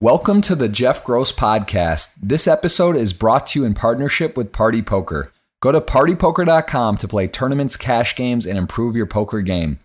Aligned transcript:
Welcome 0.00 0.42
to 0.42 0.54
the 0.54 0.68
Jeff 0.68 1.02
Gross 1.02 1.32
Podcast. 1.32 2.10
This 2.22 2.46
episode 2.46 2.94
is 2.94 3.12
brought 3.12 3.48
to 3.48 3.58
you 3.58 3.66
in 3.66 3.74
partnership 3.74 4.36
with 4.36 4.52
Party 4.52 4.80
Poker. 4.80 5.32
Go 5.60 5.72
to 5.72 5.80
partypoker.com 5.80 6.98
to 6.98 7.08
play 7.08 7.26
tournaments, 7.26 7.76
cash 7.76 8.14
games, 8.14 8.46
and 8.46 8.56
improve 8.56 8.94
your 8.94 9.06
poker 9.06 9.40
game. 9.40 9.80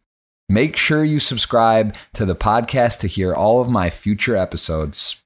Make 0.47 0.77
sure 0.77 1.03
you 1.03 1.17
subscribe 1.17 1.95
to 2.13 2.27
the 2.27 2.35
podcast 2.35 2.99
to 2.99 3.07
hear 3.07 3.33
all 3.33 3.59
of 3.59 3.71
my 3.71 3.89
future 3.89 4.35
episodes. 4.35 5.17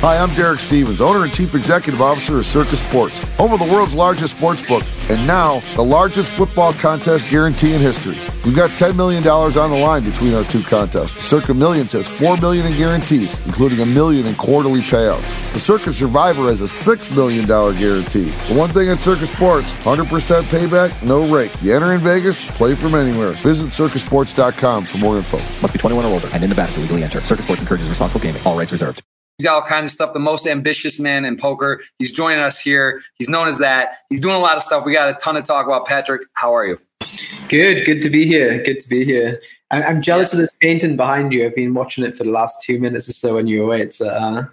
Hi, 0.00 0.18
I'm 0.18 0.32
Derek 0.34 0.60
Stevens, 0.60 1.00
owner 1.00 1.24
and 1.24 1.32
chief 1.32 1.54
executive 1.54 2.02
officer 2.02 2.36
of 2.36 2.44
Circa 2.44 2.76
Sports, 2.76 3.18
home 3.38 3.54
of 3.54 3.58
the 3.58 3.64
world's 3.64 3.94
largest 3.94 4.36
sports 4.36 4.62
book, 4.64 4.84
and 5.08 5.26
now 5.26 5.60
the 5.74 5.82
largest 5.82 6.30
football 6.32 6.74
contest 6.74 7.28
guarantee 7.30 7.72
in 7.72 7.80
history. 7.80 8.16
We've 8.44 8.54
got 8.54 8.70
$10 8.70 8.94
million 8.94 9.26
on 9.26 9.52
the 9.70 9.78
line 9.78 10.04
between 10.04 10.34
our 10.34 10.44
two 10.44 10.62
contests. 10.62 11.24
Circa 11.24 11.54
Millions 11.54 11.92
has 11.92 12.06
4 12.06 12.36
million 12.36 12.66
in 12.66 12.76
guarantees, 12.76 13.40
including 13.46 13.80
a 13.80 13.86
million 13.86 14.26
in 14.26 14.34
quarterly 14.34 14.82
payouts. 14.82 15.34
The 15.54 15.58
Circa 15.60 15.94
Survivor 15.94 16.42
has 16.50 16.60
a 16.60 16.64
$6 16.66 17.16
million 17.16 17.46
guarantee. 17.46 18.30
The 18.48 18.54
one 18.54 18.68
thing 18.68 18.90
at 18.90 18.98
Circa 19.00 19.24
Sports, 19.24 19.72
100% 19.80 20.04
payback, 20.42 21.06
no 21.06 21.26
rake. 21.34 21.50
You 21.62 21.74
enter 21.74 21.94
in 21.94 22.00
Vegas, 22.00 22.42
play 22.52 22.74
from 22.74 22.94
anywhere. 22.94 23.32
Visit 23.42 23.70
circasports.com 23.70 24.84
for 24.84 24.98
more 24.98 25.16
info. 25.16 25.38
Must 25.62 25.72
be 25.72 25.78
21 25.78 26.04
or 26.04 26.08
older 26.12 26.26
and 26.34 26.34
in 26.34 26.42
the 26.42 26.48
Nevada 26.48 26.72
to 26.74 26.80
legally 26.80 27.02
enter. 27.02 27.22
Circa 27.22 27.42
Sports 27.42 27.62
encourages 27.62 27.88
responsible 27.88 28.20
gaming. 28.20 28.42
All 28.44 28.56
rights 28.56 28.70
reserved. 28.70 29.02
He's 29.38 29.44
got 29.44 29.62
all 29.62 29.68
kinds 29.68 29.90
of 29.90 29.94
stuff. 29.94 30.14
The 30.14 30.18
most 30.18 30.46
ambitious 30.46 30.98
man 30.98 31.26
in 31.26 31.36
poker. 31.36 31.82
He's 31.98 32.10
joining 32.10 32.38
us 32.38 32.58
here. 32.58 33.02
He's 33.16 33.28
known 33.28 33.48
as 33.48 33.58
that. 33.58 33.98
He's 34.08 34.22
doing 34.22 34.34
a 34.34 34.38
lot 34.38 34.56
of 34.56 34.62
stuff. 34.62 34.86
We 34.86 34.94
got 34.94 35.10
a 35.10 35.14
ton 35.14 35.34
to 35.34 35.42
talk 35.42 35.66
about. 35.66 35.86
Patrick, 35.86 36.22
how 36.32 36.54
are 36.54 36.66
you? 36.66 36.80
Good. 37.50 37.84
Good 37.84 38.00
to 38.00 38.08
be 38.08 38.24
here. 38.24 38.62
Good 38.62 38.80
to 38.80 38.88
be 38.88 39.04
here. 39.04 39.42
I'm 39.70 40.00
jealous 40.00 40.32
of 40.32 40.38
this 40.38 40.52
painting 40.62 40.96
behind 40.96 41.32
you. 41.32 41.44
I've 41.44 41.54
been 41.54 41.74
watching 41.74 42.04
it 42.04 42.16
for 42.16 42.24
the 42.24 42.30
last 42.30 42.62
two 42.62 42.78
minutes 42.78 43.08
or 43.08 43.12
so 43.12 43.34
when 43.34 43.46
you 43.46 43.58
were 43.58 43.64
away. 43.66 43.80
It's 43.82 44.00
uh, 44.00 44.46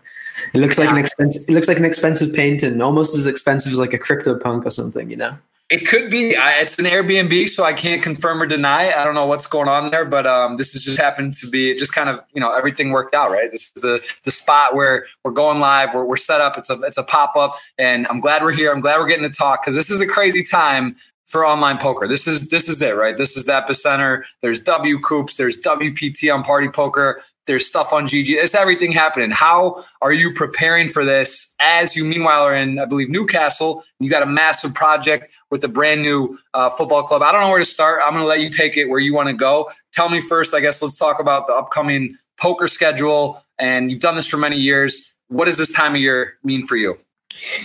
it 0.53 0.57
looks 0.57 0.77
like 0.77 0.89
an 0.89 0.97
expensive. 0.97 1.43
It 1.47 1.53
looks 1.53 1.67
like 1.67 1.77
an 1.77 1.85
expensive 1.85 2.33
painting, 2.33 2.81
almost 2.81 3.15
as 3.15 3.25
expensive 3.27 3.71
as 3.71 3.77
like 3.77 3.93
a 3.93 3.99
crypto 3.99 4.37
punk 4.37 4.65
or 4.65 4.71
something. 4.71 5.09
You 5.09 5.17
know. 5.17 5.37
It 5.73 5.87
could 5.87 6.11
be. 6.11 6.35
I, 6.35 6.59
it's 6.61 6.77
an 6.77 6.85
Airbnb, 6.85 7.49
so 7.49 7.63
I 7.63 7.73
can't 7.73 8.03
confirm 8.03 8.39
or 8.39 8.45
deny. 8.45 8.91
I 8.91 9.03
don't 9.03 9.15
know 9.15 9.25
what's 9.25 9.47
going 9.47 9.67
on 9.67 9.89
there, 9.89 10.05
but 10.05 10.27
um, 10.27 10.57
this 10.57 10.73
has 10.73 10.83
just 10.83 10.99
happened 10.99 11.33
to 11.35 11.49
be 11.49 11.73
just 11.73 11.93
kind 11.93 12.09
of 12.09 12.19
you 12.31 12.39
know 12.39 12.53
everything 12.53 12.91
worked 12.91 13.15
out 13.15 13.31
right. 13.31 13.49
This 13.49 13.71
is 13.75 13.81
the 13.81 13.99
the 14.23 14.29
spot 14.29 14.75
where 14.75 15.07
we're 15.23 15.31
going 15.31 15.59
live. 15.59 15.95
We're, 15.95 16.05
we're 16.05 16.15
set 16.15 16.41
up. 16.41 16.59
It's 16.59 16.69
a 16.69 16.79
it's 16.83 16.99
a 16.99 17.03
pop 17.03 17.35
up, 17.35 17.57
and 17.79 18.05
I'm 18.05 18.19
glad 18.19 18.43
we're 18.43 18.51
here. 18.51 18.71
I'm 18.71 18.81
glad 18.81 18.99
we're 18.99 19.07
getting 19.07 19.27
to 19.27 19.35
talk 19.35 19.63
because 19.63 19.73
this 19.73 19.89
is 19.89 19.99
a 19.99 20.05
crazy 20.05 20.43
time 20.43 20.95
for 21.25 21.43
online 21.43 21.79
poker. 21.79 22.07
This 22.07 22.27
is 22.27 22.49
this 22.49 22.69
is 22.69 22.79
it, 22.79 22.95
right? 22.95 23.17
This 23.17 23.35
is 23.35 23.45
the 23.45 23.53
epicenter. 23.53 24.21
There's 24.43 24.63
WCOOPs, 24.63 25.37
there's 25.37 25.59
WPT 25.59 26.31
on 26.31 26.43
Party 26.43 26.69
Poker, 26.69 27.23
there's 27.45 27.65
stuff 27.65 27.91
on 27.91 28.07
GG. 28.07 28.29
It's 28.29 28.55
everything 28.55 28.91
happening. 28.91 29.31
How 29.31 29.83
are 30.01 30.13
you 30.13 30.33
preparing 30.33 30.87
for 30.87 31.03
this 31.03 31.55
as 31.59 31.95
you 31.95 32.05
meanwhile 32.05 32.43
are 32.43 32.55
in, 32.55 32.79
I 32.79 32.85
believe, 32.85 33.09
Newcastle? 33.09 33.83
You 33.99 34.09
got 34.09 34.23
a 34.23 34.27
massive 34.27 34.73
project 34.73 35.31
with 35.49 35.63
a 35.63 35.67
brand 35.67 36.01
new 36.01 36.37
uh, 36.53 36.69
football 36.69 37.03
club. 37.03 37.21
I 37.21 37.31
don't 37.31 37.41
know 37.41 37.49
where 37.49 37.59
to 37.59 37.65
start. 37.65 38.01
I'm 38.05 38.13
going 38.13 38.23
to 38.23 38.27
let 38.27 38.41
you 38.41 38.49
take 38.49 38.77
it 38.77 38.85
where 38.85 38.99
you 38.99 39.13
want 39.13 39.27
to 39.27 39.33
go. 39.33 39.69
Tell 39.91 40.09
me 40.09 40.21
first, 40.21 40.53
I 40.53 40.59
guess, 40.59 40.81
let's 40.81 40.97
talk 40.97 41.19
about 41.19 41.47
the 41.47 41.53
upcoming 41.53 42.15
poker 42.39 42.67
schedule. 42.67 43.43
And 43.59 43.91
you've 43.91 44.01
done 44.01 44.15
this 44.15 44.27
for 44.27 44.37
many 44.37 44.57
years. 44.57 45.15
What 45.27 45.45
does 45.45 45.57
this 45.57 45.71
time 45.71 45.95
of 45.95 46.01
year 46.01 46.35
mean 46.43 46.65
for 46.65 46.75
you? 46.75 46.97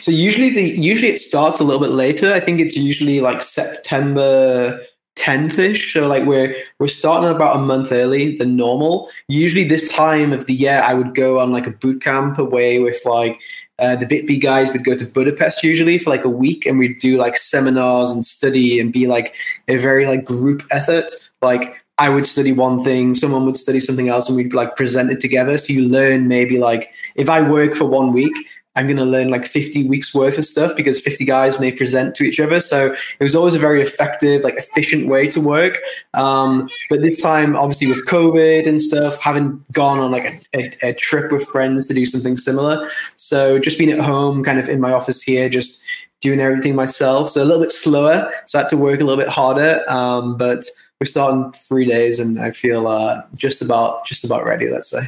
So 0.00 0.10
usually 0.10 0.50
the 0.50 0.62
usually 0.62 1.10
it 1.10 1.18
starts 1.18 1.60
a 1.60 1.64
little 1.64 1.80
bit 1.80 1.90
later. 1.90 2.32
I 2.32 2.40
think 2.40 2.58
it's 2.58 2.76
usually 2.76 3.20
like 3.20 3.42
September 3.42 4.80
10th 5.18 5.58
ish. 5.58 5.92
So 5.92 6.06
like 6.06 6.24
we're 6.24 6.56
we're 6.78 6.86
starting 6.86 7.34
about 7.34 7.56
a 7.56 7.60
month 7.60 7.92
early 7.92 8.36
than 8.36 8.56
normal. 8.56 9.10
Usually 9.28 9.64
this 9.64 9.90
time 9.90 10.32
of 10.32 10.46
the 10.46 10.54
year 10.54 10.80
I 10.84 10.94
would 10.94 11.14
go 11.14 11.40
on 11.40 11.52
like 11.52 11.66
a 11.66 11.72
boot 11.72 12.02
camp 12.02 12.38
away 12.38 12.78
with 12.78 13.00
like 13.04 13.40
uh, 13.78 13.96
the 13.96 14.06
BitB 14.06 14.40
guys 14.40 14.72
would 14.72 14.84
go 14.84 14.96
to 14.96 15.04
Budapest 15.04 15.62
usually 15.62 15.98
for 15.98 16.10
like 16.10 16.24
a 16.24 16.28
week 16.28 16.66
and 16.66 16.78
we'd 16.78 16.98
do 16.98 17.16
like 17.16 17.36
seminars 17.36 18.10
and 18.10 18.24
study 18.24 18.80
and 18.80 18.92
be 18.92 19.06
like 19.06 19.34
a 19.68 19.76
very 19.76 20.06
like 20.06 20.24
group 20.24 20.62
effort. 20.70 21.10
Like 21.42 21.76
I 21.98 22.08
would 22.08 22.26
study 22.26 22.52
one 22.52 22.82
thing, 22.84 23.14
someone 23.14 23.44
would 23.46 23.56
study 23.56 23.80
something 23.80 24.08
else, 24.08 24.28
and 24.28 24.36
we'd 24.36 24.54
like 24.54 24.76
present 24.76 25.10
it 25.10 25.20
together. 25.20 25.58
So 25.58 25.72
you 25.72 25.88
learn 25.88 26.28
maybe 26.28 26.58
like 26.58 26.92
if 27.16 27.28
I 27.28 27.42
work 27.48 27.74
for 27.74 27.86
one 27.86 28.12
week, 28.12 28.34
I'm 28.78 28.86
going 28.86 28.96
to 28.96 29.04
learn 29.04 29.28
like 29.28 29.44
50 29.44 29.88
weeks 29.88 30.14
worth 30.14 30.38
of 30.38 30.44
stuff 30.44 30.76
because 30.76 31.00
50 31.00 31.24
guys 31.24 31.58
may 31.58 31.72
present 31.72 32.14
to 32.14 32.22
each 32.22 32.38
other. 32.38 32.60
So 32.60 32.94
it 33.18 33.24
was 33.24 33.34
always 33.34 33.56
a 33.56 33.58
very 33.58 33.82
effective, 33.82 34.44
like 34.44 34.54
efficient 34.54 35.08
way 35.08 35.26
to 35.32 35.40
work. 35.40 35.80
Um, 36.14 36.68
but 36.88 37.02
this 37.02 37.20
time, 37.20 37.56
obviously 37.56 37.88
with 37.88 38.06
COVID 38.06 38.68
and 38.68 38.80
stuff, 38.80 39.20
haven't 39.20 39.72
gone 39.72 39.98
on 39.98 40.12
like 40.12 40.46
a, 40.54 40.60
a, 40.60 40.90
a 40.90 40.94
trip 40.94 41.32
with 41.32 41.44
friends 41.44 41.86
to 41.86 41.94
do 41.94 42.06
something 42.06 42.36
similar. 42.36 42.88
So 43.16 43.58
just 43.58 43.78
being 43.78 43.90
at 43.90 43.98
home, 43.98 44.44
kind 44.44 44.60
of 44.60 44.68
in 44.68 44.80
my 44.80 44.92
office 44.92 45.22
here, 45.22 45.48
just 45.48 45.84
doing 46.20 46.38
everything 46.38 46.76
myself. 46.76 47.30
So 47.30 47.42
a 47.42 47.46
little 47.46 47.62
bit 47.62 47.72
slower. 47.72 48.32
So 48.46 48.60
I 48.60 48.62
had 48.62 48.68
to 48.68 48.76
work 48.76 49.00
a 49.00 49.04
little 49.04 49.20
bit 49.20 49.28
harder. 49.28 49.82
Um, 49.88 50.36
but 50.36 50.64
we're 51.00 51.06
starting 51.06 51.50
three 51.50 51.84
days 51.84 52.20
and 52.20 52.38
I 52.38 52.52
feel 52.52 52.86
uh, 52.86 53.22
just 53.36 53.60
about, 53.60 54.06
just 54.06 54.22
about 54.22 54.44
ready, 54.44 54.70
let's 54.70 54.90
say. 54.90 55.02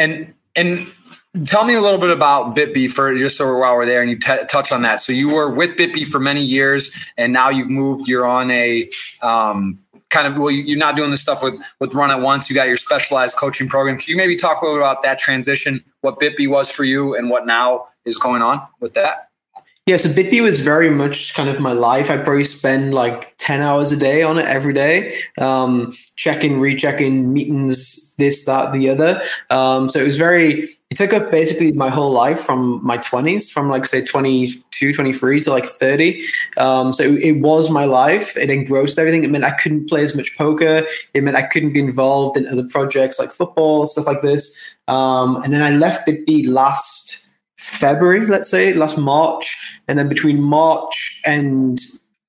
And, 0.00 0.34
and 0.56 0.92
Tell 1.46 1.64
me 1.64 1.74
a 1.74 1.80
little 1.80 1.98
bit 1.98 2.10
about 2.10 2.56
BitB 2.56 2.90
for 2.90 3.16
just 3.16 3.36
so 3.36 3.56
while 3.56 3.76
we're 3.76 3.86
there 3.86 4.02
and 4.02 4.10
you 4.10 4.18
t- 4.18 4.44
touch 4.48 4.72
on 4.72 4.82
that. 4.82 5.00
So 5.00 5.12
you 5.12 5.28
were 5.28 5.48
with 5.48 5.76
BitB 5.76 6.08
for 6.08 6.18
many 6.18 6.42
years 6.42 6.92
and 7.16 7.32
now 7.32 7.50
you've 7.50 7.70
moved, 7.70 8.08
you're 8.08 8.26
on 8.26 8.50
a 8.50 8.90
um, 9.22 9.78
kind 10.08 10.26
of, 10.26 10.36
well, 10.36 10.50
you're 10.50 10.76
not 10.76 10.96
doing 10.96 11.12
this 11.12 11.22
stuff 11.22 11.40
with, 11.40 11.54
with 11.78 11.94
Run 11.94 12.10
It 12.10 12.20
Once. 12.20 12.50
You 12.50 12.56
got 12.56 12.66
your 12.66 12.76
specialized 12.76 13.36
coaching 13.36 13.68
program. 13.68 13.96
Can 13.96 14.10
you 14.10 14.16
maybe 14.16 14.34
talk 14.34 14.60
a 14.60 14.64
little 14.64 14.80
bit 14.80 14.82
about 14.82 15.04
that 15.04 15.20
transition, 15.20 15.84
what 16.00 16.18
BitB 16.18 16.48
was 16.48 16.68
for 16.68 16.82
you 16.82 17.14
and 17.14 17.30
what 17.30 17.46
now 17.46 17.86
is 18.04 18.18
going 18.18 18.42
on 18.42 18.60
with 18.80 18.94
that? 18.94 19.29
Yeah, 19.86 19.96
so 19.96 20.10
BitB 20.10 20.42
was 20.42 20.60
very 20.60 20.90
much 20.90 21.34
kind 21.34 21.48
of 21.48 21.58
my 21.58 21.72
life. 21.72 22.10
I 22.10 22.18
probably 22.18 22.44
spend 22.44 22.94
like 22.94 23.34
10 23.38 23.62
hours 23.62 23.90
a 23.90 23.96
day 23.96 24.22
on 24.22 24.38
it 24.38 24.46
every 24.46 24.74
day, 24.74 25.18
um, 25.38 25.92
checking, 26.16 26.60
rechecking 26.60 27.32
meetings, 27.32 28.14
this, 28.16 28.44
that, 28.44 28.72
the 28.72 28.90
other. 28.90 29.22
Um, 29.48 29.88
so 29.88 29.98
it 29.98 30.06
was 30.06 30.18
very, 30.18 30.68
it 30.90 30.96
took 30.96 31.12
up 31.14 31.30
basically 31.30 31.72
my 31.72 31.88
whole 31.88 32.12
life 32.12 32.40
from 32.40 32.84
my 32.84 32.98
20s, 32.98 33.50
from 33.50 33.68
like, 33.68 33.86
say, 33.86 34.04
22, 34.04 34.92
23 34.92 35.40
to 35.40 35.50
like 35.50 35.64
30. 35.64 36.24
Um, 36.58 36.92
so 36.92 37.02
it, 37.02 37.18
it 37.22 37.32
was 37.40 37.70
my 37.70 37.86
life. 37.86 38.36
It 38.36 38.50
engrossed 38.50 38.98
everything. 38.98 39.24
It 39.24 39.30
meant 39.30 39.44
I 39.44 39.52
couldn't 39.52 39.88
play 39.88 40.04
as 40.04 40.14
much 40.14 40.36
poker. 40.36 40.84
It 41.14 41.24
meant 41.24 41.36
I 41.36 41.46
couldn't 41.46 41.72
be 41.72 41.80
involved 41.80 42.36
in 42.36 42.46
other 42.46 42.68
projects 42.68 43.18
like 43.18 43.30
football, 43.30 43.86
stuff 43.86 44.06
like 44.06 44.20
this. 44.20 44.74
Um, 44.88 45.42
and 45.42 45.52
then 45.52 45.62
I 45.62 45.70
left 45.70 46.06
BitB 46.06 46.46
last 46.46 47.19
February, 47.70 48.26
let's 48.26 48.50
say, 48.50 48.74
last 48.74 48.98
March. 48.98 49.56
And 49.88 49.98
then 49.98 50.08
between 50.08 50.42
March 50.42 51.20
and 51.24 51.80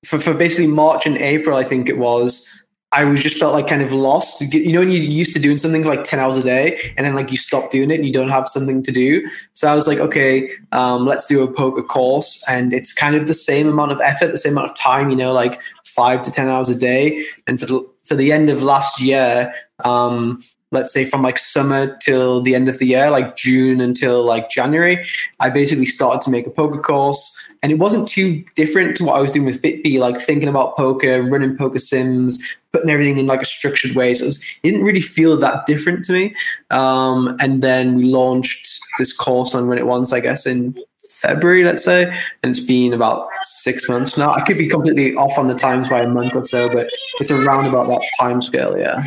for, 0.04 0.18
for 0.18 0.34
basically 0.34 0.68
March 0.68 1.04
and 1.04 1.16
April, 1.18 1.56
I 1.56 1.64
think 1.64 1.88
it 1.88 1.98
was, 1.98 2.48
I 2.92 3.04
was 3.04 3.22
just 3.22 3.38
felt 3.38 3.52
like 3.52 3.66
kind 3.66 3.82
of 3.82 3.92
lost. 3.92 4.40
You 4.40 4.72
know, 4.72 4.80
when 4.80 4.90
you're 4.90 5.02
used 5.02 5.34
to 5.34 5.40
doing 5.40 5.58
something 5.58 5.82
for 5.82 5.88
like 5.88 6.04
10 6.04 6.18
hours 6.18 6.38
a 6.38 6.42
day 6.42 6.92
and 6.96 7.06
then 7.06 7.14
like 7.14 7.30
you 7.30 7.36
stop 7.36 7.70
doing 7.70 7.90
it 7.90 7.96
and 7.96 8.06
you 8.06 8.12
don't 8.12 8.28
have 8.28 8.48
something 8.48 8.82
to 8.82 8.92
do. 8.92 9.28
So 9.52 9.68
I 9.68 9.74
was 9.74 9.86
like, 9.86 9.98
okay, 9.98 10.50
um, 10.72 11.06
let's 11.06 11.26
do 11.26 11.42
a 11.42 11.52
poker 11.52 11.82
course. 11.82 12.42
And 12.48 12.72
it's 12.72 12.92
kind 12.92 13.16
of 13.16 13.26
the 13.26 13.34
same 13.34 13.68
amount 13.68 13.92
of 13.92 14.00
effort, 14.00 14.28
the 14.28 14.38
same 14.38 14.52
amount 14.52 14.70
of 14.70 14.76
time, 14.76 15.10
you 15.10 15.16
know, 15.16 15.32
like 15.32 15.60
five 15.84 16.22
to 16.22 16.30
10 16.30 16.48
hours 16.48 16.68
a 16.68 16.76
day. 16.76 17.24
And 17.46 17.58
for 17.58 17.66
the, 17.66 17.88
for 18.04 18.14
the 18.14 18.32
end 18.32 18.48
of 18.48 18.62
last 18.62 19.00
year, 19.00 19.54
um, 19.84 20.42
let's 20.72 20.92
say 20.92 21.04
from 21.04 21.22
like 21.22 21.38
summer 21.38 21.96
till 21.98 22.40
the 22.40 22.54
end 22.54 22.68
of 22.68 22.78
the 22.78 22.86
year, 22.86 23.10
like 23.10 23.36
June 23.36 23.80
until 23.80 24.24
like 24.24 24.50
January, 24.50 25.06
I 25.38 25.50
basically 25.50 25.86
started 25.86 26.20
to 26.22 26.30
make 26.30 26.46
a 26.46 26.50
poker 26.50 26.80
course. 26.80 27.38
And 27.62 27.70
it 27.70 27.78
wasn't 27.78 28.08
too 28.08 28.44
different 28.56 28.96
to 28.96 29.04
what 29.04 29.16
I 29.16 29.20
was 29.20 29.30
doing 29.30 29.46
with 29.46 29.62
BitB, 29.62 30.00
like 30.00 30.18
thinking 30.20 30.48
about 30.48 30.76
poker, 30.76 31.22
running 31.22 31.56
poker 31.56 31.78
sims, 31.78 32.42
putting 32.72 32.90
everything 32.90 33.18
in 33.18 33.26
like 33.26 33.42
a 33.42 33.46
structured 33.46 33.94
way. 33.94 34.14
So 34.14 34.24
it, 34.24 34.26
was, 34.26 34.42
it 34.42 34.70
didn't 34.70 34.84
really 34.84 35.00
feel 35.00 35.36
that 35.36 35.66
different 35.66 36.04
to 36.06 36.12
me. 36.12 36.34
Um, 36.70 37.36
and 37.40 37.62
then 37.62 37.94
we 37.94 38.04
launched 38.04 38.80
this 38.98 39.12
course 39.12 39.54
on 39.54 39.68
Run 39.68 39.78
It 39.78 39.86
Once, 39.86 40.12
I 40.12 40.20
guess, 40.20 40.46
in 40.46 40.74
February, 41.08 41.62
let's 41.62 41.84
say, 41.84 42.04
and 42.42 42.56
it's 42.56 42.66
been 42.66 42.92
about 42.92 43.28
six 43.42 43.88
months 43.88 44.16
now. 44.16 44.32
I 44.32 44.40
could 44.40 44.58
be 44.58 44.66
completely 44.66 45.14
off 45.14 45.38
on 45.38 45.46
the 45.46 45.54
times 45.54 45.88
by 45.88 46.00
a 46.00 46.08
month 46.08 46.34
or 46.34 46.42
so, 46.42 46.68
but 46.68 46.88
it's 47.20 47.30
around 47.30 47.66
about 47.66 47.86
that 47.88 48.02
time 48.18 48.40
scale, 48.40 48.76
yeah. 48.76 49.00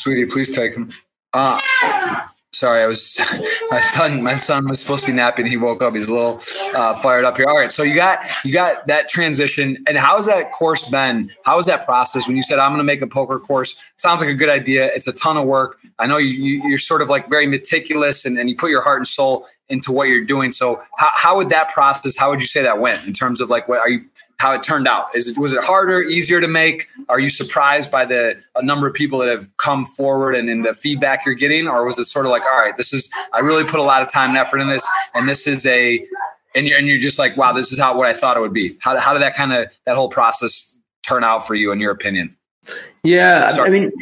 Sweetie, 0.00 0.24
please 0.24 0.54
take 0.54 0.74
him. 0.74 0.90
Uh, 1.34 1.60
sorry, 2.52 2.82
I 2.82 2.86
was 2.86 3.20
my 3.70 3.80
son. 3.80 4.22
My 4.22 4.36
son 4.36 4.66
was 4.66 4.80
supposed 4.80 5.04
to 5.04 5.10
be 5.10 5.14
napping. 5.14 5.44
He 5.44 5.58
woke 5.58 5.82
up. 5.82 5.94
He's 5.94 6.08
a 6.08 6.14
little 6.14 6.40
uh, 6.74 6.94
fired 7.00 7.26
up 7.26 7.36
here. 7.36 7.46
All 7.46 7.58
right, 7.58 7.70
so 7.70 7.82
you 7.82 7.94
got 7.94 8.18
you 8.42 8.50
got 8.50 8.86
that 8.86 9.10
transition, 9.10 9.84
and 9.86 9.98
how's 9.98 10.26
that 10.26 10.52
course 10.52 10.88
been? 10.88 11.30
How 11.44 11.58
was 11.58 11.66
that 11.66 11.84
process 11.84 12.26
when 12.26 12.34
you 12.34 12.42
said 12.42 12.58
I'm 12.58 12.70
going 12.70 12.78
to 12.78 12.84
make 12.84 13.02
a 13.02 13.06
poker 13.06 13.38
course? 13.38 13.78
Sounds 13.96 14.22
like 14.22 14.30
a 14.30 14.34
good 14.34 14.48
idea. 14.48 14.86
It's 14.86 15.06
a 15.06 15.12
ton 15.12 15.36
of 15.36 15.46
work. 15.46 15.78
I 15.98 16.06
know 16.06 16.16
you, 16.16 16.30
you 16.30 16.74
are 16.74 16.78
sort 16.78 17.02
of 17.02 17.10
like 17.10 17.28
very 17.28 17.46
meticulous, 17.46 18.24
and, 18.24 18.38
and 18.38 18.48
you 18.48 18.56
put 18.56 18.70
your 18.70 18.82
heart 18.82 19.00
and 19.00 19.06
soul 19.06 19.46
into 19.68 19.92
what 19.92 20.08
you're 20.08 20.24
doing. 20.24 20.52
So 20.52 20.82
how, 20.96 21.10
how 21.14 21.36
would 21.36 21.50
that 21.50 21.72
process, 21.72 22.16
how 22.16 22.30
would 22.30 22.40
you 22.40 22.48
say 22.48 22.62
that 22.62 22.80
went 22.80 23.06
in 23.06 23.12
terms 23.12 23.40
of 23.40 23.48
like, 23.48 23.68
what 23.68 23.78
are 23.78 23.88
you, 23.88 24.04
how 24.40 24.52
it 24.52 24.62
turned 24.62 24.88
out? 24.88 25.14
Is 25.14 25.28
it, 25.28 25.36
was 25.36 25.52
it 25.52 25.62
harder, 25.62 26.00
easier 26.00 26.40
to 26.40 26.48
make? 26.48 26.88
Are 27.10 27.20
you 27.20 27.28
surprised 27.28 27.90
by 27.90 28.06
the 28.06 28.42
a 28.56 28.62
number 28.62 28.86
of 28.86 28.94
people 28.94 29.18
that 29.18 29.28
have 29.28 29.54
come 29.58 29.84
forward 29.84 30.34
and 30.34 30.48
in 30.48 30.62
the 30.62 30.72
feedback 30.72 31.26
you're 31.26 31.34
getting? 31.34 31.68
Or 31.68 31.84
was 31.84 31.98
it 31.98 32.06
sort 32.06 32.24
of 32.24 32.32
like, 32.32 32.42
all 32.50 32.58
right, 32.58 32.74
this 32.74 32.94
is, 32.94 33.10
I 33.34 33.40
really 33.40 33.64
put 33.64 33.80
a 33.80 33.82
lot 33.82 34.00
of 34.00 34.10
time 34.10 34.30
and 34.30 34.38
effort 34.38 34.60
in 34.60 34.68
this 34.68 34.82
and 35.12 35.28
this 35.28 35.46
is 35.46 35.66
a, 35.66 36.02
and 36.54 36.66
you're, 36.66 36.78
and 36.78 36.86
you're 36.86 36.98
just 36.98 37.18
like, 37.18 37.36
wow, 37.36 37.52
this 37.52 37.70
is 37.70 37.78
how, 37.78 37.94
what 37.98 38.08
I 38.08 38.14
thought 38.14 38.38
it 38.38 38.40
would 38.40 38.54
be. 38.54 38.78
How, 38.80 38.98
how 38.98 39.12
did 39.12 39.20
that 39.20 39.34
kind 39.34 39.52
of, 39.52 39.68
that 39.84 39.94
whole 39.94 40.08
process 40.08 40.74
turn 41.02 41.22
out 41.22 41.46
for 41.46 41.54
you 41.54 41.70
in 41.70 41.78
your 41.78 41.92
opinion? 41.92 42.34
Yeah. 43.04 43.50
Sorry. 43.50 43.68
I 43.68 43.70
mean, 43.70 43.92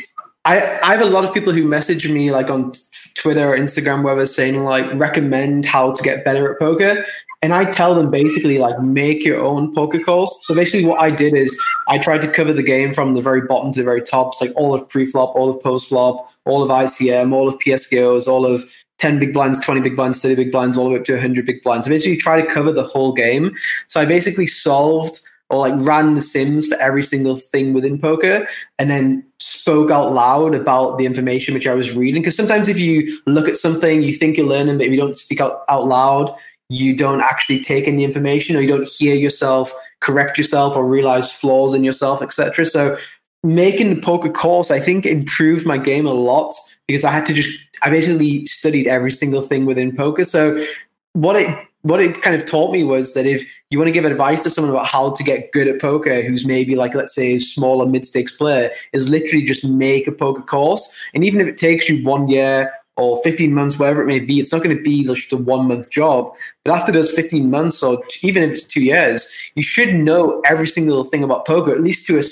I, 0.45 0.79
I 0.85 0.95
have 0.95 1.01
a 1.01 1.11
lot 1.11 1.25
of 1.25 1.35
people 1.35 1.53
who 1.53 1.65
message 1.65 2.09
me 2.09 2.31
like 2.31 2.49
on 2.49 2.73
Twitter 3.17 3.53
or 3.53 3.59
Instagram, 3.59 4.05
where 4.05 4.15
they're 4.15 4.27
saying 4.27 4.63
like 4.63 4.87
recommend 4.95 5.67
how 5.67 5.95
to 5.95 6.03
get 6.05 6.25
better 6.25 6.53
at 6.53 6.61
poker. 6.61 7.05
And 7.41 7.55
I 7.55 7.71
tell 7.71 7.95
them 7.95 8.11
basically 8.11 8.59
like 8.59 8.81
make 8.81 9.25
your 9.25 9.41
own 9.45 9.73
poker 9.73 10.01
calls. 10.01 10.45
So 10.45 10.55
basically 10.55 10.85
what 10.85 11.01
I 11.01 11.11
did 11.11 11.35
is 11.35 11.57
I 11.87 11.99
tried 11.99 12.23
to 12.23 12.29
cover 12.29 12.53
the 12.53 12.65
game 12.65 12.93
from 12.93 13.15
the 13.15 13.23
very 13.23 13.43
bottom 13.43 13.73
to 13.73 13.79
the 13.79 13.85
very 13.85 14.03
top. 14.03 14.33
It's 14.33 14.41
like 14.41 14.53
all 14.57 14.75
of 14.75 14.89
pre-flop, 14.89 15.37
all 15.37 15.49
of 15.49 15.63
post-flop, 15.63 16.29
all 16.47 16.65
of 16.65 16.71
ICM, 16.71 17.33
all 17.33 17.47
of 17.49 17.59
PSKOs, 17.61 18.27
all 18.27 18.45
of 18.45 18.65
10 18.99 19.21
big 19.21 19.33
blinds, 19.33 19.61
20 19.61 19.81
big 19.81 19.95
blinds, 19.95 20.21
30 20.21 20.35
big 20.35 20.53
blinds, 20.53 20.77
all 20.77 20.85
the 20.87 20.91
way 20.91 20.99
up 20.99 21.05
to 21.05 21.13
100 21.13 21.47
big 21.47 21.63
blinds. 21.63 21.87
So 21.87 21.91
basically 21.91 22.17
try 22.17 22.41
to 22.41 22.47
cover 22.53 22.73
the 22.73 22.83
whole 22.83 23.13
game. 23.13 23.55
So 23.87 24.01
I 24.01 24.05
basically 24.05 24.49
solved 24.49 25.21
or 25.51 25.61
like 25.67 25.75
ran 25.77 26.15
the 26.15 26.21
sims 26.21 26.67
for 26.67 26.77
every 26.77 27.03
single 27.03 27.37
thing 27.37 27.73
within 27.73 27.99
poker 27.99 28.47
and 28.79 28.91
then 28.91 29.25
spoke 29.39 29.91
out 29.91 30.13
loud 30.13 30.55
about 30.55 30.99
the 30.99 31.07
information 31.07 31.55
which 31.55 31.67
I 31.67 31.75
was 31.75 31.97
reading. 31.97 32.21
Because 32.21 32.37
sometimes 32.37 32.69
if 32.69 32.79
you 32.79 33.19
look 33.27 33.49
at 33.49 33.57
something, 33.57 34.03
you 34.03 34.13
think 34.13 34.37
you're 34.37 34.47
learning, 34.47 34.79
but 34.79 34.87
if 34.87 34.93
you 34.93 34.99
don't 34.99 35.17
speak 35.17 35.41
out, 35.41 35.63
out 35.69 35.87
loud, 35.87 36.35
you 36.69 36.97
don't 36.97 37.21
actually 37.21 37.61
take 37.61 37.87
in 37.87 37.97
the 37.97 38.05
information 38.05 38.57
or 38.57 38.61
you 38.61 38.69
don't 38.69 38.89
hear 38.89 39.15
yourself 39.15 39.73
correct 40.01 40.39
yourself 40.39 40.77
or 40.77 40.87
realize 40.87 41.33
flaws 41.33 41.75
in 41.75 41.85
yourself, 41.85 42.23
etc. 42.23 42.65
So 42.65 42.97
making 43.43 43.95
the 43.95 44.01
poker 44.01 44.31
course, 44.31 44.71
I 44.71 44.81
think 44.81 45.07
improved 45.07 45.67
my 45.67 45.79
game 45.79 46.07
a 46.07 46.13
lot 46.13 46.55
because 46.87 47.05
I 47.05 47.11
had 47.11 47.27
to 47.27 47.35
just 47.35 47.59
I 47.83 47.91
basically 47.91 48.47
studied 48.47 48.87
every 48.87 49.11
single 49.11 49.43
thing 49.43 49.67
within 49.67 49.95
poker. 49.95 50.25
So 50.25 50.65
what 51.13 51.37
it 51.37 51.69
what 51.83 52.01
it 52.01 52.21
kind 52.21 52.35
of 52.35 52.45
taught 52.45 52.73
me 52.73 52.83
was 52.83 53.15
that 53.15 53.25
if 53.25 53.49
you 53.71 53.79
want 53.79 53.87
to 53.89 53.93
give 53.93 54.05
advice 54.05 54.43
to 54.43 54.51
someone 54.51 54.73
about 54.73 54.87
how 54.87 55.13
to 55.13 55.23
get 55.23 55.53
good 55.53 55.69
at 55.69 55.81
poker, 55.81 56.23
who's 56.23 56.45
maybe 56.45 56.75
like, 56.75 56.93
let's 56.93 57.15
say, 57.15 57.37
a 57.37 57.39
smaller 57.39 57.87
mid 57.87 58.05
stakes 58.05 58.33
player, 58.33 58.71
is 58.93 59.09
literally 59.09 59.45
just 59.45 59.65
make 59.65 60.09
a 60.09 60.13
poker 60.13 60.43
course. 60.43 60.95
And 61.15 61.25
even 61.25 61.41
if 61.41 61.47
it 61.47 61.57
takes 61.57 61.89
you 61.89 62.05
one 62.05 62.29
year 62.29 62.73
or 62.99 63.17
15 63.23 63.55
months, 63.55 63.79
whatever 63.79 64.03
it 64.03 64.07
may 64.07 64.19
be, 64.19 64.41
it's 64.41 64.53
not 64.53 64.63
going 64.63 64.77
to 64.77 64.83
be 64.83 65.05
just 65.05 65.33
a 65.33 65.37
one 65.37 65.69
month 65.69 65.89
job. 65.89 66.33
But 66.65 66.75
after 66.75 66.93
those 66.93 67.13
15 67.13 67.49
months, 67.49 67.83
or 67.83 68.03
even 68.23 68.43
if 68.43 68.51
it's 68.51 68.65
two 68.65 68.83
years, 68.83 69.31
you 69.55 69.63
should 69.63 69.95
know 69.95 70.43
every 70.45 70.67
single 70.67 71.05
thing 71.05 71.23
about 71.23 71.47
poker, 71.47 71.73
at 71.73 71.81
least 71.81 72.07
to 72.09 72.19
a, 72.19 72.23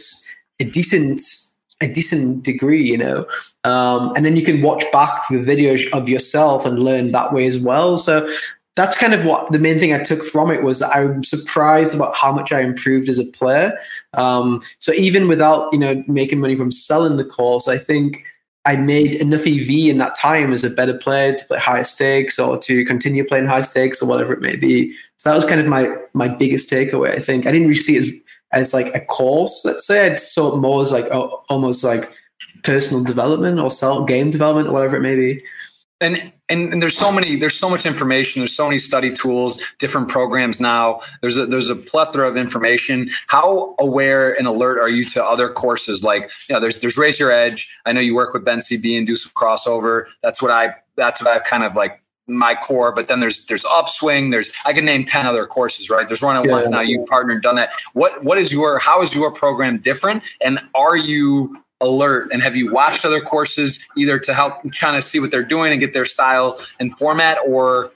a 0.60 0.64
decent 0.64 1.22
a 1.82 1.88
decent 1.88 2.42
degree, 2.42 2.82
you 2.82 2.96
know. 2.96 3.26
Um, 3.64 4.12
and 4.16 4.24
then 4.24 4.34
you 4.34 4.42
can 4.42 4.62
watch 4.62 4.84
back 4.92 5.28
the 5.28 5.36
videos 5.36 5.86
of 5.92 6.08
yourself 6.08 6.64
and 6.64 6.78
learn 6.78 7.12
that 7.12 7.34
way 7.34 7.46
as 7.46 7.58
well. 7.58 7.98
So 7.98 8.34
that's 8.76 8.96
kind 8.96 9.12
of 9.12 9.26
what 9.26 9.52
the 9.52 9.58
main 9.58 9.78
thing 9.78 9.92
I 9.92 10.02
took 10.02 10.22
from 10.22 10.50
it 10.50 10.62
was 10.62 10.82
I'm 10.82 11.22
surprised 11.22 11.94
about 11.94 12.16
how 12.16 12.32
much 12.32 12.50
I 12.50 12.60
improved 12.60 13.08
as 13.08 13.18
a 13.18 13.24
player. 13.24 13.78
Um, 14.14 14.62
so 14.78 14.92
even 14.92 15.28
without 15.28 15.72
you 15.72 15.78
know 15.78 16.02
making 16.08 16.40
money 16.40 16.56
from 16.56 16.70
selling 16.70 17.18
the 17.18 17.24
course, 17.24 17.68
I 17.68 17.78
think 17.78 18.24
I 18.66 18.76
made 18.76 19.14
enough 19.14 19.46
EV 19.46 19.70
in 19.88 19.98
that 19.98 20.18
time 20.18 20.52
as 20.52 20.64
a 20.64 20.70
better 20.70 20.98
player 20.98 21.34
to 21.34 21.44
play 21.44 21.58
higher 21.58 21.84
stakes 21.84 22.38
or 22.38 22.58
to 22.58 22.84
continue 22.84 23.24
playing 23.24 23.46
high 23.46 23.60
stakes 23.60 24.02
or 24.02 24.08
whatever 24.08 24.32
it 24.34 24.40
may 24.40 24.56
be. 24.56 24.92
So 25.16 25.30
that 25.30 25.36
was 25.36 25.44
kind 25.44 25.60
of 25.60 25.66
my 25.68 25.94
my 26.12 26.28
biggest 26.28 26.70
takeaway. 26.70 27.12
I 27.12 27.20
think 27.20 27.46
I 27.46 27.52
didn't 27.52 27.68
really 27.68 27.76
see 27.76 27.96
it 27.96 28.02
as 28.02 28.12
as 28.52 28.74
like 28.74 28.92
a 28.94 29.00
course. 29.00 29.62
Let's 29.64 29.86
say 29.86 30.12
I 30.12 30.16
saw 30.16 30.54
it 30.54 30.58
more 30.58 30.82
as 30.82 30.92
like 30.92 31.06
oh, 31.12 31.44
almost 31.48 31.84
like 31.84 32.12
personal 32.64 33.04
development 33.04 33.60
or 33.60 33.70
self 33.70 34.08
game 34.08 34.30
development 34.30 34.68
or 34.68 34.72
whatever 34.72 34.96
it 34.96 35.02
may 35.02 35.14
be 35.14 35.40
and, 36.00 36.32
and 36.48 36.72
and 36.72 36.82
there's 36.82 36.96
so 36.96 37.10
many 37.10 37.36
there's 37.36 37.54
so 37.54 37.70
much 37.70 37.86
information. 37.86 38.40
There's 38.40 38.54
so 38.54 38.66
many 38.66 38.78
study 38.78 39.12
tools 39.12 39.60
different 39.78 40.08
programs 40.08 40.60
now. 40.60 41.00
There's 41.22 41.38
a 41.38 41.46
there's 41.46 41.70
a 41.70 41.76
plethora 41.76 42.28
of 42.28 42.36
information. 42.36 43.10
How 43.28 43.74
aware 43.78 44.36
and 44.36 44.46
alert 44.46 44.78
are 44.78 44.90
you 44.90 45.04
to 45.06 45.24
other 45.24 45.48
courses? 45.48 46.04
Like 46.04 46.30
you 46.48 46.54
know 46.54 46.60
there's 46.60 46.80
there's 46.80 46.98
raise 46.98 47.18
your 47.18 47.30
edge. 47.30 47.70
I 47.86 47.92
know 47.92 48.00
you 48.00 48.14
work 48.14 48.34
with 48.34 48.44
ben 48.44 48.58
cb 48.58 48.98
and 48.98 49.06
do 49.06 49.16
some 49.16 49.32
crossover. 49.34 50.06
That's 50.22 50.42
what 50.42 50.50
i 50.50 50.74
that's 50.96 51.22
what 51.22 51.30
i've 51.30 51.44
kind 51.44 51.64
of 51.64 51.74
like 51.74 52.02
my 52.26 52.54
core. 52.54 52.92
But 52.92 53.08
then 53.08 53.20
there's 53.20 53.46
there's 53.46 53.64
upswing. 53.64 54.30
There's 54.30 54.52
i 54.66 54.74
can 54.74 54.84
name 54.84 55.06
10 55.06 55.26
other 55.26 55.46
courses 55.46 55.88
right? 55.88 56.06
There's 56.06 56.20
run 56.20 56.36
at 56.36 56.44
yeah. 56.44 56.52
once 56.52 56.68
now. 56.68 56.80
You 56.80 57.06
partnered 57.06 57.42
done 57.42 57.56
that. 57.56 57.70
What 57.94 58.22
what 58.22 58.36
is 58.36 58.52
your 58.52 58.78
how 58.78 59.00
is 59.00 59.14
your 59.14 59.30
program 59.30 59.78
different? 59.78 60.22
And 60.42 60.60
are 60.74 60.96
you 60.96 61.56
alert? 61.80 62.28
And 62.32 62.42
have 62.42 62.56
you 62.56 62.72
watched 62.72 63.04
other 63.04 63.20
courses 63.20 63.86
either 63.96 64.18
to 64.18 64.34
help 64.34 64.54
kind 64.78 64.96
of 64.96 65.04
see 65.04 65.20
what 65.20 65.30
they're 65.30 65.42
doing 65.42 65.72
and 65.72 65.80
get 65.80 65.92
their 65.92 66.04
style 66.04 66.58
and 66.80 66.96
format? 66.96 67.38
Or 67.46 67.90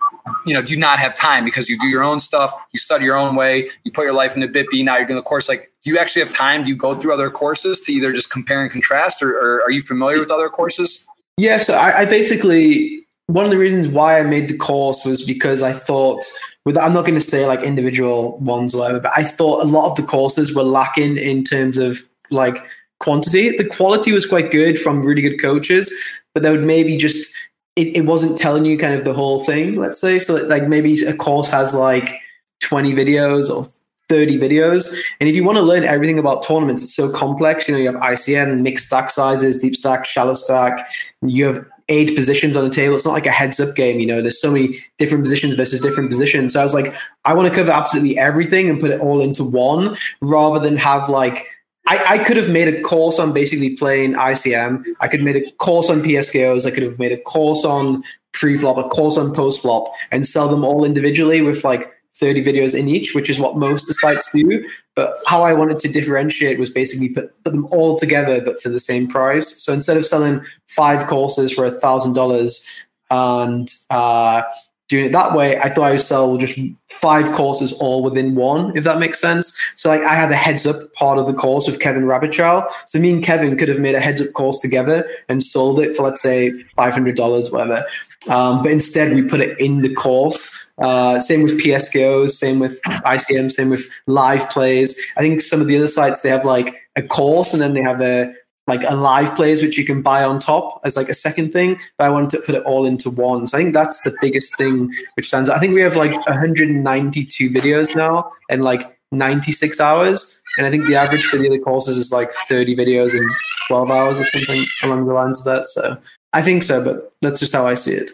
you 0.47 0.55
know 0.55 0.63
do 0.63 0.73
you 0.73 0.79
not 0.79 0.99
have 0.99 1.17
time 1.17 1.45
because 1.45 1.69
you 1.69 1.79
do 1.79 1.87
your 1.87 2.03
own 2.03 2.21
stuff 2.21 2.53
you 2.73 2.79
study 2.79 3.05
your 3.05 3.17
own 3.17 3.35
way 3.35 3.65
you 3.85 3.91
put 3.91 4.05
your 4.05 4.13
life 4.13 4.37
into 4.37 4.47
BitB 4.47 4.85
now 4.85 4.97
you're 4.97 5.07
doing 5.07 5.17
the 5.17 5.23
course? 5.23 5.49
Like 5.49 5.73
do 5.83 5.91
you 5.91 5.99
actually 5.99 6.25
have 6.25 6.35
time? 6.35 6.65
Do 6.65 6.69
you 6.69 6.77
go 6.77 6.95
through 6.95 7.15
other 7.15 7.31
courses 7.31 7.81
to 7.83 7.93
either 7.93 8.13
just 8.13 8.31
compare 8.31 8.63
and 8.63 8.71
contrast 8.71 9.23
or, 9.23 9.31
or 9.31 9.63
are 9.63 9.71
you 9.71 9.81
familiar 9.81 10.21
with 10.21 10.31
other 10.31 10.49
courses? 10.49 11.07
Yeah 11.37 11.59
so 11.59 11.75
I, 11.75 12.01
I 12.01 12.05
basically 12.05 13.07
one 13.27 13.45
of 13.45 13.51
the 13.51 13.59
reasons 13.59 13.89
why 13.89 14.19
I 14.19 14.23
made 14.25 14.49
the 14.49 14.57
course 14.57 15.05
was 15.05 15.25
because 15.25 15.63
I 15.63 15.73
thought 15.73 16.23
with 16.65 16.77
I'm 16.77 16.93
not 16.93 17.03
going 17.03 17.19
to 17.19 17.21
say 17.21 17.47
like 17.47 17.63
individual 17.63 18.39
ones 18.39 18.75
or 18.75 18.81
whatever, 18.81 19.01
but 19.01 19.13
I 19.17 19.25
thought 19.25 19.63
a 19.63 19.67
lot 19.67 19.91
of 19.91 19.97
the 19.97 20.03
courses 20.03 20.55
were 20.55 20.63
lacking 20.63 21.17
in 21.17 21.45
terms 21.45 21.79
of 21.79 22.01
like 22.31 22.65
quantity. 23.01 23.57
The 23.57 23.65
quality 23.65 24.13
was 24.13 24.25
quite 24.25 24.51
good 24.51 24.79
from 24.79 25.03
really 25.03 25.23
good 25.23 25.41
coaches, 25.41 25.93
but 26.33 26.43
they 26.43 26.51
would 26.51 26.65
maybe 26.65 26.97
just 26.97 27.35
it, 27.77 27.97
it 27.97 28.03
wasn't 28.03 28.39
telling 28.39 28.65
you 28.65 28.79
kind 28.79 28.95
of 28.95 29.05
the 29.05 29.13
whole 29.13 29.45
thing. 29.45 29.75
Let's 29.75 30.01
say 30.01 30.19
so, 30.19 30.37
like 30.47 30.69
maybe 30.69 30.95
a 31.03 31.15
course 31.15 31.51
has 31.51 31.75
like 31.75 32.21
twenty 32.61 32.93
videos 32.93 33.51
or 33.51 33.67
30 34.11 34.39
videos. 34.41 34.93
And 35.21 35.29
if 35.29 35.37
you 35.37 35.45
want 35.45 35.57
to 35.57 35.63
learn 35.63 35.85
everything 35.85 36.19
about 36.19 36.43
tournaments, 36.43 36.83
it's 36.83 36.95
so 36.95 37.11
complex. 37.13 37.69
You 37.69 37.75
know, 37.75 37.81
you 37.81 37.87
have 37.93 38.03
ICM, 38.03 38.61
mixed 38.61 38.89
stack 38.89 39.09
sizes, 39.09 39.63
deep 39.63 39.77
stack, 39.77 40.05
shallow 40.05 40.35
stack. 40.35 40.91
You 41.23 41.45
have 41.45 41.65
eight 41.89 42.17
positions 42.17 42.57
on 42.57 42.69
the 42.69 42.75
table. 42.75 42.97
It's 42.97 43.05
not 43.05 43.13
like 43.13 43.27
a 43.27 43.31
heads 43.31 43.61
up 43.61 43.77
game. 43.77 44.01
You 44.01 44.07
know, 44.07 44.21
there's 44.21 44.41
so 44.41 44.51
many 44.51 44.79
different 44.99 45.23
positions 45.23 45.55
versus 45.55 45.81
different 45.81 46.11
positions. 46.11 46.55
So 46.55 46.61
I 46.61 46.65
was 46.65 46.75
like, 46.75 46.93
I 47.25 47.35
want 47.35 47.49
to 47.49 47.55
cover 47.55 47.71
absolutely 47.71 48.19
everything 48.19 48.69
and 48.69 48.81
put 48.81 48.91
it 48.91 49.01
all 49.01 49.21
into 49.21 49.45
one 49.45 49.97
rather 50.21 50.59
than 50.59 50.77
have 50.77 51.09
like 51.09 51.47
I, 51.87 52.05
I, 52.15 52.19
could 52.19 52.37
have 52.37 52.51
made 52.51 52.69
a 52.69 52.81
course 52.83 53.19
on 53.19 53.33
basically 53.33 53.77
playing 53.77 54.15
ICM. 54.15 54.85
I 55.01 55.09
could 55.09 55.21
have 55.21 55.25
made 55.25 55.43
a 55.43 55.51
course 55.53 55.91
on 55.91 56.03
PSKOs. 56.03 56.67
I 56.67 56.71
could 56.71 56.83
have 56.83 56.99
made 56.99 57.13
a 57.13 57.21
course 57.21 57.65
on 57.65 58.05
pre-flop, 58.33 58.77
a 58.77 58.89
course 58.89 59.19
on 59.19 59.35
post-flop, 59.35 59.93
and 60.11 60.27
sell 60.27 60.49
them 60.49 60.65
all 60.65 60.85
individually 60.85 61.43
with 61.43 61.65
like 61.65 61.93
30 62.15 62.45
videos 62.45 62.79
in 62.79 62.89
each, 62.89 63.15
which 63.15 63.31
is 63.31 63.41
what 63.41 63.57
most 63.57 63.83
of 63.83 63.89
the 63.89 63.95
sites 63.95 64.31
do. 64.33 64.69
But 64.95 65.17
how 65.27 65.43
I 65.43 65.53
wanted 65.53 65.79
to 65.81 65.89
differentiate 65.89 66.59
was 66.59 66.71
basically 66.71 67.09
put, 67.09 67.33
put 67.45 67.53
them 67.53 67.67
all 67.67 67.99
together, 67.99 68.41
but 68.41 68.63
for 68.63 68.69
the 68.69 68.81
same 68.81 69.09
price. 69.09 69.63
So 69.63 69.73
instead 69.73 69.97
of 69.97 70.07
selling 70.07 70.45
five 70.67 71.07
courses 71.07 71.53
for 71.53 71.65
a 71.65 71.71
thousand 71.71 72.15
dollars 72.15 72.67
and 73.11 73.69
uh, 73.89 74.43
doing 74.91 75.05
it 75.07 75.13
that 75.13 75.35
way, 75.35 75.57
I 75.59 75.71
thought 75.71 75.85
I 75.85 75.93
would 75.93 76.01
sell 76.01 76.37
just 76.37 76.59
five 76.89 77.33
courses 77.33 77.73
all 77.73 78.03
within 78.03 78.35
one, 78.35 78.77
if 78.77 78.83
that 78.85 78.99
makes 78.99 79.21
sense. 79.21 79.57
So 79.77 79.89
like 79.89 80.03
I 80.03 80.15
had 80.15 80.31
a 80.33 80.37
heads 80.37 80.67
up 80.67 80.93
part 80.95 81.17
of 81.19 81.27
the 81.27 81.33
course 81.33 81.69
with 81.69 81.79
Kevin 81.79 82.03
Rabichow. 82.03 82.69
So 82.87 82.99
me 82.99 83.13
and 83.13 83.23
Kevin 83.23 83.57
could 83.57 83.69
have 83.69 83.79
made 83.79 83.95
a 83.95 84.01
heads 84.01 84.21
up 84.21 84.33
course 84.35 84.59
together 84.59 85.09
and 85.29 85.43
sold 85.43 85.79
it 85.79 85.97
for 85.97 86.03
let's 86.03 86.21
say 86.21 86.63
five 86.75 86.93
hundred 86.93 87.17
dollars, 87.17 87.53
whatever. 87.53 87.87
Um, 88.29 88.63
but 88.63 88.73
instead 88.73 89.15
we 89.15 89.23
put 89.23 89.41
it 89.41 89.59
in 89.59 89.81
the 89.81 89.95
course. 89.95 90.71
Uh, 90.79 91.21
same 91.21 91.43
with 91.43 91.61
PSKOs, 91.61 92.31
same 92.31 92.59
with 92.59 92.81
ICM, 92.83 93.53
same 93.53 93.71
with 93.71 93.89
live 94.07 94.49
plays. 94.51 95.01
I 95.17 95.21
think 95.21 95.41
some 95.41 95.61
of 95.61 95.69
the 95.69 95.77
other 95.77 95.89
sites 95.89 96.23
they 96.23 96.31
have 96.31 96.45
like 96.45 96.75
a 96.97 97.03
course 97.03 97.53
and 97.53 97.63
then 97.63 97.75
they 97.75 97.83
have 97.83 98.01
a 98.01 98.35
like 98.71 98.83
a 98.85 98.95
live 98.95 99.35
plays 99.37 99.61
which 99.63 99.77
you 99.77 99.85
can 99.85 100.01
buy 100.01 100.21
on 100.25 100.39
top 100.39 100.81
as 100.85 100.97
like 100.97 101.11
a 101.11 101.19
second 101.27 101.53
thing 101.53 101.79
but 101.99 102.05
i 102.07 102.11
wanted 102.11 102.31
to 102.31 102.41
put 102.47 102.55
it 102.55 102.63
all 102.71 102.85
into 102.87 103.11
one. 103.11 103.47
So 103.47 103.59
i 103.59 103.61
think 103.61 103.75
that's 103.75 104.01
the 104.03 104.17
biggest 104.21 104.57
thing 104.57 104.75
which 105.17 105.29
stands 105.29 105.51
out. 105.51 105.57
I 105.57 105.61
think 105.61 105.75
we 105.75 105.83
have 105.83 105.97
like 105.97 106.13
192 106.27 107.51
videos 107.51 107.95
now 107.95 108.33
and 108.49 108.63
like 108.63 108.83
96 109.13 109.81
hours 109.81 110.41
and 110.57 110.67
i 110.67 110.71
think 110.71 110.87
the 110.87 110.95
average 110.95 111.27
for 111.27 111.37
the 111.37 111.49
other 111.49 111.59
courses 111.59 111.97
is 111.97 112.13
like 112.13 112.31
30 112.31 112.77
videos 112.77 113.13
in 113.13 113.27
12 113.69 113.91
hours 113.91 114.21
or 114.21 114.25
something 114.25 114.63
along 114.85 115.07
the 115.07 115.13
lines 115.13 115.39
of 115.41 115.45
that 115.45 115.67
so 115.67 115.97
i 116.33 116.41
think 116.41 116.63
so 116.63 116.83
but 116.83 117.13
that's 117.21 117.41
just 117.41 117.53
how 117.53 117.67
i 117.67 117.75
see 117.75 117.93
it. 117.93 118.11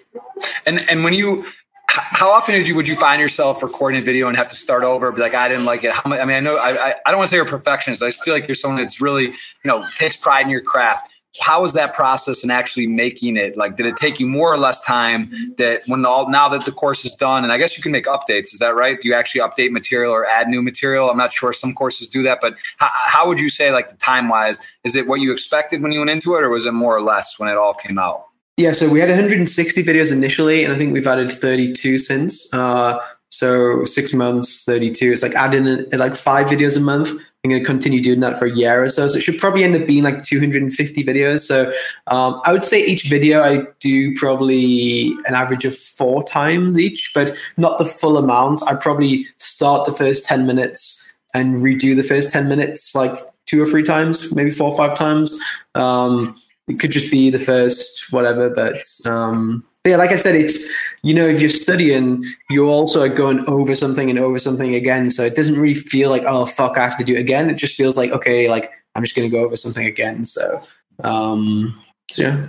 And 0.66 0.80
and 0.90 1.04
when 1.04 1.12
you 1.12 1.46
how 1.88 2.30
often 2.30 2.54
did 2.54 2.68
you 2.68 2.74
would 2.74 2.88
you 2.88 2.96
find 2.96 3.20
yourself 3.20 3.62
recording 3.62 4.00
a 4.00 4.04
video 4.04 4.28
and 4.28 4.36
have 4.36 4.48
to 4.48 4.56
start 4.56 4.84
over? 4.84 5.10
Be 5.12 5.20
like, 5.20 5.34
I 5.34 5.48
didn't 5.48 5.64
like 5.64 5.84
it. 5.84 5.92
How 5.92 6.12
I 6.12 6.24
mean, 6.24 6.36
I 6.36 6.40
know 6.40 6.56
I, 6.56 6.90
I, 6.90 6.94
I 7.06 7.10
don't 7.10 7.18
want 7.18 7.28
to 7.28 7.30
say 7.30 7.36
you're 7.36 7.46
a 7.46 7.48
perfectionist. 7.48 8.02
I 8.02 8.10
feel 8.10 8.34
like 8.34 8.48
you're 8.48 8.54
someone 8.54 8.80
that's 8.80 9.00
really 9.00 9.26
you 9.26 9.34
know 9.64 9.86
takes 9.96 10.16
pride 10.16 10.42
in 10.42 10.50
your 10.50 10.60
craft. 10.60 11.10
how 11.40 11.62
was 11.62 11.72
that 11.74 11.92
process 11.94 12.42
and 12.42 12.52
actually 12.52 12.86
making 12.86 13.36
it? 13.36 13.56
Like, 13.56 13.76
did 13.76 13.86
it 13.86 13.96
take 13.96 14.18
you 14.20 14.26
more 14.26 14.52
or 14.52 14.58
less 14.58 14.82
time 14.84 15.54
that 15.58 15.82
when 15.86 16.04
all 16.04 16.28
now 16.28 16.48
that 16.48 16.64
the 16.64 16.72
course 16.72 17.04
is 17.04 17.14
done, 17.14 17.44
and 17.44 17.52
I 17.52 17.58
guess 17.58 17.76
you 17.76 17.82
can 17.82 17.92
make 17.92 18.06
updates. 18.06 18.52
Is 18.52 18.58
that 18.60 18.74
right? 18.74 19.00
Do 19.00 19.08
you 19.08 19.14
actually 19.14 19.40
update 19.42 19.70
material 19.70 20.12
or 20.12 20.26
add 20.26 20.48
new 20.48 20.62
material? 20.62 21.10
I'm 21.10 21.16
not 21.16 21.32
sure. 21.32 21.52
Some 21.52 21.74
courses 21.74 22.08
do 22.08 22.22
that, 22.24 22.40
but 22.40 22.56
how, 22.78 22.90
how 22.92 23.26
would 23.26 23.40
you 23.40 23.48
say, 23.48 23.70
like, 23.72 23.90
the 23.90 23.96
time 23.96 24.28
wise, 24.28 24.60
is 24.84 24.96
it 24.96 25.06
what 25.06 25.20
you 25.20 25.32
expected 25.32 25.82
when 25.82 25.92
you 25.92 26.00
went 26.00 26.10
into 26.10 26.34
it, 26.36 26.42
or 26.42 26.48
was 26.48 26.66
it 26.66 26.72
more 26.72 26.96
or 26.96 27.02
less 27.02 27.38
when 27.38 27.48
it 27.48 27.56
all 27.56 27.74
came 27.74 27.98
out? 27.98 28.26
Yeah, 28.56 28.72
so 28.72 28.88
we 28.88 29.00
had 29.00 29.10
160 29.10 29.84
videos 29.84 30.10
initially, 30.10 30.64
and 30.64 30.72
I 30.72 30.78
think 30.78 30.94
we've 30.94 31.06
added 31.06 31.30
32 31.30 31.98
since. 31.98 32.52
Uh, 32.54 32.98
so 33.28 33.84
six 33.84 34.14
months, 34.14 34.64
32. 34.64 35.12
It's 35.12 35.22
like 35.22 35.34
adding 35.34 35.84
like 35.90 36.16
five 36.16 36.46
videos 36.46 36.78
a 36.78 36.80
month. 36.80 37.10
I'm 37.44 37.50
going 37.50 37.62
to 37.62 37.66
continue 37.66 38.02
doing 38.02 38.20
that 38.20 38.38
for 38.38 38.46
a 38.46 38.56
year 38.56 38.82
or 38.82 38.88
so. 38.88 39.08
So 39.08 39.18
it 39.18 39.22
should 39.22 39.38
probably 39.38 39.62
end 39.62 39.76
up 39.76 39.86
being 39.86 40.04
like 40.04 40.24
250 40.24 41.04
videos. 41.04 41.40
So 41.40 41.70
um, 42.06 42.40
I 42.44 42.52
would 42.52 42.64
say 42.64 42.82
each 42.82 43.04
video 43.04 43.42
I 43.42 43.66
do 43.78 44.16
probably 44.16 45.14
an 45.26 45.34
average 45.34 45.66
of 45.66 45.76
four 45.76 46.24
times 46.24 46.78
each, 46.78 47.12
but 47.14 47.30
not 47.58 47.78
the 47.78 47.84
full 47.84 48.16
amount. 48.16 48.62
I 48.66 48.74
probably 48.74 49.26
start 49.36 49.84
the 49.84 49.92
first 49.92 50.24
10 50.24 50.46
minutes 50.46 51.18
and 51.34 51.56
redo 51.56 51.94
the 51.94 52.02
first 52.02 52.32
10 52.32 52.48
minutes 52.48 52.94
like 52.94 53.12
two 53.44 53.62
or 53.62 53.66
three 53.66 53.84
times, 53.84 54.34
maybe 54.34 54.50
four 54.50 54.70
or 54.70 54.76
five 54.76 54.96
times. 54.96 55.38
Um, 55.74 56.34
it 56.68 56.80
could 56.80 56.90
just 56.90 57.10
be 57.10 57.30
the 57.30 57.38
first 57.38 58.12
whatever, 58.12 58.50
but 58.50 58.82
um, 59.04 59.64
but 59.82 59.90
yeah, 59.90 59.96
like 59.96 60.10
I 60.10 60.16
said, 60.16 60.34
it's 60.34 60.68
you 61.02 61.14
know, 61.14 61.26
if 61.26 61.40
you're 61.40 61.48
studying, 61.50 62.24
you 62.50 62.68
also 62.68 63.02
are 63.02 63.08
going 63.08 63.46
over 63.46 63.74
something 63.74 64.10
and 64.10 64.18
over 64.18 64.38
something 64.38 64.74
again. 64.74 65.10
So 65.10 65.24
it 65.24 65.36
doesn't 65.36 65.58
really 65.58 65.74
feel 65.74 66.10
like, 66.10 66.24
oh 66.26 66.44
fuck, 66.44 66.76
I 66.76 66.82
have 66.82 66.98
to 66.98 67.04
do 67.04 67.14
it 67.14 67.20
again. 67.20 67.48
It 67.50 67.54
just 67.54 67.76
feels 67.76 67.96
like, 67.96 68.10
okay, 68.10 68.48
like 68.48 68.72
I'm 68.94 69.04
just 69.04 69.14
gonna 69.14 69.28
go 69.28 69.44
over 69.44 69.56
something 69.56 69.86
again. 69.86 70.24
So 70.24 70.60
um 71.04 71.80
so 72.10 72.22
yeah. 72.22 72.46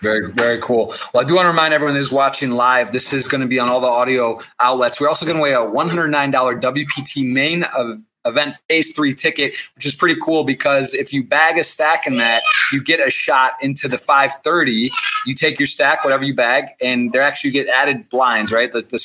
Very, 0.00 0.32
very 0.32 0.58
cool. 0.60 0.94
Well, 1.12 1.24
I 1.24 1.26
do 1.26 1.34
want 1.34 1.44
to 1.44 1.50
remind 1.50 1.74
everyone 1.74 1.96
who's 1.96 2.12
watching 2.12 2.52
live, 2.52 2.92
this 2.92 3.12
is 3.12 3.28
going 3.28 3.40
to 3.40 3.46
be 3.46 3.58
on 3.58 3.68
all 3.68 3.80
the 3.80 3.86
audio 3.86 4.40
outlets. 4.60 5.00
We're 5.00 5.08
also 5.08 5.26
going 5.26 5.36
to 5.36 5.42
weigh 5.42 5.52
a 5.52 5.58
$109 5.58 6.32
WPT 6.32 7.30
main 7.30 7.64
of 7.64 7.98
event 8.26 8.56
phase 8.68 8.94
three 8.94 9.14
ticket, 9.14 9.54
which 9.74 9.86
is 9.86 9.94
pretty 9.94 10.20
cool 10.20 10.44
because 10.44 10.94
if 10.94 11.12
you 11.12 11.24
bag 11.24 11.58
a 11.58 11.64
stack 11.64 12.06
in 12.06 12.18
that, 12.18 12.42
you 12.72 12.82
get 12.82 13.06
a 13.06 13.10
shot 13.10 13.52
into 13.60 13.88
the 13.88 13.98
530. 13.98 14.90
You 15.26 15.34
take 15.34 15.58
your 15.58 15.66
stack, 15.66 16.04
whatever 16.04 16.24
you 16.24 16.34
bag, 16.34 16.66
and 16.80 17.12
they 17.12 17.18
actually 17.18 17.50
get 17.50 17.68
added 17.68 18.08
blinds, 18.08 18.52
right? 18.52 18.72
The, 18.72 18.82
the, 18.82 18.98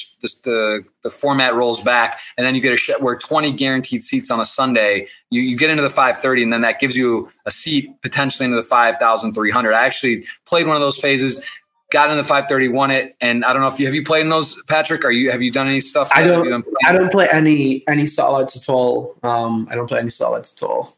the, 0.43 0.85
the 1.03 1.09
format 1.09 1.55
rolls 1.55 1.81
back, 1.81 2.19
and 2.37 2.45
then 2.45 2.55
you 2.55 2.61
get 2.61 2.73
a 2.73 2.77
shot 2.77 3.01
where 3.01 3.15
20 3.15 3.53
guaranteed 3.53 4.03
seats 4.03 4.29
on 4.29 4.39
a 4.39 4.45
Sunday. 4.45 5.07
You, 5.29 5.41
you 5.41 5.57
get 5.57 5.69
into 5.69 5.83
the 5.83 5.89
530, 5.89 6.43
and 6.43 6.53
then 6.53 6.61
that 6.61 6.79
gives 6.79 6.97
you 6.97 7.31
a 7.45 7.51
seat 7.51 8.01
potentially 8.01 8.45
into 8.45 8.57
the 8.57 8.63
5,300. 8.63 9.73
I 9.73 9.85
actually 9.85 10.25
played 10.45 10.67
one 10.67 10.75
of 10.75 10.81
those 10.81 10.99
phases 10.99 11.43
got 11.91 12.10
in 12.10 12.17
the 12.17 12.24
530, 12.24 12.69
won 12.69 12.89
it. 12.89 13.15
And 13.21 13.45
I 13.45 13.53
don't 13.53 13.62
know 13.62 13.67
if 13.67 13.79
you 13.79 13.86
have 13.86 13.93
you 13.93 14.03
played 14.03 14.21
in 14.21 14.29
those, 14.29 14.63
Patrick. 14.63 15.05
Are 15.05 15.12
you 15.12 15.29
have 15.29 15.41
you 15.41 15.51
done 15.51 15.67
any 15.67 15.81
stuff? 15.81 16.10
I 16.13 16.24
don't. 16.24 16.65
I 16.86 16.91
don't 16.91 17.12
play 17.12 17.27
any 17.31 17.88
any 17.88 18.07
solids 18.07 18.57
at 18.57 18.71
all. 18.74 19.15
Um, 19.21 19.67
I 19.69 19.75
don't 19.75 19.88
play 19.88 20.00
any 20.00 20.10
solids 20.10 20.60
at 20.60 20.65
all. 20.65 20.91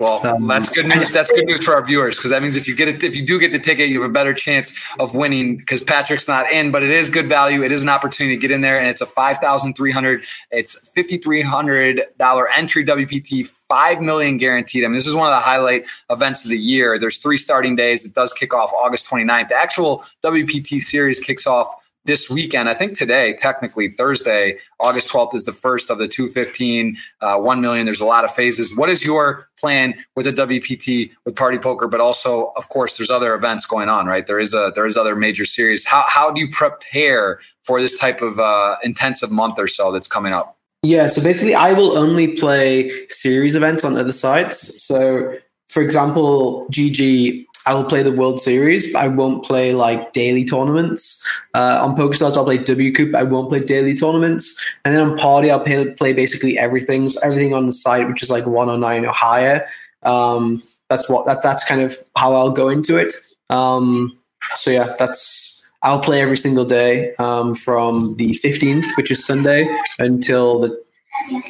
Well, 0.00 0.26
um, 0.26 0.48
that's 0.48 0.74
good 0.74 0.86
news. 0.86 1.12
That's 1.12 1.30
good 1.30 1.46
news 1.46 1.64
for 1.64 1.72
our 1.74 1.84
viewers 1.84 2.16
because 2.16 2.32
that 2.32 2.42
means 2.42 2.56
if 2.56 2.66
you 2.66 2.74
get 2.74 2.88
it, 2.88 3.04
if 3.04 3.14
you 3.14 3.24
do 3.24 3.38
get 3.38 3.52
the 3.52 3.60
ticket, 3.60 3.88
you 3.88 4.02
have 4.02 4.10
a 4.10 4.12
better 4.12 4.34
chance 4.34 4.76
of 4.98 5.14
winning 5.14 5.56
because 5.56 5.84
Patrick's 5.84 6.26
not 6.26 6.50
in. 6.50 6.72
But 6.72 6.82
it 6.82 6.90
is 6.90 7.10
good 7.10 7.28
value. 7.28 7.62
It 7.62 7.70
is 7.70 7.84
an 7.84 7.88
opportunity 7.88 8.34
to 8.34 8.40
get 8.40 8.50
in 8.50 8.60
there, 8.60 8.80
and 8.80 8.88
it's 8.88 9.00
a 9.00 9.06
five 9.06 9.38
thousand 9.38 9.74
three 9.74 9.92
hundred. 9.92 10.24
It's 10.50 10.90
fifty 10.90 11.16
three 11.16 11.42
hundred 11.42 12.02
dollar 12.18 12.48
entry 12.50 12.84
WPT, 12.84 13.46
five 13.46 14.00
million 14.00 14.36
guaranteed. 14.36 14.84
I 14.84 14.88
mean, 14.88 14.96
this 14.96 15.06
is 15.06 15.14
one 15.14 15.32
of 15.32 15.36
the 15.36 15.44
highlight 15.44 15.84
events 16.10 16.42
of 16.42 16.50
the 16.50 16.58
year. 16.58 16.98
There's 16.98 17.18
three 17.18 17.36
starting 17.36 17.76
days. 17.76 18.04
It 18.04 18.14
does 18.14 18.32
kick 18.32 18.52
off 18.52 18.72
August 18.76 19.08
29th. 19.08 19.48
The 19.48 19.54
actual 19.54 20.04
WPT 20.24 20.80
series 20.80 21.20
kicks 21.20 21.46
off 21.46 21.72
this 22.04 22.28
weekend. 22.28 22.68
I 22.68 22.74
think 22.74 22.96
today, 22.96 23.34
technically 23.34 23.88
Thursday, 23.88 24.58
August 24.78 25.08
12th 25.08 25.34
is 25.34 25.44
the 25.44 25.52
first 25.52 25.90
of 25.90 25.98
the 25.98 26.06
215, 26.06 26.96
uh, 27.20 27.38
1 27.38 27.60
million. 27.60 27.86
There's 27.86 28.00
a 28.00 28.06
lot 28.06 28.24
of 28.24 28.34
phases. 28.34 28.76
What 28.76 28.88
is 28.88 29.04
your 29.04 29.48
plan 29.58 29.94
with 30.14 30.26
the 30.26 30.32
WPT 30.32 31.12
with 31.24 31.34
Party 31.36 31.58
Poker? 31.58 31.88
But 31.88 32.00
also, 32.00 32.52
of 32.56 32.68
course, 32.68 32.96
there's 32.96 33.10
other 33.10 33.34
events 33.34 33.66
going 33.66 33.88
on, 33.88 34.06
right? 34.06 34.26
There 34.26 34.40
is 34.40 34.54
a, 34.54 34.72
there 34.74 34.86
is 34.86 34.96
other 34.96 35.16
major 35.16 35.44
series. 35.44 35.86
How, 35.86 36.04
how 36.06 36.30
do 36.30 36.40
you 36.40 36.50
prepare 36.50 37.40
for 37.62 37.80
this 37.80 37.98
type 37.98 38.20
of 38.20 38.38
uh, 38.38 38.76
intensive 38.82 39.30
month 39.30 39.58
or 39.58 39.66
so 39.66 39.90
that's 39.90 40.06
coming 40.06 40.32
up? 40.32 40.58
Yeah. 40.82 41.06
So 41.06 41.22
basically 41.22 41.54
I 41.54 41.72
will 41.72 41.96
only 41.96 42.36
play 42.36 43.06
series 43.08 43.54
events 43.54 43.84
on 43.84 43.96
other 43.96 44.12
sites. 44.12 44.84
So 44.84 45.34
for 45.68 45.82
example, 45.82 46.66
GG 46.70 47.46
I 47.66 47.74
will 47.74 47.84
play 47.84 48.02
the 48.02 48.12
World 48.12 48.40
Series, 48.40 48.92
but 48.92 49.02
I 49.02 49.08
won't 49.08 49.44
play 49.44 49.72
like 49.72 50.12
daily 50.12 50.44
tournaments. 50.44 51.26
Uh, 51.54 51.80
on 51.82 51.96
PokerStars, 51.96 52.36
I'll 52.36 52.44
play 52.44 52.58
WCOOP. 52.58 53.14
I 53.14 53.22
won't 53.22 53.48
play 53.48 53.60
daily 53.60 53.96
tournaments. 53.96 54.60
And 54.84 54.94
then 54.94 55.02
on 55.02 55.16
Party, 55.16 55.50
I'll 55.50 55.60
play, 55.60 55.92
play 55.94 56.12
basically 56.12 56.58
everything. 56.58 57.08
So 57.08 57.20
everything 57.22 57.54
on 57.54 57.66
the 57.66 57.72
site, 57.72 58.06
which 58.08 58.22
is 58.22 58.30
like 58.30 58.46
109 58.46 59.06
or 59.06 59.12
higher. 59.12 59.66
Um, 60.02 60.62
that's 60.90 61.08
what 61.08 61.24
that 61.26 61.42
that's 61.42 61.66
kind 61.66 61.80
of 61.80 61.96
how 62.16 62.34
I'll 62.34 62.50
go 62.50 62.68
into 62.68 62.96
it. 62.96 63.14
Um, 63.48 64.16
so 64.56 64.70
yeah, 64.70 64.94
that's 64.98 65.66
I'll 65.82 66.00
play 66.00 66.20
every 66.20 66.36
single 66.36 66.64
day 66.64 67.14
um, 67.14 67.54
from 67.54 68.16
the 68.16 68.30
15th, 68.30 68.86
which 68.96 69.10
is 69.10 69.24
Sunday, 69.24 69.74
until 69.98 70.60
the 70.60 70.84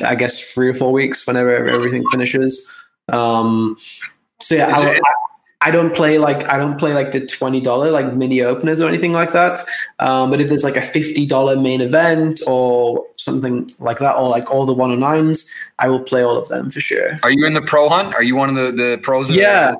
I 0.04 0.14
guess 0.14 0.52
three 0.52 0.68
or 0.68 0.74
four 0.74 0.92
weeks, 0.92 1.26
whenever 1.26 1.68
everything 1.68 2.04
finishes. 2.10 2.72
Um, 3.08 3.76
so 4.40 4.54
yeah, 4.54 4.70
I'll, 4.74 4.96
I 5.64 5.70
don't 5.70 5.94
play 5.94 6.18
like 6.18 6.44
I 6.44 6.58
don't 6.58 6.78
play 6.78 6.92
like 6.92 7.12
the 7.12 7.26
twenty 7.26 7.60
dollar 7.60 7.90
like 7.90 8.12
mini 8.12 8.42
openers 8.42 8.82
or 8.82 8.88
anything 8.88 9.12
like 9.12 9.32
that. 9.32 9.58
Um, 9.98 10.30
but 10.30 10.40
if 10.40 10.48
there's 10.48 10.62
like 10.62 10.76
a 10.76 10.82
fifty 10.82 11.24
dollar 11.24 11.56
main 11.56 11.80
event 11.80 12.42
or 12.46 13.06
something 13.16 13.70
like 13.78 13.98
that, 13.98 14.16
or 14.16 14.28
like 14.28 14.50
all 14.50 14.66
the 14.66 14.74
one 14.74 14.90
on 14.90 15.00
nines, 15.00 15.50
I 15.78 15.88
will 15.88 16.02
play 16.02 16.22
all 16.22 16.36
of 16.36 16.48
them 16.48 16.70
for 16.70 16.82
sure. 16.82 17.08
Are 17.22 17.30
you 17.30 17.46
in 17.46 17.54
the 17.54 17.62
pro 17.62 17.88
hunt? 17.88 18.14
Are 18.14 18.22
you 18.22 18.36
one 18.36 18.50
of 18.50 18.56
the 18.56 18.72
the 18.72 18.98
pros? 18.98 19.30
Yeah, 19.30 19.74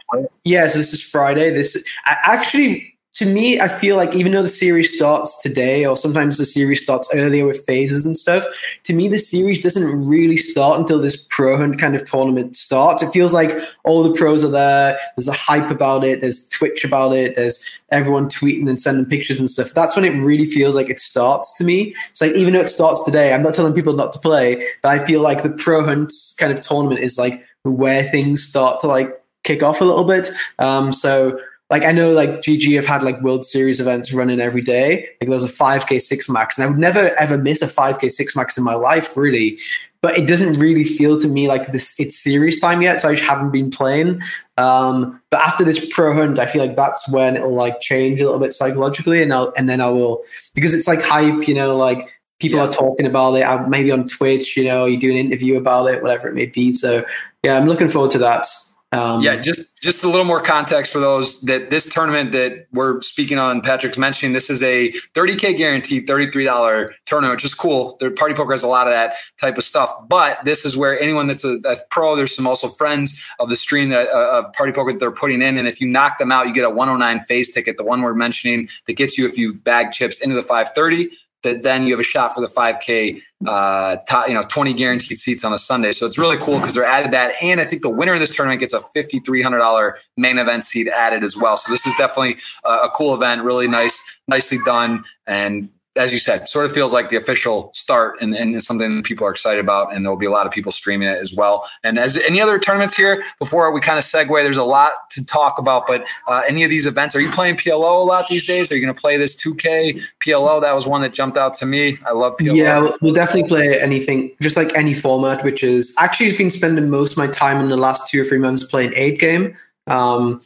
yeah. 0.44 0.66
So 0.68 0.78
this 0.78 0.94
is 0.94 1.02
Friday. 1.02 1.50
This 1.50 1.76
is, 1.76 1.84
I 2.06 2.16
actually 2.22 2.93
to 3.14 3.26
me, 3.26 3.60
I 3.60 3.68
feel 3.68 3.96
like 3.96 4.16
even 4.16 4.32
though 4.32 4.42
the 4.42 4.48
series 4.48 4.92
starts 4.92 5.40
today, 5.40 5.86
or 5.86 5.96
sometimes 5.96 6.36
the 6.36 6.44
series 6.44 6.82
starts 6.82 7.08
earlier 7.14 7.46
with 7.46 7.64
phases 7.64 8.04
and 8.04 8.16
stuff, 8.16 8.44
to 8.82 8.92
me, 8.92 9.06
the 9.06 9.20
series 9.20 9.62
doesn't 9.62 10.04
really 10.04 10.36
start 10.36 10.80
until 10.80 11.00
this 11.00 11.24
pro 11.30 11.56
hunt 11.56 11.78
kind 11.78 11.94
of 11.94 12.04
tournament 12.04 12.56
starts. 12.56 13.04
It 13.04 13.12
feels 13.12 13.32
like 13.32 13.56
all 13.84 14.02
the 14.02 14.12
pros 14.14 14.42
are 14.42 14.50
there. 14.50 14.98
There's 15.16 15.28
a 15.28 15.32
hype 15.32 15.70
about 15.70 16.02
it. 16.02 16.20
There's 16.20 16.48
Twitch 16.48 16.84
about 16.84 17.14
it. 17.14 17.36
There's 17.36 17.64
everyone 17.90 18.28
tweeting 18.28 18.68
and 18.68 18.80
sending 18.80 19.06
pictures 19.06 19.38
and 19.38 19.48
stuff. 19.48 19.70
That's 19.70 19.94
when 19.94 20.04
it 20.04 20.20
really 20.20 20.46
feels 20.46 20.74
like 20.74 20.90
it 20.90 20.98
starts 20.98 21.56
to 21.58 21.64
me. 21.64 21.94
So, 22.14 22.26
like, 22.26 22.34
even 22.34 22.52
though 22.52 22.60
it 22.60 22.68
starts 22.68 23.04
today, 23.04 23.32
I'm 23.32 23.44
not 23.44 23.54
telling 23.54 23.74
people 23.74 23.92
not 23.92 24.12
to 24.14 24.18
play, 24.18 24.66
but 24.82 24.88
I 24.88 25.06
feel 25.06 25.20
like 25.20 25.44
the 25.44 25.50
pro 25.50 25.84
hunt 25.84 26.12
kind 26.38 26.52
of 26.52 26.60
tournament 26.60 27.00
is 27.00 27.16
like 27.16 27.46
where 27.62 28.02
things 28.02 28.42
start 28.42 28.80
to 28.80 28.88
like 28.88 29.22
kick 29.44 29.62
off 29.62 29.80
a 29.80 29.84
little 29.84 30.04
bit. 30.04 30.30
Um, 30.58 30.90
so, 30.90 31.38
like 31.70 31.84
I 31.84 31.92
know 31.92 32.12
like 32.12 32.28
GG 32.42 32.74
have 32.76 32.86
had 32.86 33.02
like 33.02 33.20
World 33.22 33.44
Series 33.44 33.80
events 33.80 34.12
running 34.12 34.40
every 34.40 34.60
day. 34.60 35.08
Like 35.20 35.28
there 35.28 35.30
was 35.30 35.44
a 35.44 35.48
5K 35.48 36.00
six 36.00 36.28
max, 36.28 36.58
and 36.58 36.64
I 36.64 36.70
would 36.70 36.78
never 36.78 37.14
ever 37.16 37.38
miss 37.38 37.62
a 37.62 37.66
5K 37.66 38.10
six 38.10 38.36
max 38.36 38.58
in 38.58 38.64
my 38.64 38.74
life, 38.74 39.16
really. 39.16 39.58
But 40.02 40.18
it 40.18 40.28
doesn't 40.28 40.58
really 40.58 40.84
feel 40.84 41.18
to 41.18 41.28
me 41.28 41.48
like 41.48 41.72
this 41.72 41.98
it's 41.98 42.18
series 42.18 42.60
time 42.60 42.82
yet, 42.82 43.00
so 43.00 43.08
I 43.08 43.14
just 43.14 43.26
haven't 43.26 43.50
been 43.50 43.70
playing. 43.70 44.20
Um, 44.58 45.20
but 45.30 45.40
after 45.40 45.64
this 45.64 45.84
pro 45.92 46.14
hunt, 46.14 46.38
I 46.38 46.46
feel 46.46 46.64
like 46.64 46.76
that's 46.76 47.10
when 47.10 47.36
it'll 47.36 47.54
like 47.54 47.80
change 47.80 48.20
a 48.20 48.24
little 48.24 48.40
bit 48.40 48.52
psychologically, 48.52 49.22
and 49.22 49.32
I'll 49.32 49.52
and 49.56 49.68
then 49.68 49.80
I 49.80 49.88
will 49.88 50.22
because 50.54 50.74
it's 50.74 50.86
like 50.86 51.00
hype, 51.00 51.48
you 51.48 51.54
know, 51.54 51.76
like 51.76 52.10
people 52.40 52.58
yeah. 52.58 52.66
are 52.66 52.72
talking 52.72 53.06
about 53.06 53.34
it. 53.34 53.68
Maybe 53.70 53.90
on 53.90 54.06
Twitch, 54.06 54.54
you 54.54 54.64
know, 54.64 54.84
you 54.84 55.00
do 55.00 55.10
an 55.10 55.16
interview 55.16 55.56
about 55.56 55.86
it, 55.86 56.02
whatever 56.02 56.28
it 56.28 56.34
may 56.34 56.46
be. 56.46 56.72
So 56.72 57.06
yeah, 57.42 57.56
I'm 57.56 57.66
looking 57.66 57.88
forward 57.88 58.10
to 58.10 58.18
that. 58.18 58.46
Um, 58.94 59.20
yeah, 59.22 59.36
just 59.36 59.80
just 59.82 60.04
a 60.04 60.08
little 60.08 60.24
more 60.24 60.40
context 60.40 60.92
for 60.92 61.00
those 61.00 61.40
that 61.42 61.70
this 61.70 61.92
tournament 61.92 62.32
that 62.32 62.66
we're 62.72 63.00
speaking 63.02 63.38
on, 63.38 63.60
Patrick's 63.60 63.98
mentioning, 63.98 64.32
this 64.32 64.48
is 64.48 64.62
a 64.62 64.92
30k 65.14 65.56
guaranteed, 65.58 66.06
$33 66.06 66.92
tournament, 67.04 67.36
which 67.36 67.44
is 67.44 67.54
cool. 67.54 67.96
Their 67.98 68.12
party 68.12 68.34
poker 68.34 68.52
has 68.52 68.62
a 68.62 68.68
lot 68.68 68.86
of 68.86 68.92
that 68.92 69.14
type 69.40 69.58
of 69.58 69.64
stuff, 69.64 69.92
but 70.08 70.44
this 70.44 70.64
is 70.64 70.76
where 70.76 70.98
anyone 70.98 71.26
that's 71.26 71.44
a, 71.44 71.58
a 71.66 71.76
pro, 71.90 72.14
there's 72.14 72.34
some 72.34 72.46
also 72.46 72.68
friends 72.68 73.20
of 73.40 73.50
the 73.50 73.56
stream 73.56 73.88
that 73.88 74.08
uh, 74.08 74.44
of 74.44 74.52
party 74.52 74.72
poker 74.72 74.92
that 74.92 75.00
they're 75.00 75.10
putting 75.10 75.42
in, 75.42 75.58
and 75.58 75.66
if 75.66 75.80
you 75.80 75.88
knock 75.88 76.18
them 76.18 76.30
out, 76.30 76.46
you 76.46 76.54
get 76.54 76.64
a 76.64 76.70
109 76.70 77.20
phase 77.20 77.52
ticket, 77.52 77.76
the 77.76 77.84
one 77.84 78.00
we're 78.00 78.14
mentioning 78.14 78.68
that 78.86 78.94
gets 78.94 79.18
you 79.18 79.28
if 79.28 79.36
you 79.36 79.54
bag 79.54 79.92
chips 79.92 80.20
into 80.20 80.36
the 80.36 80.42
530 80.42 81.10
that 81.44 81.62
then 81.62 81.84
you 81.86 81.92
have 81.92 82.00
a 82.00 82.02
shot 82.02 82.34
for 82.34 82.40
the 82.40 82.48
5K, 82.48 83.22
uh, 83.46 83.96
you 84.26 84.34
know, 84.34 84.42
20 84.42 84.74
guaranteed 84.74 85.18
seats 85.18 85.44
on 85.44 85.52
a 85.52 85.58
Sunday. 85.58 85.92
So 85.92 86.06
it's 86.06 86.18
really 86.18 86.36
cool 86.38 86.58
because 86.58 86.74
they're 86.74 86.84
added 86.84 87.12
that. 87.12 87.34
And 87.40 87.60
I 87.60 87.64
think 87.64 87.82
the 87.82 87.90
winner 87.90 88.14
of 88.14 88.20
this 88.20 88.34
tournament 88.34 88.60
gets 88.60 88.74
a 88.74 88.80
$5,300 88.80 89.92
main 90.16 90.38
event 90.38 90.64
seat 90.64 90.88
added 90.88 91.22
as 91.22 91.36
well. 91.36 91.56
So 91.56 91.72
this 91.72 91.86
is 91.86 91.94
definitely 91.96 92.38
a, 92.64 92.70
a 92.70 92.90
cool 92.94 93.14
event, 93.14 93.42
really 93.42 93.68
nice, 93.68 94.18
nicely 94.26 94.58
done. 94.66 95.04
And 95.26 95.68
as 95.96 96.12
you 96.12 96.18
said, 96.18 96.48
sort 96.48 96.66
of 96.66 96.72
feels 96.72 96.92
like 96.92 97.08
the 97.08 97.16
official 97.16 97.70
start 97.72 98.16
and, 98.20 98.34
and 98.34 98.56
it's 98.56 98.66
something 98.66 98.96
that 98.96 99.04
people 99.04 99.26
are 99.26 99.30
excited 99.30 99.60
about. 99.60 99.94
And 99.94 100.04
there'll 100.04 100.18
be 100.18 100.26
a 100.26 100.30
lot 100.30 100.46
of 100.46 100.52
people 100.52 100.72
streaming 100.72 101.08
it 101.08 101.18
as 101.18 101.34
well. 101.34 101.68
And 101.84 101.98
as 101.98 102.18
any 102.18 102.40
other 102.40 102.58
tournaments 102.58 102.96
here, 102.96 103.22
before 103.38 103.72
we 103.72 103.80
kind 103.80 103.98
of 103.98 104.04
segue, 104.04 104.28
there's 104.42 104.56
a 104.56 104.64
lot 104.64 104.92
to 105.10 105.24
talk 105.24 105.58
about. 105.58 105.86
But 105.86 106.04
uh, 106.26 106.42
any 106.48 106.64
of 106.64 106.70
these 106.70 106.86
events, 106.86 107.14
are 107.14 107.20
you 107.20 107.30
playing 107.30 107.56
PLO 107.56 108.02
a 108.02 108.04
lot 108.04 108.26
these 108.28 108.46
days? 108.46 108.70
Are 108.72 108.74
you 108.76 108.84
going 108.84 108.94
to 108.94 109.00
play 109.00 109.16
this 109.16 109.36
2K 109.36 110.02
PLO? 110.20 110.60
That 110.60 110.74
was 110.74 110.86
one 110.86 111.02
that 111.02 111.12
jumped 111.12 111.36
out 111.36 111.56
to 111.58 111.66
me. 111.66 111.96
I 112.04 112.12
love 112.12 112.36
PLO. 112.38 112.56
Yeah, 112.56 112.90
we'll 113.00 113.14
definitely 113.14 113.48
play 113.48 113.80
anything, 113.80 114.32
just 114.40 114.56
like 114.56 114.74
any 114.74 114.94
format, 114.94 115.44
which 115.44 115.62
is 115.62 115.94
actually 115.98 116.26
has 116.26 116.36
been 116.36 116.50
spending 116.50 116.90
most 116.90 117.12
of 117.12 117.18
my 117.18 117.28
time 117.28 117.60
in 117.60 117.68
the 117.68 117.76
last 117.76 118.10
two 118.10 118.20
or 118.20 118.24
three 118.24 118.38
months 118.38 118.66
playing 118.66 118.92
eight 118.96 119.20
game. 119.20 119.56
Um, 119.86 120.40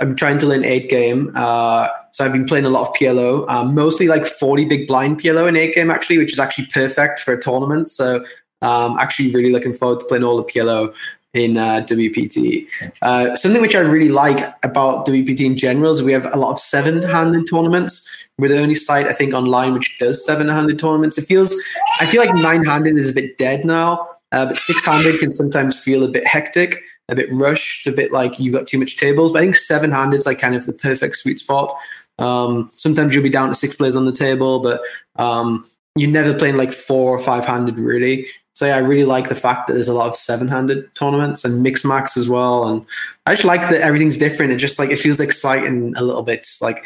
I'm 0.00 0.16
trying 0.16 0.38
to 0.38 0.46
learn 0.46 0.64
eight 0.64 0.88
game. 0.88 1.32
Uh, 1.34 1.88
so 2.10 2.24
I've 2.24 2.32
been 2.32 2.46
playing 2.46 2.64
a 2.64 2.70
lot 2.70 2.88
of 2.88 2.94
PLO, 2.94 3.48
um, 3.48 3.74
mostly 3.74 4.08
like 4.08 4.26
40 4.26 4.64
big 4.64 4.86
blind 4.86 5.20
PLO 5.20 5.48
in 5.48 5.56
eight 5.56 5.74
game 5.74 5.90
actually, 5.90 6.18
which 6.18 6.32
is 6.32 6.38
actually 6.38 6.66
perfect 6.66 7.20
for 7.20 7.32
a 7.32 7.40
tournament. 7.40 7.88
So 7.88 8.24
um, 8.62 8.96
actually 8.98 9.32
really 9.32 9.52
looking 9.52 9.72
forward 9.72 10.00
to 10.00 10.06
playing 10.06 10.24
all 10.24 10.36
the 10.36 10.44
PLO 10.44 10.92
in 11.34 11.56
uh, 11.58 11.84
WPT. 11.86 12.66
Uh, 13.02 13.36
something 13.36 13.60
which 13.60 13.76
I 13.76 13.80
really 13.80 14.08
like 14.08 14.54
about 14.62 15.06
WPT 15.06 15.40
in 15.40 15.56
general 15.56 15.92
is 15.92 16.02
we 16.02 16.12
have 16.12 16.32
a 16.32 16.38
lot 16.38 16.52
of 16.52 16.58
seven-handed 16.58 17.48
tournaments. 17.48 18.26
We're 18.38 18.48
the 18.48 18.60
only 18.60 18.74
site 18.74 19.06
I 19.06 19.12
think 19.12 19.34
online 19.34 19.74
which 19.74 19.98
does 19.98 20.24
seven-handed 20.24 20.78
tournaments. 20.78 21.18
It 21.18 21.26
feels 21.26 21.54
I 22.00 22.06
feel 22.06 22.24
like 22.24 22.34
nine-handed 22.34 22.98
is 22.98 23.10
a 23.10 23.12
bit 23.12 23.36
dead 23.36 23.64
now, 23.64 24.08
uh, 24.32 24.46
but 24.46 24.58
six-handed 24.58 25.20
can 25.20 25.30
sometimes 25.30 25.78
feel 25.78 26.02
a 26.02 26.08
bit 26.08 26.26
hectic 26.26 26.82
a 27.08 27.14
bit 27.14 27.32
rushed, 27.32 27.86
a 27.86 27.92
bit 27.92 28.12
like 28.12 28.38
you've 28.38 28.54
got 28.54 28.66
too 28.66 28.78
much 28.78 28.96
tables. 28.96 29.32
But 29.32 29.38
I 29.38 29.42
think 29.42 29.56
seven 29.56 29.90
handed's 29.90 30.26
like 30.26 30.38
kind 30.38 30.54
of 30.54 30.66
the 30.66 30.72
perfect 30.72 31.16
sweet 31.16 31.38
spot. 31.38 31.76
Um, 32.18 32.68
sometimes 32.72 33.14
you'll 33.14 33.22
be 33.22 33.30
down 33.30 33.48
to 33.48 33.54
six 33.54 33.74
players 33.74 33.96
on 33.96 34.06
the 34.06 34.12
table, 34.12 34.60
but 34.60 34.80
um, 35.16 35.64
you're 35.94 36.10
never 36.10 36.36
playing 36.36 36.56
like 36.56 36.72
four 36.72 37.10
or 37.10 37.18
five 37.18 37.46
handed 37.46 37.78
really. 37.78 38.26
So 38.54 38.66
yeah, 38.66 38.76
I 38.76 38.80
really 38.80 39.04
like 39.04 39.28
the 39.28 39.36
fact 39.36 39.68
that 39.68 39.74
there's 39.74 39.88
a 39.88 39.94
lot 39.94 40.08
of 40.08 40.16
seven 40.16 40.48
handed 40.48 40.92
tournaments 40.96 41.44
and 41.44 41.62
mixed 41.62 41.84
max 41.84 42.16
as 42.16 42.28
well. 42.28 42.66
And 42.66 42.84
I 43.24 43.34
just 43.34 43.44
like 43.44 43.60
that 43.60 43.80
everything's 43.80 44.16
different. 44.16 44.50
It 44.50 44.56
just 44.56 44.80
like 44.80 44.90
it 44.90 44.98
feels 44.98 45.20
exciting 45.20 45.94
a 45.96 46.02
little 46.02 46.22
bit. 46.22 46.40
It's 46.40 46.60
like 46.60 46.82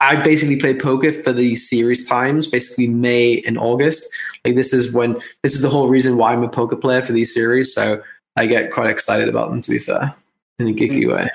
I 0.00 0.16
basically 0.16 0.56
play 0.56 0.74
poker 0.74 1.12
for 1.12 1.32
these 1.32 1.68
series 1.68 2.04
times, 2.04 2.48
basically 2.48 2.88
May 2.88 3.42
and 3.42 3.58
August. 3.58 4.12
Like 4.44 4.56
this 4.56 4.72
is 4.72 4.92
when 4.92 5.20
this 5.44 5.54
is 5.54 5.62
the 5.62 5.68
whole 5.68 5.88
reason 5.88 6.16
why 6.16 6.32
I'm 6.32 6.42
a 6.42 6.48
poker 6.48 6.76
player 6.76 7.02
for 7.02 7.12
these 7.12 7.32
series. 7.32 7.72
So 7.72 8.02
I 8.38 8.46
get 8.46 8.72
quite 8.72 8.90
excited 8.90 9.28
about 9.28 9.50
them. 9.50 9.60
To 9.60 9.70
be 9.70 9.78
fair, 9.78 10.14
in 10.58 10.68
a 10.68 10.72
geeky 10.72 11.02
mm-hmm. 11.02 11.12
way. 11.12 11.30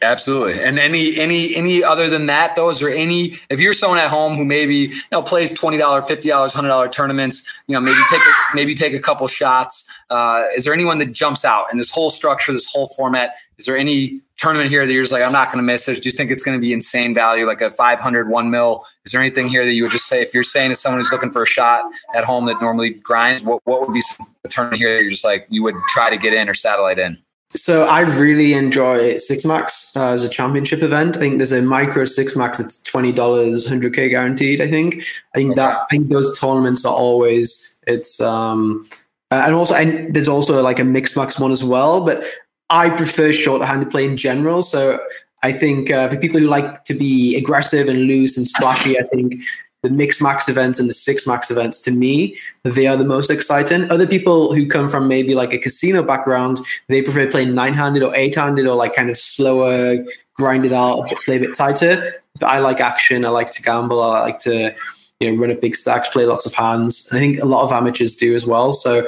Absolutely. 0.00 0.62
And 0.62 0.78
any 0.78 1.18
any 1.18 1.56
any 1.56 1.82
other 1.82 2.08
than 2.08 2.26
that, 2.26 2.54
though, 2.54 2.70
is 2.70 2.78
there 2.78 2.90
any 2.90 3.38
if 3.50 3.58
you're 3.58 3.72
someone 3.72 3.98
at 3.98 4.10
home 4.10 4.36
who 4.36 4.44
maybe 4.44 4.76
you 4.76 5.02
know 5.10 5.22
plays 5.22 5.52
twenty 5.52 5.76
dollar, 5.76 6.02
fifty 6.02 6.28
dollars, 6.28 6.52
hundred 6.52 6.68
dollar 6.68 6.88
tournaments, 6.88 7.44
you 7.66 7.72
know, 7.72 7.80
maybe 7.80 7.98
take 8.08 8.20
a, 8.20 8.32
maybe 8.54 8.74
take 8.76 8.94
a 8.94 9.00
couple 9.00 9.26
shots. 9.26 9.90
Uh, 10.08 10.44
is 10.56 10.64
there 10.64 10.72
anyone 10.72 10.98
that 10.98 11.12
jumps 11.12 11.44
out 11.44 11.66
in 11.72 11.78
this 11.78 11.90
whole 11.90 12.10
structure, 12.10 12.52
this 12.52 12.70
whole 12.70 12.88
format? 12.88 13.34
Is 13.58 13.66
there 13.66 13.76
any 13.76 14.20
tournament 14.36 14.70
here 14.70 14.86
that 14.86 14.92
you're 14.92 15.02
just 15.02 15.12
like, 15.12 15.22
I'm 15.22 15.32
not 15.32 15.48
going 15.48 15.58
to 15.58 15.62
miss 15.64 15.88
it? 15.88 16.02
Do 16.02 16.08
you 16.08 16.12
think 16.12 16.30
it's 16.30 16.42
going 16.42 16.56
to 16.56 16.60
be 16.60 16.72
insane 16.72 17.14
value, 17.14 17.46
like 17.46 17.60
a 17.60 17.70
500 17.70 18.28
one 18.28 18.50
mil? 18.50 18.84
Is 19.04 19.12
there 19.12 19.20
anything 19.20 19.48
here 19.48 19.64
that 19.64 19.72
you 19.72 19.82
would 19.82 19.92
just 19.92 20.06
say 20.06 20.22
if 20.22 20.32
you're 20.32 20.44
saying 20.44 20.70
to 20.70 20.76
someone 20.76 21.00
who's 21.00 21.12
looking 21.12 21.30
for 21.32 21.42
a 21.42 21.46
shot 21.46 21.82
at 22.14 22.24
home 22.24 22.46
that 22.46 22.60
normally 22.60 22.90
grinds, 22.90 23.42
what 23.42 23.60
what 23.64 23.80
would 23.80 23.92
be 23.92 24.02
a 24.20 24.24
tournament 24.48 24.80
here 24.80 25.00
you're 25.00 25.10
just 25.10 25.24
like 25.24 25.46
you 25.48 25.62
would 25.62 25.76
try 25.88 26.10
to 26.10 26.16
get 26.16 26.34
in 26.34 26.48
or 26.48 26.54
satellite 26.54 26.98
in? 26.98 27.18
So 27.54 27.86
I 27.86 28.00
really 28.00 28.54
enjoy 28.54 29.18
Six 29.18 29.44
Max 29.44 29.94
uh, 29.94 30.12
as 30.12 30.24
a 30.24 30.28
championship 30.28 30.82
event. 30.82 31.16
I 31.16 31.18
think 31.18 31.38
there's 31.38 31.52
a 31.52 31.60
micro 31.60 32.06
Six 32.06 32.34
Max. 32.34 32.58
It's 32.58 32.82
twenty 32.82 33.12
dollars, 33.12 33.68
hundred 33.68 33.94
k 33.94 34.08
guaranteed. 34.08 34.60
I 34.62 34.68
think. 34.68 35.04
I 35.34 35.38
think 35.38 35.56
that. 35.56 35.82
I 35.82 35.86
think 35.90 36.08
those 36.08 36.38
tournaments 36.38 36.84
are 36.86 36.94
always. 36.94 37.78
It's 37.86 38.20
um, 38.20 38.88
and 39.30 39.54
also 39.54 39.74
and 39.74 40.14
there's 40.14 40.28
also 40.28 40.62
like 40.62 40.78
a 40.78 40.84
mixed 40.84 41.16
max 41.16 41.38
one 41.38 41.52
as 41.52 41.62
well. 41.62 42.04
But 42.04 42.24
I 42.70 42.88
prefer 42.88 43.32
short-handed 43.32 43.90
play 43.90 44.06
in 44.06 44.16
general. 44.16 44.62
So 44.62 44.98
I 45.42 45.52
think 45.52 45.90
uh, 45.90 46.08
for 46.08 46.16
people 46.16 46.40
who 46.40 46.46
like 46.46 46.84
to 46.84 46.94
be 46.94 47.36
aggressive 47.36 47.88
and 47.88 48.04
loose 48.04 48.38
and 48.38 48.46
splashy, 48.46 48.98
I 48.98 49.02
think 49.02 49.42
the 49.82 49.90
mixed 49.90 50.22
max 50.22 50.48
events 50.48 50.78
and 50.78 50.88
the 50.88 50.92
six 50.92 51.26
max 51.26 51.50
events 51.50 51.80
to 51.80 51.90
me 51.90 52.36
they 52.64 52.86
are 52.86 52.96
the 52.96 53.04
most 53.04 53.30
exciting. 53.30 53.90
Other 53.90 54.06
people 54.06 54.54
who 54.54 54.66
come 54.66 54.88
from 54.88 55.08
maybe 55.08 55.34
like 55.34 55.52
a 55.52 55.58
casino 55.58 56.02
background 56.02 56.60
they 56.88 57.02
prefer 57.02 57.30
playing 57.30 57.54
nine-handed 57.54 58.02
or 58.02 58.14
eight-handed 58.14 58.66
or 58.66 58.76
like 58.76 58.94
kind 58.94 59.10
of 59.10 59.16
slower 59.16 59.96
grind 60.34 60.64
it 60.64 60.72
out 60.72 61.12
play 61.24 61.36
a 61.36 61.40
bit 61.40 61.54
tighter. 61.54 62.14
But 62.38 62.46
i 62.46 62.58
like 62.60 62.80
action 62.80 63.24
i 63.24 63.28
like 63.28 63.50
to 63.52 63.62
gamble 63.62 64.02
i 64.02 64.20
like 64.20 64.38
to 64.40 64.74
you 65.20 65.30
know 65.30 65.40
run 65.40 65.50
up 65.50 65.60
big 65.60 65.76
stacks 65.76 66.08
play 66.08 66.26
lots 66.26 66.46
of 66.46 66.54
hands. 66.54 67.08
And 67.10 67.18
i 67.18 67.20
think 67.20 67.40
a 67.40 67.44
lot 67.44 67.64
of 67.64 67.72
amateurs 67.72 68.16
do 68.16 68.34
as 68.34 68.46
well. 68.46 68.72
So 68.72 69.06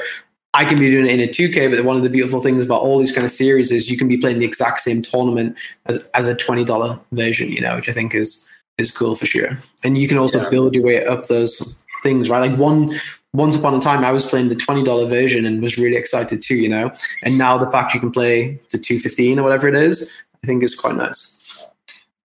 I 0.53 0.63
can 0.63 0.79
be 0.79 0.89
doing 0.89 1.05
it 1.05 1.11
in 1.11 1.19
a 1.19 1.27
2K, 1.27 1.69
but 1.69 1.83
one 1.83 1.97
of 1.97 2.03
the 2.03 2.09
beautiful 2.09 2.41
things 2.41 2.63
about 2.63 2.81
all 2.81 2.97
these 2.97 3.11
kind 3.11 3.25
of 3.25 3.31
series 3.31 3.73
is 3.73 3.89
you 3.89 3.97
can 3.97 4.07
be 4.07 4.17
playing 4.17 4.39
the 4.39 4.45
exact 4.45 4.79
same 4.79 5.01
tournament 5.01 5.57
as, 5.87 6.09
as 6.13 6.29
a 6.29 6.35
$20 6.35 7.01
version, 7.11 7.51
you 7.51 7.59
know, 7.59 7.75
which 7.75 7.89
I 7.89 7.91
think 7.91 8.15
is 8.15 8.47
is 8.77 8.91
cool 8.91 9.15
for 9.15 9.25
sure. 9.25 9.57
And 9.83 9.97
you 9.97 10.07
can 10.07 10.17
also 10.17 10.41
yeah. 10.41 10.49
build 10.49 10.75
your 10.75 10.83
way 10.83 11.05
up 11.05 11.27
those 11.27 11.83
things, 12.03 12.29
right? 12.29 12.49
Like 12.49 12.59
one 12.59 12.99
once 13.33 13.55
upon 13.55 13.73
a 13.73 13.79
time 13.79 14.03
I 14.03 14.11
was 14.11 14.27
playing 14.27 14.49
the 14.49 14.55
twenty 14.55 14.83
dollar 14.83 15.05
version 15.05 15.45
and 15.45 15.61
was 15.61 15.77
really 15.77 15.97
excited 15.97 16.41
too, 16.41 16.55
you 16.55 16.69
know. 16.69 16.91
And 17.23 17.37
now 17.37 17.57
the 17.57 17.69
fact 17.69 17.93
you 17.93 17.99
can 17.99 18.11
play 18.11 18.59
the 18.71 18.77
two 18.77 18.99
fifteen 18.99 19.39
or 19.39 19.43
whatever 19.43 19.67
it 19.67 19.75
is, 19.75 20.25
I 20.43 20.47
think 20.47 20.63
is 20.63 20.75
quite 20.75 20.95
nice. 20.95 21.65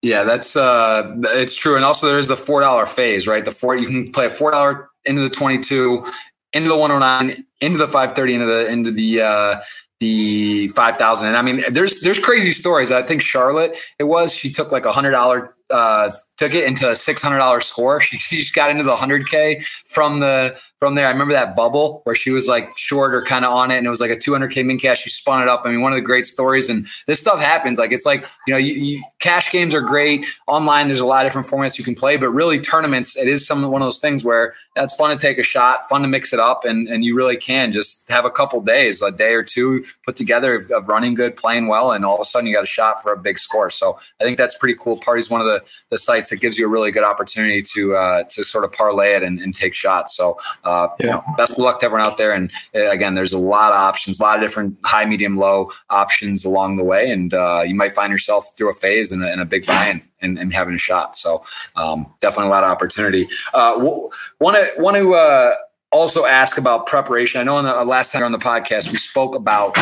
Yeah, 0.03 0.25
that's 0.25 0.57
uh 0.57 1.15
it's 1.25 1.55
true. 1.55 1.77
And 1.77 1.85
also 1.85 2.07
there's 2.07 2.29
the 2.29 2.37
four 2.37 2.61
dollar 2.61 2.87
phase, 2.87 3.27
right? 3.27 3.45
The 3.45 3.53
four 3.53 3.77
you 3.77 3.87
can 3.87 4.13
play 4.13 4.27
a 4.27 4.31
four 4.31 4.51
dollar 4.51 4.89
into 5.05 5.23
the 5.23 5.31
twenty 5.31 5.63
two, 5.63 6.07
into 6.53 6.69
the 6.69 6.77
one 6.77 6.91
oh 6.91 6.99
nine, 6.99 7.45
into 7.61 7.79
the 7.79 7.89
five 7.89 8.13
thirty, 8.13 8.35
into 8.35 8.47
the 8.47 8.69
into 8.69 8.91
the 8.91 9.21
uh 9.21 9.61
the 10.01 10.69
5000 10.69 11.29
and 11.29 11.37
i 11.37 11.43
mean 11.43 11.63
there's 11.71 12.01
there's 12.01 12.19
crazy 12.19 12.53
stories 12.53 12.91
i 12.91 13.03
think 13.03 13.21
charlotte 13.21 13.77
it 13.99 14.05
was 14.05 14.33
she 14.33 14.51
took 14.51 14.73
like 14.73 14.87
a 14.87 14.93
hundred 14.93 15.11
dollar 15.11 15.55
uh, 15.71 16.11
took 16.37 16.55
it 16.55 16.65
into 16.65 16.91
a 16.91 16.97
six 16.97 17.21
hundred 17.21 17.39
dollar 17.39 17.61
score. 17.61 18.01
She, 18.01 18.37
just 18.37 18.55
got 18.55 18.71
into 18.71 18.83
the 18.83 18.97
hundred 18.97 19.29
k 19.29 19.63
from 19.87 20.21
the 20.21 20.57
from 20.79 20.95
there. 20.95 21.07
I 21.07 21.11
remember 21.11 21.35
that 21.35 21.55
bubble 21.55 22.01
where 22.05 22.15
she 22.15 22.31
was 22.31 22.49
like 22.49 22.77
short 22.77 23.15
or 23.15 23.23
kind 23.23 23.45
of 23.45 23.53
on 23.53 23.71
it, 23.71 23.77
and 23.77 23.87
it 23.87 23.91
was 23.91 24.01
like 24.01 24.11
a 24.11 24.19
two 24.19 24.33
hundred 24.33 24.53
k 24.53 24.63
min 24.63 24.79
cash. 24.79 25.03
She 25.03 25.11
spun 25.11 25.43
it 25.43 25.49
up. 25.49 25.63
I 25.65 25.71
mean, 25.71 25.83
one 25.83 25.93
of 25.93 25.97
the 25.97 26.03
great 26.03 26.27
stories. 26.27 26.71
And 26.71 26.87
this 27.07 27.21
stuff 27.21 27.41
happens. 27.41 27.79
Like 27.79 27.93
it's 27.93 28.07
like 28.07 28.25
you 28.47 28.55
know, 28.55 28.59
you, 28.59 28.73
you, 28.73 29.03
cash 29.19 29.53
games 29.53 29.75
are 29.75 29.81
great 29.81 30.25
online. 30.47 30.89
There's 30.89 31.01
a 31.01 31.07
lot 31.07 31.27
of 31.27 31.31
different 31.31 31.49
formats 31.49 31.79
you 31.79 31.85
can 31.85 31.95
play, 31.95 32.17
but 32.17 32.31
really 32.31 32.59
tournaments, 32.59 33.17
it 33.17 33.29
is 33.29 33.47
some 33.47 33.63
one 33.71 33.83
of 33.83 33.87
those 33.87 34.01
things 34.01 34.25
where 34.25 34.55
that's 34.75 34.97
fun 34.97 35.11
to 35.11 35.21
take 35.21 35.39
a 35.39 35.43
shot, 35.43 35.89
fun 35.89 36.03
to 36.03 36.09
mix 36.09 36.33
it 36.33 36.41
up, 36.41 36.65
and 36.65 36.89
and 36.89 37.05
you 37.05 37.15
really 37.15 37.37
can 37.37 37.73
just 37.73 38.09
have 38.11 38.25
a 38.25 38.31
couple 38.31 38.61
days, 38.61 39.03
a 39.03 39.11
day 39.11 39.35
or 39.35 39.43
two 39.43 39.85
put 40.07 40.17
together 40.17 40.67
of 40.73 40.89
running 40.89 41.15
good, 41.15 41.37
playing 41.37 41.67
well, 41.67 41.93
and 41.93 42.05
all 42.05 42.15
of 42.15 42.21
a 42.21 42.25
sudden 42.25 42.47
you 42.47 42.55
got 42.55 42.65
a 42.65 42.67
shot 42.67 43.03
for 43.03 43.13
a 43.13 43.19
big 43.19 43.39
score. 43.39 43.69
So 43.71 43.99
I 44.21 44.25
think 44.25 44.39
that's 44.39 44.57
pretty 44.57 44.79
cool. 44.81 44.97
Party's 44.97 45.31
one 45.31 45.41
of 45.41 45.47
the 45.47 45.60
the 45.89 45.99
sites 45.99 46.31
that 46.31 46.41
gives 46.41 46.59
you 46.59 46.67
a 46.67 46.69
really 46.69 46.91
good 46.91 47.05
opportunity 47.05 47.63
to 47.75 47.97
uh, 47.97 48.23
to 48.25 48.45
sort 48.45 48.65
of 48.65 48.73
parlay 48.73 49.15
it 49.15 49.23
and, 49.23 49.41
and 49.41 49.55
take 49.55 49.75
shots. 49.75 50.17
So 50.17 50.39
uh, 50.65 50.89
yeah. 50.99 51.07
you 51.07 51.13
know, 51.13 51.25
best 51.37 51.53
of 51.53 51.65
luck 51.65 51.81
to 51.81 51.87
everyone 51.87 52.07
out 52.07 52.19
there. 52.19 52.33
And 52.33 52.51
uh, 52.75 52.91
again, 52.91 53.15
there's 53.15 53.33
a 53.33 53.39
lot 53.39 53.73
of 53.73 53.79
options, 53.79 54.21
a 54.21 54.23
lot 54.23 54.37
of 54.37 54.43
different 54.43 54.77
high, 54.85 55.05
medium, 55.05 55.37
low 55.37 55.71
options 55.91 56.45
along 56.45 56.77
the 56.77 56.85
way, 56.85 57.11
and 57.11 57.33
uh, 57.35 57.63
you 57.65 57.75
might 57.75 57.93
find 57.93 58.13
yourself 58.13 58.57
through 58.57 58.71
a 58.71 58.75
phase 58.75 59.13
and 59.13 59.23
a, 59.23 59.41
a 59.41 59.45
big 59.45 59.67
buy-in 59.67 60.03
and, 60.21 60.39
and, 60.39 60.53
having 60.53 60.75
a 60.75 60.79
shot. 60.79 61.17
So 61.17 61.45
um, 61.77 62.13
definitely 62.21 62.49
a 62.49 62.51
lot 62.51 62.65
of 62.65 62.71
opportunity. 62.71 63.27
Want 63.55 64.57
to 64.57 64.71
want 64.79 64.97
to 64.97 65.57
also 65.93 66.25
ask 66.25 66.59
about 66.59 66.87
preparation. 66.87 67.41
I 67.41 67.45
know 67.45 67.57
on 67.57 67.65
the 67.65 67.85
last 67.85 68.13
time 68.13 68.23
on 68.23 68.33
the 68.33 68.39
podcast 68.39 68.93
we 68.93 68.99
spoke 68.99 69.35
about 69.35 69.77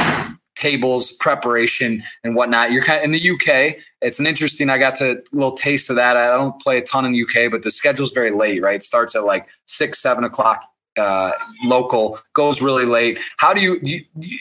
tables, 0.59 1.13
preparation, 1.13 2.03
and 2.25 2.35
whatnot. 2.35 2.73
You're 2.73 2.85
kind 2.85 2.99
of 2.99 3.05
in 3.05 3.13
the 3.13 3.31
UK. 3.31 3.81
It's 4.03 4.19
an 4.19 4.27
interesting. 4.27 4.69
I 4.69 4.79
got 4.79 4.97
to 4.97 5.13
a 5.13 5.23
little 5.33 5.57
taste 5.57 5.89
of 5.89 5.97
that. 5.97 6.17
I 6.17 6.29
don't 6.37 6.61
play 6.61 6.79
a 6.79 6.83
ton 6.83 7.05
in 7.05 7.13
the 7.13 7.23
UK, 7.23 7.51
but 7.51 7.63
the 7.63 7.71
schedule's 7.71 8.11
very 8.11 8.33
late. 8.33 8.63
Right, 8.63 8.77
it 8.77 8.85
starts 8.85 9.15
at 9.15 9.25
like 9.25 9.49
six, 9.67 10.01
seven 10.01 10.25
o'clock 10.25 10.65
uh, 10.99 11.33
local, 11.65 12.19
goes 12.35 12.61
really 12.61 12.85
late. 12.85 13.19
How 13.37 13.55
do 13.55 13.61
you, 13.61 13.79
you, 13.83 14.01
you 14.19 14.39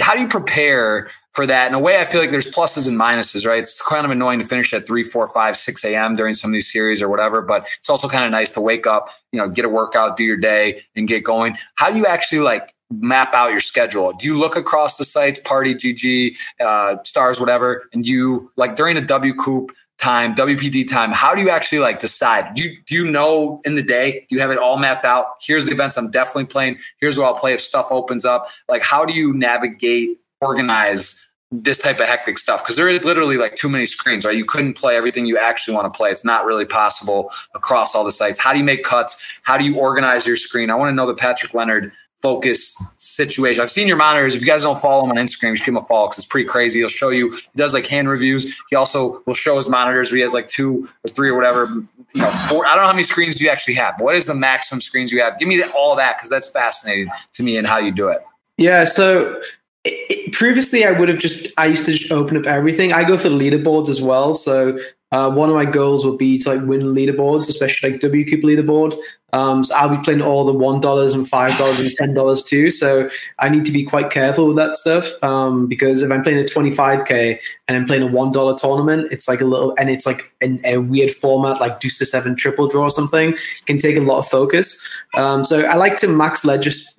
how 0.00 0.14
do 0.14 0.20
you 0.20 0.28
prepare 0.28 1.10
for 1.32 1.46
that? 1.46 1.68
In 1.68 1.74
a 1.74 1.80
way, 1.80 1.98
I 1.98 2.04
feel 2.04 2.20
like 2.20 2.30
there's 2.30 2.52
pluses 2.52 2.86
and 2.86 2.98
minuses, 2.98 3.46
right? 3.46 3.58
It's 3.58 3.82
kind 3.82 4.04
of 4.04 4.10
annoying 4.10 4.38
to 4.38 4.44
finish 4.44 4.72
at 4.72 4.86
three, 4.86 5.02
four, 5.02 5.26
five, 5.26 5.56
six 5.56 5.84
a.m. 5.84 6.14
during 6.14 6.34
some 6.34 6.50
of 6.50 6.52
these 6.52 6.70
series 6.70 7.02
or 7.02 7.08
whatever, 7.08 7.42
but 7.42 7.68
it's 7.78 7.90
also 7.90 8.08
kind 8.08 8.24
of 8.24 8.30
nice 8.30 8.52
to 8.54 8.60
wake 8.60 8.86
up, 8.86 9.08
you 9.32 9.40
know, 9.40 9.48
get 9.48 9.64
a 9.64 9.68
workout, 9.68 10.16
do 10.16 10.22
your 10.24 10.36
day, 10.36 10.82
and 10.94 11.08
get 11.08 11.24
going. 11.24 11.56
How 11.74 11.90
do 11.90 11.98
you 11.98 12.06
actually 12.06 12.40
like 12.40 12.72
map 12.90 13.34
out 13.34 13.50
your 13.50 13.60
schedule? 13.60 14.12
Do 14.12 14.26
you 14.26 14.38
look 14.38 14.56
across 14.56 14.96
the 14.96 15.04
sites, 15.04 15.38
Party, 15.40 15.74
GG, 15.74 16.36
uh, 16.60 17.02
Stars, 17.04 17.40
whatever, 17.40 17.88
and 17.92 18.06
you 18.06 18.50
like 18.56 18.76
during 18.76 18.96
a 18.96 19.02
WCOOP 19.02 19.68
time, 19.98 20.34
WPT 20.34 20.88
time? 20.88 21.12
How 21.12 21.34
do 21.34 21.40
you 21.40 21.50
actually 21.50 21.78
like 21.78 22.00
decide? 22.00 22.54
Do 22.54 22.62
you 22.62 22.76
do 22.86 22.94
you 22.94 23.10
know 23.10 23.60
in 23.64 23.74
the 23.74 23.82
day? 23.82 24.26
Do 24.28 24.34
you 24.34 24.40
have 24.40 24.50
it 24.50 24.58
all 24.58 24.78
mapped 24.78 25.04
out? 25.04 25.26
Here's 25.40 25.66
the 25.66 25.72
events 25.72 25.96
I'm 25.96 26.10
definitely 26.10 26.46
playing. 26.46 26.78
Here's 27.00 27.18
where 27.18 27.26
I'll 27.26 27.34
play 27.34 27.54
if 27.54 27.60
stuff 27.60 27.88
opens 27.90 28.24
up. 28.24 28.50
Like, 28.68 28.82
how 28.82 29.04
do 29.04 29.12
you 29.12 29.34
navigate, 29.34 30.18
organize? 30.40 31.22
this 31.52 31.78
type 31.78 32.00
of 32.00 32.06
hectic 32.06 32.38
stuff 32.38 32.62
because 32.62 32.76
there 32.76 32.88
is 32.88 33.04
literally 33.04 33.36
like 33.36 33.54
too 33.54 33.68
many 33.68 33.86
screens, 33.86 34.24
right? 34.24 34.36
You 34.36 34.44
couldn't 34.44 34.74
play 34.74 34.96
everything 34.96 35.26
you 35.26 35.38
actually 35.38 35.74
want 35.74 35.92
to 35.92 35.96
play. 35.96 36.10
It's 36.10 36.24
not 36.24 36.44
really 36.44 36.64
possible 36.64 37.30
across 37.54 37.94
all 37.94 38.04
the 38.04 38.12
sites. 38.12 38.40
How 38.40 38.52
do 38.52 38.58
you 38.58 38.64
make 38.64 38.82
cuts? 38.82 39.22
How 39.42 39.56
do 39.56 39.64
you 39.64 39.78
organize 39.78 40.26
your 40.26 40.36
screen? 40.36 40.70
I 40.70 40.74
want 40.74 40.90
to 40.90 40.94
know 40.94 41.06
the 41.06 41.14
Patrick 41.14 41.54
Leonard 41.54 41.92
focus 42.22 42.76
situation. 42.96 43.62
I've 43.62 43.70
seen 43.70 43.88
your 43.88 43.96
monitors. 43.96 44.34
If 44.34 44.40
you 44.40 44.46
guys 44.46 44.62
don't 44.62 44.80
follow 44.80 45.04
him 45.04 45.10
on 45.10 45.16
Instagram, 45.16 45.50
you 45.50 45.56
should 45.56 45.66
give 45.66 45.74
him 45.74 45.82
a 45.82 45.86
follow 45.86 46.08
because 46.08 46.18
it's 46.18 46.26
pretty 46.26 46.48
crazy. 46.48 46.80
He'll 46.80 46.88
show 46.88 47.10
you. 47.10 47.30
He 47.30 47.56
does 47.56 47.74
like 47.74 47.86
hand 47.86 48.08
reviews. 48.08 48.56
He 48.70 48.76
also 48.76 49.22
will 49.26 49.34
show 49.34 49.56
his 49.56 49.68
monitors. 49.68 50.10
He 50.10 50.20
has 50.20 50.34
like 50.34 50.48
two 50.48 50.88
or 51.04 51.08
three 51.08 51.30
or 51.30 51.34
whatever. 51.34 51.66
You 51.66 52.22
know, 52.22 52.30
four. 52.48 52.66
I 52.66 52.70
don't 52.70 52.82
know 52.82 52.86
how 52.88 52.92
many 52.92 53.04
screens 53.04 53.40
you 53.40 53.48
actually 53.48 53.74
have. 53.74 54.00
What 54.00 54.16
is 54.16 54.24
the 54.24 54.34
maximum 54.34 54.80
screens 54.80 55.12
you 55.12 55.20
have? 55.20 55.38
Give 55.38 55.48
me 55.48 55.62
all 55.62 55.96
that 55.96 56.16
because 56.16 56.30
that's 56.30 56.48
fascinating 56.48 57.08
to 57.34 57.42
me 57.42 57.56
and 57.56 57.66
how 57.66 57.78
you 57.78 57.92
do 57.92 58.08
it. 58.08 58.24
Yeah. 58.56 58.84
So 58.84 59.40
it, 59.84 60.32
previously 60.32 60.84
I 60.84 60.92
would 60.92 61.08
have 61.08 61.18
just 61.18 61.48
I 61.58 61.66
used 61.66 61.86
to 61.86 61.92
just 61.92 62.10
open 62.10 62.36
up 62.36 62.46
everything. 62.46 62.92
I 62.92 63.04
go 63.04 63.18
for 63.18 63.28
leaderboards 63.28 63.88
as 63.88 64.02
well. 64.02 64.34
So 64.34 64.78
uh, 65.12 65.32
one 65.32 65.48
of 65.48 65.54
my 65.54 65.64
goals 65.64 66.04
would 66.04 66.18
be 66.18 66.38
to 66.38 66.54
like 66.54 66.66
win 66.66 66.82
leaderboards, 66.82 67.48
especially 67.48 67.90
like 67.90 68.00
WCOOP 68.00 68.42
leaderboard. 68.42 68.96
Um, 69.36 69.64
so 69.64 69.74
I'll 69.76 69.94
be 69.94 70.02
playing 70.02 70.22
all 70.22 70.44
the 70.44 70.52
one 70.54 70.80
dollars 70.80 71.12
and 71.12 71.28
five 71.28 71.56
dollars 71.58 71.78
and 71.78 71.92
ten 71.92 72.14
dollars 72.14 72.42
too. 72.42 72.70
So 72.70 73.10
I 73.38 73.50
need 73.50 73.66
to 73.66 73.72
be 73.72 73.84
quite 73.84 74.08
careful 74.10 74.46
with 74.46 74.56
that 74.56 74.74
stuff 74.74 75.22
um, 75.22 75.66
because 75.66 76.02
if 76.02 76.10
I'm 76.10 76.22
playing 76.22 76.38
a 76.38 76.46
twenty 76.46 76.70
five 76.70 77.06
k 77.06 77.38
and 77.68 77.76
I'm 77.76 77.84
playing 77.84 78.02
a 78.02 78.06
one 78.06 78.32
dollar 78.32 78.56
tournament, 78.58 79.12
it's 79.12 79.28
like 79.28 79.42
a 79.42 79.44
little 79.44 79.74
and 79.78 79.90
it's 79.90 80.06
like 80.06 80.32
in 80.40 80.58
a 80.64 80.78
weird 80.78 81.10
format 81.10 81.60
like 81.60 81.80
deuce 81.80 81.98
to 81.98 82.06
seven 82.06 82.34
triple 82.34 82.66
draw 82.66 82.84
or 82.84 82.90
something 82.90 83.34
can 83.66 83.76
take 83.76 83.96
a 83.96 84.00
lot 84.00 84.18
of 84.18 84.26
focus. 84.26 84.80
Um, 85.14 85.44
so 85.44 85.66
I 85.66 85.74
like 85.76 85.98
to 85.98 86.08
max 86.08 86.46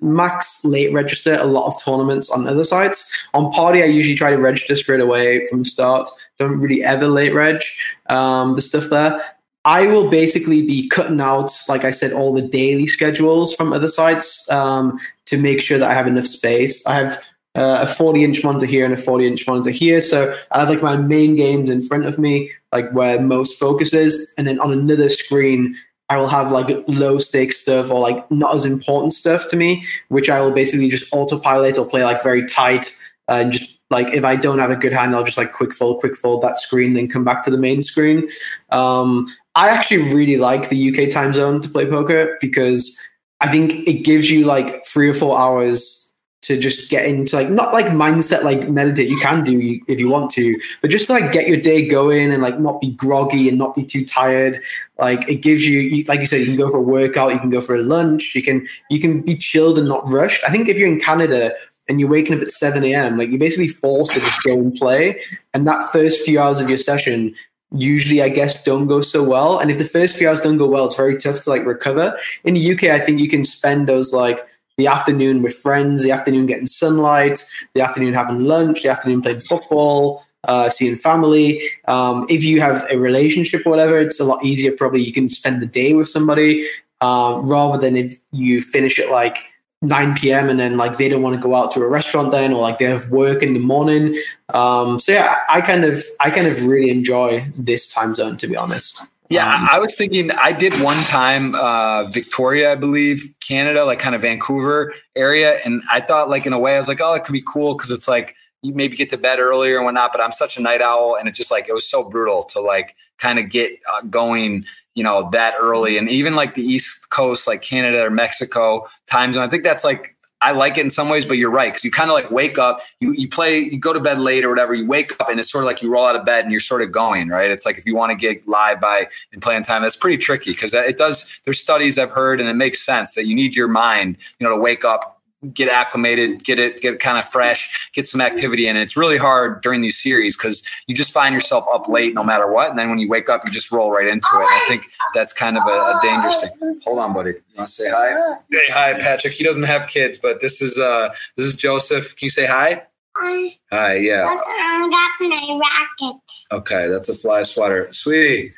max 0.00 0.64
late 0.64 0.92
register 0.92 1.34
a 1.34 1.44
lot 1.44 1.66
of 1.66 1.82
tournaments 1.82 2.30
on 2.30 2.46
other 2.46 2.64
sites. 2.64 3.10
On 3.34 3.50
Party, 3.50 3.82
I 3.82 3.86
usually 3.86 4.16
try 4.16 4.30
to 4.30 4.38
register 4.38 4.76
straight 4.76 5.00
away 5.00 5.44
from 5.48 5.58
the 5.62 5.68
start. 5.68 6.08
Don't 6.38 6.60
really 6.60 6.84
ever 6.84 7.08
late 7.08 7.34
reg 7.34 7.62
um, 8.08 8.54
the 8.54 8.62
stuff 8.62 8.90
there. 8.90 9.20
I 9.64 9.86
will 9.86 10.08
basically 10.08 10.62
be 10.62 10.88
cutting 10.88 11.20
out, 11.20 11.50
like 11.68 11.84
I 11.84 11.90
said, 11.90 12.12
all 12.12 12.32
the 12.32 12.42
daily 12.42 12.86
schedules 12.86 13.54
from 13.54 13.72
other 13.72 13.88
sites 13.88 14.48
um, 14.50 14.98
to 15.26 15.36
make 15.36 15.60
sure 15.60 15.78
that 15.78 15.90
I 15.90 15.94
have 15.94 16.06
enough 16.06 16.26
space. 16.26 16.86
I 16.86 16.94
have 16.94 17.24
uh, 17.54 17.78
a 17.82 17.86
40 17.86 18.24
inch 18.24 18.44
monitor 18.44 18.66
here 18.66 18.84
and 18.84 18.94
a 18.94 18.96
40 18.96 19.26
inch 19.26 19.46
monitor 19.46 19.70
here. 19.70 20.00
So 20.00 20.36
I 20.52 20.60
have 20.60 20.70
like 20.70 20.82
my 20.82 20.96
main 20.96 21.36
games 21.36 21.70
in 21.70 21.82
front 21.82 22.06
of 22.06 22.18
me, 22.18 22.50
like 22.72 22.90
where 22.92 23.20
most 23.20 23.58
focus 23.58 23.92
is. 23.92 24.32
And 24.38 24.46
then 24.46 24.60
on 24.60 24.72
another 24.72 25.08
screen, 25.08 25.76
I 26.08 26.16
will 26.16 26.28
have 26.28 26.52
like 26.52 26.84
low 26.86 27.18
stakes 27.18 27.60
stuff 27.60 27.90
or 27.90 28.00
like 28.00 28.30
not 28.30 28.54
as 28.54 28.64
important 28.64 29.12
stuff 29.12 29.48
to 29.48 29.56
me, 29.56 29.84
which 30.08 30.30
I 30.30 30.40
will 30.40 30.52
basically 30.52 30.88
just 30.88 31.12
autopilot 31.12 31.76
or 31.76 31.86
play 31.86 32.04
like 32.04 32.22
very 32.22 32.46
tight 32.46 32.94
uh, 33.28 33.40
and 33.42 33.52
just 33.52 33.78
like 33.90 34.08
if 34.08 34.24
I 34.24 34.36
don't 34.36 34.58
have 34.58 34.70
a 34.70 34.76
good 34.76 34.92
hand, 34.92 35.14
I'll 35.14 35.24
just 35.24 35.38
like 35.38 35.52
quick 35.52 35.72
fold, 35.72 36.00
quick 36.00 36.16
fold 36.16 36.42
that 36.42 36.58
screen, 36.58 36.94
then 36.94 37.08
come 37.08 37.24
back 37.24 37.42
to 37.44 37.50
the 37.50 37.58
main 37.58 37.82
screen. 37.82 38.28
Um, 38.70 39.28
I 39.58 39.70
actually 39.70 40.14
really 40.14 40.36
like 40.36 40.68
the 40.68 40.78
UK 40.88 41.10
time 41.10 41.34
zone 41.34 41.60
to 41.62 41.68
play 41.68 41.84
poker 41.84 42.38
because 42.40 42.96
I 43.40 43.50
think 43.50 43.88
it 43.88 44.04
gives 44.04 44.30
you 44.30 44.46
like 44.46 44.86
three 44.86 45.08
or 45.08 45.14
four 45.14 45.36
hours 45.36 46.14
to 46.42 46.60
just 46.60 46.88
get 46.88 47.06
into 47.06 47.34
like 47.34 47.50
not 47.50 47.72
like 47.72 47.86
mindset 47.86 48.44
like 48.44 48.68
meditate. 48.68 49.08
You 49.08 49.18
can 49.18 49.42
do 49.42 49.80
if 49.88 49.98
you 49.98 50.08
want 50.08 50.30
to 50.34 50.56
but 50.80 50.90
just 50.90 51.08
to, 51.08 51.14
like 51.14 51.32
get 51.32 51.48
your 51.48 51.56
day 51.56 51.88
going 51.88 52.32
and 52.32 52.40
like 52.40 52.60
not 52.60 52.80
be 52.80 52.92
groggy 52.92 53.48
and 53.48 53.58
not 53.58 53.74
be 53.74 53.84
too 53.84 54.04
tired. 54.04 54.58
Like 54.96 55.28
it 55.28 55.42
gives 55.42 55.66
you 55.66 56.04
like 56.04 56.20
you 56.20 56.26
said 56.26 56.42
you 56.42 56.46
can 56.46 56.56
go 56.56 56.70
for 56.70 56.78
a 56.78 56.80
workout 56.80 57.32
you 57.32 57.40
can 57.40 57.50
go 57.50 57.60
for 57.60 57.74
a 57.74 57.82
lunch 57.82 58.36
you 58.36 58.44
can 58.44 58.64
you 58.90 59.00
can 59.00 59.22
be 59.22 59.36
chilled 59.36 59.76
and 59.76 59.88
not 59.88 60.08
rushed. 60.08 60.44
I 60.46 60.52
think 60.52 60.68
if 60.68 60.78
you're 60.78 60.86
in 60.88 61.00
canada 61.00 61.52
and 61.88 61.98
you're 61.98 62.08
waking 62.08 62.36
up 62.36 62.42
at 62.42 62.52
7 62.52 62.84
a.m 62.84 63.18
like 63.18 63.28
you're 63.28 63.40
basically 63.40 63.66
forced 63.66 64.12
to 64.12 64.20
just 64.20 64.40
go 64.44 64.56
and 64.56 64.72
play. 64.72 65.20
And 65.52 65.66
that 65.66 65.92
first 65.92 66.24
few 66.24 66.38
hours 66.38 66.60
of 66.60 66.68
your 66.68 66.78
session 66.78 67.34
usually 67.72 68.22
I 68.22 68.28
guess 68.28 68.64
don't 68.64 68.86
go 68.86 69.00
so 69.00 69.22
well. 69.22 69.58
And 69.58 69.70
if 69.70 69.78
the 69.78 69.84
first 69.84 70.16
few 70.16 70.28
hours 70.28 70.40
don't 70.40 70.58
go 70.58 70.66
well, 70.66 70.86
it's 70.86 70.96
very 70.96 71.16
tough 71.16 71.42
to 71.42 71.50
like 71.50 71.64
recover. 71.64 72.18
In 72.44 72.54
the 72.54 72.72
UK, 72.72 72.84
I 72.84 72.98
think 72.98 73.20
you 73.20 73.28
can 73.28 73.44
spend 73.44 73.88
those 73.88 74.12
like 74.12 74.46
the 74.76 74.86
afternoon 74.86 75.42
with 75.42 75.54
friends, 75.54 76.02
the 76.02 76.12
afternoon 76.12 76.46
getting 76.46 76.66
sunlight, 76.66 77.44
the 77.74 77.80
afternoon 77.80 78.14
having 78.14 78.44
lunch, 78.44 78.82
the 78.82 78.88
afternoon 78.88 79.22
playing 79.22 79.40
football, 79.40 80.24
uh, 80.44 80.70
seeing 80.70 80.94
family. 80.94 81.62
Um, 81.86 82.26
if 82.28 82.44
you 82.44 82.60
have 82.60 82.86
a 82.90 82.98
relationship 82.98 83.66
or 83.66 83.70
whatever, 83.70 83.98
it's 83.98 84.20
a 84.20 84.24
lot 84.24 84.44
easier. 84.44 84.72
Probably 84.72 85.02
you 85.02 85.12
can 85.12 85.28
spend 85.28 85.60
the 85.60 85.66
day 85.66 85.94
with 85.94 86.08
somebody 86.08 86.66
um, 87.00 87.46
rather 87.46 87.78
than 87.78 87.96
if 87.96 88.18
you 88.30 88.62
finish 88.62 88.98
at 88.98 89.10
like 89.10 89.38
9 89.82 90.16
p.m. 90.16 90.48
and 90.48 90.58
then 90.58 90.76
like 90.76 90.98
they 90.98 91.08
don't 91.08 91.22
want 91.22 91.36
to 91.36 91.40
go 91.40 91.54
out 91.54 91.70
to 91.72 91.82
a 91.82 91.88
restaurant 91.88 92.32
then 92.32 92.52
or 92.52 92.60
like 92.60 92.78
they 92.78 92.84
have 92.86 93.10
work 93.10 93.42
in 93.42 93.54
the 93.54 93.60
morning. 93.60 94.20
Um, 94.52 94.98
so 94.98 95.12
yeah, 95.12 95.36
I 95.48 95.60
kind 95.60 95.84
of 95.84 96.04
I 96.20 96.30
kind 96.30 96.48
of 96.48 96.66
really 96.66 96.90
enjoy 96.90 97.46
this 97.56 97.92
time 97.92 98.14
zone 98.14 98.36
to 98.38 98.48
be 98.48 98.56
honest. 98.56 99.00
Yeah, 99.30 99.54
um, 99.54 99.68
I 99.70 99.78
was 99.78 99.94
thinking 99.94 100.30
I 100.30 100.52
did 100.52 100.72
one 100.80 100.96
time 101.04 101.54
uh, 101.54 102.04
Victoria, 102.04 102.72
I 102.72 102.74
believe, 102.76 103.34
Canada, 103.40 103.84
like 103.84 103.98
kind 103.98 104.14
of 104.14 104.22
Vancouver 104.22 104.94
area, 105.14 105.58
and 105.64 105.82
I 105.90 106.00
thought 106.00 106.28
like 106.30 106.46
in 106.46 106.52
a 106.52 106.58
way 106.58 106.74
I 106.74 106.78
was 106.78 106.88
like, 106.88 107.00
oh, 107.00 107.14
it 107.14 107.24
could 107.24 107.34
be 107.34 107.42
cool 107.46 107.74
because 107.74 107.90
it's 107.90 108.08
like 108.08 108.34
you 108.62 108.74
maybe 108.74 108.96
get 108.96 109.10
to 109.10 109.18
bed 109.18 109.38
earlier 109.38 109.76
and 109.76 109.84
whatnot. 109.84 110.12
But 110.12 110.22
I'm 110.22 110.32
such 110.32 110.56
a 110.56 110.62
night 110.62 110.80
owl, 110.80 111.16
and 111.16 111.28
it 111.28 111.32
just 111.32 111.50
like 111.50 111.68
it 111.68 111.74
was 111.74 111.88
so 111.88 112.08
brutal 112.08 112.42
to 112.44 112.60
like 112.60 112.96
kind 113.18 113.38
of 113.38 113.50
get 113.50 113.72
uh, 113.92 114.02
going 114.02 114.64
you 114.98 115.04
know, 115.04 115.30
that 115.30 115.54
early. 115.60 115.96
And 115.96 116.10
even 116.10 116.34
like 116.34 116.54
the 116.54 116.62
East 116.62 117.10
Coast, 117.10 117.46
like 117.46 117.62
Canada 117.62 118.02
or 118.02 118.10
Mexico 118.10 118.88
time 119.06 119.32
zone, 119.32 119.44
I 119.44 119.48
think 119.48 119.62
that's 119.62 119.84
like, 119.84 120.16
I 120.40 120.50
like 120.50 120.76
it 120.76 120.80
in 120.80 120.90
some 120.90 121.08
ways, 121.08 121.24
but 121.24 121.34
you're 121.34 121.52
right. 121.52 121.72
Cause 121.72 121.84
you 121.84 121.92
kind 121.92 122.10
of 122.10 122.14
like 122.14 122.32
wake 122.32 122.58
up, 122.58 122.80
you, 122.98 123.12
you 123.12 123.28
play, 123.28 123.60
you 123.60 123.78
go 123.78 123.92
to 123.92 124.00
bed 124.00 124.18
late 124.18 124.44
or 124.44 124.48
whatever, 124.48 124.74
you 124.74 124.88
wake 124.88 125.12
up 125.20 125.28
and 125.28 125.38
it's 125.38 125.52
sort 125.52 125.62
of 125.62 125.66
like 125.66 125.82
you 125.82 125.90
roll 125.92 126.04
out 126.04 126.16
of 126.16 126.24
bed 126.24 126.42
and 126.42 126.50
you're 126.50 126.60
sort 126.60 126.82
of 126.82 126.90
going, 126.90 127.28
right? 127.28 127.48
It's 127.48 127.64
like 127.64 127.78
if 127.78 127.86
you 127.86 127.94
want 127.94 128.10
to 128.10 128.16
get 128.16 128.46
live 128.48 128.80
by 128.80 129.06
and 129.32 129.40
play 129.40 129.54
on 129.54 129.62
time, 129.62 129.82
that's 129.82 129.94
pretty 129.94 130.16
tricky 130.16 130.50
because 130.50 130.74
it 130.74 130.98
does, 130.98 131.40
there's 131.44 131.60
studies 131.60 131.96
I've 131.96 132.10
heard 132.10 132.40
and 132.40 132.48
it 132.48 132.54
makes 132.54 132.84
sense 132.84 133.14
that 133.14 133.26
you 133.26 133.36
need 133.36 133.54
your 133.54 133.68
mind, 133.68 134.16
you 134.40 134.48
know, 134.48 134.56
to 134.56 134.60
wake 134.60 134.84
up 134.84 135.17
get 135.52 135.68
acclimated, 135.68 136.42
get 136.44 136.58
it, 136.58 136.80
get 136.80 136.94
it 136.94 137.00
kind 137.00 137.18
of 137.18 137.24
fresh, 137.24 137.90
get 137.94 138.06
some 138.06 138.20
activity 138.20 138.66
in. 138.66 138.76
And 138.76 138.82
it's 138.82 138.96
really 138.96 139.18
hard 139.18 139.62
during 139.62 139.82
these 139.82 139.96
series 139.96 140.36
because 140.36 140.62
you 140.86 140.94
just 140.94 141.12
find 141.12 141.34
yourself 141.34 141.64
up 141.72 141.88
late 141.88 142.14
no 142.14 142.24
matter 142.24 142.50
what. 142.50 142.70
And 142.70 142.78
then 142.78 142.90
when 142.90 142.98
you 142.98 143.08
wake 143.08 143.28
up, 143.28 143.42
you 143.46 143.52
just 143.52 143.70
roll 143.70 143.92
right 143.92 144.06
into 144.06 144.28
it. 144.32 144.36
And 144.36 144.46
I 144.46 144.64
think 144.66 144.86
that's 145.14 145.32
kind 145.32 145.56
of 145.56 145.64
a, 145.66 145.70
a 145.70 146.00
dangerous 146.02 146.40
thing. 146.40 146.80
Hold 146.84 146.98
on, 146.98 147.12
buddy. 147.12 147.30
You 147.30 147.42
want 147.56 147.68
to 147.68 147.74
say 147.74 147.90
hi? 147.90 148.36
Hey, 148.50 148.66
hi, 148.68 148.94
Patrick. 148.94 149.34
He 149.34 149.44
doesn't 149.44 149.62
have 149.64 149.86
kids, 149.88 150.18
but 150.18 150.40
this 150.40 150.60
is 150.60 150.78
uh 150.78 151.10
this 151.36 151.46
is 151.46 151.56
Joseph. 151.56 152.16
Can 152.16 152.26
you 152.26 152.30
say 152.30 152.46
hi? 152.46 152.82
Hi. 153.16 153.50
Hi. 153.70 153.94
Yeah. 153.94 154.22
That's 154.22 155.20
my 155.20 155.60
racket. 156.00 156.20
Okay, 156.52 156.88
that's 156.88 157.08
a 157.08 157.14
fly 157.14 157.42
swatter, 157.42 157.92
sweetie. 157.92 158.52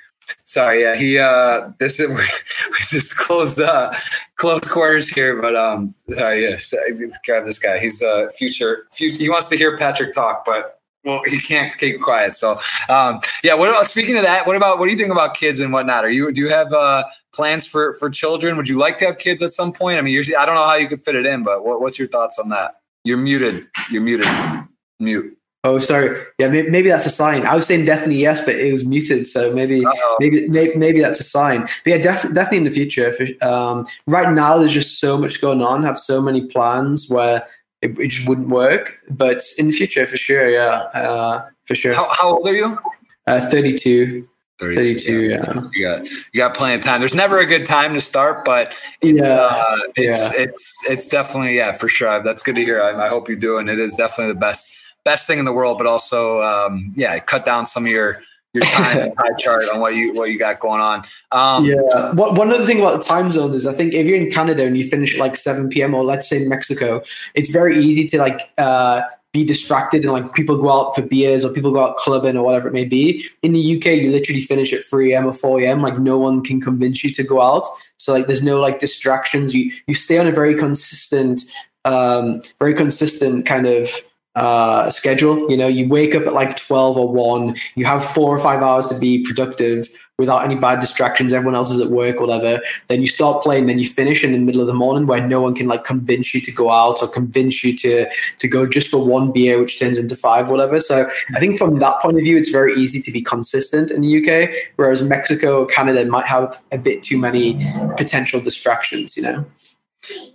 Sorry, 0.44 0.82
yeah, 0.82 0.96
he 0.96 1.18
uh 1.18 1.70
this 1.78 2.00
is 2.00 2.10
we 2.10 2.24
just 2.88 3.16
closed 3.16 3.60
uh 3.60 3.92
close 4.36 4.60
quarters 4.68 5.08
here, 5.08 5.40
but 5.40 5.56
um 5.56 5.94
sorry, 6.14 6.50
yeah, 6.50 6.58
grab 7.24 7.44
this 7.44 7.58
guy. 7.58 7.78
He's 7.78 8.02
uh 8.02 8.28
future 8.36 8.86
future 8.92 9.18
he 9.18 9.28
wants 9.28 9.48
to 9.50 9.56
hear 9.56 9.76
Patrick 9.76 10.14
talk, 10.14 10.44
but 10.44 10.80
well 11.04 11.22
he 11.26 11.40
can't 11.40 11.76
keep 11.78 12.00
quiet. 12.00 12.34
So 12.34 12.60
um 12.88 13.20
yeah, 13.42 13.54
what 13.54 13.70
about 13.70 13.86
speaking 13.86 14.16
of 14.16 14.24
that, 14.24 14.46
what 14.46 14.56
about 14.56 14.78
what 14.78 14.86
do 14.86 14.92
you 14.92 14.98
think 14.98 15.12
about 15.12 15.34
kids 15.34 15.60
and 15.60 15.72
whatnot? 15.72 16.04
Are 16.04 16.10
you 16.10 16.32
do 16.32 16.40
you 16.40 16.50
have 16.50 16.72
uh 16.72 17.04
plans 17.32 17.66
for 17.66 17.96
for 17.98 18.10
children? 18.10 18.56
Would 18.56 18.68
you 18.68 18.78
like 18.78 18.98
to 18.98 19.06
have 19.06 19.18
kids 19.18 19.42
at 19.42 19.52
some 19.52 19.72
point? 19.72 19.98
I 19.98 20.02
mean 20.02 20.18
I 20.38 20.46
don't 20.46 20.54
know 20.54 20.66
how 20.66 20.74
you 20.74 20.88
could 20.88 21.02
fit 21.02 21.14
it 21.14 21.26
in, 21.26 21.44
but 21.44 21.64
what, 21.64 21.80
what's 21.80 21.98
your 21.98 22.08
thoughts 22.08 22.38
on 22.38 22.48
that? 22.50 22.80
You're 23.04 23.16
muted. 23.16 23.66
You're 23.90 24.02
muted. 24.02 24.26
Mute. 24.98 25.39
Oh, 25.62 25.78
sorry. 25.78 26.24
Yeah, 26.38 26.48
maybe, 26.48 26.88
that's 26.88 27.04
a 27.04 27.10
sign. 27.10 27.44
I 27.44 27.54
was 27.54 27.66
saying 27.66 27.84
definitely 27.84 28.16
yes, 28.16 28.42
but 28.42 28.54
it 28.54 28.72
was 28.72 28.86
muted. 28.86 29.26
So 29.26 29.52
maybe, 29.54 29.84
maybe, 30.18 30.48
maybe, 30.48 30.76
maybe 30.76 31.00
that's 31.00 31.20
a 31.20 31.24
sign. 31.24 31.62
But 31.62 31.86
yeah, 31.86 31.98
def- 31.98 32.32
definitely 32.32 32.58
in 32.58 32.64
the 32.64 32.70
future. 32.70 33.12
For, 33.12 33.26
um, 33.46 33.86
right 34.06 34.32
now, 34.32 34.56
there's 34.56 34.72
just 34.72 35.00
so 35.00 35.18
much 35.18 35.40
going 35.40 35.60
on. 35.60 35.82
Have 35.82 35.98
so 35.98 36.22
many 36.22 36.46
plans 36.46 37.10
where 37.10 37.46
it, 37.82 37.98
it, 37.98 38.08
just 38.08 38.26
wouldn't 38.26 38.48
work. 38.48 39.00
But 39.10 39.42
in 39.58 39.66
the 39.66 39.72
future, 39.72 40.06
for 40.06 40.16
sure. 40.16 40.48
Yeah, 40.48 40.88
uh, 40.94 41.46
for 41.64 41.74
sure. 41.74 41.92
How, 41.92 42.08
how 42.10 42.36
old 42.36 42.48
are 42.48 42.56
you? 42.56 42.78
Uh, 43.26 43.46
32. 43.50 44.26
32, 44.60 44.98
32 44.98 45.20
yeah. 45.22 45.36
yeah. 45.36 45.62
You 45.72 45.82
got 45.82 46.10
you 46.10 46.36
got 46.36 46.54
plenty 46.54 46.74
of 46.74 46.82
time. 46.82 47.00
There's 47.00 47.14
never 47.14 47.38
a 47.38 47.46
good 47.46 47.66
time 47.66 47.94
to 47.94 48.00
start, 48.00 48.44
but 48.44 48.76
it's 49.00 49.18
yeah, 49.18 49.26
uh, 49.26 49.76
it's, 49.96 50.34
yeah. 50.34 50.42
it's 50.42 50.76
it's 50.86 51.08
definitely 51.08 51.56
yeah 51.56 51.72
for 51.72 51.88
sure. 51.88 52.22
That's 52.22 52.42
good 52.42 52.56
to 52.56 52.62
hear. 52.62 52.82
I, 52.82 53.06
I 53.06 53.08
hope 53.08 53.30
you 53.30 53.36
do, 53.36 53.56
and 53.56 53.70
it 53.70 53.78
is 53.78 53.94
definitely 53.94 54.34
the 54.34 54.38
best 54.38 54.70
best 55.04 55.26
thing 55.26 55.38
in 55.38 55.44
the 55.44 55.52
world, 55.52 55.78
but 55.78 55.86
also 55.86 56.42
um, 56.42 56.92
yeah, 56.96 57.18
cut 57.18 57.44
down 57.44 57.66
some 57.66 57.84
of 57.84 57.90
your 57.90 58.22
your 58.52 58.64
time 58.64 59.12
pie 59.16 59.32
chart 59.38 59.64
on 59.72 59.80
what 59.80 59.94
you 59.94 60.14
what 60.14 60.30
you 60.30 60.38
got 60.38 60.60
going 60.60 60.80
on. 60.80 61.04
Um, 61.32 61.64
yeah, 61.64 62.12
what, 62.12 62.34
one 62.34 62.52
other 62.52 62.66
thing 62.66 62.80
about 62.80 63.00
the 63.00 63.04
time 63.06 63.30
zones 63.30 63.54
is 63.54 63.66
I 63.66 63.72
think 63.72 63.94
if 63.94 64.06
you're 64.06 64.16
in 64.16 64.30
Canada 64.30 64.64
and 64.64 64.76
you 64.76 64.88
finish 64.88 65.16
like 65.18 65.36
7 65.36 65.68
p.m. 65.68 65.94
or 65.94 66.04
let's 66.04 66.28
say 66.28 66.42
in 66.42 66.48
Mexico, 66.48 67.02
it's 67.34 67.50
very 67.50 67.82
easy 67.82 68.06
to 68.08 68.18
like 68.18 68.50
uh, 68.58 69.02
be 69.32 69.44
distracted 69.44 70.02
and 70.04 70.12
like 70.12 70.32
people 70.34 70.56
go 70.56 70.70
out 70.70 70.94
for 70.94 71.02
beers 71.02 71.44
or 71.44 71.52
people 71.52 71.72
go 71.72 71.80
out 71.80 71.96
clubbing 71.98 72.36
or 72.36 72.44
whatever 72.44 72.68
it 72.68 72.72
may 72.72 72.84
be. 72.84 73.24
In 73.42 73.52
the 73.52 73.76
UK, 73.76 73.86
you 73.98 74.10
literally 74.10 74.40
finish 74.40 74.72
at 74.72 74.84
3 74.84 75.12
a.m. 75.12 75.26
or 75.26 75.32
4 75.32 75.60
a.m. 75.60 75.82
Like 75.82 75.98
no 75.98 76.18
one 76.18 76.42
can 76.42 76.60
convince 76.60 77.04
you 77.04 77.12
to 77.12 77.22
go 77.22 77.40
out. 77.40 77.66
So 77.98 78.12
like 78.12 78.26
there's 78.26 78.42
no 78.42 78.60
like 78.60 78.80
distractions. 78.80 79.54
You 79.54 79.72
you 79.86 79.94
stay 79.94 80.18
on 80.18 80.26
a 80.26 80.32
very 80.32 80.56
consistent, 80.56 81.42
um, 81.84 82.42
very 82.58 82.74
consistent 82.74 83.46
kind 83.46 83.66
of 83.66 83.90
uh, 84.36 84.90
schedule. 84.90 85.50
You 85.50 85.56
know, 85.56 85.68
you 85.68 85.88
wake 85.88 86.14
up 86.14 86.26
at 86.26 86.32
like 86.32 86.56
12 86.56 86.96
or 86.96 87.12
1, 87.12 87.56
you 87.74 87.84
have 87.84 88.04
four 88.04 88.34
or 88.34 88.38
five 88.38 88.62
hours 88.62 88.88
to 88.88 88.98
be 88.98 89.24
productive 89.24 89.88
without 90.20 90.44
any 90.44 90.54
bad 90.54 90.80
distractions. 90.80 91.32
Everyone 91.32 91.56
else 91.56 91.72
is 91.72 91.80
at 91.80 91.88
work 91.88 92.16
or 92.16 92.26
whatever. 92.26 92.62
Then 92.88 93.00
you 93.00 93.08
start 93.08 93.42
playing, 93.42 93.66
then 93.66 93.78
you 93.78 93.86
finish 93.86 94.22
in 94.22 94.32
the 94.32 94.38
middle 94.38 94.60
of 94.60 94.66
the 94.66 94.74
morning 94.74 95.06
where 95.06 95.26
no 95.26 95.40
one 95.40 95.54
can 95.54 95.66
like 95.66 95.84
convince 95.84 96.32
you 96.34 96.40
to 96.42 96.52
go 96.52 96.70
out 96.70 97.02
or 97.02 97.08
convince 97.08 97.64
you 97.64 97.74
to 97.78 98.06
to 98.38 98.48
go 98.48 98.66
just 98.66 98.88
for 98.90 99.04
one 99.04 99.32
beer, 99.32 99.58
which 99.58 99.78
turns 99.78 99.98
into 99.98 100.14
five, 100.14 100.48
whatever. 100.48 100.78
So 100.78 101.10
I 101.34 101.40
think 101.40 101.58
from 101.58 101.78
that 101.78 102.00
point 102.00 102.18
of 102.18 102.22
view, 102.22 102.36
it's 102.36 102.50
very 102.50 102.74
easy 102.74 103.00
to 103.00 103.10
be 103.10 103.22
consistent 103.22 103.90
in 103.90 104.02
the 104.02 104.10
UK, 104.18 104.50
whereas 104.76 105.02
Mexico 105.02 105.62
or 105.62 105.66
Canada 105.66 106.04
might 106.04 106.26
have 106.26 106.62
a 106.70 106.78
bit 106.78 107.02
too 107.02 107.18
many 107.18 107.58
potential 107.96 108.40
distractions, 108.40 109.16
you 109.16 109.22
know. 109.22 109.44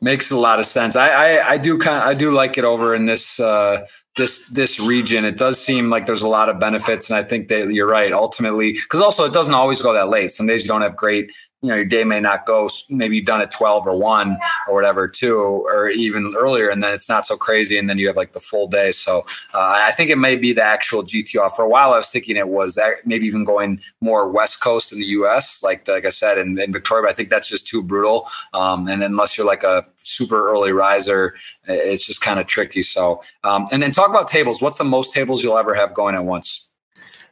Makes 0.01 0.31
a 0.31 0.37
lot 0.37 0.59
of 0.59 0.65
sense. 0.65 0.95
I, 0.95 1.09
I, 1.09 1.49
I 1.51 1.57
do 1.57 1.77
kind 1.77 1.97
of, 1.97 2.03
I 2.03 2.13
do 2.13 2.31
like 2.31 2.57
it 2.57 2.63
over 2.63 2.93
in 2.95 3.05
this 3.05 3.39
uh, 3.39 3.85
this 4.15 4.47
this 4.49 4.79
region. 4.79 5.25
It 5.25 5.37
does 5.37 5.59
seem 5.63 5.89
like 5.89 6.05
there's 6.05 6.21
a 6.21 6.27
lot 6.27 6.49
of 6.49 6.59
benefits, 6.59 7.09
and 7.09 7.17
I 7.17 7.23
think 7.23 7.47
that 7.49 7.71
you're 7.73 7.87
right. 7.87 8.13
Ultimately, 8.13 8.73
because 8.73 9.01
also 9.01 9.25
it 9.25 9.33
doesn't 9.33 9.53
always 9.53 9.81
go 9.81 9.93
that 9.93 10.09
late. 10.09 10.31
Some 10.31 10.47
days 10.47 10.63
you 10.63 10.67
don't 10.67 10.81
have 10.81 10.95
great 10.95 11.31
you 11.65 11.71
know 11.71 11.75
your 11.75 11.85
day 11.85 12.03
may 12.03 12.19
not 12.19 12.45
go 12.45 12.69
maybe 12.89 13.15
you've 13.15 13.25
done 13.25 13.41
it 13.41 13.49
12 13.49 13.87
or 13.87 13.97
1 13.97 14.37
or 14.67 14.73
whatever 14.75 15.07
too 15.07 15.37
or 15.39 15.89
even 15.89 16.31
earlier 16.37 16.69
and 16.69 16.83
then 16.83 16.93
it's 16.93 17.09
not 17.09 17.25
so 17.25 17.35
crazy 17.35 17.77
and 17.77 17.89
then 17.89 17.97
you 17.97 18.05
have 18.05 18.15
like 18.15 18.33
the 18.33 18.39
full 18.39 18.67
day. 18.67 18.91
So 18.91 19.19
uh, 19.53 19.73
i 19.89 19.91
think 19.91 20.09
it 20.11 20.17
may 20.17 20.35
be 20.35 20.53
the 20.53 20.63
actual 20.63 21.03
gtr 21.03 21.51
for 21.55 21.63
a 21.63 21.69
while 21.69 21.93
i 21.93 21.97
was 21.97 22.09
thinking 22.09 22.37
it 22.37 22.49
was 22.49 22.75
that 22.75 23.05
maybe 23.05 23.25
even 23.25 23.43
going 23.43 23.81
more 23.99 24.29
west 24.29 24.61
coast 24.61 24.91
in 24.93 24.99
the 24.99 25.05
us 25.05 25.63
like 25.63 25.87
like 25.87 26.05
i 26.05 26.09
said 26.09 26.37
in, 26.37 26.59
in 26.59 26.71
victoria 26.71 27.03
but 27.03 27.09
i 27.09 27.13
think 27.13 27.29
that's 27.29 27.47
just 27.47 27.67
too 27.67 27.81
brutal. 27.81 28.27
Um, 28.53 28.87
and 28.87 29.03
unless 29.03 29.37
you're 29.37 29.47
like 29.47 29.63
a 29.63 29.85
super 30.03 30.51
early 30.51 30.71
riser 30.71 31.35
it's 31.67 32.05
just 32.05 32.21
kind 32.21 32.39
of 32.39 32.45
tricky. 32.45 32.83
So 32.83 33.23
um, 33.43 33.67
and 33.71 33.81
then 33.81 33.91
talk 33.91 34.09
about 34.09 34.27
tables. 34.27 34.61
What's 34.61 34.77
the 34.77 34.83
most 34.83 35.13
tables 35.13 35.43
you'll 35.43 35.57
ever 35.57 35.73
have 35.73 35.95
going 35.95 36.13
at 36.13 36.25
once? 36.25 36.69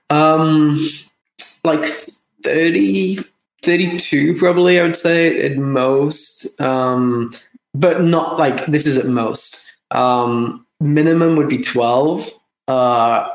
Um 0.10 0.80
like 1.63 1.86
30 2.43 3.19
32 3.63 4.36
probably 4.36 4.80
i 4.80 4.84
would 4.84 4.95
say 4.95 5.41
at 5.41 5.58
most. 5.58 6.60
Um, 6.62 7.32
but 7.73 8.04
not 8.04 8.38
like 8.38 8.67
this 8.67 8.86
is 8.86 8.97
at 8.97 9.08
most. 9.08 9.71
Um, 9.91 10.65
minimum 10.80 11.36
would 11.38 11.49
be 11.49 11.60
12 11.60 12.30
uh, 12.67 13.30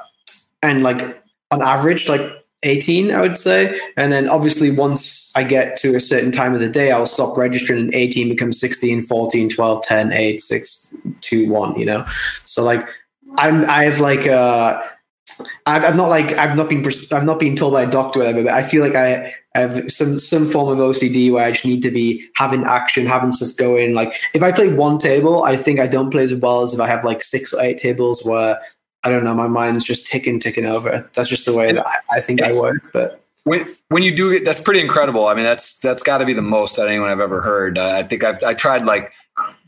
and 0.62 0.82
like 0.82 1.22
on 1.50 1.62
average 1.62 2.08
like 2.08 2.22
18 2.62 3.10
i 3.10 3.20
would 3.20 3.36
say. 3.36 3.80
And 3.96 4.12
then 4.12 4.28
obviously 4.28 4.70
once 4.70 5.32
i 5.36 5.42
get 5.42 5.76
to 5.78 5.94
a 5.94 6.00
certain 6.00 6.32
time 6.32 6.54
of 6.54 6.60
the 6.60 6.68
day 6.68 6.90
i'll 6.90 7.06
stop 7.06 7.36
registering 7.36 7.80
and 7.80 7.94
18 7.94 8.28
becomes 8.28 8.58
16 8.58 9.02
14 9.02 9.48
12 9.50 9.82
10 9.82 10.12
8 10.12 10.40
6 10.40 10.94
2 11.20 11.50
1 11.50 11.78
you 11.78 11.86
know? 11.86 12.04
So 12.44 12.62
like 12.64 12.88
i'm 13.36 13.64
i 13.68 13.84
have 13.84 14.00
like 14.00 14.26
uh 14.26 14.82
I'm 15.66 15.96
not 15.96 16.08
like 16.08 16.32
I've 16.32 16.56
not 16.56 16.68
been 16.68 16.84
I've 17.12 17.24
not 17.24 17.38
been 17.38 17.56
told 17.56 17.72
by 17.72 17.82
a 17.82 17.90
doctor 17.90 18.20
or 18.20 18.24
whatever, 18.24 18.44
but 18.44 18.54
I 18.54 18.62
feel 18.62 18.82
like 18.82 18.94
I 18.94 19.34
have 19.54 19.90
some 19.90 20.18
some 20.18 20.46
form 20.46 20.68
of 20.68 20.78
OCD 20.78 21.32
where 21.32 21.44
I 21.44 21.52
just 21.52 21.64
need 21.64 21.82
to 21.82 21.90
be 21.90 22.28
having 22.34 22.64
action, 22.64 23.06
having 23.06 23.32
stuff 23.32 23.56
going. 23.56 23.94
Like 23.94 24.20
if 24.34 24.42
I 24.42 24.52
play 24.52 24.72
one 24.72 24.98
table, 24.98 25.44
I 25.44 25.56
think 25.56 25.80
I 25.80 25.86
don't 25.86 26.10
play 26.10 26.24
as 26.24 26.34
well 26.34 26.62
as 26.62 26.74
if 26.74 26.80
I 26.80 26.86
have 26.86 27.04
like 27.04 27.22
six 27.22 27.52
or 27.52 27.62
eight 27.62 27.78
tables 27.78 28.24
where 28.24 28.60
I 29.04 29.10
don't 29.10 29.24
know, 29.24 29.34
my 29.34 29.46
mind's 29.46 29.84
just 29.84 30.06
ticking, 30.06 30.40
ticking 30.40 30.66
over. 30.66 31.08
That's 31.14 31.28
just 31.28 31.46
the 31.46 31.54
way 31.54 31.72
that 31.72 31.86
I, 31.86 32.18
I 32.18 32.20
think 32.20 32.42
I 32.42 32.52
work. 32.52 32.82
But 32.92 33.22
when 33.44 33.66
when 33.88 34.02
you 34.02 34.14
do 34.14 34.32
it, 34.32 34.44
that's 34.44 34.60
pretty 34.60 34.80
incredible. 34.80 35.26
I 35.26 35.34
mean, 35.34 35.44
that's 35.44 35.78
that's 35.80 36.02
got 36.02 36.18
to 36.18 36.26
be 36.26 36.34
the 36.34 36.42
most 36.42 36.76
that 36.76 36.88
anyone 36.88 37.08
I've 37.08 37.20
ever 37.20 37.40
heard. 37.40 37.78
Uh, 37.78 37.88
I 37.90 38.02
think 38.02 38.24
I've 38.24 38.42
I 38.42 38.54
tried 38.54 38.84
like 38.84 39.12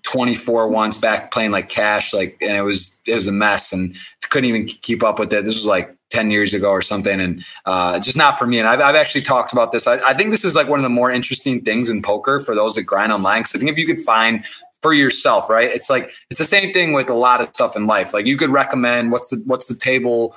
24 0.03 0.69
once 0.69 0.99
back 0.99 1.31
playing 1.31 1.53
like 1.53 1.69
cash, 1.69 2.13
like, 2.13 2.37
and 2.41 2.57
it 2.57 2.63
was 2.63 2.99
it 3.07 3.15
was 3.15 3.29
a 3.29 3.33
mess 3.33 3.73
and 3.73 3.97
couldn't 4.31 4.49
even 4.49 4.67
keep 4.67 5.03
up 5.03 5.19
with 5.19 5.33
it. 5.33 5.45
This 5.45 5.57
was 5.57 5.67
like 5.67 5.95
10 6.11 6.31
years 6.31 6.53
ago 6.55 6.71
or 6.71 6.83
something 6.83 7.21
and 7.21 7.45
uh, 7.67 7.99
just 8.01 8.17
not 8.17 8.39
for 8.39 8.47
me. 8.47 8.59
And 8.59 8.69
I've, 8.69 8.81
I've 8.81 8.97
actually 8.97 9.23
talked 9.23 9.53
about 9.53 9.73
this. 9.73 9.87
I, 9.87 9.99
I, 10.01 10.15
think 10.15 10.31
this 10.31 10.45
is 10.45 10.55
like 10.55 10.69
one 10.69 10.79
of 10.79 10.83
the 10.83 10.91
more 10.91 11.11
interesting 11.11 11.63
things 11.63 11.89
in 11.89 12.03
poker 12.03 12.41
for 12.41 12.55
those 12.55 12.75
that 12.75 12.83
grind 12.83 13.13
online 13.13 13.43
because 13.43 13.55
i 13.55 13.59
think 13.59 13.71
if 13.71 13.79
you 13.79 13.87
could 13.87 13.99
find 13.99 14.45
for 14.83 14.93
yourself 14.93 15.51
right 15.51 15.71
it's 15.71 15.91
like 15.91 16.11
it's 16.31 16.39
the 16.39 16.45
same 16.45 16.73
thing 16.73 16.93
with 16.93 17.09
a 17.09 17.15
lot 17.15 17.41
of 17.41 17.49
stuff 17.49 17.77
in 17.77 17.87
life. 17.87 18.13
Like 18.15 18.27
you 18.27 18.37
could 18.37 18.51
recommend 18.51 19.13
what's 19.13 19.31
the 19.31 19.43
what's 19.47 19.67
the 19.67 19.75
table 19.75 20.37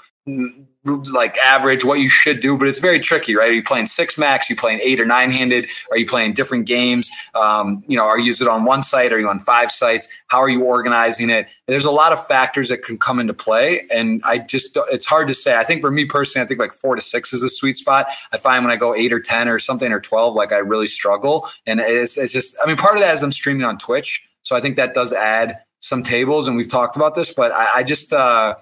like 0.85 1.37
average 1.37 1.83
what 1.83 1.99
you 1.99 2.09
should 2.09 2.41
do, 2.41 2.57
but 2.57 2.67
it's 2.67 2.79
very 2.79 2.99
tricky, 2.99 3.35
right? 3.35 3.49
Are 3.49 3.53
you 3.53 3.63
playing 3.63 3.85
six 3.85 4.17
max? 4.17 4.49
Are 4.49 4.53
you 4.53 4.57
playing 4.57 4.79
eight 4.81 4.99
or 4.99 5.05
nine 5.05 5.31
handed? 5.31 5.67
Are 5.91 5.97
you 5.97 6.05
playing 6.05 6.33
different 6.33 6.65
games? 6.65 7.09
Um, 7.35 7.83
you 7.87 7.97
know, 7.97 8.03
are 8.05 8.17
you 8.17 8.25
using 8.25 8.47
it 8.47 8.49
on 8.49 8.65
one 8.65 8.81
site? 8.81 9.13
Are 9.13 9.19
you 9.19 9.27
on 9.29 9.39
five 9.39 9.71
sites? 9.71 10.07
How 10.27 10.39
are 10.39 10.49
you 10.49 10.63
organizing 10.63 11.29
it? 11.29 11.49
There's 11.67 11.85
a 11.85 11.91
lot 11.91 12.13
of 12.13 12.25
factors 12.25 12.69
that 12.69 12.83
can 12.83 12.97
come 12.97 13.19
into 13.19 13.33
play, 13.33 13.85
and 13.91 14.21
I 14.25 14.39
just 14.39 14.77
it's 14.91 15.05
hard 15.05 15.27
to 15.29 15.33
say. 15.33 15.57
I 15.57 15.63
think 15.63 15.81
for 15.81 15.91
me 15.91 16.05
personally, 16.05 16.45
I 16.45 16.47
think 16.47 16.59
like 16.59 16.73
four 16.73 16.95
to 16.95 17.01
six 17.01 17.33
is 17.33 17.43
a 17.43 17.49
sweet 17.49 17.77
spot. 17.77 18.07
I 18.31 18.37
find 18.37 18.63
when 18.63 18.73
I 18.73 18.77
go 18.77 18.95
eight 18.95 19.13
or 19.13 19.19
ten 19.19 19.47
or 19.47 19.59
something 19.59 19.91
or 19.91 19.99
twelve, 19.99 20.35
like 20.35 20.51
I 20.51 20.57
really 20.57 20.87
struggle, 20.87 21.49
and 21.65 21.79
it's 21.81 22.17
it's 22.17 22.33
just 22.33 22.57
I 22.63 22.67
mean 22.67 22.77
part 22.77 22.95
of 22.95 23.01
that 23.01 23.13
is 23.13 23.23
I'm 23.23 23.31
streaming 23.31 23.63
on 23.65 23.77
Twitch, 23.77 24.27
so 24.43 24.55
I 24.55 24.61
think 24.61 24.75
that 24.77 24.93
does 24.93 25.13
add 25.13 25.59
some 25.79 26.03
tables, 26.03 26.47
and 26.47 26.55
we've 26.55 26.69
talked 26.71 26.95
about 26.95 27.15
this, 27.15 27.33
but 27.33 27.51
I, 27.51 27.79
I 27.79 27.83
just. 27.83 28.13
uh 28.13 28.55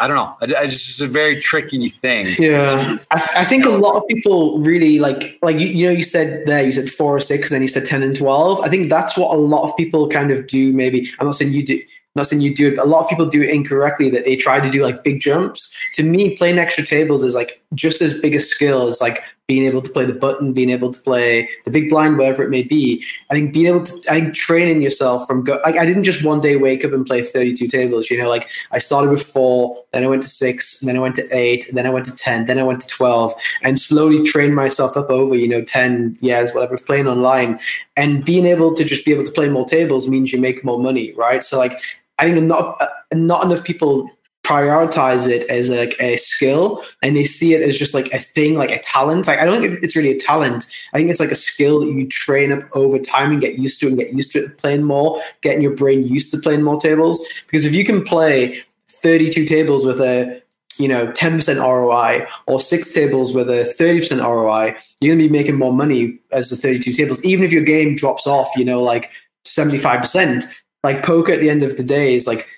I 0.00 0.08
don't 0.08 0.16
know. 0.16 0.36
It's 0.60 0.84
just 0.84 1.00
a 1.00 1.06
very 1.06 1.40
tricky 1.40 1.88
thing. 1.88 2.26
Yeah, 2.38 2.98
I, 3.10 3.28
I, 3.36 3.44
think 3.44 3.64
a 3.64 3.70
lot 3.70 3.96
of 3.96 4.06
people 4.08 4.58
really 4.58 4.98
like, 4.98 5.38
like 5.42 5.58
you, 5.58 5.68
you 5.68 5.86
know, 5.86 5.92
you 5.92 6.02
said 6.02 6.46
there, 6.46 6.64
you 6.64 6.72
said 6.72 6.88
four 6.88 7.16
or 7.16 7.20
six, 7.20 7.50
and 7.50 7.54
then 7.56 7.62
you 7.62 7.68
said 7.68 7.86
ten 7.86 8.02
and 8.02 8.16
twelve. 8.16 8.60
I 8.60 8.68
think 8.68 8.90
that's 8.90 9.16
what 9.16 9.34
a 9.34 9.38
lot 9.38 9.68
of 9.68 9.76
people 9.76 10.08
kind 10.08 10.30
of 10.30 10.46
do. 10.46 10.72
Maybe 10.72 11.10
I'm 11.20 11.26
not 11.26 11.36
saying 11.36 11.52
you 11.52 11.64
do, 11.64 11.78
not 12.14 12.26
saying 12.26 12.42
you 12.42 12.54
do 12.54 12.68
it, 12.68 12.76
but 12.76 12.86
a 12.86 12.88
lot 12.88 13.02
of 13.02 13.08
people 13.08 13.26
do 13.26 13.42
it 13.42 13.50
incorrectly 13.50 14.10
that 14.10 14.24
they 14.24 14.36
try 14.36 14.60
to 14.60 14.70
do 14.70 14.82
like 14.82 15.04
big 15.04 15.20
jumps. 15.20 15.74
To 15.94 16.02
me, 16.02 16.36
playing 16.36 16.58
extra 16.58 16.84
tables 16.84 17.22
is 17.22 17.34
like 17.34 17.62
just 17.74 18.02
as 18.02 18.20
big 18.20 18.34
a 18.34 18.40
skill 18.40 18.88
as 18.88 19.00
like 19.00 19.22
being 19.48 19.64
able 19.64 19.82
to 19.82 19.90
play 19.90 20.04
the 20.04 20.14
button, 20.14 20.52
being 20.52 20.70
able 20.70 20.92
to 20.92 21.00
play 21.00 21.48
the 21.64 21.70
big 21.70 21.90
blind, 21.90 22.16
whatever 22.16 22.42
it 22.42 22.50
may 22.50 22.62
be. 22.62 23.04
I 23.30 23.34
think 23.34 23.52
being 23.52 23.66
able 23.66 23.84
to, 23.84 23.92
I 24.08 24.20
think 24.20 24.34
training 24.34 24.82
yourself 24.82 25.26
from 25.26 25.44
go, 25.44 25.60
like 25.64 25.76
I 25.76 25.84
didn't 25.84 26.04
just 26.04 26.24
one 26.24 26.40
day 26.40 26.56
wake 26.56 26.84
up 26.84 26.92
and 26.92 27.04
play 27.04 27.22
32 27.22 27.68
tables, 27.68 28.08
you 28.08 28.16
know, 28.16 28.28
like 28.28 28.48
I 28.70 28.78
started 28.78 29.10
with 29.10 29.22
four, 29.22 29.84
then 29.92 30.04
I 30.04 30.06
went 30.06 30.22
to 30.22 30.28
six, 30.28 30.80
and 30.80 30.88
then 30.88 30.96
I 30.96 31.00
went 31.00 31.16
to 31.16 31.28
eight, 31.32 31.66
then 31.72 31.86
I 31.86 31.90
went 31.90 32.06
to 32.06 32.16
10, 32.16 32.46
then 32.46 32.58
I 32.58 32.62
went 32.62 32.80
to 32.80 32.86
12 32.86 33.34
and 33.62 33.78
slowly 33.78 34.22
trained 34.22 34.54
myself 34.54 34.96
up 34.96 35.10
over, 35.10 35.34
you 35.34 35.48
know, 35.48 35.62
10 35.62 36.18
years, 36.20 36.52
whatever, 36.52 36.78
playing 36.78 37.08
online 37.08 37.58
and 37.96 38.24
being 38.24 38.46
able 38.46 38.72
to 38.74 38.84
just 38.84 39.04
be 39.04 39.12
able 39.12 39.24
to 39.24 39.32
play 39.32 39.48
more 39.48 39.66
tables 39.66 40.08
means 40.08 40.32
you 40.32 40.40
make 40.40 40.64
more 40.64 40.78
money, 40.78 41.12
right? 41.12 41.44
So 41.44 41.58
like 41.58 41.78
I 42.18 42.24
think 42.30 42.42
not 42.44 42.80
uh, 42.80 42.88
not 43.12 43.44
enough 43.44 43.64
people 43.64 44.08
prioritize 44.42 45.28
it 45.28 45.48
as 45.48 45.70
like 45.70 45.96
a 46.00 46.16
skill 46.16 46.84
and 47.00 47.16
they 47.16 47.24
see 47.24 47.54
it 47.54 47.62
as 47.62 47.78
just 47.78 47.94
like 47.94 48.12
a 48.12 48.18
thing 48.18 48.56
like 48.56 48.70
a 48.70 48.80
talent. 48.80 49.26
Like 49.26 49.38
i 49.38 49.44
don't 49.44 49.60
think 49.60 49.82
it's 49.82 49.94
really 49.94 50.10
a 50.10 50.18
talent. 50.18 50.64
I 50.92 50.98
think 50.98 51.10
it's 51.10 51.20
like 51.20 51.30
a 51.30 51.36
skill 51.36 51.80
that 51.80 51.92
you 51.92 52.08
train 52.08 52.52
up 52.52 52.64
over 52.74 52.98
time 52.98 53.32
and 53.32 53.40
get 53.40 53.58
used 53.58 53.80
to 53.80 53.88
and 53.88 53.96
get 53.96 54.12
used 54.12 54.32
to 54.32 54.48
playing 54.58 54.82
more 54.82 55.22
getting 55.42 55.62
your 55.62 55.76
brain 55.76 56.02
used 56.02 56.30
to 56.32 56.38
playing 56.38 56.62
more 56.62 56.80
tables. 56.80 57.26
Because 57.46 57.66
if 57.66 57.74
you 57.74 57.84
can 57.84 58.02
play 58.02 58.62
32 58.88 59.46
tables 59.46 59.84
with 59.86 60.00
a 60.00 60.42
you 60.78 60.88
know 60.88 61.06
10% 61.08 61.60
roi 61.60 62.26
or 62.46 62.58
six 62.58 62.92
tables 62.92 63.34
with 63.34 63.48
a 63.48 63.72
30% 63.78 64.24
roi 64.24 64.74
you're 65.00 65.14
going 65.14 65.18
to 65.22 65.28
be 65.28 65.38
making 65.38 65.56
more 65.56 65.72
money 65.72 66.18
as 66.32 66.50
the 66.50 66.56
32 66.56 66.92
tables. 66.92 67.24
Even 67.24 67.44
if 67.44 67.52
your 67.52 67.62
game 67.62 67.94
drops 67.94 68.26
off 68.26 68.48
you 68.56 68.64
know 68.64 68.82
like 68.82 69.12
75% 69.44 70.44
like 70.84 71.04
poker 71.04 71.32
at 71.32 71.40
the 71.40 71.50
end 71.50 71.62
of 71.62 71.76
the 71.76 71.82
day 71.82 72.14
is 72.14 72.26
like 72.26 72.48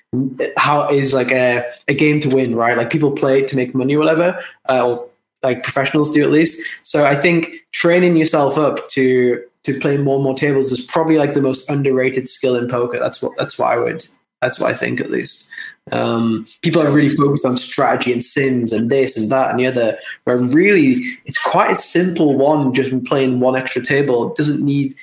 how 0.57 0.89
is 0.89 1.13
like 1.13 1.33
a, 1.33 1.65
a 1.89 1.95
game 1.95 2.21
to 2.21 2.29
win 2.29 2.55
right? 2.55 2.77
Like 2.77 2.91
people 2.91 3.13
play 3.13 3.43
to 3.45 3.57
make 3.57 3.75
money 3.75 3.97
or 3.97 3.99
whatever 3.99 4.41
uh, 4.69 4.89
or 4.89 5.09
like 5.43 5.63
professionals 5.63 6.11
do 6.11 6.25
at 6.25 6.31
least. 6.31 6.81
So 6.83 7.05
i 7.05 7.15
think 7.15 7.51
training 7.73 8.17
yourself 8.17 8.59
up 8.59 8.89
to 8.91 9.43
to 9.65 9.79
play 9.81 9.97
more 9.97 10.17
and 10.17 10.25
more 10.25 10.35
tables 10.35 10.71
is 10.73 10.85
probably 10.85 11.17
like 11.17 11.35
the 11.35 11.43
most 11.43 11.69
underrated 11.71 12.29
skill 12.29 12.57
in 12.57 12.69
poker. 12.69 12.99
That's 12.99 13.23
what 13.23 13.33
that's 13.37 13.59
what 13.59 13.79
i 13.79 13.81
would 13.81 14.07
that's 14.41 14.59
what 14.61 14.71
i 14.71 14.75
think 14.75 15.01
at 15.01 15.11
least. 15.11 15.49
Um, 15.93 16.47
people 16.63 16.81
are 16.81 16.91
really 16.91 17.11
focused 17.11 17.45
on 17.45 17.59
strategy 17.59 18.11
and 18.11 18.25
sims 18.25 18.73
and 18.73 18.91
this 18.91 19.19
and 19.19 19.31
that 19.31 19.51
and 19.51 19.61
the 19.61 19.67
other 19.67 19.99
where 20.25 20.39
really 20.39 21.03
it's 21.27 21.39
quite 21.39 21.73
a 21.73 21.77
simple 21.77 22.35
one 22.39 22.73
just 22.73 23.05
playing 23.05 23.41
one 23.41 23.55
extra 23.55 23.85
table. 23.85 24.31
It 24.31 24.37
doesn't 24.37 24.65
need 24.65 24.95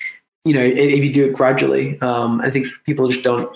you 0.45 0.53
know, 0.53 0.61
if 0.63 1.03
you 1.03 1.13
do 1.13 1.25
it 1.25 1.33
gradually, 1.33 1.99
um, 2.01 2.41
I 2.41 2.49
think 2.49 2.67
people 2.85 3.07
just 3.07 3.23
don't 3.23 3.55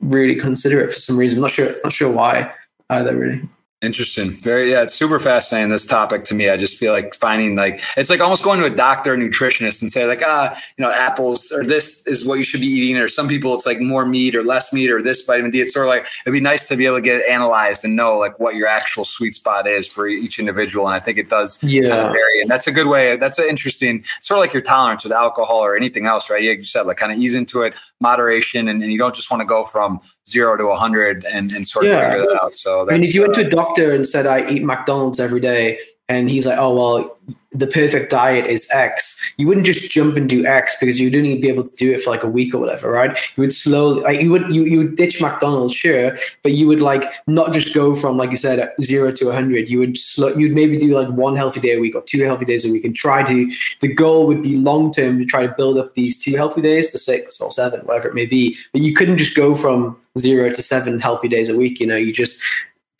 really 0.00 0.36
consider 0.36 0.80
it 0.80 0.92
for 0.92 0.98
some 0.98 1.16
reason. 1.16 1.38
I'm 1.38 1.42
not 1.42 1.50
sure, 1.50 1.74
not 1.82 1.92
sure 1.92 2.12
why 2.12 2.52
either. 2.90 3.16
Really. 3.16 3.42
Interesting. 3.82 4.32
Very, 4.32 4.72
yeah, 4.72 4.82
it's 4.82 4.94
super 4.94 5.18
fascinating. 5.18 5.70
This 5.70 5.86
topic 5.86 6.26
to 6.26 6.34
me, 6.34 6.50
I 6.50 6.58
just 6.58 6.76
feel 6.76 6.92
like 6.92 7.14
finding 7.14 7.56
like 7.56 7.82
it's 7.96 8.10
like 8.10 8.20
almost 8.20 8.42
going 8.42 8.60
to 8.60 8.66
a 8.66 8.70
doctor, 8.70 9.14
a 9.14 9.16
nutritionist, 9.16 9.80
and 9.80 9.90
say 9.90 10.04
like, 10.04 10.20
ah, 10.22 10.54
you 10.76 10.84
know, 10.84 10.90
apples 10.90 11.50
or 11.50 11.64
this 11.64 12.06
is 12.06 12.26
what 12.26 12.34
you 12.34 12.44
should 12.44 12.60
be 12.60 12.66
eating. 12.66 12.98
Or 12.98 13.08
some 13.08 13.26
people, 13.26 13.54
it's 13.54 13.64
like 13.64 13.80
more 13.80 14.04
meat 14.04 14.34
or 14.34 14.42
less 14.42 14.70
meat 14.70 14.90
or 14.90 15.00
this 15.00 15.22
vitamin 15.22 15.50
D. 15.50 15.62
It's 15.62 15.72
sort 15.72 15.86
of 15.86 15.88
like 15.88 16.06
it'd 16.26 16.34
be 16.34 16.40
nice 16.40 16.68
to 16.68 16.76
be 16.76 16.84
able 16.84 16.98
to 16.98 17.00
get 17.00 17.22
it 17.22 17.26
analyzed 17.26 17.82
and 17.82 17.96
know 17.96 18.18
like 18.18 18.38
what 18.38 18.54
your 18.54 18.68
actual 18.68 19.06
sweet 19.06 19.34
spot 19.34 19.66
is 19.66 19.86
for 19.86 20.06
each 20.06 20.38
individual. 20.38 20.84
And 20.84 20.94
I 20.94 21.00
think 21.00 21.16
it 21.16 21.30
does, 21.30 21.62
yeah, 21.62 21.88
kind 21.88 22.08
of 22.08 22.12
vary. 22.12 22.42
And 22.42 22.50
that's 22.50 22.66
a 22.66 22.72
good 22.72 22.86
way. 22.86 23.16
That's 23.16 23.38
an 23.38 23.48
interesting, 23.48 24.04
sort 24.20 24.36
of 24.36 24.42
like 24.42 24.52
your 24.52 24.62
tolerance 24.62 25.04
with 25.04 25.12
alcohol 25.14 25.64
or 25.64 25.74
anything 25.74 26.04
else, 26.04 26.28
right? 26.28 26.42
Yeah, 26.42 26.52
you 26.52 26.64
said 26.64 26.82
like 26.82 26.98
kind 26.98 27.12
of 27.12 27.18
ease 27.18 27.34
into 27.34 27.62
it, 27.62 27.72
moderation, 27.98 28.68
and, 28.68 28.82
and 28.82 28.92
you 28.92 28.98
don't 28.98 29.14
just 29.14 29.30
want 29.30 29.40
to 29.40 29.46
go 29.46 29.64
from 29.64 30.02
zero 30.28 30.56
to 30.56 30.66
100 30.66 31.24
and, 31.24 31.52
and 31.52 31.66
sort 31.66 31.86
of 31.86 31.92
Yeah. 31.92 32.10
figure 32.12 32.26
that 32.26 32.42
out. 32.42 32.56
So 32.56 32.88
I 32.88 32.92
mean, 32.92 33.04
if 33.04 33.14
you 33.14 33.22
went 33.22 33.34
uh, 33.34 33.42
to 33.42 33.46
a 33.46 33.50
doctor 33.50 33.94
and 33.94 34.06
said, 34.06 34.26
I 34.26 34.48
eat 34.48 34.64
McDonald's 34.64 35.20
every 35.20 35.40
day, 35.40 35.78
and 36.10 36.28
he's 36.28 36.44
like, 36.44 36.58
oh, 36.58 36.74
well, 36.74 37.16
the 37.52 37.68
perfect 37.68 38.10
diet 38.10 38.46
is 38.46 38.68
X, 38.72 39.32
you 39.36 39.46
wouldn't 39.46 39.64
just 39.64 39.90
jump 39.92 40.16
and 40.16 40.28
do 40.28 40.44
X 40.44 40.76
because 40.80 41.00
you'd 41.00 41.14
only 41.14 41.38
be 41.38 41.48
able 41.48 41.62
to 41.62 41.76
do 41.76 41.92
it 41.92 42.00
for 42.00 42.10
like 42.10 42.24
a 42.24 42.28
week 42.28 42.52
or 42.52 42.58
whatever, 42.58 42.90
right? 42.90 43.16
You 43.36 43.42
would 43.42 43.52
slowly, 43.52 44.02
like, 44.02 44.20
you 44.20 44.30
would, 44.32 44.52
you, 44.52 44.64
you 44.64 44.78
would 44.78 44.96
ditch 44.96 45.20
McDonald's, 45.20 45.72
sure, 45.72 46.18
but 46.42 46.52
you 46.52 46.66
would 46.66 46.82
like 46.82 47.04
not 47.28 47.52
just 47.52 47.74
go 47.74 47.94
from, 47.94 48.16
like 48.16 48.32
you 48.32 48.36
said, 48.36 48.72
zero 48.80 49.12
to 49.12 49.26
100. 49.26 49.70
You 49.70 49.78
would, 49.78 49.96
slow, 49.96 50.34
you'd 50.34 50.52
maybe 50.52 50.78
do 50.78 50.98
like 50.98 51.08
one 51.10 51.36
healthy 51.36 51.60
day 51.60 51.76
a 51.76 51.80
week 51.80 51.94
or 51.94 52.02
two 52.02 52.24
healthy 52.24 52.44
days 52.44 52.68
a 52.68 52.72
week 52.72 52.84
and 52.84 52.94
try 52.94 53.22
to, 53.22 53.52
the 53.80 53.94
goal 53.94 54.26
would 54.26 54.42
be 54.42 54.56
long 54.56 54.92
term 54.92 55.18
to 55.18 55.24
try 55.24 55.46
to 55.46 55.54
build 55.56 55.78
up 55.78 55.94
these 55.94 56.20
two 56.20 56.34
healthy 56.34 56.60
days 56.60 56.90
to 56.90 56.98
six 56.98 57.40
or 57.40 57.52
seven, 57.52 57.80
whatever 57.82 58.08
it 58.08 58.14
may 58.14 58.26
be. 58.26 58.56
But 58.72 58.80
you 58.80 58.94
couldn't 58.96 59.18
just 59.18 59.36
go 59.36 59.54
from 59.54 59.96
zero 60.18 60.50
to 60.50 60.60
seven 60.62 60.98
healthy 60.98 61.28
days 61.28 61.48
a 61.48 61.56
week, 61.56 61.78
you 61.78 61.86
know, 61.86 61.96
you 61.96 62.12
just, 62.12 62.40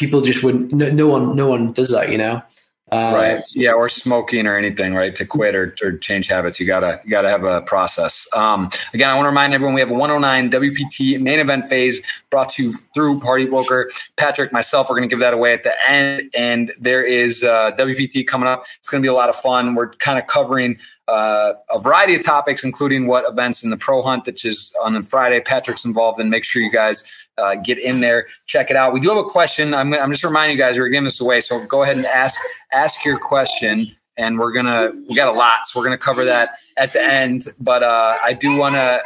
people 0.00 0.22
just 0.22 0.42
wouldn't 0.42 0.72
no, 0.72 0.90
no 0.90 1.06
one 1.06 1.36
no 1.36 1.46
one 1.46 1.72
does 1.74 1.90
that 1.90 2.10
you 2.10 2.16
know 2.16 2.42
uh, 2.90 3.12
right 3.14 3.44
yeah 3.54 3.72
or 3.72 3.88
smoking 3.88 4.46
or 4.46 4.56
anything 4.56 4.94
right 4.94 5.14
to 5.14 5.24
quit 5.24 5.54
or, 5.54 5.74
or 5.82 5.96
change 5.98 6.28
habits. 6.28 6.58
You 6.58 6.66
gotta 6.66 7.00
you 7.04 7.10
gotta 7.10 7.28
have 7.28 7.44
a 7.44 7.62
process. 7.62 8.26
Um, 8.34 8.70
again 8.94 9.10
i 9.10 9.14
want 9.14 9.24
to 9.24 9.30
remind 9.30 9.54
everyone 9.54 9.74
we 9.74 9.80
have 9.80 9.90
a 9.90 9.94
109 9.94 10.50
wpt 10.50 11.20
main 11.20 11.38
event 11.38 11.68
phase 11.68 12.04
brought 12.30 12.50
to 12.50 12.64
you 12.64 12.72
through 12.94 13.20
party 13.20 13.46
poker. 13.46 13.90
Patrick 14.16 14.52
myself 14.52 14.88
we're 14.88 14.96
going 14.96 15.08
to 15.08 15.12
give 15.12 15.20
that 15.20 15.34
away 15.34 15.52
at 15.52 15.62
the 15.62 15.74
end 15.88 16.30
and 16.36 16.72
there 16.78 17.04
is 17.04 17.42
uh, 17.44 17.72
wpt 17.72 18.26
coming 18.26 18.48
up. 18.48 18.64
It's 18.78 18.88
going 18.88 19.02
to 19.02 19.04
be 19.04 19.10
a 19.10 19.14
lot 19.14 19.28
of 19.28 19.36
fun. 19.36 19.74
We're 19.74 19.92
kind 19.94 20.18
of 20.18 20.26
covering 20.26 20.78
uh, 21.10 21.54
a 21.70 21.80
variety 21.80 22.14
of 22.14 22.24
topics 22.24 22.64
including 22.64 23.06
what 23.06 23.24
events 23.28 23.64
in 23.64 23.70
the 23.70 23.76
pro 23.76 24.02
hunt 24.02 24.24
that 24.24 24.44
is 24.44 24.72
on 24.82 25.02
friday 25.02 25.40
patrick's 25.40 25.84
involved 25.84 26.20
and 26.20 26.30
make 26.30 26.44
sure 26.44 26.62
you 26.62 26.70
guys 26.70 27.10
uh, 27.40 27.56
get 27.56 27.78
in 27.78 28.00
there, 28.00 28.26
check 28.46 28.70
it 28.70 28.76
out. 28.76 28.92
We 28.92 29.00
do 29.00 29.08
have 29.08 29.18
a 29.18 29.24
question. 29.24 29.74
I'm, 29.74 29.92
I'm 29.94 30.10
just 30.10 30.24
reminding 30.24 30.56
you 30.56 30.62
guys 30.62 30.78
we're 30.78 30.88
giving 30.88 31.04
this 31.04 31.20
away, 31.20 31.40
so 31.40 31.64
go 31.66 31.82
ahead 31.82 31.96
and 31.96 32.06
ask 32.06 32.38
ask 32.72 33.04
your 33.04 33.18
question, 33.18 33.96
and 34.16 34.38
we're 34.38 34.52
gonna 34.52 34.92
we 35.08 35.14
got 35.14 35.28
a 35.28 35.36
lot, 35.36 35.66
so 35.66 35.80
we're 35.80 35.84
gonna 35.84 35.98
cover 35.98 36.24
that 36.24 36.58
at 36.76 36.92
the 36.92 37.02
end. 37.02 37.48
But 37.58 37.82
uh, 37.82 38.16
I 38.22 38.34
do 38.34 38.56
want 38.56 38.74
to. 38.74 39.02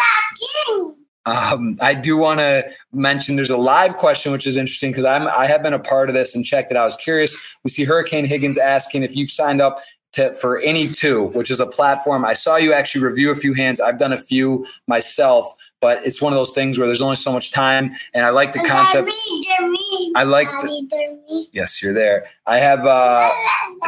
Um, 1.27 1.79
I 1.81 1.95
do 1.95 2.19
want 2.19 2.41
to 2.41 2.71
mention 2.93 3.37
there's 3.37 3.49
a 3.49 3.57
live 3.57 3.97
question 3.97 4.31
which 4.31 4.47
is 4.47 4.59
interesting 4.59 4.91
because 4.91 5.07
I'm 5.07 5.27
I 5.27 5.47
have 5.47 5.63
been 5.63 5.73
a 5.73 5.79
part 5.79 6.11
of 6.11 6.15
this 6.15 6.37
and 6.37 6.45
checked 6.45 6.71
it. 6.71 6.77
I 6.77 6.85
was 6.85 6.99
curious. 6.99 7.35
We 7.63 7.71
see 7.71 7.85
Hurricane 7.85 8.27
Higgins 8.27 8.59
asking 8.59 9.05
if 9.05 9.17
you've 9.17 9.31
signed 9.31 9.63
up 9.63 9.81
to, 10.15 10.35
for 10.35 10.59
any 10.61 10.89
two, 10.89 11.27
which 11.29 11.51
is 11.51 11.61
a 11.61 11.67
platform. 11.67 12.25
I 12.25 12.35
saw 12.35 12.57
you 12.57 12.73
actually 12.73 13.05
review 13.05 13.31
a 13.31 13.37
few 13.37 13.55
hands. 13.55 13.81
I've 13.81 13.99
done 13.99 14.13
a 14.13 14.19
few 14.19 14.67
myself, 14.87 15.53
but 15.81 16.05
it's 16.07 16.21
one 16.23 16.33
of 16.33 16.37
those 16.37 16.53
things 16.53 16.79
where 16.79 16.87
there's 16.87 17.03
only 17.03 17.17
so 17.17 17.33
much 17.33 17.53
time, 17.53 17.93
and 18.15 18.25
I 18.25 18.31
like 18.31 18.53
the 18.53 18.61
concept. 18.61 19.11
I 20.17 20.23
like 20.25 20.49
the, 20.49 21.49
yes, 21.53 21.83
you're 21.83 21.95
there. 21.95 22.27
I 22.47 22.59
have. 22.59 22.87
Uh, 22.87 23.31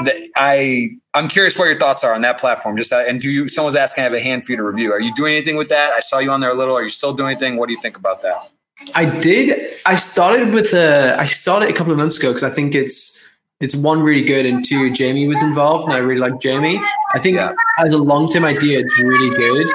the, 0.05 0.29
I 0.37 0.91
I'm 1.15 1.29
curious 1.29 1.59
what 1.59 1.67
your 1.67 1.79
thoughts 1.79 2.05
are 2.05 2.15
on 2.15 2.23
that 2.23 2.39
platform. 2.39 2.77
Just 2.77 2.93
uh, 2.93 3.05
and 3.07 3.21
do 3.21 3.31
you? 3.31 3.49
Someone's 3.49 3.77
asking. 3.77 4.03
I 4.03 4.05
have 4.05 4.15
a 4.15 4.21
hand 4.21 4.45
for 4.45 4.53
you 4.53 4.57
to 4.57 4.65
review. 4.65 4.93
Are 4.93 5.01
you 5.01 5.15
doing 5.15 5.35
anything 5.35 5.57
with 5.57 5.69
that? 5.69 5.93
I 5.93 6.01
saw 6.01 6.19
you 6.19 6.31
on 6.31 6.41
there 6.41 6.51
a 6.51 6.55
little. 6.55 6.77
Are 6.77 6.83
you 6.83 6.91
still 6.91 7.13
doing 7.13 7.31
anything? 7.31 7.57
What 7.57 7.69
do 7.69 7.75
you 7.75 7.81
think 7.81 7.97
about 7.97 8.23
that? 8.23 8.51
I 8.95 9.07
did. 9.21 9.75
I 9.87 9.97
started 9.97 10.53
with 10.53 10.75
a. 10.75 11.17
I 11.19 11.27
started 11.27 11.71
a 11.71 11.73
couple 11.73 11.93
of 11.93 11.99
months 11.99 12.19
ago 12.19 12.31
because 12.31 12.43
I 12.43 12.51
think 12.51 12.75
it's 12.75 13.16
it's 13.61 13.75
one 13.75 14.03
really 14.03 14.25
good 14.25 14.47
and 14.47 14.65
two 14.65 14.93
Jamie 14.93 15.27
was 15.27 15.43
involved 15.43 15.85
and 15.85 15.93
I 15.93 15.99
really 15.99 16.21
like 16.21 16.41
Jamie. 16.41 16.81
I 17.15 17.19
think 17.19 17.37
Yeah. 17.37 17.53
as 17.79 17.93
a 17.93 17.99
long 17.99 18.29
term 18.29 18.45
idea, 18.45 18.81
it's 18.81 19.01
really 19.01 19.35
good. 19.37 19.71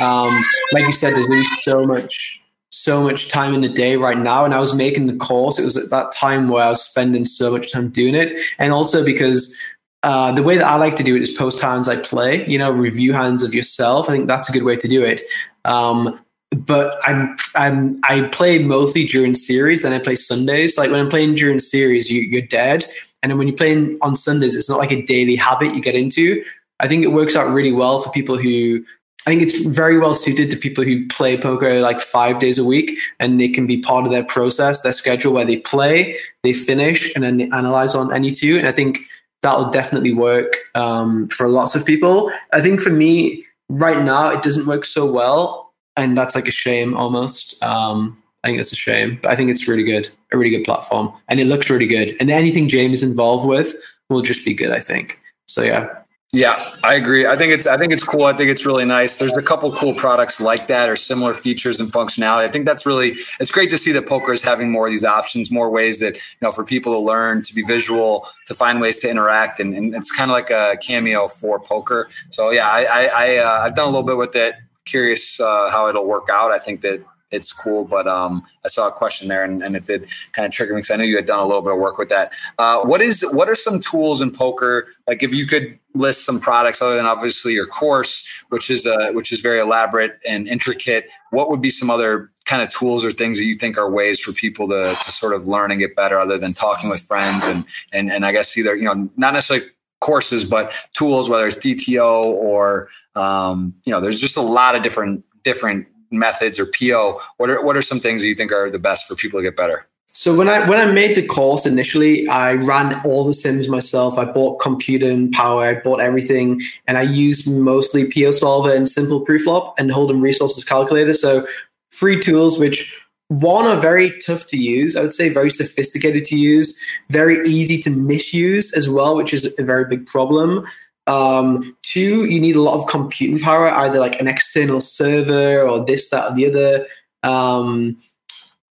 Um, 0.00 0.30
like 0.72 0.86
you 0.86 0.92
said, 0.92 1.14
there's 1.14 1.28
really 1.28 1.44
so 1.62 1.84
much 1.86 2.40
so 2.70 3.04
much 3.04 3.28
time 3.28 3.54
in 3.54 3.60
the 3.60 3.68
day 3.68 3.94
right 3.96 4.18
now, 4.18 4.44
and 4.44 4.52
I 4.52 4.58
was 4.58 4.74
making 4.74 5.06
the 5.06 5.14
course. 5.14 5.60
It 5.60 5.64
was 5.64 5.76
at 5.76 5.90
that 5.90 6.10
time 6.10 6.48
where 6.48 6.64
I 6.64 6.70
was 6.70 6.82
spending 6.82 7.24
so 7.24 7.52
much 7.52 7.70
time 7.70 7.88
doing 7.88 8.14
it, 8.14 8.32
and 8.58 8.72
also 8.72 9.04
because. 9.04 9.56
Uh, 10.02 10.30
the 10.32 10.42
way 10.42 10.58
that 10.58 10.66
I 10.66 10.76
like 10.76 10.96
to 10.96 11.02
do 11.02 11.16
it 11.16 11.22
is 11.22 11.32
post 11.32 11.62
hands 11.62 11.88
I 11.88 11.96
play, 11.96 12.46
you 12.46 12.58
know, 12.58 12.70
review 12.70 13.14
hands 13.14 13.42
of 13.42 13.54
yourself. 13.54 14.06
I 14.06 14.12
think 14.12 14.26
that's 14.26 14.50
a 14.50 14.52
good 14.52 14.62
way 14.62 14.76
to 14.76 14.86
do 14.86 15.02
it. 15.02 15.22
Um, 15.64 16.20
but 16.54 16.98
I'm 17.06 17.34
I'm 17.54 18.00
I 18.06 18.28
play 18.28 18.58
mostly 18.58 19.06
during 19.06 19.32
series, 19.32 19.80
then 19.80 19.94
I 19.94 19.98
play 19.98 20.16
Sundays. 20.16 20.76
Like 20.76 20.90
when 20.90 21.00
I'm 21.00 21.08
playing 21.08 21.36
during 21.36 21.58
series, 21.58 22.10
you, 22.10 22.20
you're 22.20 22.42
dead, 22.42 22.84
and 23.24 23.30
then 23.30 23.38
when 23.38 23.48
you're 23.48 23.56
playing 23.56 23.96
on 24.02 24.14
Sundays, 24.14 24.54
it's 24.54 24.68
not 24.68 24.78
like 24.78 24.92
a 24.92 25.00
daily 25.00 25.34
habit 25.34 25.74
you 25.74 25.80
get 25.80 25.94
into. 25.94 26.44
I 26.78 26.88
think 26.88 27.02
it 27.02 27.08
works 27.08 27.34
out 27.34 27.50
really 27.54 27.72
well 27.72 27.98
for 28.00 28.10
people 28.10 28.36
who. 28.36 28.84
I 29.26 29.30
think 29.30 29.40
it's 29.40 29.64
very 29.64 29.98
well 29.98 30.12
suited 30.12 30.50
to 30.50 30.56
people 30.58 30.84
who 30.84 31.08
play 31.08 31.38
poker 31.38 31.80
like 31.80 31.98
five 31.98 32.38
days 32.38 32.58
a 32.58 32.64
week, 32.64 32.92
and 33.18 33.40
it 33.40 33.54
can 33.54 33.66
be 33.66 33.78
part 33.78 34.04
of 34.04 34.10
their 34.10 34.24
process, 34.24 34.82
their 34.82 34.92
schedule, 34.92 35.32
where 35.32 35.46
they 35.46 35.56
play, 35.56 36.18
they 36.42 36.52
finish, 36.52 37.14
and 37.14 37.24
then 37.24 37.38
they 37.38 37.44
analyze 37.44 37.94
on 37.94 38.12
any 38.12 38.30
two. 38.30 38.58
And 38.58 38.68
I 38.68 38.72
think 38.72 38.98
that'll 39.40 39.70
definitely 39.70 40.12
work 40.12 40.52
um, 40.74 41.24
for 41.28 41.48
lots 41.48 41.74
of 41.74 41.86
people. 41.86 42.30
I 42.52 42.60
think 42.60 42.82
for 42.82 42.90
me, 42.90 43.46
right 43.70 44.04
now, 44.04 44.28
it 44.28 44.42
doesn't 44.42 44.66
work 44.66 44.84
so 44.84 45.10
well, 45.10 45.72
and 45.96 46.18
that's 46.18 46.34
like 46.34 46.46
a 46.46 46.50
shame 46.52 46.94
almost. 46.94 47.62
Um, 47.62 48.22
I 48.44 48.48
think 48.48 48.60
it's 48.60 48.72
a 48.72 48.76
shame, 48.76 49.18
but 49.22 49.30
I 49.30 49.36
think 49.36 49.50
it's 49.50 49.66
really 49.66 49.82
good, 49.84 50.10
a 50.30 50.36
really 50.36 50.50
good 50.50 50.64
platform, 50.64 51.10
and 51.28 51.40
it 51.40 51.46
looks 51.46 51.70
really 51.70 51.86
good. 51.86 52.14
And 52.20 52.30
anything 52.30 52.68
James 52.68 53.02
is 53.02 53.02
involved 53.02 53.48
with 53.48 53.74
will 54.10 54.20
just 54.20 54.44
be 54.44 54.52
good, 54.52 54.70
I 54.70 54.80
think. 54.80 55.18
So 55.46 55.62
yeah, 55.62 55.88
Yeah, 56.34 56.62
I 56.82 56.94
agree. 56.94 57.26
I 57.26 57.36
think 57.36 57.52
it's 57.52 57.64
I 57.66 57.76
think 57.78 57.92
it's 57.92 58.02
cool. 58.02 58.24
I 58.24 58.32
think 58.32 58.50
it's 58.50 58.66
really 58.66 58.84
nice. 58.84 59.18
There's 59.18 59.36
a 59.36 59.42
couple 59.42 59.70
cool 59.72 59.94
products 59.94 60.40
like 60.40 60.66
that 60.66 60.88
or 60.88 60.96
similar 60.96 61.32
features 61.32 61.78
and 61.78 61.92
functionality. 61.92 62.42
I 62.42 62.48
think 62.48 62.64
that's 62.66 62.84
really 62.84 63.14
it's 63.38 63.52
great 63.52 63.70
to 63.70 63.78
see 63.78 63.92
that 63.92 64.06
poker 64.06 64.32
is 64.32 64.42
having 64.42 64.70
more 64.70 64.88
of 64.88 64.90
these 64.90 65.04
options, 65.04 65.52
more 65.52 65.70
ways 65.70 66.00
that 66.00 66.16
you 66.16 66.42
know 66.42 66.50
for 66.50 66.64
people 66.64 66.92
to 66.92 66.98
learn, 66.98 67.44
to 67.44 67.54
be 67.54 67.62
visual, 67.62 68.28
to 68.46 68.54
find 68.54 68.80
ways 68.80 69.00
to 69.00 69.08
interact, 69.08 69.60
and, 69.60 69.74
and 69.74 69.94
it's 69.94 70.10
kind 70.10 70.28
of 70.28 70.34
like 70.34 70.50
a 70.50 70.76
cameo 70.82 71.28
for 71.28 71.60
poker. 71.60 72.08
So 72.30 72.50
yeah, 72.50 72.68
I, 72.68 72.82
I, 72.82 73.04
I 73.04 73.36
uh, 73.36 73.64
I've 73.64 73.76
done 73.76 73.86
a 73.86 73.90
little 73.90 74.02
bit 74.02 74.16
with 74.16 74.34
it. 74.34 74.54
Curious 74.86 75.40
uh, 75.40 75.70
how 75.70 75.88
it'll 75.88 76.04
work 76.04 76.28
out. 76.30 76.50
I 76.50 76.58
think 76.58 76.80
that 76.80 77.00
it's 77.34 77.52
cool, 77.52 77.84
but 77.84 78.06
um, 78.06 78.42
I 78.64 78.68
saw 78.68 78.88
a 78.88 78.92
question 78.92 79.28
there, 79.28 79.44
and, 79.44 79.62
and 79.62 79.76
it 79.76 79.86
did 79.86 80.06
kind 80.32 80.46
of 80.46 80.52
trigger 80.52 80.74
me 80.74 80.78
because 80.78 80.90
I 80.90 80.96
knew 80.96 81.04
you 81.04 81.16
had 81.16 81.26
done 81.26 81.40
a 81.40 81.46
little 81.46 81.62
bit 81.62 81.72
of 81.72 81.78
work 81.78 81.98
with 81.98 82.08
that. 82.10 82.32
Uh, 82.58 82.80
what 82.80 83.00
is 83.00 83.26
what 83.32 83.48
are 83.48 83.54
some 83.54 83.80
tools 83.80 84.20
in 84.20 84.30
poker? 84.30 84.88
Like 85.06 85.22
if 85.22 85.34
you 85.34 85.46
could 85.46 85.78
list 85.94 86.24
some 86.24 86.40
products 86.40 86.80
other 86.82 86.96
than 86.96 87.06
obviously 87.06 87.52
your 87.52 87.66
course, 87.66 88.26
which 88.48 88.70
is 88.70 88.86
uh, 88.86 89.10
which 89.12 89.32
is 89.32 89.40
very 89.40 89.60
elaborate 89.60 90.18
and 90.26 90.48
intricate. 90.48 91.08
What 91.30 91.50
would 91.50 91.60
be 91.60 91.70
some 91.70 91.90
other 91.90 92.30
kind 92.44 92.62
of 92.62 92.70
tools 92.70 93.04
or 93.04 93.10
things 93.10 93.38
that 93.38 93.44
you 93.44 93.56
think 93.56 93.76
are 93.76 93.90
ways 93.90 94.20
for 94.20 94.32
people 94.32 94.68
to 94.68 94.96
to 95.00 95.12
sort 95.12 95.34
of 95.34 95.46
learn 95.46 95.70
and 95.70 95.80
get 95.80 95.96
better, 95.96 96.18
other 96.18 96.38
than 96.38 96.52
talking 96.52 96.90
with 96.90 97.00
friends 97.00 97.44
and 97.46 97.64
and 97.92 98.10
and 98.10 98.24
I 98.24 98.32
guess 98.32 98.56
either 98.56 98.76
you 98.76 98.84
know 98.84 99.10
not 99.16 99.34
necessarily 99.34 99.66
courses, 100.00 100.44
but 100.44 100.72
tools, 100.92 101.30
whether 101.30 101.46
it's 101.46 101.56
DTO 101.56 102.24
or 102.24 102.88
um, 103.16 103.74
you 103.84 103.92
know, 103.92 104.00
there's 104.00 104.20
just 104.20 104.36
a 104.36 104.42
lot 104.42 104.74
of 104.74 104.82
different 104.82 105.24
different 105.44 105.86
methods 106.18 106.58
or 106.58 106.66
PO. 106.66 107.20
What 107.36 107.50
are 107.50 107.64
what 107.64 107.76
are 107.76 107.82
some 107.82 108.00
things 108.00 108.22
that 108.22 108.28
you 108.28 108.34
think 108.34 108.52
are 108.52 108.70
the 108.70 108.78
best 108.78 109.06
for 109.06 109.14
people 109.14 109.40
to 109.40 109.44
get 109.44 109.56
better? 109.56 109.86
So 110.16 110.36
when 110.36 110.48
I 110.48 110.66
when 110.68 110.78
I 110.78 110.92
made 110.92 111.16
the 111.16 111.26
course 111.26 111.66
initially, 111.66 112.28
I 112.28 112.54
ran 112.54 113.00
all 113.04 113.24
the 113.24 113.32
sims 113.32 113.68
myself. 113.68 114.16
I 114.16 114.24
bought 114.24 114.60
computer 114.60 115.08
and 115.08 115.32
power. 115.32 115.64
I 115.64 115.74
bought 115.74 116.00
everything, 116.00 116.62
and 116.86 116.96
I 116.96 117.02
used 117.02 117.50
mostly 117.50 118.04
PioSolver 118.04 118.74
and 118.74 118.88
Simple 118.88 119.26
Preflop 119.26 119.74
and 119.76 119.90
Hold'em 119.90 120.22
Resources 120.22 120.64
Calculator. 120.64 121.14
So 121.14 121.46
free 121.90 122.20
tools, 122.20 122.60
which 122.60 123.00
one 123.28 123.66
are 123.66 123.80
very 123.80 124.16
tough 124.20 124.46
to 124.48 124.56
use. 124.56 124.96
I 124.96 125.00
would 125.00 125.12
say 125.12 125.28
very 125.30 125.50
sophisticated 125.50 126.24
to 126.26 126.36
use, 126.36 126.78
very 127.10 127.46
easy 127.48 127.80
to 127.82 127.90
misuse 127.90 128.72
as 128.72 128.88
well, 128.88 129.16
which 129.16 129.32
is 129.32 129.52
a 129.58 129.64
very 129.64 129.84
big 129.84 130.06
problem. 130.06 130.64
Um, 131.06 131.76
two, 131.82 132.24
you 132.24 132.40
need 132.40 132.56
a 132.56 132.62
lot 132.62 132.78
of 132.80 132.88
computing 132.88 133.38
power, 133.38 133.68
either 133.68 133.98
like 133.98 134.20
an 134.20 134.28
external 134.28 134.80
server 134.80 135.66
or 135.66 135.84
this, 135.84 136.10
that, 136.10 136.30
or 136.30 136.34
the 136.34 136.46
other. 136.46 136.86
Um, 137.22 137.98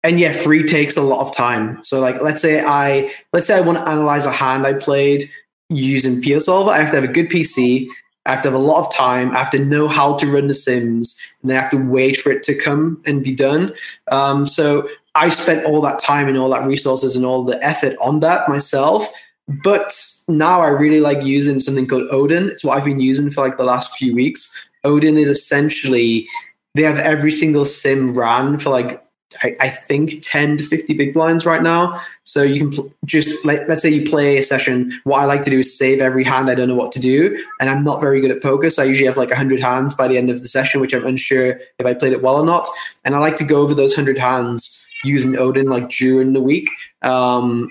and 0.03 0.19
yeah, 0.19 0.33
free 0.33 0.67
takes 0.67 0.97
a 0.97 1.03
lot 1.03 1.21
of 1.21 1.35
time. 1.35 1.83
So 1.85 2.01
like, 2.01 2.23
let's 2.23 2.41
say 2.41 2.65
I 2.65 3.13
let's 3.33 3.47
say 3.47 3.57
I 3.57 3.61
want 3.61 3.79
to 3.79 3.89
analyze 3.89 4.27
a 4.27 4.31
hand 4.31 4.67
I 4.67 4.75
played 4.75 5.31
using 5.69 6.23
PioSolver. 6.23 6.73
I 6.73 6.79
have 6.79 6.91
to 6.91 7.01
have 7.01 7.09
a 7.09 7.13
good 7.13 7.29
PC. 7.29 7.87
I 8.27 8.33
have 8.33 8.43
to 8.43 8.51
have 8.51 8.61
a 8.61 8.63
lot 8.63 8.87
of 8.87 8.95
time. 8.95 9.33
I 9.33 9.39
have 9.39 9.51
to 9.51 9.65
know 9.65 9.89
how 9.89 10.17
to 10.17 10.31
run 10.31 10.47
the 10.47 10.55
sims, 10.55 11.19
and 11.41 11.51
then 11.51 11.57
I 11.57 11.61
have 11.61 11.71
to 11.71 11.91
wait 11.91 12.19
for 12.19 12.31
it 12.31 12.43
to 12.45 12.55
come 12.55 13.03
and 13.07 13.23
be 13.23 13.35
done. 13.35 13.73
Um, 14.11 14.47
so 14.47 14.89
I 15.15 15.31
spent 15.31 15.65
all 15.65 15.81
that 15.83 16.03
time 16.03 16.29
and 16.29 16.37
all 16.37 16.51
that 16.51 16.65
resources 16.65 17.17
and 17.17 17.25
all 17.25 17.45
the 17.45 17.63
effort 17.65 17.97
on 18.01 18.21
that 18.21 18.49
myself. 18.49 19.11
But 19.65 19.93
now 20.31 20.61
I 20.61 20.69
really 20.69 21.01
like 21.01 21.23
using 21.23 21.61
something 21.61 21.87
called 21.87 22.09
Odin. 22.11 22.51
It's 22.51 22.65
what 22.65 22.79
I've 22.79 22.85
been 22.85 23.01
using 23.01 23.31
for 23.31 23.43
like 23.43 23.57
the 23.57 23.65
last 23.65 23.97
few 23.97 24.15
weeks. 24.15 24.69
Odin 24.85 25.19
is 25.19 25.29
essentially 25.29 26.27
they 26.75 26.83
have 26.83 26.99
every 26.99 27.33
single 27.33 27.65
sim 27.65 28.17
ran 28.17 28.59
for 28.59 28.71
like 28.71 29.05
I, 29.43 29.57
I, 29.61 29.69
think 29.69 30.23
10 30.23 30.57
to 30.57 30.65
50 30.65 30.95
big 30.95 31.15
blinds 31.15 31.47
right 31.47 31.63
now. 31.63 32.01
So 32.25 32.43
you 32.43 32.61
can 32.61 32.73
pl- 32.73 32.93
just 33.05 33.45
like, 33.45 33.61
let's 33.69 33.81
say 33.81 33.89
you 33.89 34.09
play 34.09 34.39
a 34.39 34.43
session. 34.43 34.99
What 35.05 35.21
I 35.21 35.25
like 35.25 35.43
to 35.43 35.51
do 35.51 35.61
is 35.61 35.77
save 35.77 36.01
every 36.01 36.25
hand 36.25 36.51
I 36.51 36.57
don't 36.57 36.69
know 36.69 36.75
what 36.75 36.91
to 36.93 37.01
do. 37.01 37.41
And 37.61 37.71
I'm 37.71 37.85
not 37.85 38.01
very 38.01 38.21
good 38.21 38.33
at 38.33 38.43
poker. 38.43 38.71
So 38.71 38.83
I 38.83 38.87
usually 38.87 39.07
have 39.07 39.17
like 39.17 39.29
100 39.29 39.61
hands 39.61 39.95
by 39.95 40.09
the 40.09 40.19
end 40.19 40.31
of 40.31 40.43
the 40.43 40.49
session, 40.49 40.81
which 40.81 40.93
I'm 40.93 41.07
unsure 41.07 41.61
if 41.79 41.87
I 41.87 41.95
played 41.95 42.13
it 42.13 42.23
well 42.23 42.37
or 42.37 42.45
not. 42.45 42.67
And 43.05 43.15
I 43.15 43.19
like 43.19 43.37
to 43.37 43.45
go 43.45 43.61
over 43.63 43.73
those 43.73 43.97
100 43.97 44.19
hands 44.19 44.85
using 45.05 45.39
Odin 45.39 45.67
like 45.67 45.91
during 45.91 46.33
the 46.33 46.43
week. 46.43 46.69
Um, 47.03 47.69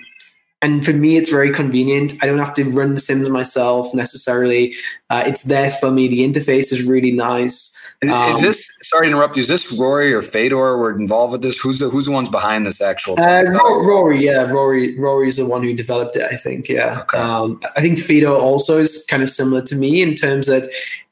and 0.62 0.84
for 0.84 0.92
me, 0.92 1.16
it's 1.16 1.30
very 1.30 1.52
convenient. 1.52 2.12
I 2.22 2.26
don't 2.26 2.38
have 2.38 2.54
to 2.54 2.64
run 2.64 2.94
the 2.94 3.00
sims 3.00 3.28
myself 3.28 3.94
necessarily. 3.94 4.74
Uh, 5.08 5.24
it's 5.26 5.44
there 5.44 5.70
for 5.70 5.90
me. 5.90 6.06
The 6.06 6.20
interface 6.20 6.70
is 6.70 6.84
really 6.86 7.12
nice. 7.12 7.76
Um, 8.02 8.30
is 8.32 8.40
this 8.40 8.68
sorry 8.82 9.06
to 9.06 9.12
interrupt 9.12 9.36
you? 9.36 9.42
Is 9.42 9.48
this 9.48 9.72
Rory 9.72 10.12
or 10.12 10.22
Fedor 10.22 10.78
were 10.78 10.98
involved 10.98 11.32
with 11.32 11.42
this? 11.42 11.58
Who's 11.58 11.78
the 11.78 11.90
who's 11.90 12.06
the 12.06 12.12
ones 12.12 12.28
behind 12.28 12.66
this 12.66 12.80
actual? 12.80 13.18
Uh, 13.18 13.42
Rory, 13.44 14.24
yeah, 14.24 14.50
Rory. 14.50 14.98
Rory's 14.98 15.36
the 15.36 15.46
one 15.46 15.62
who 15.62 15.74
developed 15.74 16.16
it. 16.16 16.22
I 16.22 16.36
think, 16.36 16.68
yeah. 16.68 17.00
Okay. 17.00 17.18
Um, 17.18 17.60
I 17.76 17.80
think 17.80 17.98
Fedor 17.98 18.28
also 18.28 18.78
is 18.78 19.04
kind 19.08 19.22
of 19.22 19.28
similar 19.28 19.62
to 19.62 19.74
me 19.74 20.00
in 20.00 20.14
terms 20.14 20.46
that 20.46 20.64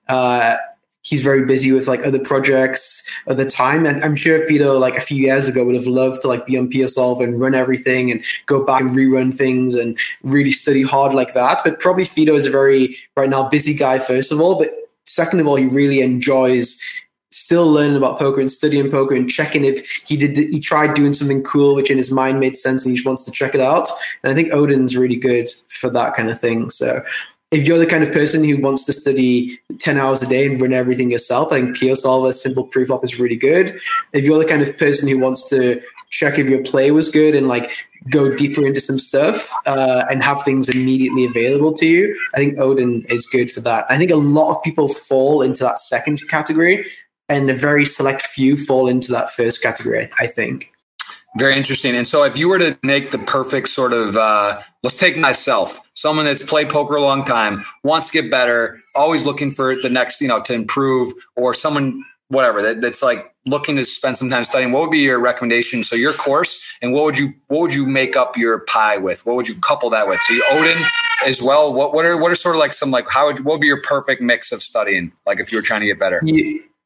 uh, 0.08 0.56
he's 1.08 1.22
very 1.22 1.44
busy 1.44 1.72
with 1.72 1.88
like 1.88 2.04
other 2.04 2.18
projects 2.18 3.08
at 3.26 3.36
the 3.36 3.48
time. 3.48 3.86
And 3.86 4.02
I'm 4.04 4.16
sure 4.16 4.46
Fedor, 4.46 4.74
like 4.74 4.96
a 4.96 5.00
few 5.00 5.22
years 5.22 5.48
ago, 5.48 5.64
would 5.64 5.74
have 5.74 5.86
loved 5.86 6.22
to 6.22 6.28
like 6.28 6.46
be 6.46 6.58
on 6.58 6.70
PSolve 6.70 7.22
and 7.22 7.40
run 7.40 7.54
everything 7.54 8.10
and 8.10 8.22
go 8.46 8.64
back 8.64 8.82
and 8.82 8.90
rerun 8.90 9.34
things 9.34 9.74
and 9.74 9.98
really 10.22 10.50
study 10.50 10.82
hard 10.82 11.14
like 11.14 11.34
that. 11.34 11.58
But 11.64 11.80
probably 11.80 12.04
Fedor 12.04 12.34
is 12.34 12.46
a 12.46 12.50
very 12.50 12.96
right 13.16 13.30
now 13.30 13.48
busy 13.48 13.74
guy 13.74 13.98
first 13.98 14.32
of 14.32 14.40
all, 14.40 14.58
but 14.58 14.70
Second 15.08 15.40
of 15.40 15.46
all, 15.46 15.56
he 15.56 15.64
really 15.66 16.02
enjoys 16.02 16.80
still 17.30 17.70
learning 17.70 17.96
about 17.96 18.18
poker 18.18 18.40
and 18.40 18.50
studying 18.50 18.90
poker 18.90 19.14
and 19.14 19.30
checking 19.30 19.64
if 19.64 19.86
he 20.06 20.16
did 20.16 20.36
he 20.36 20.60
tried 20.60 20.94
doing 20.94 21.12
something 21.12 21.42
cool 21.42 21.74
which 21.74 21.90
in 21.90 21.98
his 21.98 22.10
mind 22.10 22.40
made 22.40 22.56
sense 22.56 22.84
and 22.84 22.90
he 22.90 22.96
just 22.96 23.06
wants 23.06 23.22
to 23.22 23.30
check 23.30 23.54
it 23.54 23.60
out 23.60 23.86
and 24.22 24.32
i 24.32 24.34
think 24.34 24.50
odin's 24.50 24.96
really 24.96 25.14
good 25.14 25.50
for 25.68 25.90
that 25.90 26.14
kind 26.14 26.30
of 26.30 26.40
thing 26.40 26.70
so 26.70 27.02
if 27.50 27.66
you're 27.66 27.78
the 27.78 27.86
kind 27.86 28.04
of 28.04 28.12
person 28.12 28.44
who 28.44 28.60
wants 28.60 28.84
to 28.84 28.92
study 28.92 29.58
10 29.78 29.96
hours 29.96 30.22
a 30.22 30.28
day 30.28 30.46
and 30.46 30.60
run 30.60 30.72
everything 30.72 31.10
yourself 31.10 31.52
i 31.52 31.60
think 31.60 31.76
PioSolver 31.76 32.32
simple 32.34 32.68
preflop 32.68 33.04
is 33.04 33.18
really 33.18 33.36
good 33.36 33.80
if 34.12 34.24
you're 34.24 34.38
the 34.38 34.48
kind 34.48 34.62
of 34.62 34.76
person 34.78 35.08
who 35.08 35.18
wants 35.18 35.48
to 35.48 35.80
check 36.10 36.38
if 36.38 36.48
your 36.48 36.62
play 36.62 36.90
was 36.90 37.10
good 37.10 37.34
and 37.34 37.48
like 37.48 37.70
go 38.10 38.34
deeper 38.34 38.66
into 38.66 38.80
some 38.80 38.98
stuff 38.98 39.50
uh, 39.66 40.04
and 40.10 40.22
have 40.22 40.42
things 40.42 40.68
immediately 40.68 41.24
available 41.24 41.72
to 41.74 41.86
you. 41.86 42.18
I 42.34 42.38
think 42.38 42.58
Odin 42.58 43.04
is 43.08 43.26
good 43.26 43.50
for 43.50 43.60
that. 43.60 43.86
I 43.90 43.98
think 43.98 44.10
a 44.10 44.16
lot 44.16 44.54
of 44.54 44.62
people 44.62 44.88
fall 44.88 45.42
into 45.42 45.62
that 45.64 45.78
second 45.78 46.26
category, 46.28 46.86
and 47.28 47.50
a 47.50 47.54
very 47.54 47.84
select 47.84 48.22
few 48.22 48.56
fall 48.56 48.88
into 48.88 49.12
that 49.12 49.30
first 49.30 49.62
category. 49.62 50.08
I 50.18 50.26
think. 50.26 50.72
Very 51.38 51.56
interesting. 51.56 51.94
And 51.94 52.06
so, 52.06 52.24
if 52.24 52.36
you 52.36 52.48
were 52.48 52.58
to 52.58 52.76
make 52.82 53.12
the 53.12 53.18
perfect 53.18 53.68
sort 53.68 53.92
of, 53.92 54.16
uh, 54.16 54.60
let's 54.82 54.96
take 54.96 55.16
myself, 55.16 55.88
someone 55.94 56.24
that's 56.24 56.42
played 56.42 56.68
poker 56.68 56.96
a 56.96 57.02
long 57.02 57.24
time, 57.24 57.64
wants 57.84 58.10
to 58.10 58.22
get 58.22 58.30
better, 58.30 58.80
always 58.96 59.24
looking 59.24 59.52
for 59.52 59.76
the 59.76 59.88
next, 59.88 60.20
you 60.20 60.28
know, 60.28 60.42
to 60.42 60.52
improve, 60.52 61.12
or 61.36 61.54
someone 61.54 62.04
whatever 62.28 62.60
that, 62.60 62.80
that's 62.80 63.02
like 63.02 63.32
looking 63.46 63.76
to 63.76 63.84
spend 63.84 64.16
some 64.16 64.28
time 64.28 64.44
studying 64.44 64.70
what 64.72 64.82
would 64.82 64.90
be 64.90 64.98
your 64.98 65.18
recommendation? 65.18 65.82
So 65.82 65.96
your 65.96 66.12
course 66.12 66.62
and 66.82 66.92
what 66.92 67.04
would 67.04 67.18
you 67.18 67.32
what 67.48 67.60
would 67.60 67.74
you 67.74 67.86
make 67.86 68.16
up 68.16 68.36
your 68.36 68.60
pie 68.60 68.98
with? 68.98 69.24
What 69.24 69.36
would 69.36 69.48
you 69.48 69.54
couple 69.60 69.90
that 69.90 70.08
with? 70.08 70.20
So 70.20 70.34
you 70.34 70.44
odin 70.52 70.76
as 71.26 71.42
well 71.42 71.72
what 71.72 71.94
what 71.94 72.04
are 72.04 72.16
what 72.16 72.30
are 72.30 72.34
sort 72.34 72.54
of 72.54 72.60
like 72.60 72.72
some 72.72 72.90
like 72.90 73.08
how 73.10 73.26
would 73.26 73.44
what 73.44 73.54
would 73.54 73.60
be 73.60 73.66
your 73.66 73.82
perfect 73.82 74.20
mix 74.20 74.52
of 74.52 74.62
studying 74.62 75.12
like 75.26 75.40
if 75.40 75.50
you 75.50 75.58
were 75.58 75.62
trying 75.62 75.80
to 75.80 75.86
get 75.86 75.98
better? 75.98 76.22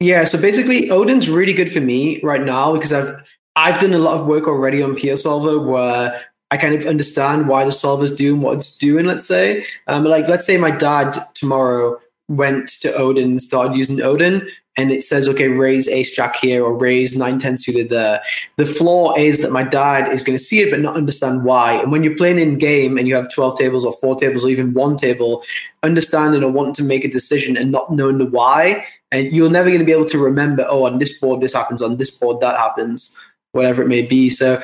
Yeah 0.00 0.24
so 0.24 0.40
basically 0.40 0.90
odin's 0.90 1.28
really 1.28 1.52
good 1.52 1.70
for 1.70 1.80
me 1.80 2.20
right 2.22 2.42
now 2.42 2.72
because 2.72 2.92
i've 2.92 3.22
i've 3.56 3.80
done 3.80 3.94
a 3.94 3.98
lot 3.98 4.18
of 4.18 4.26
work 4.26 4.46
already 4.46 4.82
on 4.82 4.94
PioSolver 4.94 5.64
where 5.64 6.22
I 6.52 6.58
kind 6.58 6.74
of 6.74 6.84
understand 6.84 7.48
why 7.48 7.64
the 7.64 7.72
solver's 7.72 8.14
doing 8.14 8.42
what 8.42 8.56
it's 8.56 8.76
doing, 8.76 9.06
let's 9.06 9.26
say. 9.26 9.64
Um, 9.86 10.04
like, 10.04 10.28
let's 10.28 10.44
say 10.44 10.58
my 10.58 10.70
dad 10.70 11.16
tomorrow 11.32 11.98
went 12.28 12.68
to 12.82 12.94
Odin 12.94 13.30
and 13.30 13.40
started 13.40 13.74
using 13.74 14.02
Odin 14.02 14.46
and 14.76 14.90
it 14.90 15.02
says, 15.02 15.28
okay, 15.28 15.48
raise 15.48 15.88
ace 15.88 16.14
jack 16.14 16.36
here 16.36 16.64
or 16.64 16.76
raise 16.76 17.16
nine 17.16 17.38
ten 17.38 17.56
suited 17.56 17.90
there. 17.90 18.22
The 18.56 18.66
flaw 18.66 19.14
is 19.16 19.42
that 19.42 19.52
my 19.52 19.62
dad 19.62 20.12
is 20.12 20.22
going 20.22 20.36
to 20.36 20.42
see 20.42 20.60
it 20.60 20.70
but 20.70 20.80
not 20.80 20.96
understand 20.96 21.44
why. 21.44 21.74
And 21.74 21.92
when 21.92 22.02
you're 22.02 22.16
playing 22.16 22.38
in 22.38 22.58
game 22.58 22.96
and 22.96 23.06
you 23.06 23.14
have 23.14 23.32
12 23.32 23.58
tables 23.58 23.84
or 23.84 23.92
four 23.94 24.16
tables 24.16 24.44
or 24.44 24.48
even 24.48 24.72
one 24.74 24.96
table, 24.96 25.42
understanding 25.82 26.42
or 26.42 26.50
wanting 26.50 26.74
to 26.74 26.84
make 26.84 27.04
a 27.04 27.08
decision 27.08 27.56
and 27.56 27.70
not 27.70 27.92
knowing 27.92 28.18
the 28.18 28.26
why, 28.26 28.86
and 29.10 29.30
you're 29.32 29.50
never 29.50 29.68
going 29.68 29.80
to 29.80 29.86
be 29.86 29.92
able 29.92 30.08
to 30.08 30.18
remember, 30.18 30.64
oh, 30.68 30.84
on 30.84 30.98
this 30.98 31.18
board 31.18 31.40
this 31.40 31.52
happens, 31.52 31.82
on 31.82 31.98
this 31.98 32.10
board 32.10 32.40
that 32.40 32.58
happens, 32.58 33.18
whatever 33.52 33.82
it 33.82 33.88
may 33.88 34.02
be. 34.02 34.28
So 34.30 34.60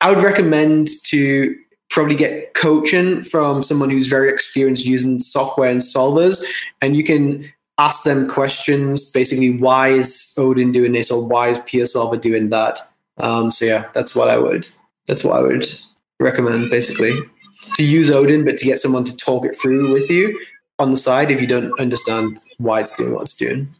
I 0.00 0.12
would 0.12 0.22
recommend 0.22 0.88
to 1.06 1.54
probably 1.90 2.16
get 2.16 2.54
coaching 2.54 3.22
from 3.22 3.62
someone 3.62 3.90
who's 3.90 4.08
very 4.08 4.28
experienced 4.28 4.84
using 4.84 5.18
software 5.18 5.70
and 5.70 5.80
solvers 5.80 6.44
and 6.82 6.96
you 6.96 7.04
can 7.04 7.50
ask 7.78 8.02
them 8.02 8.28
questions 8.28 9.10
basically 9.10 9.56
why 9.56 9.88
is 9.88 10.34
odin 10.36 10.72
doing 10.72 10.92
this 10.92 11.10
or 11.10 11.26
why 11.26 11.48
is 11.48 11.58
PioSolver 11.60 12.20
doing 12.20 12.50
that? 12.50 12.78
Um, 13.16 13.50
so 13.50 13.64
yeah 13.64 13.88
that's 13.94 14.14
what 14.14 14.28
i 14.28 14.36
would 14.36 14.66
that's 15.06 15.24
what 15.24 15.36
i 15.36 15.40
would 15.40 15.66
recommend 16.20 16.70
basically. 16.70 17.18
To 17.76 17.82
use 17.82 18.10
odin 18.10 18.44
but 18.44 18.56
to 18.58 18.64
get 18.64 18.78
someone 18.78 19.04
to 19.04 19.16
talk 19.16 19.44
it 19.44 19.56
through 19.60 19.92
with 19.92 20.10
you 20.10 20.38
on 20.78 20.92
the 20.92 20.96
side 20.96 21.30
if 21.30 21.40
you 21.40 21.46
don't 21.46 21.78
understand 21.80 22.38
why 22.58 22.80
it's 22.80 22.96
doing 22.96 23.14
what 23.14 23.22
it's 23.22 23.36
doing 23.36 23.74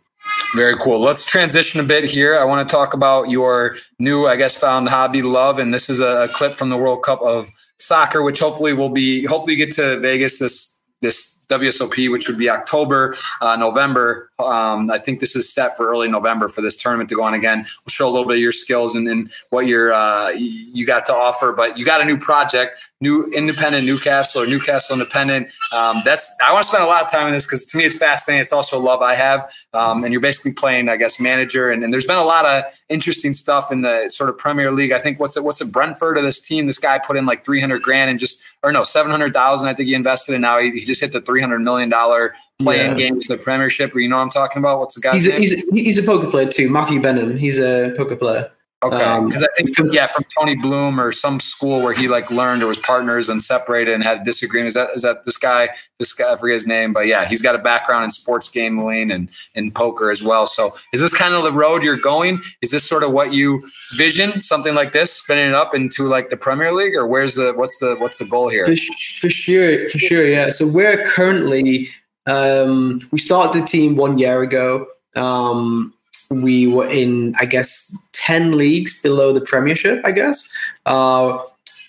very 0.55 0.77
cool. 0.77 1.01
Let's 1.01 1.25
transition 1.25 1.81
a 1.81 1.85
bit 1.85 2.05
here. 2.05 2.39
I 2.39 2.45
want 2.45 2.69
to 2.69 2.73
talk 2.73 2.95
about 2.95 3.31
your 3.31 3.77
new, 3.99 4.27
I 4.27 4.37
guess, 4.37 4.59
found 4.59 4.89
hobby 4.89 5.23
love, 5.23 5.59
and 5.59 5.73
this 5.73 5.91
is 5.91 6.01
a 6.01 6.29
clip 6.33 6.55
from 6.55 6.71
the 6.71 6.77
World 6.77 7.03
Cup 7.03 7.21
of 7.23 7.51
soccer, 7.79 8.23
which 8.23 8.41
hopefully 8.41 8.73
will 8.73 8.89
be 8.89 9.25
hopefully 9.25 9.57
get 9.57 9.73
to 9.75 9.99
Vegas 10.01 10.39
this 10.39 10.81
this 11.01 11.38
WSOP, 11.49 12.11
which 12.11 12.29
would 12.29 12.39
be 12.39 12.51
October, 12.51 13.17
uh, 13.41 13.57
November. 13.57 14.31
Um, 14.39 14.91
I 14.91 14.99
think 14.99 15.21
this 15.21 15.35
is 15.35 15.53
set 15.53 15.77
for 15.77 15.89
early 15.89 16.09
November 16.09 16.49
for 16.49 16.61
this 16.61 16.77
tournament 16.77 17.09
to 17.11 17.17
go 17.17 17.23
on 17.23 17.35
again. 17.35 17.59
We'll 17.59 17.91
show 17.91 18.09
a 18.09 18.11
little 18.11 18.27
bit 18.27 18.35
of 18.35 18.43
your 18.43 18.53
skills 18.53 18.95
and, 18.95 19.09
and 19.09 19.31
what 19.51 19.67
you're, 19.67 19.93
uh, 19.93 20.31
you 20.31 20.87
got 20.87 21.07
to 21.07 21.15
offer. 21.15 21.53
But 21.53 21.79
you 21.79 21.85
got 21.85 22.01
a 22.01 22.05
new 22.05 22.19
project, 22.19 22.91
new 23.01 23.31
independent 23.33 23.87
Newcastle 23.87 24.43
or 24.43 24.47
Newcastle 24.47 24.95
Independent. 24.95 25.49
Um, 25.73 26.03
that's 26.05 26.31
I 26.47 26.53
want 26.53 26.65
to 26.65 26.69
spend 26.69 26.85
a 26.85 26.87
lot 26.87 27.05
of 27.05 27.11
time 27.11 27.27
on 27.27 27.33
this 27.33 27.47
because 27.47 27.65
to 27.67 27.77
me 27.77 27.85
it's 27.85 27.97
fascinating. 27.97 28.43
It's 28.43 28.53
also 28.53 28.79
a 28.79 28.83
love 28.83 29.03
I 29.03 29.15
have. 29.15 29.51
Um, 29.75 30.03
and 30.03 30.13
you're 30.13 30.21
basically 30.21 30.55
playing, 30.55 30.89
I 30.89 30.97
guess, 30.97 31.21
manager. 31.21 31.71
And, 31.71 31.85
and, 31.85 31.93
there's 31.93 32.07
been 32.07 32.17
a 32.17 32.25
lot 32.25 32.47
of 32.47 32.65
interesting 32.89 33.35
stuff 33.35 33.71
in 33.71 33.83
the 33.83 34.09
sort 34.09 34.31
of 34.31 34.39
Premier 34.39 34.73
League. 34.73 34.93
I 34.93 34.99
think 34.99 35.21
what's 35.21 35.37
it? 35.37 35.45
What's 35.45 35.61
it? 35.61 35.71
Brentford 35.71 36.17
of 36.17 36.25
this 36.25 36.41
team? 36.41 36.67
This 36.67 36.79
guy 36.79 36.99
put 36.99 37.19
in 37.19 37.27
like 37.27 37.45
300 37.45 37.83
grand 37.83 38.11
and 38.11 38.19
just, 38.19 38.43
or 38.63 38.73
no, 38.73 38.85
700,000. 38.85 39.69
I 39.69 39.75
think 39.75 39.89
he 39.89 39.95
invested, 39.95 40.35
and 40.35 40.43
now 40.43 40.59
he, 40.59 40.71
he 40.73 40.85
just 40.85 41.01
hit 41.01 41.13
the 41.13 41.21
300 41.21 41.59
million 41.61 41.89
dollar 41.89 42.35
playing 42.59 42.93
yeah. 42.93 43.09
game 43.09 43.21
to 43.21 43.29
the 43.29 43.39
Premiership. 43.39 43.95
Or 43.95 44.01
you 44.01 44.09
know 44.09 44.17
what 44.17 44.23
I'm 44.23 44.31
talking 44.31 44.61
about? 44.61 44.81
What's 44.81 44.95
the 44.95 45.01
guy? 45.01 45.15
He's 45.15 45.29
a, 45.29 45.33
he's, 45.33 45.55
a, 45.55 45.67
he's 45.73 45.99
a 45.99 46.03
poker 46.03 46.31
player 46.31 46.49
too. 46.49 46.69
Matthew 46.69 47.01
Benham. 47.01 47.37
He's 47.37 47.59
a 47.59 47.95
poker 47.97 48.17
player. 48.17 48.51
Okay, 48.81 49.25
because 49.27 49.43
um, 49.43 49.49
I 49.59 49.63
think 49.63 49.93
yeah, 49.93 50.07
from 50.07 50.25
Tony 50.39 50.55
Bloom 50.55 51.01
or 51.01 51.11
some 51.11 51.41
school 51.41 51.83
where 51.83 51.93
he 51.93 52.07
like 52.07 52.31
learned 52.31 52.63
or 52.63 52.69
was 52.69 52.79
partners 52.79 53.29
and 53.29 53.43
separated 53.43 53.93
and 53.93 54.05
had 54.05 54.23
disagreements. 54.23 54.77
Is 54.77 54.87
that 54.87 54.91
is 54.95 55.03
that 55.03 55.25
this 55.25 55.37
guy? 55.37 55.71
This 55.99 56.13
guy, 56.13 56.33
I 56.33 56.37
forget 56.37 56.55
his 56.55 56.67
name, 56.69 56.93
but 56.93 57.09
yeah, 57.09 57.25
he's 57.25 57.43
got 57.43 57.57
a 57.57 57.59
background 57.59 58.05
in 58.05 58.13
sports 58.13 58.49
gambling 58.49 59.11
and 59.11 59.31
in 59.57 59.73
poker 59.73 60.13
as 60.13 60.23
well. 60.23 60.47
So 60.47 60.77
is 60.93 61.01
this 61.01 61.13
kind 61.13 61.35
of 61.35 61.43
the 61.43 61.51
road 61.51 61.83
you're 61.83 61.97
going? 61.97 62.39
Is 62.63 62.71
this 62.71 62.85
sort 62.85 63.03
of 63.03 63.11
what 63.11 63.33
you 63.33 63.61
vision? 63.97 64.41
Something 64.41 64.77
like 64.77 64.93
this, 64.93 65.13
spinning 65.13 65.49
it 65.49 65.55
up 65.55 65.75
into 65.75 66.07
like 66.07 66.29
the 66.29 66.37
Premier 66.37 66.73
League, 66.73 66.95
or 66.95 67.05
where's 67.05 67.35
the 67.35 67.55
what's 67.55 67.81
the 67.81 67.97
what's 67.97 68.19
the 68.19 68.27
goal 68.27 68.49
here? 68.49 68.65
For, 68.65 68.77
for 69.21 69.29
sure, 69.29 69.89
for 69.89 69.99
sure, 69.99 70.25
yeah. 70.25 70.51
So 70.51 70.69
we're 70.69 71.05
currently 71.05 71.89
um, 72.27 73.01
we 73.11 73.19
started 73.19 73.61
the 73.61 73.67
team 73.67 73.97
one 73.97 74.19
year 74.19 74.41
ago. 74.41 74.87
Um, 75.17 75.95
we 76.31 76.67
were 76.67 76.87
in, 76.87 77.35
I 77.39 77.47
guess, 77.47 78.07
10 78.13 78.57
leagues 78.57 79.01
below 79.01 79.33
the 79.33 79.41
Premiership, 79.41 80.01
I 80.05 80.13
guess. 80.13 80.49
Uh, 80.87 81.39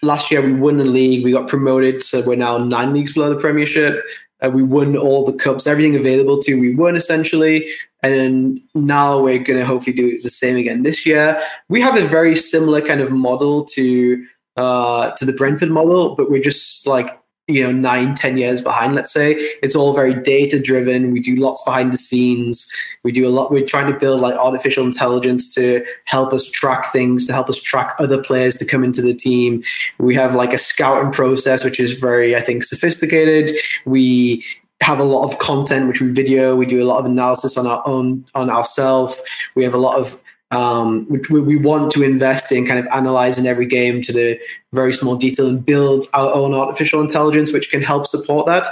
last 0.02 0.32
year 0.32 0.42
we 0.42 0.54
won 0.54 0.78
the 0.78 0.86
league, 0.86 1.24
we 1.24 1.32
got 1.32 1.48
promoted, 1.48 2.02
so 2.02 2.26
we're 2.26 2.36
now 2.36 2.58
nine 2.58 2.94
leagues 2.94 3.14
below 3.14 3.30
the 3.30 3.40
Premiership. 3.40 4.04
Uh, 4.42 4.50
we 4.50 4.64
won 4.64 4.96
all 4.96 5.26
the 5.26 5.34
cups, 5.34 5.68
everything 5.68 5.96
available 5.96 6.42
to 6.42 6.60
we 6.60 6.74
won 6.74 6.96
essentially. 6.96 7.70
And 8.02 8.62
now 8.74 9.20
we're 9.20 9.40
going 9.40 9.60
to 9.60 9.66
hopefully 9.66 9.94
do 9.96 10.18
the 10.22 10.30
same 10.30 10.56
again 10.56 10.84
this 10.84 11.06
year. 11.06 11.42
We 11.68 11.82
have 11.82 11.98
a 11.98 12.08
very 12.08 12.36
similar 12.36 12.80
kind 12.80 13.02
of 13.02 13.12
model 13.12 13.66
to 13.66 14.26
uh, 14.56 15.12
to 15.12 15.26
the 15.26 15.34
Brentford 15.34 15.70
model, 15.70 16.16
but 16.16 16.30
we're 16.30 16.42
just 16.42 16.88
like 16.88 17.19
you 17.50 17.64
know 17.64 17.72
nine 17.72 18.16
ten 18.16 18.38
years 18.38 18.62
behind 18.62 18.96
let's 18.96 19.12
say. 19.12 19.34
It's 19.64 19.76
all 19.76 19.94
very 19.94 20.14
data 20.14 20.62
driven 20.62 21.12
we 21.12 21.20
do 21.20 21.36
lots 21.36 21.64
behind 21.66 21.92
the 21.92 21.98
scenes. 21.98 22.72
We 23.04 23.12
do 23.12 23.28
a 23.28 23.30
lot 23.30 23.52
we're 23.52 23.66
trying 23.66 23.92
to 23.92 23.98
build 23.98 24.22
like 24.22 24.36
artificial 24.36 24.86
intelligence 24.86 25.54
to 25.56 25.86
help 26.06 26.32
us 26.32 26.50
track 26.50 26.92
things 26.92 27.26
to 27.26 27.34
help 27.34 27.50
us 27.50 27.62
track 27.62 27.96
other 28.00 28.22
players 28.22 28.58
to 28.58 28.66
come 28.66 28.84
into 28.84 29.02
the 29.02 29.14
team. 29.14 29.64
We 29.98 30.16
have 30.16 30.36
like 30.36 30.54
a 30.54 30.58
scouting 30.58 31.12
process 31.12 31.66
which 31.66 31.80
is 31.80 31.94
very 31.94 32.36
i 32.36 32.42
think 32.42 32.64
sophisticated. 32.64 33.52
We 33.86 34.46
have 34.82 35.00
a 35.00 35.04
lot 35.04 35.26
of 35.26 35.40
content 35.40 35.90
which 35.90 36.00
we 36.00 36.10
video. 36.10 36.56
We 36.56 36.66
do 36.66 36.82
a 36.82 36.88
lot 36.88 37.00
of 37.00 37.06
analysis 37.06 37.58
on 37.58 37.68
our 37.68 37.86
own 37.86 38.26
on 38.36 38.50
ourselves 38.50 39.22
we 39.56 39.64
have 39.64 39.74
a 39.74 39.78
lot 39.78 39.98
of 39.98 40.22
um, 40.52 41.06
which 41.08 41.30
we, 41.30 41.42
we 41.42 41.56
want 41.58 41.92
to 41.92 42.04
invest 42.04 42.52
in 42.52 42.66
kind 42.66 42.80
of 42.80 42.88
analyzing 42.92 43.46
every 43.46 43.66
game 43.66 44.02
to 44.02 44.12
the 44.12 44.40
very 44.74 44.94
small 44.94 45.16
detail 45.16 45.48
and 45.48 45.66
build 45.66 46.06
our 46.14 46.34
own 46.34 46.54
artificial 46.54 47.02
intelligence, 47.02 47.54
which 47.54 47.70
can 47.70 47.82
help 47.82 48.08
support 48.08 48.46
that. 48.48 48.66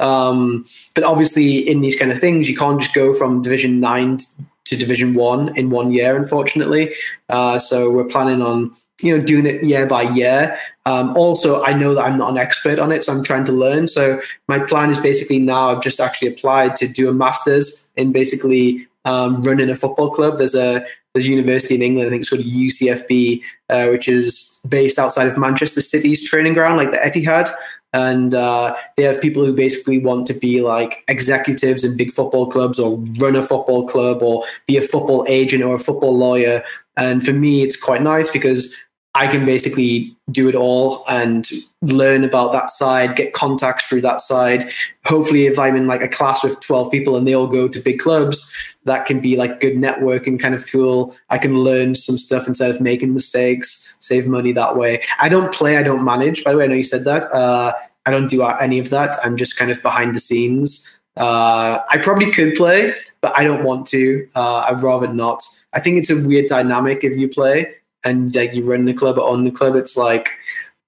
Um, 0.00 0.64
but 0.94 1.04
obviously, 1.04 1.58
in 1.58 1.80
these 1.80 1.98
kind 1.98 2.12
of 2.12 2.18
things, 2.18 2.48
you 2.48 2.56
can't 2.56 2.80
just 2.80 2.94
go 2.94 3.14
from 3.14 3.42
Division 3.42 3.80
Nine 3.80 4.18
to 4.64 4.76
Division 4.76 5.14
One 5.14 5.56
in 5.56 5.70
one 5.70 5.92
year, 5.92 6.16
unfortunately. 6.16 6.94
Uh, 7.28 7.58
so 7.58 7.90
we're 7.90 8.04
planning 8.04 8.40
on 8.40 8.74
you 9.00 9.16
know 9.16 9.24
doing 9.24 9.46
it 9.46 9.62
year 9.62 9.86
by 9.86 10.02
year. 10.02 10.58
Um, 10.86 11.16
also, 11.16 11.62
I 11.62 11.72
know 11.72 11.94
that 11.94 12.04
I'm 12.04 12.18
not 12.18 12.30
an 12.30 12.38
expert 12.38 12.78
on 12.78 12.92
it, 12.92 13.04
so 13.04 13.12
I'm 13.12 13.24
trying 13.24 13.44
to 13.46 13.52
learn. 13.52 13.86
So 13.86 14.20
my 14.48 14.58
plan 14.58 14.90
is 14.90 14.98
basically 14.98 15.38
now 15.38 15.68
I've 15.68 15.82
just 15.82 16.00
actually 16.00 16.28
applied 16.28 16.76
to 16.76 16.88
do 16.88 17.08
a 17.08 17.12
master's 17.12 17.92
in 17.96 18.12
basically 18.12 18.86
um, 19.04 19.42
running 19.42 19.70
a 19.70 19.74
football 19.74 20.10
club. 20.10 20.38
There's 20.38 20.54
a 20.54 20.86
there's 21.14 21.26
a 21.26 21.30
university 21.30 21.76
in 21.76 21.82
England, 21.82 22.08
I 22.08 22.10
think 22.10 22.22
it's 22.22 22.30
called 22.30 22.42
UCFB, 22.42 23.42
uh, 23.70 23.86
which 23.88 24.08
is 24.08 24.60
based 24.68 24.98
outside 24.98 25.28
of 25.28 25.38
Manchester 25.38 25.80
City's 25.80 26.28
training 26.28 26.54
ground, 26.54 26.76
like 26.76 26.90
the 26.90 26.98
Etihad. 26.98 27.48
And 27.92 28.34
uh, 28.34 28.74
they 28.96 29.04
have 29.04 29.20
people 29.20 29.44
who 29.44 29.54
basically 29.54 29.98
want 29.98 30.26
to 30.26 30.34
be 30.34 30.60
like 30.60 31.04
executives 31.06 31.84
in 31.84 31.96
big 31.96 32.10
football 32.10 32.50
clubs 32.50 32.80
or 32.80 32.96
run 33.20 33.36
a 33.36 33.42
football 33.42 33.86
club 33.86 34.20
or 34.20 34.42
be 34.66 34.76
a 34.76 34.82
football 34.82 35.24
agent 35.28 35.62
or 35.62 35.76
a 35.76 35.78
football 35.78 36.18
lawyer. 36.18 36.64
And 36.96 37.24
for 37.24 37.32
me, 37.32 37.62
it's 37.62 37.80
quite 37.80 38.02
nice 38.02 38.30
because 38.30 38.76
I 39.16 39.28
can 39.28 39.46
basically 39.46 40.16
do 40.32 40.48
it 40.48 40.56
all 40.56 41.04
and 41.08 41.48
learn 41.82 42.24
about 42.24 42.50
that 42.52 42.68
side, 42.68 43.14
get 43.14 43.32
contacts 43.32 43.86
through 43.86 44.00
that 44.00 44.20
side. 44.20 44.68
Hopefully, 45.04 45.46
if 45.46 45.56
I'm 45.56 45.76
in 45.76 45.86
like 45.86 46.00
a 46.00 46.08
class 46.08 46.42
with 46.42 46.58
12 46.58 46.90
people 46.90 47.16
and 47.16 47.26
they 47.26 47.34
all 47.34 47.46
go 47.46 47.68
to 47.68 47.78
big 47.80 48.00
clubs, 48.00 48.52
that 48.84 49.06
can 49.06 49.20
be 49.20 49.36
like 49.36 49.60
good 49.60 49.74
networking 49.74 50.40
kind 50.40 50.54
of 50.54 50.66
tool. 50.66 51.14
I 51.30 51.38
can 51.38 51.60
learn 51.60 51.94
some 51.94 52.18
stuff 52.18 52.48
instead 52.48 52.72
of 52.72 52.80
making 52.80 53.14
mistakes, 53.14 53.96
save 54.00 54.26
money 54.26 54.50
that 54.52 54.76
way. 54.76 55.00
I 55.20 55.28
don't 55.28 55.54
play, 55.54 55.76
I 55.76 55.84
don't 55.84 56.04
manage. 56.04 56.42
By 56.42 56.50
the 56.50 56.58
way, 56.58 56.64
I 56.64 56.66
know 56.66 56.74
you 56.74 56.82
said 56.82 57.04
that. 57.04 57.30
Uh, 57.32 57.72
I 58.06 58.10
don't 58.10 58.28
do 58.28 58.42
any 58.42 58.80
of 58.80 58.90
that. 58.90 59.16
I'm 59.22 59.36
just 59.36 59.56
kind 59.56 59.70
of 59.70 59.80
behind 59.80 60.16
the 60.16 60.20
scenes. 60.20 60.90
Uh, 61.16 61.78
I 61.88 61.98
probably 61.98 62.32
could 62.32 62.56
play, 62.56 62.94
but 63.20 63.32
I 63.38 63.44
don't 63.44 63.62
want 63.62 63.86
to. 63.88 64.26
Uh, 64.34 64.66
I'd 64.68 64.82
rather 64.82 65.06
not. 65.06 65.44
I 65.72 65.78
think 65.78 65.98
it's 65.98 66.10
a 66.10 66.26
weird 66.26 66.46
dynamic 66.46 67.04
if 67.04 67.16
you 67.16 67.28
play 67.28 67.76
and 68.04 68.34
like 68.34 68.52
you 68.52 68.68
run 68.68 68.84
the 68.84 68.94
club 68.94 69.18
or 69.18 69.28
own 69.28 69.44
the 69.44 69.50
club, 69.50 69.74
it's 69.74 69.96
like 69.96 70.30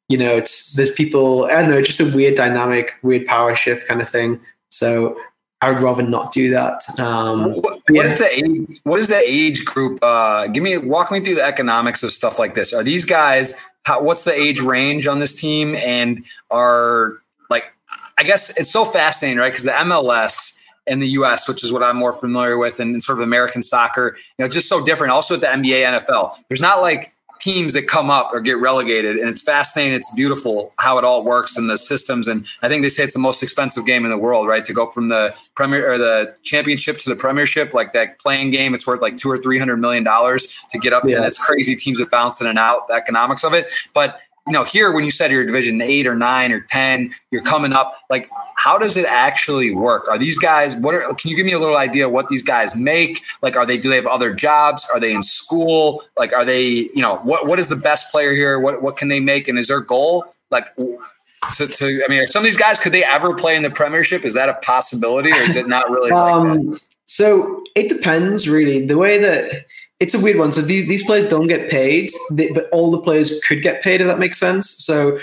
you 0.09 0.17
know, 0.19 0.37
it's 0.37 0.73
there's 0.75 0.93
people. 0.93 1.47
I 1.47 1.63
don't 1.63 1.71
know, 1.71 1.83
just 1.83 2.01
a 2.01 2.05
weird 2.05 2.37
dynamic, 2.37 2.95
weird 3.03 3.27
power 3.27 3.55
shift 3.57 3.89
kind 3.89 4.01
of 4.01 4.09
thing. 4.09 4.41
So 4.71 5.19
I 5.63 5.71
would 5.71 5.81
rather 5.81 6.03
not 6.03 6.33
do 6.33 6.51
that. 6.51 6.83
Um, 6.99 7.55
what, 7.55 7.81
yeah. 7.91 8.03
is 8.05 8.19
the 8.19 8.31
age? 8.31 8.81
What 8.85 9.01
is 9.01 9.09
the 9.09 9.21
age 9.25 9.65
group? 9.65 9.99
Uh, 10.03 10.47
give 10.49 10.63
me 10.63 10.77
walk 10.79 11.11
me 11.11 11.21
through 11.21 11.37
the 11.37 11.45
economics 11.45 12.03
of 12.03 12.13
stuff 12.13 12.39
like 12.39 12.55
this. 12.55 12.73
Are 12.73 12.85
these 12.85 13.05
guys? 13.05 13.61
How, 13.83 14.03
what's 14.03 14.25
the 14.25 14.33
age 14.33 14.61
range 14.61 15.07
on 15.07 15.19
this 15.19 15.35
team? 15.35 15.75
And 15.77 16.25
are 16.51 17.19
like, 17.51 17.65
I 18.19 18.25
guess 18.25 18.57
it's 18.59 18.71
so 18.71 18.85
fascinating, 18.85 19.39
right? 19.39 19.53
Because 19.53 19.65
the 19.65 19.73
MLS 19.73 20.56
in 20.87 21.01
the 21.01 21.09
US, 21.09 21.49
which 21.49 21.65
is 21.65 21.73
what 21.73 21.83
I'm 21.83 21.97
more 21.97 22.13
familiar 22.13 22.57
with, 22.59 22.81
and, 22.81 23.03
sort 23.03 23.19
of 23.19 23.23
American 23.23 23.63
soccer, 23.63 24.17
you 24.39 24.45
know, 24.45 24.49
just 24.49 24.69
so 24.69 24.85
different. 24.85 25.13
Also 25.13 25.35
at 25.35 25.41
the 25.41 25.47
NBA, 25.47 26.01
NFL, 26.01 26.37
there's 26.49 26.61
not 26.61 26.81
like 26.81 27.13
teams 27.39 27.75
that 27.75 27.87
come 27.87 28.11
up 28.11 28.31
or 28.33 28.41
get 28.41 28.59
relegated, 28.59 29.17
and 29.17 29.29
it's 29.29 29.43
fascinating. 29.43 29.95
It's 29.95 30.13
beautiful 30.15 30.73
how 30.79 30.99
it 30.99 31.05
all 31.05 31.23
works 31.23 31.57
and 31.57 31.69
the 31.69 31.79
systems. 31.79 32.29
And 32.29 32.47
I 32.63 32.69
think 32.69 32.83
they 32.83 32.89
say 32.89 33.05
it's 33.05 33.15
the 33.15 33.21
most 33.21 33.43
expensive 33.43 33.87
game 33.87 34.05
in 34.05 34.11
the 34.11 34.19
world, 34.19 34.49
right? 34.49 34.65
To 34.65 34.73
go 34.73 34.87
from 34.87 35.09
the 35.09 35.37
premier 35.55 35.93
or 35.93 35.99
the 35.99 36.35
championship 36.43 36.99
to 37.01 37.09
the 37.09 37.17
premiership, 37.17 37.75
like 37.75 37.93
that 37.93 38.19
playing 38.19 38.51
game, 38.51 38.75
it's 38.75 38.87
worth 38.87 39.01
like 39.01 39.17
two 39.17 39.31
or 39.31 39.39
three 39.39 39.59
hundred 39.59 39.77
million 39.77 40.03
dollars 40.05 40.57
to 40.71 40.79
get 40.79 40.93
up, 40.93 41.05
yeah. 41.05 41.17
and 41.17 41.25
it's 41.25 41.39
crazy. 41.39 41.77
Teams 41.77 41.99
that 41.99 42.11
bounce 42.11 42.41
in 42.41 42.47
and 42.47 42.59
out, 42.59 42.89
the 42.89 42.95
economics 42.95 43.45
of 43.45 43.53
it, 43.55 43.69
but 43.95 44.21
you 44.47 44.53
know, 44.53 44.63
here 44.63 44.93
when 44.93 45.05
you 45.05 45.11
said 45.11 45.33
you're 45.33 45.45
division 45.45 45.81
eight 45.81 46.07
or 46.07 46.15
nine 46.15 46.53
or 46.53 46.61
10, 46.61 47.13
you're 47.33 47.43
coming 47.43 47.73
up, 47.73 47.95
like, 48.09 48.31
how 48.55 48.79
does 48.79 48.97
it 48.97 49.05
actually 49.05 49.75
work? 49.75 50.07
Are 50.09 50.19
these 50.19 50.39
guys, 50.39 50.77
what 50.77 50.95
are, 50.95 51.13
can 51.15 51.31
you 51.31 51.37
give 51.37 51.45
me 51.45 51.53
a 51.53 51.59
little 51.59 51.77
idea 51.77 52.09
what 52.09 52.29
these 52.29 52.45
guys 52.45 52.77
make? 52.77 53.23
Like, 53.43 53.57
are 53.57 53.67
they, 53.67 53.77
do 53.77 53.89
they 53.91 53.97
have 53.97 54.07
other 54.07 54.33
jobs? 54.33 54.87
Are 54.95 55.01
they 55.01 55.13
in 55.13 55.25
school? 55.25 56.05
Like, 56.17 56.33
are 56.33 56.45
they, 56.45 56.63
you 56.63 57.03
know, 57.03 57.17
what, 57.19 57.47
what 57.47 57.59
is 57.59 57.69
the 57.69 57.77
best 57.77 58.13
player 58.13 58.35
here? 58.35 58.61
What, 58.61 58.83
what 58.83 58.97
can 58.97 59.09
they 59.09 59.19
make? 59.19 59.49
And 59.49 59.59
is 59.59 59.67
their 59.67 59.81
goal, 59.81 60.25
like, 60.51 60.75
to, 60.77 61.67
to 61.67 62.03
I 62.05 62.09
mean, 62.09 62.27
some 62.29 62.41
of 62.41 62.45
these 62.45 62.57
guys, 62.57 62.79
could 62.79 62.93
they 62.93 63.05
ever 63.05 63.35
play 63.35 63.57
in 63.57 63.65
the 63.65 63.71
premiership? 63.71 64.25
Is 64.25 64.35
that 64.35 64.49
a 64.49 64.55
possibility 64.55 65.33
or 65.33 65.43
is 65.43 65.57
it 65.57 65.67
not 65.67 65.91
really 65.91 66.13
um, 66.13 66.71
like 66.71 66.81
So 67.07 67.65
it 67.75 67.89
depends 67.89 68.49
really. 68.49 68.87
The 68.87 68.97
way 68.97 69.19
that, 69.19 69.67
it's 70.01 70.15
a 70.15 70.21
weird 70.21 70.39
one. 70.39 70.53
So 70.53 70.61
these 70.61 70.87
these 70.87 71.05
players 71.05 71.29
don't 71.29 71.47
get 71.47 71.71
paid, 71.71 72.11
they, 72.31 72.51
but 72.51 72.69
all 72.71 72.91
the 72.91 73.01
players 73.01 73.41
could 73.47 73.63
get 73.63 73.83
paid. 73.83 74.01
If 74.01 74.07
that 74.07 74.19
makes 74.19 74.39
sense. 74.39 74.71
So 74.71 75.19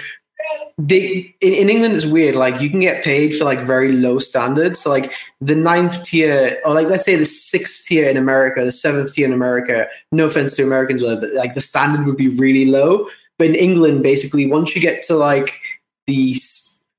they 0.78 1.36
in, 1.42 1.54
in, 1.54 1.70
England 1.70 1.96
it's 1.96 2.06
weird. 2.06 2.36
Like 2.36 2.60
you 2.60 2.70
can 2.70 2.80
get 2.80 3.04
paid 3.04 3.36
for 3.36 3.46
like 3.46 3.60
very 3.60 3.92
low 3.92 4.18
standards. 4.20 4.80
So 4.80 4.90
like 4.90 5.12
the 5.40 5.56
ninth 5.56 6.04
tier, 6.04 6.60
or 6.66 6.74
like 6.74 6.88
let's 6.88 7.06
say 7.06 7.16
the 7.16 7.26
sixth 7.26 7.86
tier 7.86 8.10
in 8.10 8.18
America, 8.18 8.66
the 8.66 8.72
seventh 8.72 9.14
tier 9.14 9.28
in 9.28 9.34
America. 9.34 9.88
No 10.12 10.26
offense 10.26 10.56
to 10.56 10.64
Americans, 10.64 11.04
but 11.04 11.24
like 11.34 11.54
the 11.54 11.62
standard 11.62 12.06
would 12.06 12.18
be 12.18 12.30
really 12.30 12.66
low. 12.66 13.08
But 13.38 13.48
in 13.48 13.56
England, 13.56 14.04
basically, 14.04 14.48
once 14.48 14.76
you 14.76 14.82
get 14.82 15.04
to 15.04 15.16
like 15.16 15.60
the 16.08 16.36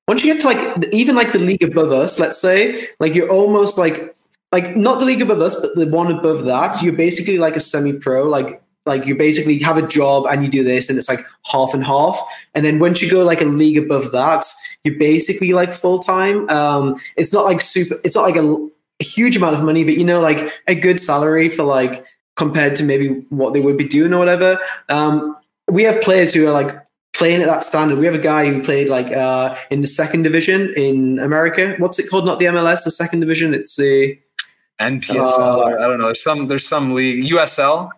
once 0.07 0.23
you 0.23 0.33
get 0.33 0.41
to 0.43 0.47
like 0.47 0.95
even 0.95 1.17
like 1.17 1.33
the 1.33 1.39
league 1.39 1.63
above 1.63 1.91
us, 1.91 2.21
let's 2.21 2.41
say, 2.41 2.89
like 3.01 3.15
you're 3.15 3.31
almost 3.31 3.79
like 3.79 4.14
like 4.55 4.77
not 4.77 5.01
the 5.01 5.05
league 5.05 5.21
above 5.21 5.41
us, 5.41 5.61
but 5.61 5.75
the 5.75 5.89
one 5.89 6.13
above 6.13 6.45
that, 6.45 6.81
you're 6.81 6.93
basically 6.93 7.39
like 7.39 7.57
a 7.57 7.61
semi-pro. 7.61 8.29
Like 8.29 8.63
like 8.87 9.05
you 9.05 9.17
basically 9.17 9.59
have 9.59 9.77
a 9.77 9.87
job 9.87 10.27
and 10.31 10.45
you 10.45 10.49
do 10.49 10.63
this, 10.63 10.89
and 10.89 10.97
it's 10.97 11.09
like 11.09 11.19
half 11.51 11.75
and 11.75 11.85
half. 11.85 12.21
And 12.55 12.65
then 12.65 12.79
once 12.79 13.03
you 13.03 13.11
go 13.11 13.25
like 13.25 13.41
a 13.41 13.47
league 13.47 13.79
above 13.79 14.13
that, 14.13 14.45
you're 14.85 14.97
basically 14.97 15.53
like 15.53 15.73
full 15.73 15.99
time. 15.99 16.49
Um, 16.51 17.01
it's 17.17 17.33
not 17.33 17.45
like 17.47 17.63
super. 17.63 17.97
It's 18.05 18.15
not 18.15 18.23
like 18.23 18.37
a, 18.37 18.69
a 19.01 19.05
huge 19.05 19.37
amount 19.37 19.57
of 19.57 19.65
money, 19.65 19.83
but 19.83 19.97
you 19.97 20.05
know, 20.05 20.21
like 20.21 20.53
a 20.69 20.77
good 20.77 21.01
salary 21.01 21.49
for 21.49 21.65
like 21.65 22.05
compared 22.37 22.77
to 22.77 22.85
maybe 22.85 23.27
what 23.31 23.55
they 23.55 23.61
would 23.61 23.77
be 23.77 23.89
doing 23.89 24.15
or 24.15 24.21
whatever. 24.21 24.61
Um, 24.89 25.37
we 25.67 25.83
have 25.83 26.01
players 26.01 26.33
who 26.33 26.47
are 26.47 26.53
like 26.53 26.77
playing 27.13 27.43
at 27.43 27.49
that 27.49 27.65
standard. 27.65 27.99
We 27.99 28.07
have 28.07 28.15
a 28.15 28.19
guy 28.19 28.47
who 28.47 28.63
played 28.63 28.89
like 28.89 29.11
uh, 29.11 29.57
in 29.71 29.81
the 29.81 29.89
second 29.89 30.23
division 30.23 30.73
in 30.77 31.19
America. 31.19 31.75
What's 31.79 31.99
it 31.99 32.09
called? 32.09 32.25
Not 32.25 32.39
the 32.39 32.45
MLS, 32.45 32.85
the 32.85 32.93
second 32.93 33.19
division. 33.19 33.53
It's 33.53 33.75
the 33.75 34.17
NPSL. 34.81 35.39
Uh, 35.39 35.65
I 35.65 35.89
don't 35.89 35.99
know. 35.99 36.07
There's 36.07 36.23
some. 36.23 36.47
There's 36.47 36.67
some 36.67 36.95
league. 36.95 37.31
USL. 37.31 37.91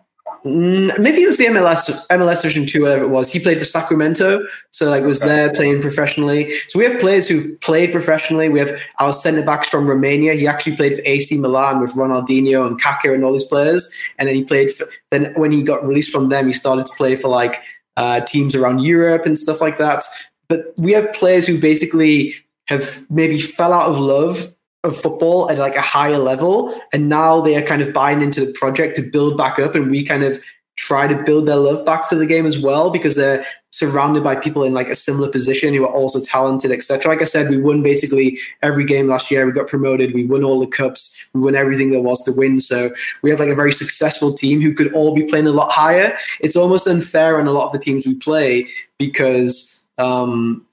Mm, 0.45 0.97
maybe 0.99 1.23
it 1.23 1.27
was 1.27 1.37
the 1.37 1.45
MLS 1.45 2.07
MLS 2.07 2.41
Division 2.41 2.65
Two, 2.65 2.83
whatever 2.83 3.03
it 3.03 3.09
was. 3.09 3.31
He 3.31 3.39
played 3.39 3.57
for 3.57 3.65
Sacramento, 3.65 4.45
so 4.71 4.89
like 4.89 5.03
was 5.03 5.19
there 5.19 5.51
playing 5.53 5.81
professionally. 5.81 6.53
So 6.67 6.79
we 6.79 6.85
have 6.85 6.99
players 6.99 7.27
who've 7.27 7.59
played 7.61 7.91
professionally. 7.91 8.47
We 8.47 8.59
have 8.59 8.79
our 8.99 9.11
centre 9.13 9.43
backs 9.43 9.67
from 9.69 9.87
Romania. 9.87 10.35
He 10.35 10.47
actually 10.47 10.75
played 10.75 10.95
for 10.95 11.01
AC 11.05 11.37
Milan 11.39 11.81
with 11.81 11.93
Ronaldinho 11.93 12.67
and 12.67 12.81
Kaká 12.81 13.13
and 13.13 13.23
all 13.23 13.33
these 13.33 13.45
players. 13.45 13.91
And 14.19 14.29
then 14.29 14.35
he 14.35 14.43
played. 14.43 14.71
For, 14.71 14.87
then 15.11 15.33
when 15.35 15.51
he 15.51 15.63
got 15.63 15.83
released 15.83 16.11
from 16.11 16.29
them, 16.29 16.47
he 16.47 16.53
started 16.53 16.85
to 16.85 16.93
play 16.93 17.15
for 17.15 17.29
like 17.29 17.61
uh, 17.97 18.21
teams 18.21 18.53
around 18.53 18.79
Europe 18.79 19.25
and 19.25 19.37
stuff 19.37 19.59
like 19.59 19.77
that. 19.79 20.03
But 20.47 20.73
we 20.77 20.93
have 20.93 21.11
players 21.13 21.47
who 21.47 21.59
basically 21.59 22.35
have 22.67 23.05
maybe 23.09 23.39
fell 23.39 23.73
out 23.73 23.89
of 23.89 23.99
love 23.99 24.55
of 24.83 24.95
football 24.95 25.49
at 25.49 25.57
like 25.57 25.75
a 25.75 25.81
higher 25.81 26.17
level 26.17 26.79
and 26.93 27.09
now 27.09 27.41
they 27.41 27.55
are 27.55 27.65
kind 27.65 27.81
of 27.81 27.93
buying 27.93 28.21
into 28.21 28.45
the 28.45 28.53
project 28.53 28.95
to 28.95 29.01
build 29.01 29.37
back 29.37 29.59
up 29.59 29.75
and 29.75 29.89
we 29.89 30.03
kind 30.03 30.23
of 30.23 30.39
try 30.75 31.07
to 31.07 31.23
build 31.23 31.47
their 31.47 31.55
love 31.55 31.83
back 31.85 32.07
for 32.07 32.15
the 32.15 32.25
game 32.25 32.45
as 32.45 32.59
well 32.59 32.91
because 32.91 33.15
they're 33.15 33.43
surrounded 33.71 34.23
by 34.23 34.35
people 34.35 34.63
in 34.63 34.73
like 34.73 34.87
a 34.87 34.95
similar 34.95 35.29
position 35.29 35.73
who 35.73 35.83
are 35.83 35.93
also 35.93 36.21
talented 36.21 36.71
etc 36.71 37.11
like 37.11 37.21
i 37.21 37.25
said 37.25 37.49
we 37.49 37.57
won 37.57 37.81
basically 37.81 38.37
every 38.61 38.85
game 38.85 39.07
last 39.07 39.31
year. 39.31 39.45
We 39.45 39.51
got 39.51 39.67
promoted. 39.67 40.13
We 40.13 40.25
won 40.25 40.43
all 40.43 40.59
the 40.59 40.67
cups. 40.67 41.29
We 41.33 41.41
won 41.41 41.55
everything 41.55 41.91
there 41.91 42.01
was 42.01 42.23
to 42.25 42.31
win. 42.31 42.59
So 42.59 42.91
we 43.21 43.29
have 43.29 43.39
like 43.39 43.49
a 43.49 43.55
very 43.55 43.71
successful 43.71 44.33
team 44.33 44.61
who 44.61 44.73
could 44.73 44.93
all 44.93 45.15
be 45.15 45.23
playing 45.23 45.47
a 45.47 45.51
lot 45.51 45.71
higher. 45.71 46.15
It's 46.39 46.55
almost 46.55 46.87
unfair 46.87 47.39
on 47.39 47.47
a 47.47 47.51
lot 47.51 47.67
of 47.67 47.71
the 47.71 47.79
teams 47.79 48.05
we 48.05 48.15
play 48.15 48.67
because 48.97 49.85
um 49.97 50.66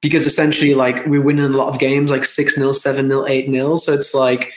because 0.00 0.26
essentially 0.26 0.74
like 0.74 1.04
we're 1.06 1.22
winning 1.22 1.44
a 1.44 1.48
lot 1.48 1.68
of 1.68 1.78
games 1.78 2.10
like 2.10 2.24
6 2.24 2.54
0 2.54 2.72
7 2.72 3.08
0 3.08 3.26
8 3.26 3.52
0 3.52 3.76
so 3.76 3.92
it's 3.92 4.14
like 4.14 4.52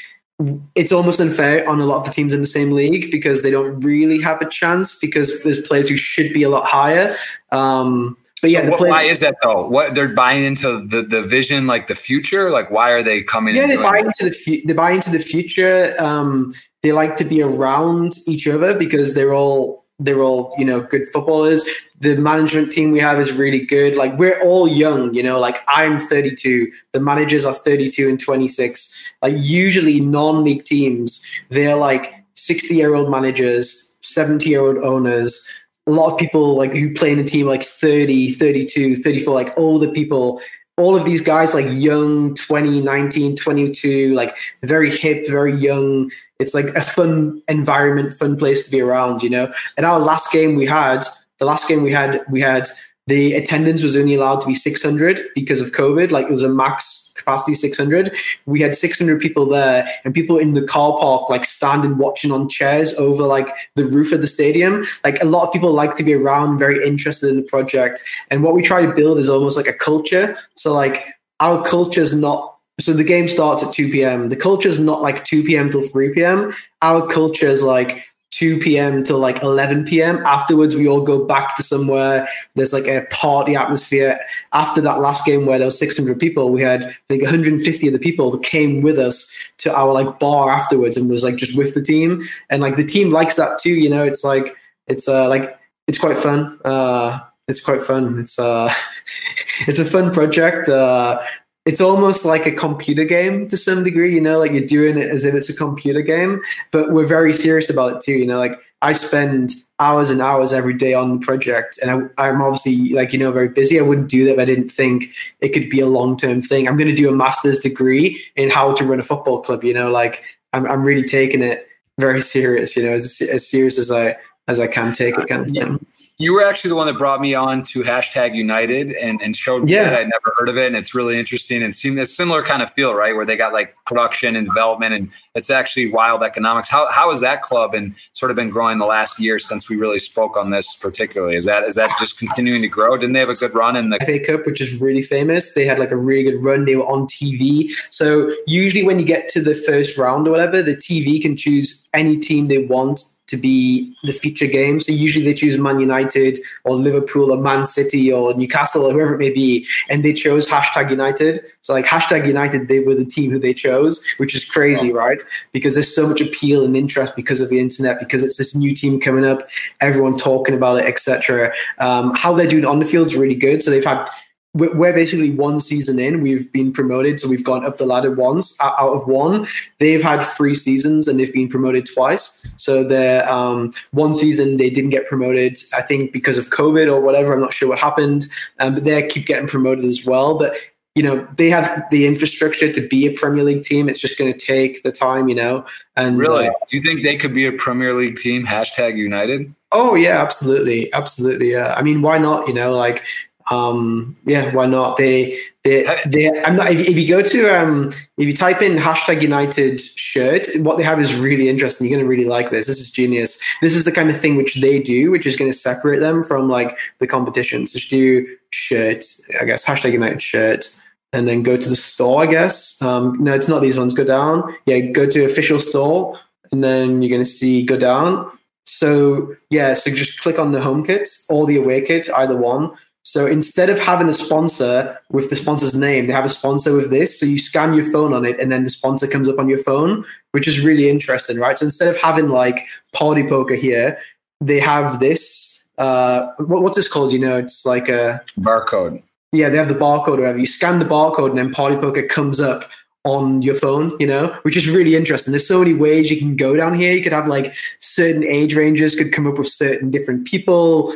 it's 0.76 0.92
almost 0.92 1.20
unfair 1.20 1.68
on 1.70 1.80
a 1.80 1.86
lot 1.86 1.98
of 1.98 2.06
the 2.06 2.12
teams 2.12 2.34
in 2.34 2.42
the 2.42 2.48
same 2.48 2.72
league 2.72 3.12
because 3.12 3.44
they 3.44 3.52
don't 3.52 3.80
really 3.82 4.22
have 4.22 4.42
a 4.42 4.50
chance 4.50 5.00
because 5.00 5.44
there's 5.44 5.66
players 5.68 5.88
who 5.90 5.98
should 5.98 6.34
be 6.34 6.44
a 6.44 6.50
lot 6.50 6.66
higher 6.66 7.16
um, 7.52 8.18
But 8.42 8.52
yeah, 8.52 8.64
so 8.64 8.72
what, 8.72 8.78
players, 8.80 8.92
why 8.92 9.04
is 9.04 9.20
that 9.22 9.36
though? 9.42 9.68
What 9.68 9.96
they're 9.96 10.10
buying 10.10 10.44
into 10.44 10.86
the, 10.86 11.02
the 11.04 11.22
vision, 11.22 11.66
like 11.66 11.88
the 11.88 11.96
future. 11.96 12.52
Like 12.52 12.72
why 12.72 12.92
are 12.92 13.02
they 13.02 13.24
coming? 13.24 13.56
yeah, 13.56 13.68
they 13.68 13.78
buy 13.78 14.00
it? 14.00 14.06
into 14.06 14.26
the 14.26 14.32
fu- 14.32 14.62
they 14.68 14.74
buy 14.74 14.92
into 14.92 15.10
the 15.12 15.20
future. 15.20 15.96
Um, 15.98 16.54
they 16.82 16.92
like 16.92 17.16
to 17.18 17.24
be 17.24 17.42
around 17.42 18.18
each 18.28 18.46
other 18.46 18.74
because 18.74 19.14
they're 19.14 19.34
all 19.34 19.83
they're 20.06 20.22
all 20.22 20.54
you 20.58 20.66
know 20.66 20.82
good 20.82 21.08
footballers. 21.08 21.64
The 22.00 22.16
management 22.18 22.72
team 22.72 22.92
we 22.92 23.00
have 23.00 23.20
is 23.20 23.32
really 23.34 23.66
good. 23.66 23.96
Like 23.96 24.18
we're 24.18 24.42
all 24.42 24.68
young, 24.68 25.14
you 25.14 25.24
know. 25.24 25.40
Like 25.40 25.64
I'm 25.68 26.00
32. 26.00 26.72
The 26.92 27.00
managers 27.00 27.46
are 27.46 27.54
32 27.54 28.10
and 28.10 28.20
26. 28.20 29.14
Like 29.22 29.36
usually 29.38 30.00
non-league 30.00 30.66
teams, 30.66 31.26
they're 31.50 31.76
like 31.76 32.14
60 32.34 32.76
year 32.76 32.96
old 32.96 33.10
managers, 33.10 33.96
70 34.02 34.50
year 34.50 34.62
old 34.62 34.78
owners. 34.78 35.48
A 35.88 35.92
lot 35.92 36.12
of 36.12 36.18
people 36.18 36.56
like 36.56 36.74
who 36.74 36.94
play 36.94 37.12
in 37.12 37.20
a 37.20 37.24
team 37.24 37.48
like 37.48 37.64
30, 37.64 38.32
32, 38.34 38.98
34, 38.98 39.34
like 39.34 39.58
older 39.58 39.90
people 39.90 40.42
all 40.78 40.96
of 40.96 41.06
these 41.06 41.22
guys 41.22 41.54
like 41.54 41.68
young 41.70 42.34
20 42.36 42.82
19 42.82 43.36
22 43.36 44.14
like 44.16 44.36
very 44.64 44.90
hip 44.90 45.28
very 45.28 45.54
young. 45.56 46.12
It's 46.40 46.54
like 46.54 46.66
a 46.76 46.82
fun 46.82 47.42
environment 47.48 48.14
fun 48.14 48.38
place 48.38 48.66
to 48.66 48.72
be 48.72 48.82
around 48.82 49.22
you 49.22 49.30
know? 49.30 49.54
And 49.78 49.86
our 49.86 50.00
last 50.00 50.32
game 50.32 50.56
we 50.56 50.66
had 50.66 51.04
the 51.40 51.46
last 51.46 51.68
game 51.68 51.84
we 51.84 51.92
had 51.92 52.22
we 52.30 52.42
had 52.42 52.68
the 53.08 53.34
attendance 53.34 53.84
was 53.84 53.98
only 53.98 54.16
allowed 54.16 54.42
to 54.42 54.48
be 54.48 54.56
600 54.56 55.20
because 55.36 55.62
of 55.62 55.72
covid. 55.72 56.12
Like 56.12 56.26
it 56.26 56.32
was 56.32 56.44
a 56.44 56.50
max 56.50 57.03
capacity 57.24 57.56
600 57.56 58.16
we 58.46 58.62
had 58.62 58.76
600 58.76 59.22
people 59.22 59.46
there 59.46 59.88
and 60.04 60.14
people 60.14 60.38
in 60.38 60.54
the 60.54 60.62
car 60.62 60.98
park 60.98 61.30
like 61.30 61.46
standing 61.46 61.98
watching 61.98 62.32
on 62.32 62.50
chairs 62.50 62.94
over 62.96 63.24
like 63.24 63.48
the 63.76 63.86
roof 63.86 64.12
of 64.12 64.22
the 64.22 64.28
stadium. 64.28 64.86
Like 65.04 65.22
a 65.22 65.26
lot 65.26 65.48
of 65.48 65.54
people 65.54 65.72
like 65.72 65.96
to 65.98 66.04
be 66.04 66.14
around 66.14 66.60
very 66.60 66.86
interested 66.86 67.30
in 67.30 67.38
the 67.38 67.44
project. 67.44 68.04
And 68.30 68.44
what 68.44 68.54
we 68.54 68.62
try 68.62 68.86
to 68.86 68.94
build 68.94 69.18
is 69.18 69.30
almost 69.30 69.58
like 69.58 69.68
a 69.68 69.74
culture. 69.74 70.38
So 70.56 70.74
like 70.74 71.06
our 71.40 71.64
culture 71.66 72.02
is 72.02 72.16
not 72.16 72.50
so 72.80 72.92
the 72.92 73.04
game 73.04 73.28
starts 73.28 73.64
at 73.64 73.72
2 73.72 73.92
p.m 73.92 74.30
the 74.30 74.36
culture 74.36 74.68
is 74.68 74.80
not 74.80 75.00
like 75.00 75.24
2 75.26 75.44
p.m 75.44 75.70
till 75.70 75.84
3 75.84 76.12
p.m 76.16 76.52
our 76.82 77.08
culture 77.08 77.46
is 77.46 77.64
like 77.64 78.04
2 78.38 78.60
p.m. 78.60 79.04
till 79.04 79.20
like 79.20 79.44
11 79.44 79.86
p.m. 79.86 80.26
Afterwards, 80.26 80.76
we 80.76 80.88
all 80.88 81.02
go 81.02 81.24
back 81.24 81.56
to 81.56 81.64
somewhere. 81.64 82.28
There's 82.56 82.74
like 82.74 82.88
a 82.88 83.06
party 83.12 83.56
atmosphere. 83.56 84.20
After 84.54 84.82
that 84.82 85.00
last 85.00 85.26
game 85.26 85.46
where 85.46 85.60
there 85.60 85.68
was 85.68 85.78
600 85.78 86.20
people, 86.20 86.50
we 86.50 86.62
had 86.62 86.96
like 87.10 87.22
150 87.22 87.88
of 87.88 87.94
the 87.94 88.00
people 88.00 88.32
that 88.32 88.44
came 88.44 88.82
with 88.82 88.98
us 88.98 89.32
to 89.60 89.76
our 89.76 89.94
like 89.94 90.20
bar 90.20 90.50
afterwards 90.50 90.98
and 90.98 91.10
was 91.10 91.24
like 91.24 91.36
just 91.36 91.58
with 91.58 91.76
the 91.76 91.82
team. 91.82 92.24
And 92.50 92.62
like 92.62 92.76
the 92.76 92.86
team 92.86 93.12
likes 93.12 93.36
that 93.36 93.60
too. 93.62 93.74
You 93.74 93.90
know, 93.90 94.04
it's 94.04 94.24
like 94.24 94.56
it's 94.88 95.08
uh 95.08 95.30
like 95.30 95.60
it's 95.88 95.98
quite 95.98 96.18
fun. 96.18 96.60
Uh, 96.66 97.20
it's 97.48 97.62
quite 97.62 97.82
fun. 97.82 98.20
It's 98.20 98.40
uh, 98.40 98.74
it's 99.68 99.80
a 99.80 99.86
fun 99.86 100.12
project. 100.12 100.70
Uh, 100.70 101.22
it's 101.66 101.82
almost 101.82 102.26
like 102.26 102.46
a 102.46 102.52
computer 102.52 103.06
game 103.06 103.48
to 103.48 103.58
some 103.58 103.84
degree, 103.84 104.14
you 104.14 104.22
know, 104.22 104.40
like 104.40 104.52
you're 104.52 104.66
doing 104.66 104.98
it 104.98 105.10
as 105.10 105.24
if 105.24 105.34
it's 105.34 105.50
a 105.50 105.56
computer 105.56 106.02
game, 106.02 106.42
but 106.72 106.92
we're 106.92 107.06
very 107.06 107.34
serious 107.34 107.70
about 107.70 107.96
it 107.96 108.02
too. 108.02 108.14
You 108.14 108.26
know, 108.26 108.38
like 108.38 108.60
I 108.82 108.92
spend 108.94 109.52
hours 109.80 110.10
and 110.10 110.22
hours 110.22 110.52
every 110.52 110.74
day 110.74 110.94
on 110.94 111.20
the 111.20 111.26
project 111.26 111.80
and 111.82 112.12
I, 112.18 112.30
am 112.30 112.42
obviously 112.42 112.90
like, 112.90 113.14
you 113.14 113.20
know, 113.20 113.32
very 113.32 113.48
busy. 113.48 113.80
I 113.80 113.84
wouldn't 113.84 114.10
do 114.10 114.26
that 114.26 114.34
if 114.34 114.40
I 114.40 114.46
didn't 114.46 114.70
think 114.70 115.06
it 115.40 115.50
could 115.50 115.70
be 115.70 115.80
a 115.80 115.88
long-term 115.88 116.42
thing. 116.42 116.68
I'm 116.68 116.78
going 116.78 116.90
to 116.90 116.96
do 116.96 117.10
a 117.10 117.16
master's 117.16 117.60
degree 117.60 118.22
in 118.36 118.50
how 118.50 118.74
to 118.74 118.84
run 118.84 119.00
a 119.00 119.04
football 119.04 119.42
club, 119.42 119.64
you 119.64 119.74
know, 119.74 119.90
like 119.90 120.24
I'm, 120.52 120.66
I'm 120.66 120.84
really 120.84 121.04
taking 121.04 121.42
it 121.42 121.60
very 121.98 122.22
serious, 122.22 122.76
you 122.76 122.84
know, 122.84 122.92
as, 122.92 123.22
as 123.32 123.48
serious 123.48 123.80
as 123.80 123.92
I, 123.92 124.18
as 124.50 124.60
I 124.60 124.68
can 124.68 124.92
take 124.92 125.18
it 125.18 125.28
kind 125.28 125.42
of 125.46 125.52
thing 125.52 125.86
you 126.24 126.34
were 126.34 126.44
actually 126.44 126.70
the 126.70 126.76
one 126.76 126.88
that 126.88 126.98
brought 126.98 127.20
me 127.22 127.34
on 127.36 127.64
to 127.64 127.84
hashtag 127.84 128.34
United 128.34 128.94
and, 128.94 129.22
and 129.22 129.36
showed 129.36 129.66
me 129.66 129.74
Yeah. 129.74 129.90
that 129.90 129.94
I'd 130.00 130.10
never 130.10 130.34
heard 130.38 130.50
of 130.50 130.58
it. 130.58 130.68
And 130.68 130.76
it's 130.76 130.96
really 130.96 131.20
interesting 131.20 131.62
and 131.62 131.76
seemed 131.76 132.00
a 132.00 132.06
similar 132.06 132.42
kind 132.42 132.62
of 132.62 132.72
feel, 132.72 132.94
right? 132.94 133.16
Where 133.16 133.26
they 133.26 133.36
got 133.36 133.52
like 133.54 133.76
production 133.86 134.36
and 134.36 134.48
development 134.48 134.94
and 134.94 135.12
it's 135.36 135.50
actually 135.50 135.92
wild 135.92 136.24
economics. 136.24 136.70
How 136.70 136.90
how 136.92 137.10
has 137.10 137.20
that 137.22 137.42
club 137.42 137.74
and 137.74 137.94
sort 138.14 138.32
of 138.32 138.36
been 138.36 138.50
growing 138.50 138.78
the 138.78 138.86
last 138.86 139.20
year 139.20 139.38
since 139.40 139.70
we 139.70 139.76
really 139.76 140.00
spoke 140.00 140.38
on 140.38 140.50
this 140.50 140.76
particularly? 140.76 141.36
Is 141.36 141.46
that 141.46 141.64
is 141.64 141.76
that 141.76 141.92
just 142.00 142.18
continuing 142.18 142.62
to 142.62 142.68
grow? 142.70 142.96
Didn't 142.98 143.14
they 143.14 143.20
have 143.20 143.30
a 143.30 143.36
good 143.36 143.54
run 143.54 143.76
in 143.76 143.90
the 143.90 144.00
FA 144.06 144.20
Cup, 144.20 144.46
which 144.46 144.62
is 144.62 144.82
really 144.82 145.02
famous. 145.02 145.54
They 145.54 145.66
had 145.66 145.80
like 145.80 145.92
a 145.92 145.98
really 145.98 146.24
good 146.24 146.44
run. 146.44 146.66
They 146.66 146.76
were 146.76 146.88
on 146.88 147.08
TV. 147.08 147.70
So 147.90 148.34
usually 148.48 148.84
when 148.84 149.00
you 149.00 149.06
get 149.06 149.30
to 149.30 149.42
the 149.42 149.56
first 149.56 149.98
round 149.98 150.28
or 150.28 150.32
whatever, 150.32 150.62
the 150.62 150.76
TV 150.76 151.22
can 151.22 151.36
choose 151.36 151.83
any 151.94 152.18
team 152.18 152.48
they 152.48 152.66
want 152.66 153.14
to 153.28 153.38
be 153.38 153.96
the 154.04 154.12
feature 154.12 154.48
game. 154.48 154.80
So 154.80 154.92
usually 154.92 155.26
they 155.26 155.34
choose 155.34 155.58
Man 155.58 155.80
United 155.80 156.38
or 156.66 156.76
Liverpool 156.76 157.32
or 157.32 157.38
Man 157.38 157.66
City 157.66 158.12
or 158.12 158.34
Newcastle 158.34 158.86
or 158.86 158.92
whoever 158.92 159.16
it 159.16 159.18
may 159.18 159.32
be. 159.32 159.66
And 159.90 160.04
they 160.04 160.14
chose 160.14 160.48
hashtag 160.48 160.90
United. 160.90 161.44
So 161.62 161.74
like 161.74 161.86
hashtag 161.86 162.28
United, 162.28 162.68
they 162.68 162.80
were 162.80 162.96
the 162.96 163.06
team 163.06 163.32
who 163.32 163.40
they 163.40 163.54
chose, 163.54 164.06
which 164.18 164.36
is 164.36 164.44
crazy, 164.44 164.92
right? 164.92 165.22
Because 165.52 165.74
there's 165.76 165.94
so 165.94 166.08
much 166.08 166.22
appeal 166.22 166.64
and 166.64 166.76
interest 166.76 167.16
because 167.16 167.42
of 167.42 167.50
the 167.50 167.60
internet, 167.60 168.00
because 168.00 168.24
it's 168.24 168.38
this 168.38 168.56
new 168.56 168.76
team 168.76 169.00
coming 169.00 169.26
up, 169.26 169.48
everyone 169.80 170.18
talking 170.18 170.54
about 170.54 170.80
it, 170.80 170.86
etc. 170.86 171.54
Um, 171.80 172.14
how 172.16 172.34
they're 172.34 172.48
doing 172.48 172.66
on 172.66 172.80
the 172.80 172.86
field 172.86 173.08
is 173.08 173.16
really 173.16 173.36
good. 173.36 173.64
So 173.64 173.72
they've 173.72 173.84
had 173.84 174.08
we're 174.54 174.76
we're 174.76 174.94
basically 174.94 175.32
one 175.32 175.60
season 175.60 176.00
in. 176.00 176.22
We've 176.22 176.52
been 176.52 176.72
promoted, 176.72 177.20
so 177.20 177.30
we've 177.30 177.44
gone 177.44 177.66
up 177.66 177.78
the 177.78 177.86
ladder 177.86 178.12
once 178.12 178.60
out 178.62 178.76
out 178.80 178.94
of 178.94 179.08
one. 179.08 179.48
They've 179.80 180.04
had 180.04 180.22
three 180.22 180.56
seasons 180.56 181.08
and 181.08 181.20
they've 181.20 181.34
been 181.34 181.50
promoted 181.50 181.88
twice. 181.92 182.46
So 182.58 182.84
they're 182.84 183.28
um, 183.30 183.74
one 183.92 184.14
season 184.14 184.58
they 184.58 184.70
didn't 184.70 184.92
get 184.92 185.08
promoted, 185.08 185.58
I 185.74 185.82
think 185.82 186.12
because 186.12 186.38
of 186.38 186.50
COVID 186.50 186.92
or 186.92 187.02
whatever. 187.02 187.34
I'm 187.34 187.42
not 187.42 187.54
sure 187.54 187.70
what 187.70 187.80
happened, 187.80 188.26
um, 188.60 188.76
but 188.76 188.84
they 188.84 189.08
keep 189.08 189.26
getting 189.26 189.48
promoted 189.48 189.86
as 189.86 190.06
well. 190.06 190.38
But 190.38 190.54
you 190.96 191.02
know 191.02 191.28
they 191.38 191.50
have 191.50 191.84
the 191.90 192.06
infrastructure 192.06 192.72
to 192.72 192.88
be 192.88 193.08
a 193.08 193.14
Premier 193.14 193.44
League 193.44 193.64
team. 193.64 193.90
It's 193.90 194.00
just 194.00 194.18
going 194.18 194.32
to 194.32 194.38
take 194.38 194.84
the 194.84 194.92
time, 194.92 195.28
you 195.28 195.36
know. 195.36 195.66
And 195.96 196.18
really? 196.18 196.48
uh, 196.48 196.54
Do 196.70 196.78
you 196.78 196.84
think 196.84 197.04
they 197.04 197.18
could 197.18 197.34
be 197.34 197.48
a 197.48 197.52
Premier 197.52 197.96
League 197.96 198.18
team? 198.18 198.46
Hashtag 198.46 198.98
United. 198.98 199.54
Oh 199.72 199.96
yeah, 199.96 200.22
absolutely, 200.22 200.94
absolutely. 200.94 201.52
Yeah, 201.52 201.74
I 201.76 201.82
mean, 201.82 202.04
why 202.04 202.20
not? 202.20 202.48
You 202.48 202.54
know, 202.54 202.74
like, 202.74 203.04
um, 203.52 204.16
yeah, 204.26 204.54
why 204.54 204.66
not? 204.66 204.98
They, 204.98 205.38
they, 205.64 205.84
they. 206.06 206.42
I'm 206.44 206.56
not. 206.56 206.72
If, 206.72 206.88
if 206.88 206.98
you 206.98 207.08
go 207.08 207.22
to, 207.22 207.50
um, 207.50 207.90
if 208.18 208.28
you 208.28 208.34
type 208.34 208.62
in 208.62 208.78
hashtag 208.78 209.22
United 209.22 209.82
shirt, 209.82 210.48
what 210.58 210.78
they 210.78 210.84
have 210.84 211.00
is 211.02 211.20
really 211.20 211.50
interesting. 211.50 211.90
You're 211.90 211.98
gonna 211.98 212.10
really 212.10 212.26
like 212.26 212.50
this. 212.50 212.68
This 212.68 212.80
is 212.80 212.92
genius. 212.92 213.42
This 213.62 213.76
is 213.76 213.84
the 213.84 213.92
kind 213.92 214.10
of 214.10 214.20
thing 214.20 214.36
which 214.36 214.56
they 214.56 214.82
do, 214.82 215.12
which 215.12 215.26
is 215.26 215.36
going 215.36 215.52
to 215.52 215.58
separate 215.58 216.00
them 216.00 216.24
from 216.24 216.50
like 216.50 216.78
the 217.00 217.08
competition. 217.08 217.68
So 217.68 217.80
do 217.90 218.26
shirt, 218.52 219.06
I 219.40 219.46
guess 219.46 219.66
hashtag 219.66 219.94
United 219.94 220.22
shirt. 220.22 220.70
And 221.12 221.28
then 221.28 221.44
go 221.44 221.58
to 221.58 221.70
the 221.70 221.76
store, 221.76 222.24
I 222.24 222.26
guess. 222.26 222.82
Um, 222.82 223.24
no, 223.24 223.36
it's 223.36 223.48
not 223.48 223.62
these 223.62 223.78
ones. 223.78 223.94
Go 223.94 224.04
down. 224.04 224.56
Yeah, 224.66 224.80
go 224.80 225.08
to 225.08 225.26
official 225.26 225.60
store, 225.60 226.20
and 226.52 226.64
then 226.64 227.04
you're 227.04 227.10
going 227.10 227.22
to 227.22 227.30
see 227.30 227.64
go 227.64 227.78
down. 227.78 228.32
So 228.66 229.36
yeah, 229.50 229.74
so 229.74 229.92
just 229.92 230.22
click 230.22 230.40
on 230.40 230.52
the 230.52 230.62
home 230.62 230.84
kit 230.86 231.10
or 231.30 231.46
the 231.46 231.58
away 231.58 231.82
kit, 231.82 232.10
either 232.16 232.36
one. 232.36 232.72
So 233.06 233.28
instead 233.28 233.70
of 233.70 233.80
having 233.80 234.08
a 234.08 234.14
sponsor 234.14 234.98
with 235.12 235.30
the 235.30 235.36
sponsor's 235.36 235.78
name, 235.78 236.08
they 236.08 236.14
have 236.14 236.26
a 236.26 236.30
sponsor 236.30 236.76
with 236.76 236.90
this. 236.90 237.20
So 237.20 237.26
you 237.26 237.38
scan 237.38 237.74
your 237.74 237.84
phone 237.92 238.14
on 238.14 238.26
it, 238.26 238.40
and 238.40 238.52
then 238.52 238.64
the 238.64 238.70
sponsor 238.70 239.08
comes 239.08 239.28
up 239.28 239.40
on 239.40 239.50
your 239.50 239.58
phone, 239.60 240.06
which 240.32 240.48
is 240.48 240.64
really 240.66 240.90
interesting, 240.90 241.38
right? 241.38 241.58
So 241.58 241.66
instead 241.66 241.90
of 241.90 241.98
having 241.98 242.30
like 242.30 242.66
party 242.94 243.24
poker 243.28 243.56
here, 243.56 243.98
they 244.40 244.60
have 244.60 245.00
this. 245.00 245.66
Uh, 245.78 246.32
what, 246.38 246.64
what's 246.64 246.76
this 246.78 246.88
called? 246.88 247.12
You 247.12 247.20
know, 247.20 247.38
it's 247.38 247.66
like 247.66 247.90
a 247.90 248.22
Barcode. 248.40 249.04
yeah, 249.34 249.50
they 249.50 249.58
have 249.58 249.68
the 249.70 249.74
barcode 249.76 250.18
or 250.18 250.22
whatever. 250.22 250.38
You 250.38 250.46
scan 250.46 250.80
the 250.80 250.86
barcode, 250.86 251.32
and 251.32 251.38
then 251.38 251.52
party 251.52 251.76
poker 251.76 252.04
comes 252.04 252.40
up 252.40 252.64
on 253.06 253.42
your 253.42 253.56
phone, 253.56 253.92
you 254.00 254.08
know, 254.08 254.28
which 254.44 254.56
is 254.56 254.70
really 254.70 254.96
interesting. 254.96 255.32
There's 255.32 255.48
so 255.48 255.60
many 255.60 255.74
ways 255.74 256.10
you 256.10 256.18
can 256.18 256.36
go 256.36 256.56
down 256.56 256.74
here. 256.74 256.94
You 256.94 257.04
could 257.04 257.12
have 257.12 257.28
like 257.28 257.54
certain 257.80 258.24
age 258.24 258.56
ranges 258.56 258.96
could 258.96 259.12
come 259.12 259.28
up 259.28 259.38
with 259.38 259.48
certain 259.48 259.92
different 259.92 260.26
people. 260.26 260.94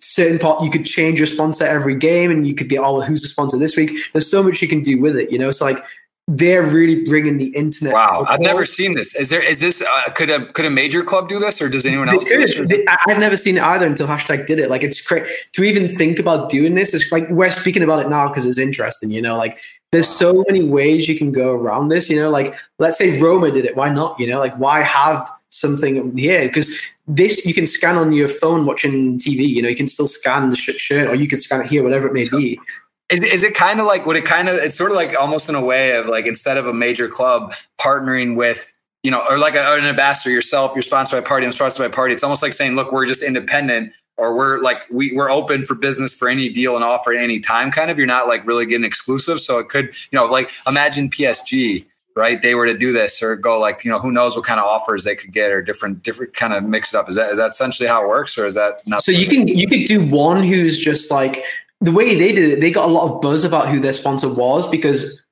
Certain 0.00 0.38
part 0.38 0.64
you 0.64 0.70
could 0.70 0.84
change 0.84 1.18
your 1.20 1.26
sponsor 1.26 1.64
every 1.64 1.94
game, 1.94 2.30
and 2.30 2.46
you 2.46 2.54
could 2.54 2.68
be 2.68 2.78
oh, 2.78 3.00
who's 3.02 3.22
the 3.22 3.28
sponsor 3.28 3.58
this 3.58 3.76
week? 3.76 3.92
There's 4.12 4.30
so 4.30 4.42
much 4.42 4.62
you 4.62 4.68
can 4.68 4.82
do 4.82 5.00
with 5.00 5.16
it, 5.16 5.30
you 5.30 5.38
know. 5.38 5.48
It's 5.48 5.60
like 5.60 5.78
they're 6.26 6.62
really 6.62 7.04
bringing 7.04 7.36
the 7.36 7.54
internet. 7.54 7.92
Wow, 7.92 8.24
I've 8.26 8.40
never 8.40 8.64
seen 8.64 8.94
this. 8.94 9.14
Is 9.14 9.28
there? 9.28 9.42
Is 9.42 9.60
this? 9.60 9.82
Uh, 9.82 10.10
could 10.12 10.30
a 10.30 10.46
could 10.52 10.64
a 10.64 10.70
major 10.70 11.02
club 11.02 11.28
do 11.28 11.38
this, 11.38 11.60
or 11.60 11.68
does 11.68 11.84
anyone 11.84 12.06
They 12.08 12.14
else 12.14 12.24
do 12.24 12.38
this? 12.38 12.58
They- 12.66 12.84
I- 12.88 12.96
I've 13.08 13.18
never 13.18 13.36
seen 13.36 13.58
it 13.58 13.62
either 13.62 13.86
until 13.86 14.06
hashtag 14.06 14.46
did 14.46 14.58
it. 14.58 14.70
Like 14.70 14.82
it's 14.82 15.00
crazy 15.06 15.30
to 15.52 15.64
even 15.64 15.88
think 15.88 16.18
about 16.18 16.48
doing 16.48 16.74
this. 16.74 16.94
It's 16.94 17.12
like 17.12 17.28
we're 17.28 17.50
speaking 17.50 17.82
about 17.82 18.00
it 18.00 18.08
now 18.08 18.28
because 18.28 18.46
it's 18.46 18.58
interesting. 18.58 19.10
You 19.10 19.20
know, 19.20 19.36
like 19.36 19.58
there's 19.94 20.08
so 20.08 20.44
many 20.48 20.64
ways 20.64 21.08
you 21.08 21.16
can 21.16 21.32
go 21.32 21.54
around 21.54 21.88
this. 21.88 22.10
You 22.10 22.16
know, 22.16 22.30
like 22.30 22.54
let's 22.78 22.98
say 22.98 23.20
Roma 23.20 23.50
did 23.50 23.64
it. 23.64 23.76
Why 23.76 23.88
not? 23.88 24.18
You 24.18 24.26
know, 24.26 24.38
like 24.38 24.54
why 24.56 24.82
have 24.82 25.28
something 25.50 26.16
here? 26.16 26.46
Because 26.46 26.74
this 27.06 27.46
you 27.46 27.54
can 27.54 27.66
scan 27.66 27.96
on 27.96 28.12
your 28.12 28.28
phone 28.28 28.66
watching 28.66 29.18
TV. 29.18 29.46
You 29.46 29.62
know, 29.62 29.68
you 29.68 29.76
can 29.76 29.86
still 29.86 30.06
scan 30.06 30.50
the 30.50 30.56
sh- 30.56 30.76
shirt, 30.76 31.08
or 31.08 31.14
you 31.14 31.28
can 31.28 31.38
scan 31.38 31.60
it 31.60 31.66
here, 31.66 31.82
whatever 31.82 32.06
it 32.08 32.12
may 32.12 32.28
be. 32.28 32.58
Is, 33.10 33.22
is 33.22 33.42
it 33.42 33.54
kind 33.54 33.80
of 33.80 33.86
like 33.86 34.06
would 34.06 34.16
it 34.16 34.24
kind 34.24 34.48
of 34.48 34.56
it's 34.56 34.76
sort 34.76 34.90
of 34.90 34.96
like 34.96 35.14
almost 35.18 35.48
in 35.48 35.54
a 35.54 35.64
way 35.64 35.96
of 35.96 36.06
like 36.06 36.26
instead 36.26 36.56
of 36.56 36.66
a 36.66 36.72
major 36.72 37.06
club 37.06 37.54
partnering 37.80 38.34
with 38.34 38.72
you 39.02 39.10
know 39.10 39.22
or 39.28 39.36
like 39.36 39.54
a, 39.54 39.74
an 39.74 39.84
ambassador 39.84 40.34
yourself 40.34 40.72
you're 40.74 40.82
sponsored 40.82 41.22
by 41.22 41.28
party 41.28 41.44
I'm 41.44 41.52
sponsored 41.52 41.90
by 41.90 41.94
party 41.94 42.14
it's 42.14 42.24
almost 42.24 42.42
like 42.42 42.54
saying 42.54 42.76
look 42.76 42.92
we're 42.92 43.04
just 43.04 43.22
independent 43.22 43.92
or 44.16 44.36
we're 44.36 44.60
like 44.60 44.84
we, 44.90 45.12
we're 45.14 45.30
open 45.30 45.64
for 45.64 45.74
business 45.74 46.14
for 46.14 46.28
any 46.28 46.48
deal 46.48 46.76
and 46.76 46.84
offer 46.84 47.12
at 47.12 47.22
any 47.22 47.40
time 47.40 47.70
kind 47.70 47.90
of. 47.90 47.98
You're 47.98 48.06
not 48.06 48.28
like 48.28 48.46
really 48.46 48.66
getting 48.66 48.84
exclusive. 48.84 49.40
So 49.40 49.58
it 49.58 49.68
could 49.68 49.86
you 49.86 50.18
know 50.18 50.26
like 50.26 50.50
imagine 50.66 51.10
psg 51.10 51.86
right? 52.16 52.40
They 52.42 52.54
were 52.54 52.66
to 52.66 52.76
do 52.76 52.92
this 52.92 53.22
or 53.22 53.36
go 53.36 53.58
like 53.58 53.84
you 53.84 53.90
know 53.90 53.98
who 53.98 54.12
knows 54.12 54.36
what 54.36 54.44
kind 54.44 54.60
of 54.60 54.66
offers 54.66 55.04
they 55.04 55.16
could 55.16 55.32
get 55.32 55.50
or 55.50 55.62
different 55.62 56.02
different 56.02 56.34
kind 56.34 56.52
of 56.52 56.64
mix 56.64 56.94
it 56.94 56.98
up. 56.98 57.08
Is 57.08 57.16
that 57.16 57.30
is 57.30 57.36
that 57.38 57.50
essentially 57.50 57.88
how 57.88 58.04
it 58.04 58.08
works 58.08 58.38
or 58.38 58.46
is 58.46 58.54
that 58.54 58.86
not 58.86 59.02
so 59.02 59.12
you 59.12 59.26
can 59.26 59.48
you 59.48 59.66
could 59.66 59.86
do 59.86 60.04
one 60.04 60.42
who's 60.42 60.82
just 60.82 61.10
like 61.10 61.42
the 61.80 61.92
way 61.92 62.14
they 62.14 62.32
did 62.32 62.52
it 62.52 62.60
they 62.60 62.70
got 62.70 62.88
a 62.88 62.92
lot 62.92 63.12
of 63.12 63.20
buzz 63.20 63.44
about 63.44 63.68
who 63.68 63.80
their 63.80 63.92
sponsor 63.92 64.32
was 64.32 64.70
because 64.70 65.22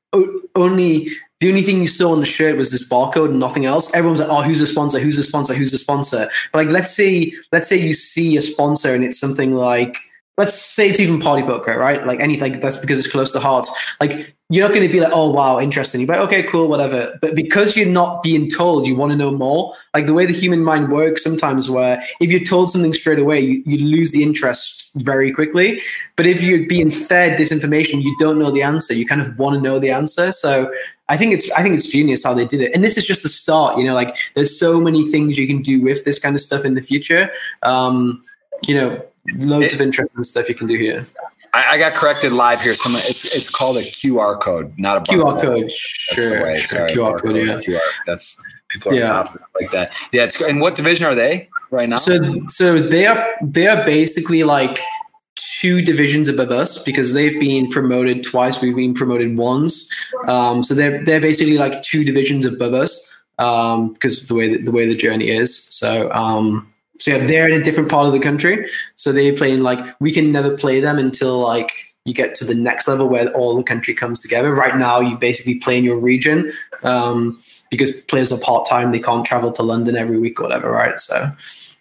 only 0.54 1.08
the 1.42 1.48
only 1.48 1.62
thing 1.62 1.80
you 1.80 1.88
saw 1.88 2.12
on 2.12 2.20
the 2.20 2.26
shirt 2.26 2.56
was 2.56 2.70
this 2.70 2.88
barcode 2.88 3.30
and 3.30 3.40
nothing 3.40 3.64
else. 3.64 3.92
Everyone's 3.96 4.20
like, 4.20 4.28
"Oh, 4.28 4.42
who's 4.42 4.60
a 4.60 4.66
sponsor? 4.66 5.00
Who's 5.00 5.18
a 5.18 5.24
sponsor? 5.24 5.54
Who's 5.54 5.72
a 5.72 5.78
sponsor?" 5.78 6.30
But 6.52 6.66
like, 6.66 6.72
let's 6.72 6.94
say, 6.94 7.32
let's 7.50 7.68
say 7.68 7.76
you 7.76 7.94
see 7.94 8.36
a 8.36 8.42
sponsor 8.42 8.94
and 8.94 9.02
it's 9.02 9.18
something 9.18 9.52
like, 9.56 9.96
let's 10.38 10.54
say 10.54 10.88
it's 10.88 11.00
even 11.00 11.18
Party 11.18 11.42
Poker, 11.42 11.76
right? 11.76 12.06
Like 12.06 12.20
anything 12.20 12.60
that's 12.60 12.78
because 12.78 13.00
it's 13.00 13.10
close 13.10 13.32
to 13.32 13.40
heart. 13.40 13.66
Like 14.00 14.36
you're 14.52 14.68
not 14.68 14.74
going 14.74 14.86
to 14.86 14.92
be 14.92 15.00
like, 15.00 15.12
"Oh, 15.14 15.30
wow, 15.30 15.58
interesting." 15.58 16.02
You're 16.02 16.08
like, 16.08 16.20
"Okay, 16.26 16.42
cool, 16.42 16.68
whatever." 16.68 17.18
But 17.22 17.34
because 17.34 17.74
you're 17.74 17.86
not 17.86 18.22
being 18.22 18.50
told, 18.50 18.86
you 18.86 18.94
want 18.94 19.10
to 19.10 19.16
know 19.16 19.30
more. 19.30 19.72
Like 19.94 20.04
the 20.04 20.12
way 20.12 20.26
the 20.26 20.34
human 20.34 20.62
mind 20.62 20.92
works, 20.92 21.24
sometimes 21.24 21.70
where 21.70 22.04
if 22.20 22.30
you're 22.30 22.44
told 22.44 22.70
something 22.70 22.92
straight 22.92 23.18
away, 23.18 23.40
you, 23.40 23.62
you 23.64 23.78
lose 23.78 24.12
the 24.12 24.22
interest 24.22 24.90
very 24.96 25.32
quickly. 25.32 25.80
But 26.16 26.26
if 26.26 26.42
you're 26.42 26.66
being 26.66 26.90
fed 26.90 27.38
this 27.38 27.50
information, 27.50 28.02
you 28.02 28.14
don't 28.18 28.38
know 28.38 28.50
the 28.50 28.62
answer. 28.62 28.92
You 28.92 29.06
kind 29.06 29.22
of 29.22 29.38
want 29.38 29.54
to 29.54 29.60
know 29.62 29.78
the 29.78 29.90
answer. 29.90 30.32
So 30.32 30.70
I 31.08 31.16
think 31.16 31.32
it's 31.32 31.50
I 31.52 31.62
think 31.62 31.74
it's 31.74 31.88
genius 31.88 32.22
how 32.22 32.34
they 32.34 32.44
did 32.44 32.60
it. 32.60 32.72
And 32.74 32.84
this 32.84 32.98
is 32.98 33.06
just 33.06 33.22
the 33.22 33.30
start. 33.30 33.78
You 33.78 33.84
know, 33.84 33.94
like 33.94 34.14
there's 34.34 34.58
so 34.58 34.82
many 34.82 35.10
things 35.10 35.38
you 35.38 35.46
can 35.46 35.62
do 35.62 35.80
with 35.80 36.04
this 36.04 36.18
kind 36.18 36.34
of 36.34 36.42
stuff 36.42 36.66
in 36.66 36.74
the 36.74 36.82
future. 36.82 37.30
Um, 37.62 38.22
you 38.66 38.74
know, 38.74 39.02
loads 39.36 39.72
it, 39.72 39.74
of 39.74 39.80
interesting 39.80 40.24
stuff 40.24 40.48
you 40.50 40.54
can 40.54 40.66
do 40.66 40.76
here. 40.76 41.06
I, 41.54 41.74
I 41.74 41.78
got 41.78 41.94
corrected 41.94 42.32
live 42.32 42.60
here. 42.60 42.74
Some 42.74 42.94
it's 42.96 43.24
it's 43.36 43.50
called 43.50 43.76
a 43.76 43.82
QR 43.82 44.40
code, 44.40 44.72
not 44.78 45.08
a 45.08 45.12
QR 45.12 45.40
code. 45.40 45.64
That's 45.64 45.74
sure. 45.74 46.58
Sorry, 46.64 46.92
QR 46.92 47.20
code. 47.20 47.36
Yeah, 47.36 47.60
QR. 47.60 47.80
That's 48.06 48.36
people 48.68 48.92
are 48.92 48.94
yeah. 48.94 49.26
like 49.60 49.70
that. 49.72 49.92
Yeah. 50.12 50.28
and 50.46 50.60
what 50.60 50.76
division 50.76 51.06
are 51.06 51.14
they 51.14 51.48
right 51.70 51.88
now? 51.88 51.96
So 51.96 52.46
so 52.48 52.78
they 52.78 53.06
are 53.06 53.26
they 53.42 53.66
are 53.66 53.84
basically 53.84 54.44
like 54.44 54.80
two 55.36 55.82
divisions 55.82 56.28
above 56.28 56.50
us 56.50 56.82
because 56.82 57.12
they've 57.12 57.38
been 57.38 57.68
promoted 57.68 58.24
twice. 58.24 58.62
We've 58.62 58.76
been 58.76 58.94
promoted 58.94 59.36
once. 59.36 59.90
Um, 60.26 60.62
so 60.62 60.74
they're 60.74 61.04
they're 61.04 61.20
basically 61.20 61.58
like 61.58 61.82
two 61.82 62.04
divisions 62.04 62.46
above 62.46 62.74
us 62.74 63.22
um, 63.38 63.92
because 63.92 64.22
of 64.22 64.28
the 64.28 64.34
way 64.34 64.54
that, 64.54 64.64
the 64.64 64.72
way 64.72 64.86
the 64.86 64.96
journey 64.96 65.28
is. 65.28 65.56
So 65.56 66.10
um, 66.12 66.71
so 67.02 67.10
yeah, 67.10 67.26
they're 67.26 67.48
in 67.48 67.60
a 67.60 67.64
different 67.64 67.90
part 67.90 68.06
of 68.06 68.12
the 68.12 68.20
country. 68.20 68.70
So 68.94 69.10
they're 69.10 69.36
playing 69.36 69.64
like 69.64 69.80
we 70.00 70.12
can 70.12 70.30
never 70.30 70.56
play 70.56 70.78
them 70.78 70.98
until 70.98 71.40
like 71.40 71.72
you 72.04 72.14
get 72.14 72.36
to 72.36 72.44
the 72.44 72.54
next 72.54 72.86
level 72.86 73.08
where 73.08 73.28
all 73.32 73.56
the 73.56 73.64
country 73.64 73.92
comes 73.92 74.20
together. 74.20 74.54
Right 74.54 74.76
now, 74.76 75.00
you 75.00 75.16
basically 75.16 75.56
play 75.56 75.78
in 75.78 75.82
your 75.82 75.98
region 75.98 76.52
um, 76.84 77.40
because 77.70 78.00
players 78.02 78.32
are 78.32 78.38
part 78.38 78.68
time; 78.68 78.92
they 78.92 79.00
can't 79.00 79.26
travel 79.26 79.50
to 79.50 79.64
London 79.64 79.96
every 79.96 80.16
week 80.16 80.38
or 80.38 80.44
whatever, 80.44 80.70
right? 80.70 81.00
So 81.00 81.32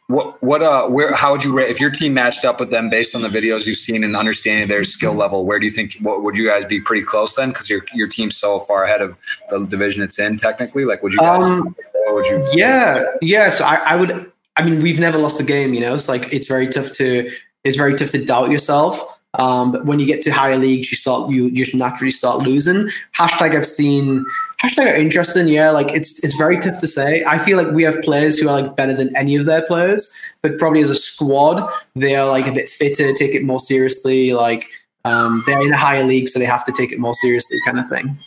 what 0.08 0.42
what 0.42 0.64
uh 0.64 0.88
where 0.88 1.14
how 1.14 1.34
would 1.34 1.44
you 1.44 1.54
rate 1.54 1.70
if 1.70 1.80
your 1.80 1.92
team 1.92 2.16
matched 2.16 2.44
up 2.44 2.60
with 2.60 2.72
them 2.72 2.90
based 2.90 3.16
on 3.16 3.22
the 3.22 3.30
videos 3.30 3.68
you've 3.68 3.78
seen 3.78 4.04
and 4.04 4.16
understanding 4.16 4.68
their 4.68 4.84
skill 4.84 5.14
level? 5.14 5.46
Where 5.46 5.60
do 5.60 5.68
you 5.68 5.72
think 5.72 5.98
what 6.02 6.24
would 6.24 6.36
you 6.36 6.50
guys 6.50 6.66
be 6.66 6.82
pretty 6.82 7.06
close 7.06 7.36
then? 7.36 7.50
Because 7.50 7.70
your 7.70 7.86
your 7.94 8.08
team's 8.08 8.38
so 8.38 8.60
far 8.60 8.86
ahead 8.86 9.04
of 9.04 9.20
the 9.52 9.64
division 9.68 10.02
it's 10.02 10.18
in 10.18 10.38
technically. 10.38 10.86
Like 10.86 11.04
would 11.04 11.14
you 11.14 11.20
guys? 11.20 11.46
Um, 11.46 11.76
would 12.08 12.26
you? 12.26 12.44
Yeah, 12.54 13.06
yeah. 13.22 13.50
So 13.50 13.66
I, 13.66 13.76
I 13.76 13.96
would. 13.96 14.32
I 14.58 14.64
mean, 14.64 14.82
we've 14.82 15.00
never 15.00 15.18
lost 15.18 15.40
a 15.40 15.44
game. 15.44 15.74
You 15.74 15.82
know, 15.82 15.94
it's 15.94 16.10
like 16.10 16.32
it's 16.34 16.48
very 16.48 16.68
tough 16.68 16.94
to 16.94 17.32
it's 17.64 17.78
very 17.78 17.96
tough 17.96 18.12
to 18.12 18.24
doubt 18.24 18.52
yourself. 18.52 19.20
Um, 19.36 19.72
but 19.72 19.86
when 19.86 20.00
you 20.00 20.06
get 20.06 20.22
to 20.24 20.30
higher 20.30 20.58
leagues, 20.58 20.92
you 20.92 20.98
start 20.98 21.30
you, 21.30 21.46
you 21.48 21.66
naturally 21.74 22.12
start 22.12 22.40
losing. 22.40 22.90
Hashtag 23.18 23.56
I've 23.56 23.66
seen 23.66 24.26
hashtag 24.62 24.98
interesting. 25.00 25.48
Yeah, 25.48 25.70
like 25.72 25.92
it's 25.92 26.24
it's 26.24 26.36
very 26.36 26.60
tough 26.60 26.80
to 26.80 26.88
say. 26.88 27.24
I 27.26 27.38
feel 27.38 27.58
like 27.58 27.72
we 27.74 27.84
have 27.84 28.02
players 28.02 28.38
who 28.38 28.50
are 28.50 28.62
like 28.62 28.76
better 28.76 28.94
than 28.94 29.16
any 29.16 29.36
of 29.36 29.46
their 29.46 29.62
players, 29.64 30.14
but 30.42 30.58
probably 30.58 30.82
as 30.82 30.90
a 30.90 30.96
squad, 30.96 31.66
they 31.96 32.16
are 32.16 32.28
like 32.28 32.48
a 32.48 32.52
bit 32.52 32.68
fitter, 32.68 33.14
take 33.14 33.34
it 33.34 33.44
more 33.44 33.60
seriously. 33.60 34.34
Like 34.34 34.68
um, 35.06 35.44
they're 35.46 35.62
in 35.62 35.72
a 35.72 35.78
higher 35.78 36.04
league, 36.04 36.28
so 36.28 36.38
they 36.38 36.46
have 36.46 36.66
to 36.66 36.74
take 36.74 36.92
it 36.92 37.00
more 37.00 37.14
seriously, 37.14 37.58
kind 37.66 37.80
of 37.80 37.88
thing. 37.88 38.20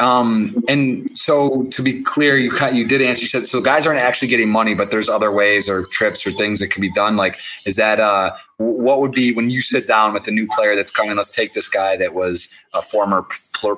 Um, 0.00 0.64
and 0.68 1.10
so 1.18 1.64
to 1.64 1.82
be 1.82 2.02
clear, 2.02 2.36
you 2.36 2.52
you 2.72 2.86
did 2.86 3.02
answer. 3.02 3.22
You 3.22 3.28
said 3.28 3.48
so 3.48 3.60
guys 3.60 3.86
aren't 3.86 3.98
actually 3.98 4.28
getting 4.28 4.48
money, 4.48 4.74
but 4.74 4.90
there's 4.90 5.08
other 5.08 5.32
ways 5.32 5.68
or 5.68 5.84
trips 5.84 6.26
or 6.26 6.30
things 6.30 6.60
that 6.60 6.68
can 6.68 6.80
be 6.80 6.92
done. 6.92 7.16
Like, 7.16 7.38
is 7.66 7.76
that 7.76 7.98
uh, 7.98 8.36
what 8.58 9.00
would 9.00 9.12
be 9.12 9.32
when 9.32 9.50
you 9.50 9.62
sit 9.62 9.86
down 9.86 10.12
with 10.12 10.26
a 10.26 10.32
new 10.32 10.48
player 10.48 10.74
that's 10.74 10.90
coming? 10.90 11.16
Let's 11.16 11.30
take 11.30 11.54
this 11.54 11.68
guy 11.68 11.96
that 11.96 12.12
was 12.12 12.52
a 12.74 12.82
former 12.82 13.24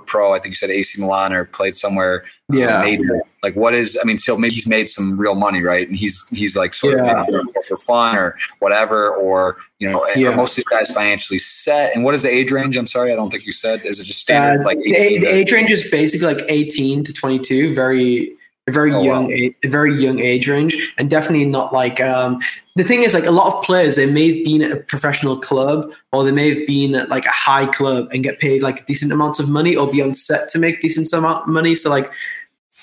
pro. 0.06 0.34
I 0.34 0.38
think 0.38 0.52
you 0.52 0.56
said 0.56 0.70
AC 0.70 1.00
Milan 1.00 1.34
or 1.34 1.44
played 1.44 1.76
somewhere. 1.76 2.24
Um, 2.50 2.58
yeah. 2.58 2.80
Made, 2.80 3.02
like, 3.42 3.54
what 3.56 3.74
is? 3.74 3.98
I 4.00 4.06
mean, 4.06 4.16
so 4.16 4.38
maybe 4.38 4.54
he's 4.54 4.66
made 4.66 4.88
some 4.88 5.20
real 5.20 5.34
money, 5.34 5.62
right? 5.62 5.86
And 5.86 5.98
he's 5.98 6.26
he's 6.28 6.56
like 6.56 6.72
sort 6.72 6.96
yeah. 6.96 7.24
of 7.24 7.66
for 7.66 7.76
fun 7.76 8.16
or 8.16 8.38
whatever, 8.60 9.14
or 9.14 9.58
you 9.78 9.90
know, 9.90 10.06
yeah. 10.16 10.34
most 10.34 10.52
of 10.52 10.56
these 10.56 10.64
guys 10.64 10.90
financially 10.94 11.38
set. 11.38 11.94
And 11.94 12.02
what 12.02 12.14
is 12.14 12.22
the 12.22 12.30
age 12.30 12.50
range? 12.50 12.74
I'm 12.78 12.86
sorry, 12.86 13.12
I 13.12 13.16
don't 13.16 13.30
think 13.30 13.44
you 13.44 13.52
said. 13.52 13.84
Is 13.84 14.00
it 14.00 14.04
just 14.04 14.20
standard? 14.20 14.62
Uh, 14.62 14.64
like 14.64 14.78
the 14.78 14.96
age 14.96 15.52
range 15.52 15.70
is 15.70 15.90
basically 15.90 16.34
like 16.34 16.44
18 16.48 17.04
to 17.04 17.12
22. 17.12 17.74
Very 17.74 18.34
a 18.70 18.72
very 18.72 18.92
oh, 18.92 19.02
young, 19.02 19.24
wow. 19.26 19.30
age, 19.30 19.54
a 19.62 19.68
very 19.68 19.94
young 19.94 20.18
age 20.18 20.48
range, 20.48 20.74
and 20.96 21.10
definitely 21.10 21.44
not 21.44 21.72
like. 21.72 22.00
Um, 22.00 22.40
the 22.76 22.84
thing 22.84 23.02
is, 23.02 23.12
like 23.12 23.26
a 23.26 23.30
lot 23.30 23.52
of 23.52 23.64
players, 23.64 23.96
they 23.96 24.10
may 24.10 24.32
have 24.32 24.44
been 24.44 24.62
at 24.62 24.72
a 24.72 24.76
professional 24.76 25.38
club, 25.38 25.90
or 26.12 26.24
they 26.24 26.32
may 26.32 26.54
have 26.54 26.66
been 26.66 26.94
at 26.94 27.08
like 27.08 27.26
a 27.26 27.30
high 27.30 27.66
club 27.66 28.08
and 28.12 28.24
get 28.24 28.38
paid 28.38 28.62
like 28.62 28.86
decent 28.86 29.12
amounts 29.12 29.40
of 29.40 29.48
money, 29.48 29.76
or 29.76 29.90
be 29.90 30.02
on 30.02 30.14
set 30.14 30.48
to 30.50 30.58
make 30.58 30.80
decent 30.80 31.12
amount 31.12 31.42
of 31.42 31.48
money. 31.48 31.74
So, 31.74 31.90
like, 31.90 32.10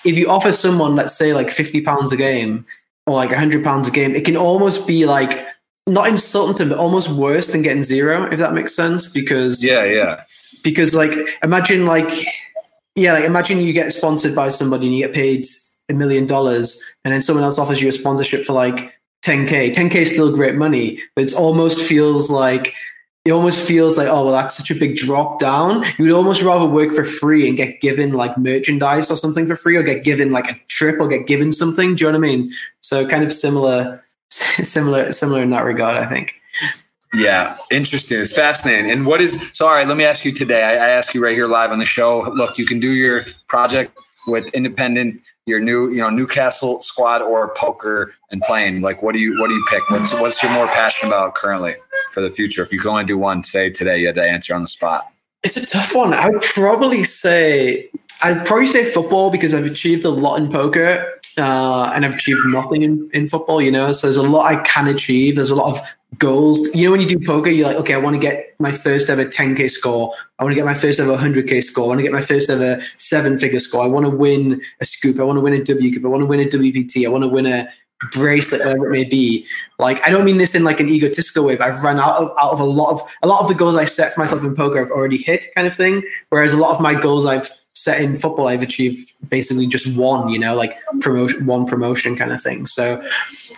if 0.06 0.18
you 0.18 0.30
offer 0.30 0.52
someone, 0.52 0.96
let's 0.96 1.16
say, 1.16 1.34
like 1.34 1.50
fifty 1.50 1.82
pounds 1.82 2.12
a 2.12 2.18
game 2.18 2.66
or 3.08 3.16
like 3.16 3.32
hundred 3.32 3.64
pounds 3.64 3.88
a 3.88 3.92
game, 3.92 4.16
it 4.16 4.26
can 4.26 4.38
almost 4.38 4.88
be 4.88 5.06
like 5.06 5.48
not 5.88 6.08
insulting 6.08 6.56
to 6.58 6.64
them, 6.66 6.70
but 6.70 6.78
almost 6.78 7.10
worse 7.10 7.54
than 7.54 7.62
getting 7.62 7.82
zero, 7.82 8.26
if 8.26 8.40
that 8.40 8.54
makes 8.54 8.76
sense. 8.76 9.12
Because 9.12 9.64
yeah, 9.64 9.84
yeah. 9.86 10.22
Because 10.64 10.94
like, 10.94 11.14
imagine 11.42 11.86
like 11.86 12.12
yeah, 12.98 13.14
like 13.14 13.26
imagine 13.26 13.60
you 13.60 13.74
get 13.74 13.94
sponsored 13.94 14.36
by 14.36 14.50
somebody 14.50 14.88
and 14.88 14.96
you 14.96 15.06
get 15.06 15.14
paid 15.14 15.46
a 15.90 15.94
million 15.94 16.26
dollars 16.26 16.84
and 17.04 17.14
then 17.14 17.22
someone 17.22 17.44
else 17.44 17.58
offers 17.58 17.82
you 17.82 17.88
a 17.88 17.92
sponsorship 17.92 18.46
for 18.46 18.54
like 18.54 18.94
10k 19.24 19.74
10k 19.74 19.96
is 19.96 20.12
still 20.12 20.36
great 20.36 20.56
money 20.56 21.00
but 21.16 21.26
it 21.26 21.34
almost 21.34 21.82
feels 21.82 22.30
like 22.30 22.74
it 23.26 23.32
almost 23.32 23.66
feels 23.66 23.98
like 23.98 24.08
oh 24.08 24.26
well 24.26 24.34
that's 24.34 24.56
such 24.56 24.70
a 24.72 24.76
big 24.76 24.96
drop 24.96 25.40
down 25.40 25.84
you 25.98 26.06
would 26.06 26.12
almost 26.12 26.42
rather 26.44 26.66
work 26.66 26.92
for 26.92 27.04
free 27.04 27.48
and 27.48 27.58
get 27.58 27.82
given 27.82 28.14
like 28.14 28.38
merchandise 28.38 29.10
or 29.10 29.18
something 29.18 29.48
for 29.48 29.56
free 29.56 29.76
or 29.76 29.84
get 29.84 30.04
given 30.04 30.32
like 30.32 30.50
a 30.50 30.60
trip 30.68 31.00
or 31.00 31.08
get 31.08 31.26
given 31.28 31.52
something 31.52 31.96
do 31.96 32.06
you 32.06 32.12
know 32.12 32.18
what 32.18 32.26
i 32.26 32.30
mean 32.30 32.52
so 32.82 33.08
kind 33.08 33.24
of 33.24 33.32
similar 33.32 34.04
similar 34.30 35.12
similar 35.12 35.42
in 35.42 35.50
that 35.50 35.64
regard 35.64 35.98
i 35.98 36.06
think 36.06 36.36
yeah, 37.14 37.58
interesting. 37.72 38.20
It's 38.20 38.34
fascinating. 38.34 38.92
And 38.92 39.06
what 39.06 39.22
is 39.22 39.52
so? 39.54 39.66
All 39.68 39.74
right, 39.74 39.88
let 39.88 39.98
me 39.98 40.04
ask 40.04 40.26
you 40.26 40.32
today. 40.32 40.64
I, 40.64 40.74
I 40.74 40.90
ask 40.90 41.14
you 41.14 41.24
right 41.24 41.34
here 41.34 41.48
live 41.48 41.72
on 41.72 41.80
the 41.80 41.86
show. 41.86 42.30
Look, 42.36 42.58
you 42.58 42.66
can 42.66 42.80
do 42.80 42.90
your 42.90 43.26
project 43.48 43.98
with 44.28 44.48
independent 44.54 45.22
your 45.48 45.60
new 45.60 45.90
you 45.90 46.02
know 46.02 46.10
Newcastle 46.12 46.82
squad 46.82 47.24
or 47.24 47.54
poker 47.56 48.14
and 48.30 48.42
playing? 48.42 48.82
Like, 48.82 49.02
what 49.02 49.14
do 49.14 49.20
you 49.20 49.40
what 49.40 49.48
do 49.48 49.56
you 49.56 49.66
pick? 49.70 49.90
What's 49.90 50.14
what's 50.14 50.44
you're 50.44 50.52
more 50.52 50.68
passionate 50.68 51.10
about 51.10 51.34
currently 51.34 51.76
for 52.12 52.22
the 52.22 52.30
future? 52.30 52.62
If 52.62 52.72
you 52.72 52.80
can 52.80 52.90
only 52.90 53.06
do 53.06 53.18
one, 53.18 53.44
say 53.44 53.72
today, 53.72 54.00
you 54.00 54.08
had 54.08 54.16
to 54.16 54.24
answer 54.24 54.54
on 54.54 54.62
the 54.62 54.68
spot. 54.68 55.08
It's 55.44 55.58
a 55.58 55.66
tough 55.66 55.96
one. 55.96 56.14
I 56.14 56.30
would 56.30 56.42
probably 56.42 57.04
say 57.04 57.90
I'd 58.22 58.46
probably 58.46 58.68
say 58.68 58.86
football 58.86 59.30
because 59.30 59.54
I've 59.54 59.66
achieved 59.66 60.04
a 60.06 60.10
lot 60.10 60.40
in 60.40 60.50
poker 60.50 61.17
uh, 61.38 61.92
and 61.94 62.06
I've 62.06 62.16
achieved 62.16 62.46
nothing 62.46 62.82
in, 62.82 63.10
in 63.14 63.28
football, 63.28 63.62
you 63.62 63.72
know. 63.72 63.92
So 63.92 64.08
there's 64.08 64.18
a 64.18 64.24
lot 64.24 64.52
I 64.52 64.62
can 64.64 64.88
achieve. 64.88 65.36
There's 65.36 65.52
a 65.52 65.56
lot 65.56 65.78
of 65.78 65.80
goals. 66.18 66.60
You 66.74 66.86
know, 66.86 66.92
when 66.92 67.02
you 67.02 67.08
do 67.08 67.20
poker, 67.26 67.50
you're 67.50 67.68
like, 67.68 67.78
okay, 67.78 67.94
I 67.94 67.98
want 67.98 68.16
to 68.16 68.20
get 68.20 68.56
my 68.60 68.72
first 68.72 69.10
ever 69.10 69.26
10K 69.26 69.70
score. 69.70 70.14
I 70.40 70.44
want 70.44 70.52
to 70.52 70.56
get 70.56 70.66
my 70.66 70.74
first 70.74 71.00
ever 71.00 71.16
100K 71.16 71.64
score. 71.64 71.86
I 71.86 71.88
want 71.88 72.00
to 72.00 72.04
get 72.04 72.12
my 72.12 72.22
first 72.22 72.50
ever 72.50 72.82
seven 72.98 73.40
figure 73.40 73.60
score. 73.60 73.84
I 73.84 73.88
want 73.88 74.06
to 74.06 74.10
win 74.10 74.62
a 74.82 74.86
SCOOP. 74.86 75.20
I 75.20 75.24
want 75.24 75.38
to 75.38 75.42
win 75.42 75.54
a 75.54 75.64
WCOOP. 75.64 76.06
I 76.06 76.08
want 76.08 76.22
to 76.22 76.26
win 76.26 76.40
a 76.40 76.46
WPT. 76.46 77.06
I 77.06 77.10
want 77.10 77.24
to 77.24 77.28
win 77.28 77.46
a 77.46 77.70
bracelet, 78.12 78.62
whatever 78.62 78.88
it 78.88 78.92
may 78.92 79.04
be. 79.04 79.46
Like, 79.80 80.06
I 80.08 80.12
don't 80.12 80.26
mean 80.26 80.38
this 80.38 80.56
in 80.56 80.64
like 80.64 80.80
an 80.80 80.90
egotistical 80.90 81.46
way, 81.46 81.56
but 81.56 81.68
I've 81.68 81.84
run 81.84 82.00
out 82.00 82.18
of, 82.18 82.30
out 82.40 82.52
of 82.52 82.60
a 82.60 82.66
lot 82.66 82.92
of, 82.92 83.02
a 83.24 83.28
lot 83.28 83.42
of 83.42 83.48
the 83.48 83.56
goals 83.56 83.76
I 83.76 83.86
set 83.86 84.14
for 84.14 84.20
myself 84.20 84.44
in 84.44 84.56
poker 84.56 84.80
I've 84.80 84.92
already 84.92 85.18
hit 85.18 85.46
kind 85.56 85.68
of 85.68 85.76
thing. 85.76 86.04
Whereas 86.30 86.54
a 86.54 86.58
lot 86.58 86.76
of 86.76 86.82
my 86.82 86.94
goals 86.94 87.26
I've 87.26 87.50
set 87.78 88.02
in 88.02 88.18
football, 88.18 88.48
I've 88.48 88.64
achieved 88.64 89.14
basically 89.30 89.68
just 89.68 89.98
one, 89.98 90.30
you 90.30 90.40
know, 90.40 90.56
like 90.56 90.74
promotion, 91.00 91.46
one 91.46 91.68
promotion 91.68 92.16
kind 92.16 92.32
of 92.32 92.42
thing. 92.42 92.66
So 92.66 93.08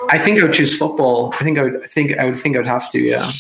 I 0.09 0.17
think 0.17 0.39
I 0.39 0.43
would 0.43 0.53
choose 0.53 0.77
football. 0.77 1.33
I 1.39 1.43
think 1.43 1.57
I 1.57 1.63
would, 1.63 1.83
I 1.83 1.87
think 1.87 2.17
I 2.17 2.25
would 2.25 2.37
think 2.37 2.57
I 2.57 2.59
would 2.59 2.67
have 2.67 2.91
to, 2.91 2.99
yeah. 2.99 3.31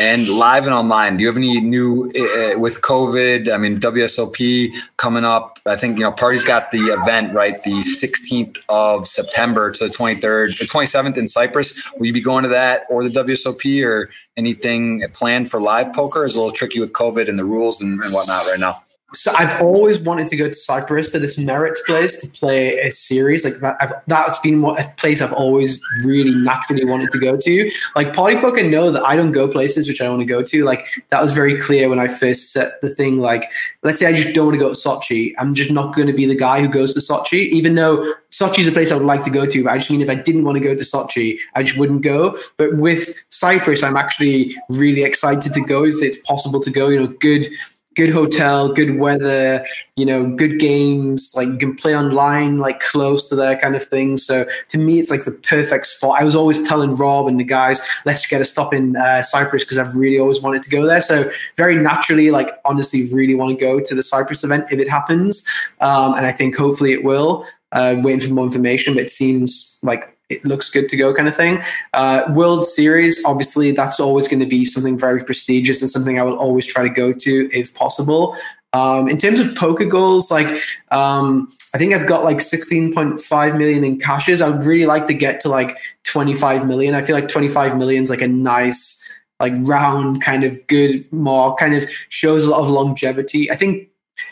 And 0.00 0.28
live 0.28 0.64
and 0.64 0.74
online, 0.74 1.18
do 1.18 1.22
you 1.22 1.28
have 1.28 1.36
any 1.36 1.60
new 1.60 2.06
uh, 2.06 2.58
with 2.58 2.80
COVID? 2.80 3.52
I 3.52 3.58
mean, 3.58 3.78
WSOP 3.78 4.74
coming 4.96 5.24
up. 5.24 5.60
I 5.66 5.76
think 5.76 5.98
you 5.98 6.02
know 6.02 6.10
Party's 6.10 6.44
got 6.44 6.72
the 6.72 6.80
event 6.80 7.32
right, 7.32 7.62
the 7.62 7.74
16th 7.74 8.56
of 8.68 9.06
September 9.06 9.70
to 9.70 9.86
the 9.86 9.94
23rd, 9.94 10.58
the 10.58 10.64
27th 10.64 11.16
in 11.16 11.28
Cyprus. 11.28 11.80
Will 11.96 12.06
you 12.06 12.12
be 12.12 12.22
going 12.22 12.42
to 12.42 12.48
that 12.48 12.86
or 12.90 13.08
the 13.08 13.10
WSOP 13.10 13.84
or 13.84 14.10
anything 14.36 15.04
planned 15.12 15.48
for 15.48 15.60
live 15.60 15.92
poker? 15.92 16.24
Is 16.24 16.34
a 16.34 16.38
little 16.38 16.50
tricky 16.50 16.80
with 16.80 16.92
COVID 16.92 17.28
and 17.28 17.38
the 17.38 17.44
rules 17.44 17.80
and, 17.80 18.02
and 18.02 18.12
whatnot 18.12 18.46
right 18.46 18.58
now 18.58 18.82
so 19.14 19.30
I've 19.38 19.60
always 19.60 20.00
wanted 20.00 20.28
to 20.28 20.36
go 20.36 20.48
to 20.48 20.54
Cyprus 20.54 21.10
to 21.10 21.18
this 21.18 21.38
Merit 21.38 21.78
place 21.86 22.20
to 22.20 22.28
play 22.28 22.78
a 22.78 22.90
series 22.90 23.44
like 23.44 23.54
that. 23.60 23.76
I've, 23.80 23.92
that's 24.06 24.38
been 24.38 24.62
what, 24.62 24.80
a 24.80 24.88
place 24.96 25.20
I've 25.20 25.32
always 25.32 25.80
really 26.04 26.34
naturally 26.34 26.84
wanted 26.84 27.12
to 27.12 27.18
go 27.18 27.36
to. 27.36 27.72
Like 27.94 28.14
Party 28.14 28.36
Poker 28.36 28.62
know 28.62 28.90
that 28.90 29.02
I 29.04 29.16
don't 29.16 29.32
go 29.32 29.48
places 29.48 29.86
which 29.86 30.00
I 30.00 30.04
don't 30.04 30.18
want 30.18 30.28
to 30.28 30.32
go 30.32 30.42
to. 30.42 30.64
Like 30.64 30.86
that 31.10 31.22
was 31.22 31.32
very 31.32 31.60
clear 31.60 31.88
when 31.88 31.98
I 31.98 32.08
first 32.08 32.52
set 32.52 32.80
the 32.80 32.88
thing. 32.94 33.18
Like 33.18 33.50
let's 33.82 34.00
say 34.00 34.06
I 34.06 34.12
just 34.12 34.34
don't 34.34 34.46
want 34.46 34.54
to 34.54 34.64
go 34.64 34.72
to 34.72 34.78
Sochi, 34.78 35.34
I'm 35.38 35.54
just 35.54 35.70
not 35.70 35.94
going 35.94 36.06
to 36.06 36.12
be 36.12 36.26
the 36.26 36.34
guy 36.34 36.60
who 36.60 36.68
goes 36.68 36.94
to 36.94 37.00
Sochi, 37.00 37.48
even 37.48 37.74
though 37.74 38.14
Sochi 38.30 38.60
is 38.60 38.68
a 38.68 38.72
place 38.72 38.90
I 38.90 38.96
would 38.96 39.06
like 39.06 39.24
to 39.24 39.30
go 39.30 39.44
to. 39.44 39.64
But 39.64 39.72
I 39.72 39.78
just 39.78 39.90
mean 39.90 40.00
if 40.00 40.08
I 40.08 40.14
didn't 40.14 40.44
want 40.44 40.56
to 40.56 40.64
go 40.64 40.74
to 40.74 40.84
Sochi, 40.84 41.38
I 41.54 41.62
just 41.62 41.78
wouldn't 41.78 42.02
go. 42.02 42.38
But 42.56 42.76
with 42.76 43.22
Cyprus, 43.28 43.82
I'm 43.82 43.96
actually 43.96 44.56
really 44.70 45.04
excited 45.04 45.52
to 45.52 45.60
go 45.60 45.84
if 45.84 46.02
it's 46.02 46.16
possible 46.26 46.60
to 46.60 46.70
go. 46.70 46.88
You 46.88 47.00
know, 47.00 47.06
good 47.08 47.46
good 47.94 48.10
hotel, 48.10 48.72
good 48.72 48.98
weather, 48.98 49.64
you 49.96 50.06
know, 50.06 50.26
good 50.26 50.58
games. 50.58 51.32
Like 51.36 51.48
you 51.48 51.58
can 51.58 51.76
play 51.76 51.96
online, 51.96 52.58
like 52.58 52.80
close 52.80 53.28
to 53.28 53.36
there 53.36 53.58
kind 53.58 53.76
of 53.76 53.84
thing. 53.84 54.16
So 54.16 54.46
to 54.68 54.78
me, 54.78 54.98
it's 54.98 55.10
like 55.10 55.24
the 55.24 55.32
perfect 55.32 55.86
spot. 55.86 56.20
I 56.20 56.24
was 56.24 56.34
always 56.34 56.66
telling 56.66 56.96
Rob 56.96 57.26
and 57.26 57.38
the 57.38 57.44
guys, 57.44 57.86
let's 58.04 58.26
get 58.26 58.40
a 58.40 58.44
stop 58.44 58.72
in 58.72 58.96
uh, 58.96 59.22
Cyprus 59.22 59.64
because 59.64 59.78
I've 59.78 59.94
really 59.94 60.18
always 60.18 60.40
wanted 60.40 60.62
to 60.64 60.70
go 60.70 60.86
there. 60.86 61.00
So 61.00 61.30
very 61.56 61.76
naturally, 61.76 62.30
like 62.30 62.50
honestly, 62.64 63.08
really 63.12 63.34
want 63.34 63.56
to 63.58 63.64
go 63.64 63.80
to 63.80 63.94
the 63.94 64.02
Cyprus 64.02 64.44
event 64.44 64.66
if 64.70 64.78
it 64.78 64.88
happens. 64.88 65.46
Um, 65.80 66.14
and 66.14 66.26
I 66.26 66.32
think 66.32 66.56
hopefully 66.56 66.92
it 66.92 67.04
will. 67.04 67.46
Uh, 67.72 67.96
waiting 68.00 68.20
for 68.20 68.34
more 68.34 68.44
information, 68.44 68.94
but 68.94 69.02
it 69.02 69.10
seems 69.10 69.78
like 69.82 70.16
it 70.28 70.44
looks 70.44 70.70
good 70.70 70.88
to 70.88 70.96
go 70.96 71.14
kind 71.14 71.28
of 71.28 71.36
thing. 71.36 71.62
Uh, 71.92 72.24
World 72.34 72.66
Series, 72.66 73.24
obviously, 73.24 73.72
that's 73.72 74.00
always 74.00 74.28
going 74.28 74.40
to 74.40 74.46
be 74.46 74.64
something 74.64 74.98
very 74.98 75.24
prestigious 75.24 75.80
and 75.82 75.90
something 75.90 76.18
I 76.18 76.22
will 76.22 76.36
always 76.36 76.66
try 76.66 76.82
to 76.82 76.88
go 76.88 77.12
to 77.12 77.48
if 77.52 77.74
possible. 77.74 78.36
Um, 78.74 79.08
in 79.08 79.18
terms 79.18 79.38
of 79.38 79.54
poker 79.54 79.84
goals, 79.84 80.30
like 80.30 80.46
um, 80.90 81.50
I 81.74 81.78
think 81.78 81.92
I've 81.92 82.06
got 82.06 82.24
like 82.24 82.38
16.5 82.38 83.58
million 83.58 83.84
in 83.84 83.98
cashes. 83.98 84.40
I 84.40 84.48
would 84.48 84.64
really 84.64 84.86
like 84.86 85.06
to 85.08 85.14
get 85.14 85.40
to 85.40 85.50
like 85.50 85.76
25 86.04 86.66
million. 86.66 86.94
I 86.94 87.02
feel 87.02 87.14
like 87.14 87.28
25 87.28 87.76
million 87.76 88.02
is 88.02 88.10
like 88.10 88.22
a 88.22 88.28
nice, 88.28 89.20
like 89.40 89.52
round 89.58 90.22
kind 90.22 90.42
of 90.44 90.66
good 90.68 91.10
mark, 91.12 91.58
kind 91.58 91.74
of 91.74 91.88
shows 92.08 92.44
a 92.44 92.50
lot 92.50 92.60
of 92.60 92.70
longevity. 92.70 93.50
I 93.50 93.56
think 93.56 93.88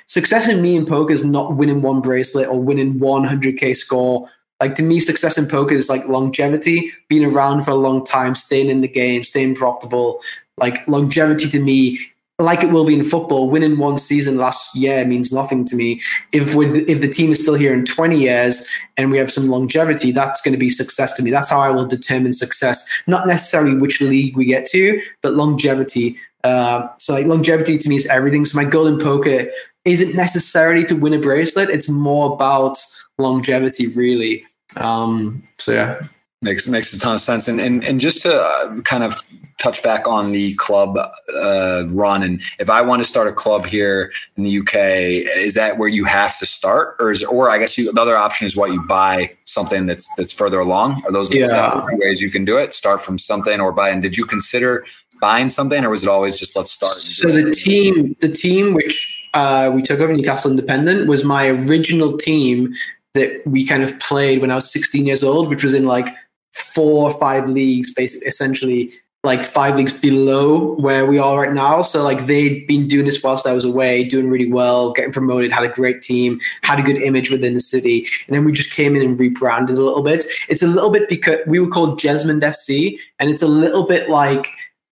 success 0.07 0.49
in 0.49 0.63
me 0.63 0.77
in 0.77 0.87
poker 0.87 1.13
is 1.13 1.25
not 1.25 1.57
winning 1.57 1.83
one 1.83 2.01
bracelet 2.01 2.49
or 2.49 2.61
winning 2.61 2.99
100k 2.99 3.77
score 3.77 4.29
like 4.61 4.75
to 4.75 4.83
me, 4.83 5.01
success 5.01 5.39
in 5.39 5.47
poker 5.47 5.75
is 5.75 5.89
like 5.89 6.07
longevity, 6.07 6.93
being 7.09 7.25
around 7.25 7.63
for 7.63 7.71
a 7.71 7.77
long 7.77 8.05
time, 8.05 8.35
staying 8.35 8.69
in 8.69 8.83
the 8.83 8.89
game, 8.89 9.25
staying 9.25 9.55
profitable. 9.55 10.21
Like 10.59 10.87
longevity 10.87 11.49
to 11.49 11.59
me, 11.59 11.99
like 12.39 12.63
it 12.63 12.71
will 12.71 12.85
be 12.85 12.95
in 12.95 13.03
football, 13.03 13.49
winning 13.49 13.79
one 13.79 13.97
season 13.97 14.37
last 14.37 14.77
year 14.77 15.07
means 15.07 15.33
nothing 15.33 15.65
to 15.67 15.77
me. 15.77 16.03
If 16.33 16.55
we 16.55 16.85
if 16.85 17.01
the 17.01 17.09
team 17.09 17.33
is 17.33 17.43
still 17.43 17.55
here 17.55 17.73
in 17.73 17.87
20 17.87 18.19
years 18.19 18.67
and 18.99 19.11
we 19.11 19.17
have 19.17 19.33
some 19.33 19.49
longevity, 19.49 20.13
that's 20.13 20.43
going 20.43 20.53
to 20.53 20.59
be 20.59 20.69
success 20.69 21.15
to 21.15 21.23
me. 21.23 21.31
That's 21.31 21.49
how 21.49 21.61
I 21.61 21.71
will 21.71 21.87
determine 21.87 22.35
success. 22.35 22.87
Not 23.07 23.27
necessarily 23.27 23.75
which 23.75 24.03
league 24.03 24.37
we 24.37 24.45
get 24.45 24.67
to, 24.67 25.01
but 25.23 25.35
longevity. 25.35 26.19
Uh, 26.45 26.89
so 26.99 27.15
like 27.15 27.27
longevity 27.27 27.79
to 27.79 27.89
me 27.89 27.97
is 27.97 28.07
everything. 28.07 28.45
So 28.45 28.59
my 28.59 28.69
goal 28.69 28.87
in 28.87 28.99
poker 28.99 29.47
isn't 29.85 30.15
necessarily 30.15 30.85
to 30.87 30.95
win 30.95 31.15
a 31.15 31.19
bracelet. 31.19 31.71
It's 31.71 31.89
more 31.89 32.33
about 32.33 32.79
longevity, 33.19 33.89
really. 33.89 34.45
Um, 34.77 35.43
so 35.59 35.73
yeah, 35.73 36.03
makes 36.43 36.67
makes 36.67 36.93
a 36.93 36.99
ton 36.99 37.17
of 37.17 37.21
sense. 37.21 37.49
And 37.49 37.61
and 37.61 37.85
and 37.85 38.01
just 38.01 38.23
to 38.23 38.43
uh, 38.43 38.81
kind 38.83 39.05
of 39.05 39.21
touch 39.59 39.83
back 39.83 40.07
on 40.07 40.33
the 40.33 40.55
club 40.55 40.97
uh, 40.97 41.85
run, 41.89 42.23
and 42.23 42.43
if 42.59 42.71
I 42.71 42.81
want 42.83 43.03
to 43.03 43.09
start 43.09 43.29
a 43.29 43.33
club 43.33 43.67
here 43.67 44.13
in 44.37 44.45
the 44.45 44.59
UK, 44.59 44.75
is 44.75 45.55
that 45.55 45.79
where 45.79 45.89
you 45.89 46.05
have 46.05 46.39
to 46.39 46.47
start, 46.47 46.97
or 46.99 47.11
is 47.11 47.23
or 47.25 47.51
I 47.51 47.59
guess 47.59 47.77
you, 47.77 47.93
the 47.93 48.01
other 48.01 48.17
option 48.17 48.47
is 48.47 48.57
what 48.57 48.73
you 48.73 48.83
buy 48.83 49.33
something 49.45 49.87
that's 49.87 50.13
that's 50.17 50.33
further 50.33 50.61
along? 50.61 51.03
Are 51.05 51.13
those 51.13 51.33
yeah. 51.33 51.85
ways 51.93 52.23
you 52.23 52.31
can 52.31 52.45
do 52.45 52.59
it? 52.59 52.75
Start 52.75 53.03
from 53.03 53.19
something 53.19 53.61
or 53.61 53.73
buy. 53.73 53.91
And 53.91 54.03
did 54.03 54.17
you 54.17 54.25
consider 54.25 54.85
buying 55.21 55.51
something, 55.51 55.85
or 55.85 55.91
was 55.91 56.03
it 56.03 56.09
always 56.09 56.39
just 56.39 56.57
let's 56.57 56.71
start? 56.71 56.95
So 56.95 57.29
the 57.29 57.51
team, 57.51 58.17
the 58.21 58.29
team 58.29 58.75
which 58.75 59.20
uh, 59.35 59.71
we 59.75 59.83
took 59.83 60.01
over 60.01 60.13
Newcastle 60.13 60.51
Independent 60.51 61.09
was 61.09 61.25
my 61.25 61.49
original 61.49 62.17
team 62.17 62.75
that 63.15 63.45
we 63.47 63.67
kind 63.67 63.83
of 63.83 63.99
played 64.01 64.41
when 64.41 64.51
I 64.51 64.55
was 64.55 64.71
16 64.71 65.07
years 65.07 65.23
old, 65.23 65.49
which 65.49 65.65
was 65.65 65.75
in 65.75 65.85
like 65.85 66.15
four 66.53 67.11
or 67.11 67.19
five 67.19 67.49
leagues, 67.49 67.93
basically, 67.95 68.29
essentially 68.29 68.93
like 69.23 69.45
five 69.45 69.77
leagues 69.77 69.93
below 69.93 70.75
where 70.77 71.05
we 71.05 71.19
are 71.19 71.41
right 71.41 71.53
now. 71.53 71.83
So 71.83 72.03
like 72.03 72.25
they'd 72.25 72.67
been 72.67 72.89
doing 72.89 73.05
this 73.05 73.23
whilst 73.23 73.47
I 73.47 73.53
was 73.53 73.67
away, 73.67 74.03
doing 74.05 74.31
really 74.31 74.51
well, 74.51 74.93
getting 74.93 75.13
promoted, 75.13 75.53
had 75.53 75.65
a 75.65 75.69
great 75.69 76.01
team, 76.01 76.41
had 76.63 76.79
a 76.79 76.83
good 76.83 76.97
image 76.97 77.31
within 77.31 77.53
the 77.53 77.61
city. 77.61 78.09
And 78.27 78.35
then 78.35 78.45
we 78.45 78.53
just 78.53 78.73
came 78.73 78.97
in 78.97 79.03
and 79.03 79.21
rebranded 79.21 79.77
a 79.77 79.81
little 79.81 80.03
bit. 80.03 80.25
It's 80.49 80.63
a 80.63 80.67
little 80.67 80.91
bit 80.91 81.09
because 81.09 81.39
we 81.47 81.61
were 81.61 81.69
called 81.69 82.01
Jesmond 82.01 82.41
FC, 82.41 82.99
and 83.19 83.29
it's 83.29 83.43
a 83.43 83.49
little 83.49 83.85
bit 83.85 84.09
like 84.09 84.49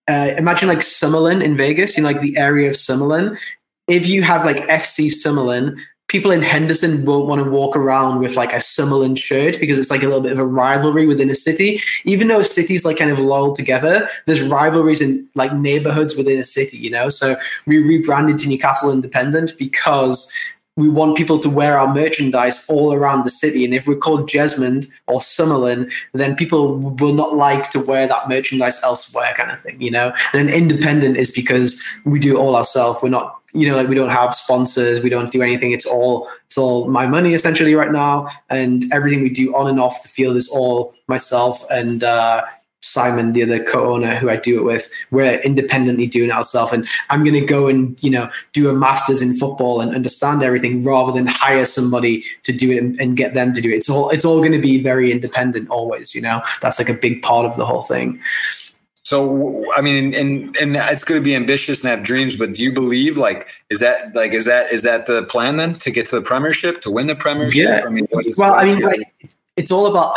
uh, 0.07 0.33
imagine 0.37 0.67
like 0.67 0.79
Summerlin 0.79 1.43
in 1.43 1.55
Vegas, 1.55 1.95
you 1.95 2.01
know, 2.01 2.09
like 2.09 2.21
the 2.21 2.35
area 2.37 2.67
of 2.67 2.75
Summerlin. 2.75 3.37
If 3.89 4.07
you 4.07 4.21
have 4.23 4.45
like 4.45 4.57
FC 4.67 5.07
Summerlin, 5.07 5.77
people 6.09 6.31
in 6.31 6.41
Henderson 6.41 7.05
won't 7.05 7.27
want 7.27 7.43
to 7.43 7.49
walk 7.49 7.75
around 7.75 8.19
with 8.19 8.35
like 8.35 8.51
a 8.51 8.57
Summerlin 8.57 9.17
shirt 9.17 9.59
because 9.59 9.79
it's 9.79 9.91
like 9.91 10.03
a 10.03 10.05
little 10.05 10.21
bit 10.21 10.31
of 10.31 10.39
a 10.39 10.45
rivalry 10.45 11.05
within 11.05 11.29
a 11.29 11.35
city. 11.35 11.81
Even 12.03 12.27
though 12.27 12.39
a 12.39 12.43
cities 12.43 12.83
like 12.83 12.97
kind 12.97 13.11
of 13.11 13.19
lull 13.19 13.53
together, 13.53 14.09
there's 14.25 14.41
rivalries 14.41 15.01
in 15.01 15.27
like 15.35 15.53
neighborhoods 15.53 16.15
within 16.15 16.39
a 16.39 16.43
city, 16.43 16.77
you 16.77 16.89
know? 16.89 17.09
So 17.09 17.35
we 17.65 17.77
rebranded 17.77 18.37
to 18.39 18.49
Newcastle 18.49 18.91
Independent 18.91 19.57
because 19.57 20.31
we 20.75 20.87
want 20.87 21.17
people 21.17 21.39
to 21.39 21.49
wear 21.49 21.77
our 21.77 21.93
merchandise 21.93 22.65
all 22.69 22.93
around 22.93 23.23
the 23.23 23.29
city. 23.29 23.65
And 23.65 23.73
if 23.73 23.85
we're 23.85 23.97
called 23.97 24.29
Jesmond 24.29 24.87
or 25.07 25.19
Summerlin, 25.19 25.91
then 26.13 26.35
people 26.35 26.77
will 26.77 27.13
not 27.13 27.35
like 27.35 27.69
to 27.71 27.79
wear 27.79 28.07
that 28.07 28.29
merchandise 28.29 28.81
elsewhere, 28.81 29.33
kind 29.35 29.51
of 29.51 29.59
thing, 29.59 29.81
you 29.81 29.91
know? 29.91 30.13
And 30.33 30.49
independent 30.49 31.17
is 31.17 31.31
because 31.31 31.83
we 32.05 32.17
do 32.19 32.37
it 32.37 32.39
all 32.39 32.55
ourselves. 32.55 32.99
We're 33.03 33.09
not 33.09 33.38
you 33.53 33.67
know, 33.67 33.75
like 33.75 33.87
we 33.87 33.95
don't 33.95 34.09
have 34.09 34.33
sponsors, 34.35 35.03
we 35.03 35.09
don't 35.09 35.31
do 35.31 35.41
anything. 35.41 35.71
It's 35.71 35.85
all 35.85 36.29
it's 36.45 36.57
all 36.57 36.87
my 36.87 37.07
money 37.07 37.33
essentially 37.33 37.75
right 37.75 37.91
now, 37.91 38.29
and 38.49 38.83
everything 38.91 39.21
we 39.21 39.29
do 39.29 39.55
on 39.55 39.67
and 39.67 39.79
off 39.79 40.03
the 40.03 40.09
field 40.09 40.35
is 40.37 40.47
all 40.49 40.93
myself 41.07 41.65
and 41.69 42.03
uh, 42.03 42.45
Simon, 42.81 43.33
the 43.33 43.43
other 43.43 43.61
co-owner 43.63 44.15
who 44.15 44.29
I 44.29 44.37
do 44.37 44.57
it 44.57 44.63
with. 44.63 44.91
We're 45.11 45.39
independently 45.41 46.07
doing 46.07 46.29
it 46.29 46.33
ourselves, 46.33 46.71
and 46.71 46.87
I'm 47.09 47.23
going 47.23 47.39
to 47.39 47.45
go 47.45 47.67
and 47.67 48.01
you 48.01 48.09
know 48.09 48.29
do 48.53 48.69
a 48.69 48.73
masters 48.73 49.21
in 49.21 49.35
football 49.35 49.81
and 49.81 49.93
understand 49.93 50.43
everything 50.43 50.83
rather 50.83 51.11
than 51.11 51.27
hire 51.27 51.65
somebody 51.65 52.23
to 52.43 52.53
do 52.53 52.71
it 52.71 52.77
and, 52.77 52.99
and 52.99 53.17
get 53.17 53.33
them 53.33 53.53
to 53.53 53.61
do 53.61 53.69
it. 53.69 53.75
It's 53.75 53.89
all 53.89 54.09
it's 54.09 54.25
all 54.25 54.39
going 54.39 54.53
to 54.53 54.61
be 54.61 54.81
very 54.81 55.11
independent 55.11 55.69
always. 55.69 56.15
You 56.15 56.21
know, 56.21 56.41
that's 56.61 56.79
like 56.79 56.89
a 56.89 56.93
big 56.93 57.21
part 57.21 57.45
of 57.45 57.57
the 57.57 57.65
whole 57.65 57.83
thing. 57.83 58.21
So 59.09 59.65
I 59.75 59.81
mean, 59.81 60.13
and 60.13 60.55
and 60.57 60.75
it's 60.75 61.03
going 61.03 61.19
to 61.19 61.25
be 61.25 61.35
ambitious 61.35 61.83
and 61.83 61.89
have 61.89 62.03
dreams, 62.03 62.35
but 62.35 62.53
do 62.53 62.61
you 62.61 62.71
believe 62.71 63.17
like 63.17 63.47
is 63.71 63.79
that 63.79 64.13
like 64.13 64.33
is 64.33 64.45
that 64.45 64.71
is 64.71 64.83
that 64.83 65.07
the 65.07 65.23
plan 65.23 65.57
then 65.57 65.73
to 65.79 65.89
get 65.89 66.05
to 66.09 66.15
the 66.17 66.21
Premiership 66.21 66.83
to 66.83 66.91
win 66.91 67.07
the 67.07 67.15
Premiership? 67.15 67.55
Yeah. 67.55 67.81
I 67.83 67.89
mean, 67.89 68.07
well, 68.37 68.53
I 68.53 68.65
mean, 68.65 68.81
like, 68.81 69.11
it's 69.55 69.71
all 69.71 69.87
about 69.87 70.15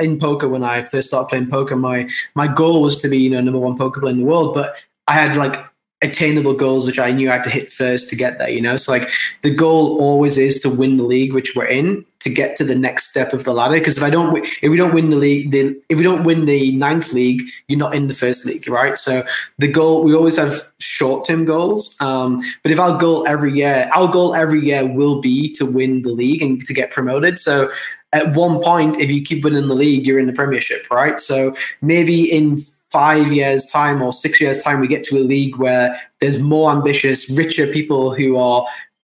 in 0.00 0.20
poker. 0.20 0.48
When 0.48 0.62
I 0.62 0.82
first 0.82 1.08
started 1.08 1.26
playing 1.26 1.50
poker, 1.50 1.74
my 1.74 2.08
my 2.36 2.46
goal 2.46 2.80
was 2.80 3.00
to 3.00 3.08
be 3.08 3.18
you 3.18 3.28
know 3.28 3.40
number 3.40 3.58
one 3.58 3.76
poker 3.76 4.00
player 4.00 4.12
in 4.12 4.18
the 4.18 4.24
world, 4.24 4.54
but 4.54 4.76
I 5.08 5.14
had 5.14 5.36
like 5.36 5.58
attainable 6.00 6.54
goals 6.54 6.86
which 6.86 6.98
I 6.98 7.10
knew 7.10 7.28
I 7.28 7.34
had 7.34 7.44
to 7.44 7.50
hit 7.50 7.72
first 7.72 8.08
to 8.10 8.16
get 8.16 8.38
there, 8.38 8.48
you 8.48 8.60
know? 8.60 8.76
So 8.76 8.92
like 8.92 9.10
the 9.42 9.52
goal 9.52 10.00
always 10.00 10.38
is 10.38 10.60
to 10.60 10.70
win 10.70 10.96
the 10.96 11.02
league 11.02 11.32
which 11.32 11.56
we're 11.56 11.64
in 11.66 12.04
to 12.20 12.30
get 12.30 12.56
to 12.56 12.64
the 12.64 12.74
next 12.74 13.10
step 13.10 13.32
of 13.32 13.44
the 13.44 13.52
ladder. 13.52 13.74
Because 13.74 13.96
if 13.96 14.02
I 14.02 14.10
don't 14.10 14.36
if 14.62 14.70
we 14.70 14.76
don't 14.76 14.94
win 14.94 15.10
the 15.10 15.16
league, 15.16 15.50
the, 15.50 15.80
if 15.88 15.98
we 15.98 16.04
don't 16.04 16.24
win 16.24 16.46
the 16.46 16.76
ninth 16.76 17.12
league, 17.12 17.42
you're 17.66 17.78
not 17.78 17.94
in 17.94 18.06
the 18.06 18.14
first 18.14 18.46
league, 18.46 18.68
right? 18.68 18.96
So 18.96 19.24
the 19.58 19.70
goal 19.70 20.04
we 20.04 20.14
always 20.14 20.36
have 20.36 20.70
short 20.78 21.26
term 21.26 21.44
goals. 21.44 21.96
Um, 22.00 22.42
but 22.62 22.70
if 22.70 22.78
our 22.78 22.98
goal 22.98 23.26
every 23.26 23.52
year, 23.52 23.90
our 23.94 24.08
goal 24.08 24.34
every 24.34 24.60
year 24.60 24.86
will 24.86 25.20
be 25.20 25.52
to 25.54 25.64
win 25.64 26.02
the 26.02 26.12
league 26.12 26.42
and 26.42 26.64
to 26.64 26.74
get 26.74 26.92
promoted. 26.92 27.40
So 27.40 27.70
at 28.12 28.34
one 28.34 28.62
point, 28.62 28.98
if 28.98 29.10
you 29.10 29.22
keep 29.22 29.44
winning 29.44 29.68
the 29.68 29.74
league, 29.74 30.06
you're 30.06 30.18
in 30.18 30.26
the 30.26 30.32
premiership, 30.32 30.90
right? 30.90 31.20
So 31.20 31.56
maybe 31.82 32.24
in 32.24 32.64
five 32.90 33.32
years' 33.32 33.66
time 33.66 34.02
or 34.02 34.12
six 34.12 34.40
years' 34.40 34.62
time, 34.62 34.80
we 34.80 34.88
get 34.88 35.04
to 35.04 35.18
a 35.18 35.20
league 35.20 35.56
where 35.56 36.00
there's 36.20 36.42
more 36.42 36.70
ambitious, 36.70 37.30
richer 37.30 37.66
people 37.66 38.14
who 38.14 38.36
are 38.36 38.66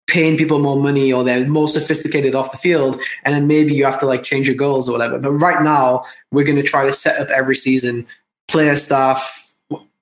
paying 0.07 0.37
people 0.37 0.59
more 0.59 0.81
money 0.81 1.11
or 1.11 1.23
they're 1.23 1.47
more 1.47 1.67
sophisticated 1.67 2.33
off 2.33 2.51
the 2.51 2.57
field. 2.57 2.99
And 3.25 3.35
then 3.35 3.45
maybe 3.45 3.73
you 3.73 3.85
have 3.85 3.99
to 3.99 4.05
like 4.05 4.23
change 4.23 4.47
your 4.47 4.55
goals 4.55 4.89
or 4.89 4.93
whatever. 4.93 5.19
But 5.19 5.33
right 5.33 5.61
now, 5.61 6.03
we're 6.31 6.45
going 6.45 6.57
to 6.57 6.63
try 6.63 6.85
to 6.85 6.93
set 6.93 7.19
up 7.19 7.29
every 7.29 7.55
season 7.55 8.07
player 8.47 8.77
staff, 8.77 9.53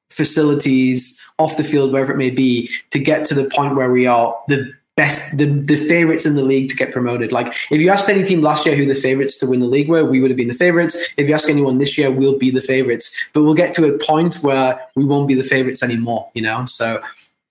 facilities, 0.09 1.21
off 1.37 1.57
the 1.57 1.63
field, 1.63 1.91
wherever 1.91 2.13
it 2.13 2.17
may 2.17 2.29
be, 2.29 2.69
to 2.91 2.99
get 2.99 3.25
to 3.25 3.33
the 3.33 3.49
point 3.49 3.75
where 3.75 3.91
we 3.91 4.05
are 4.05 4.37
the 4.47 4.71
best, 4.95 5.37
the, 5.37 5.45
the 5.45 5.75
favorites 5.75 6.25
in 6.25 6.35
the 6.35 6.41
league 6.41 6.69
to 6.69 6.75
get 6.75 6.91
promoted. 6.91 7.31
Like 7.31 7.53
if 7.69 7.81
you 7.81 7.89
asked 7.89 8.09
any 8.09 8.23
team 8.23 8.41
last 8.41 8.65
year 8.65 8.75
who 8.75 8.85
the 8.85 8.95
favorites 8.95 9.37
to 9.39 9.47
win 9.47 9.59
the 9.59 9.67
league 9.67 9.89
were, 9.89 10.05
we 10.05 10.21
would 10.21 10.31
have 10.31 10.37
been 10.37 10.47
the 10.47 10.53
favorites. 10.53 11.13
If 11.17 11.27
you 11.27 11.33
ask 11.33 11.49
anyone 11.49 11.79
this 11.79 11.97
year, 11.97 12.09
we'll 12.09 12.37
be 12.37 12.49
the 12.49 12.61
favorites. 12.61 13.13
But 13.33 13.43
we'll 13.43 13.55
get 13.55 13.73
to 13.75 13.93
a 13.93 13.97
point 13.97 14.35
where 14.35 14.79
we 14.95 15.03
won't 15.03 15.27
be 15.27 15.33
the 15.33 15.43
favorites 15.43 15.83
anymore, 15.83 16.29
you 16.33 16.41
know? 16.41 16.65
So 16.65 17.01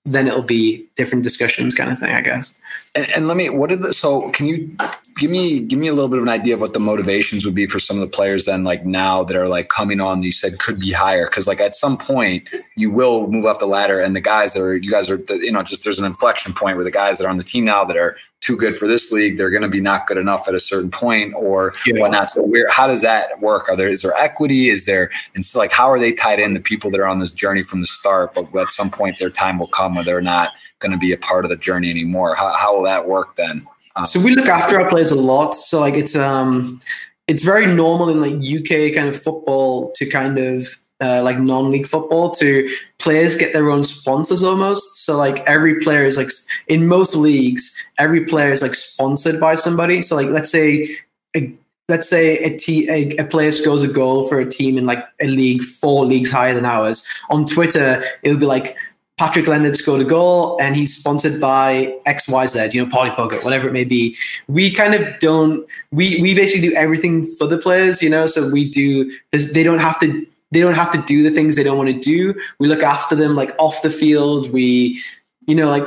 then 0.07 0.27
it'll 0.27 0.43
be 0.43 0.87
different 0.97 1.25
discussions 1.25 1.75
kind 1.75 1.91
of 1.91 1.99
thing, 1.99 2.15
I 2.15 2.23
guess. 2.23 2.59
And, 2.95 3.11
and, 3.11 3.29
let 3.29 3.37
me, 3.37 3.51
what 3.51 3.70
did 3.70 3.83
the, 3.83 3.93
so 3.93 4.31
can 4.31 4.47
you 4.47 4.77
give 5.16 5.31
me, 5.31 5.61
give 5.61 5.79
me 5.79 5.89
a 5.89 5.93
little 5.93 6.09
bit 6.09 6.18
of 6.18 6.22
an 6.22 6.29
idea 6.29 6.55
of 6.55 6.61
what 6.61 6.72
the 6.72 6.81
motivations 6.81 7.45
would 7.45 7.55
be 7.55 7.66
for 7.66 7.79
some 7.81 7.97
of 7.97 8.01
the 8.01 8.14
players 8.14 8.45
then 8.45 8.62
like 8.62 8.85
now 8.85 9.25
that 9.25 9.37
are 9.37 9.49
like 9.49 9.68
coming 9.68 10.01
on, 10.01 10.22
you 10.22 10.33
said 10.33 10.59
could 10.59 10.79
be 10.79 10.93
higher. 10.93 11.27
Cause 11.27 11.47
like 11.47 11.61
at 11.61 11.75
some 11.75 11.97
point 11.97 12.49
you 12.77 12.91
will 12.91 13.27
move 13.27 13.47
up 13.47 13.59
the 13.59 13.66
ladder 13.66 14.01
and 14.01 14.14
the 14.14 14.20
guys 14.20 14.53
that 14.53 14.62
are, 14.62 14.77
you 14.77 14.91
guys 14.91 15.11
are, 15.11 15.20
you 15.31 15.51
know, 15.51 15.62
just 15.62 15.85
there's 15.85 15.99
an 15.99 16.05
inflection 16.05 16.53
point 16.53 16.77
where 16.77 16.85
the 16.85 16.91
guys 16.91 17.18
that 17.18 17.27
are 17.27 17.31
on 17.31 17.37
the 17.37 17.45
team 17.45 17.64
now 17.64 17.85
that 17.85 17.97
are 17.97 18.16
too 18.45 18.57
good 18.57 18.77
for 18.77 18.87
this 18.87 19.11
league, 19.11 19.39
they're 19.39 19.51
going 19.51 19.62
to 19.62 19.68
be 19.68 19.81
not 19.81 20.07
good 20.07 20.18
enough 20.18 20.47
at 20.47 20.55
a 20.55 20.61
certain 20.61 20.91
point 20.91 21.33
or 21.35 21.72
yeah. 21.87 21.99
whatnot. 21.99 22.29
So 22.29 22.43
where, 22.43 22.68
how 22.68 22.87
does 22.87 23.01
that 23.01 23.41
work? 23.41 23.70
Are 23.70 23.77
there, 23.77 23.89
is 23.89 24.03
there 24.03 24.14
equity? 24.14 24.68
Is 24.68 24.85
there, 24.85 25.11
and 25.35 25.43
so 25.43 25.59
like, 25.59 25.72
how 25.72 25.91
are 25.91 25.99
they 25.99 26.12
tied 26.12 26.39
in 26.39 26.53
the 26.53 26.61
people 26.61 26.91
that 26.91 27.01
are 27.01 27.07
on 27.07 27.20
this 27.20 27.33
journey 27.33 27.62
from 27.62 27.81
the 27.81 27.87
start, 27.87 28.35
but 28.35 28.55
at 28.55 28.68
some 28.68 28.91
point 28.91 29.18
their 29.18 29.31
time 29.31 29.59
will 29.59 29.68
come 29.68 29.95
where 29.95 30.05
they're 30.05 30.20
not 30.20 30.53
going 30.85 30.93
to 30.93 30.99
be 30.99 31.12
a 31.12 31.16
part 31.16 31.45
of 31.45 31.49
the 31.49 31.57
journey 31.57 31.91
anymore? 31.91 32.35
How, 32.35 32.53
how 32.55 32.76
will 32.76 32.85
that 32.85 33.09
work 33.09 33.37
then? 33.37 33.66
Um, 33.97 34.05
so 34.05 34.20
we 34.20 34.35
look 34.35 34.49
after 34.49 34.78
our 34.78 34.89
players 34.89 35.11
a 35.11 35.20
lot. 35.20 35.55
So 35.55 35.80
like 35.80 35.95
it's, 35.95 36.14
um, 36.14 36.80
it's 37.26 37.43
very 37.43 37.66
normal 37.66 38.11
in 38.11 38.20
like 38.20 38.35
UK 38.35 38.95
kind 38.95 39.09
of 39.09 39.20
football 39.20 39.93
to 39.97 40.09
kind 40.11 40.39
of 40.39 40.66
uh, 41.01 41.22
like 41.22 41.39
non-league 41.39 41.87
football 41.87 42.30
to 42.30 42.70
players 42.99 43.37
get 43.37 43.53
their 43.53 43.70
own 43.70 43.85
sponsors 43.85 44.45
almost. 44.45 45.05
So 45.05 45.16
like 45.16 45.41
every 45.49 45.80
player 45.80 46.05
is 46.05 46.16
like 46.16 46.30
in 46.68 46.87
most 46.87 47.16
leagues, 47.16 47.74
every 47.99 48.24
player 48.24 48.51
is 48.51 48.62
like 48.62 48.74
sponsored 48.74 49.41
by 49.41 49.55
somebody. 49.55 50.03
So 50.03 50.16
like 50.16 50.28
let's 50.28 50.51
say 50.51 50.97
a, 51.37 51.53
let's 51.89 52.09
say 52.09 52.39
a, 52.39 52.57
t- 52.57 52.89
a, 52.89 53.16
a 53.16 53.24
player 53.24 53.53
scores 53.53 53.82
a 53.82 53.89
goal 53.89 54.26
for 54.28 54.39
a 54.39 54.49
team 54.49 54.78
in 54.78 54.87
like 54.87 55.05
a 55.20 55.26
league 55.26 55.62
four 55.62 56.05
leagues 56.07 56.30
higher 56.30 56.55
than 56.55 56.64
ours. 56.64 57.07
On 57.30 57.45
Twitter, 57.45 58.05
it'll 58.22 58.39
be 58.39 58.47
like 58.47 58.76
Patrick 59.17 59.47
Leonard 59.47 59.77
scored 59.77 60.01
a 60.01 60.05
goal 60.05 60.61
and 60.61 60.75
he's 60.75 60.97
sponsored 60.97 61.41
by 61.41 61.97
XYZ, 62.07 62.75
you 62.75 62.85
know, 62.85 62.91
Party 62.91 63.12
Poker, 63.15 63.37
whatever 63.43 63.69
it 63.69 63.73
may 63.73 63.85
be. 63.85 64.17
We 64.49 64.73
kind 64.73 64.93
of 64.93 65.19
don't, 65.21 65.65
we, 65.93 66.21
we 66.21 66.35
basically 66.35 66.69
do 66.69 66.75
everything 66.75 67.25
for 67.25 67.47
the 67.47 67.59
players, 67.59 68.03
you 68.03 68.11
know, 68.11 68.27
so 68.27 68.51
we 68.51 68.69
do, 68.69 69.12
they 69.31 69.62
don't 69.62 69.79
have 69.79 70.01
to 70.01 70.27
they 70.55 70.61
don't 70.61 70.75
have 70.75 70.93
to 70.93 71.03
do 71.03 71.23
the 71.25 71.33
things 71.33 71.57
they 71.57 71.65
don't 71.65 71.77
want 71.77 71.89
to 71.89 71.99
do. 71.99 72.33
We 72.61 72.69
look 72.69 72.83
after 72.83 73.17
them 73.17 73.35
like 73.35 73.55
off 73.59 73.83
the 73.83 73.91
field. 73.91 74.53
We, 74.53 75.03
you 75.47 75.55
know, 75.55 75.69
like 75.69 75.85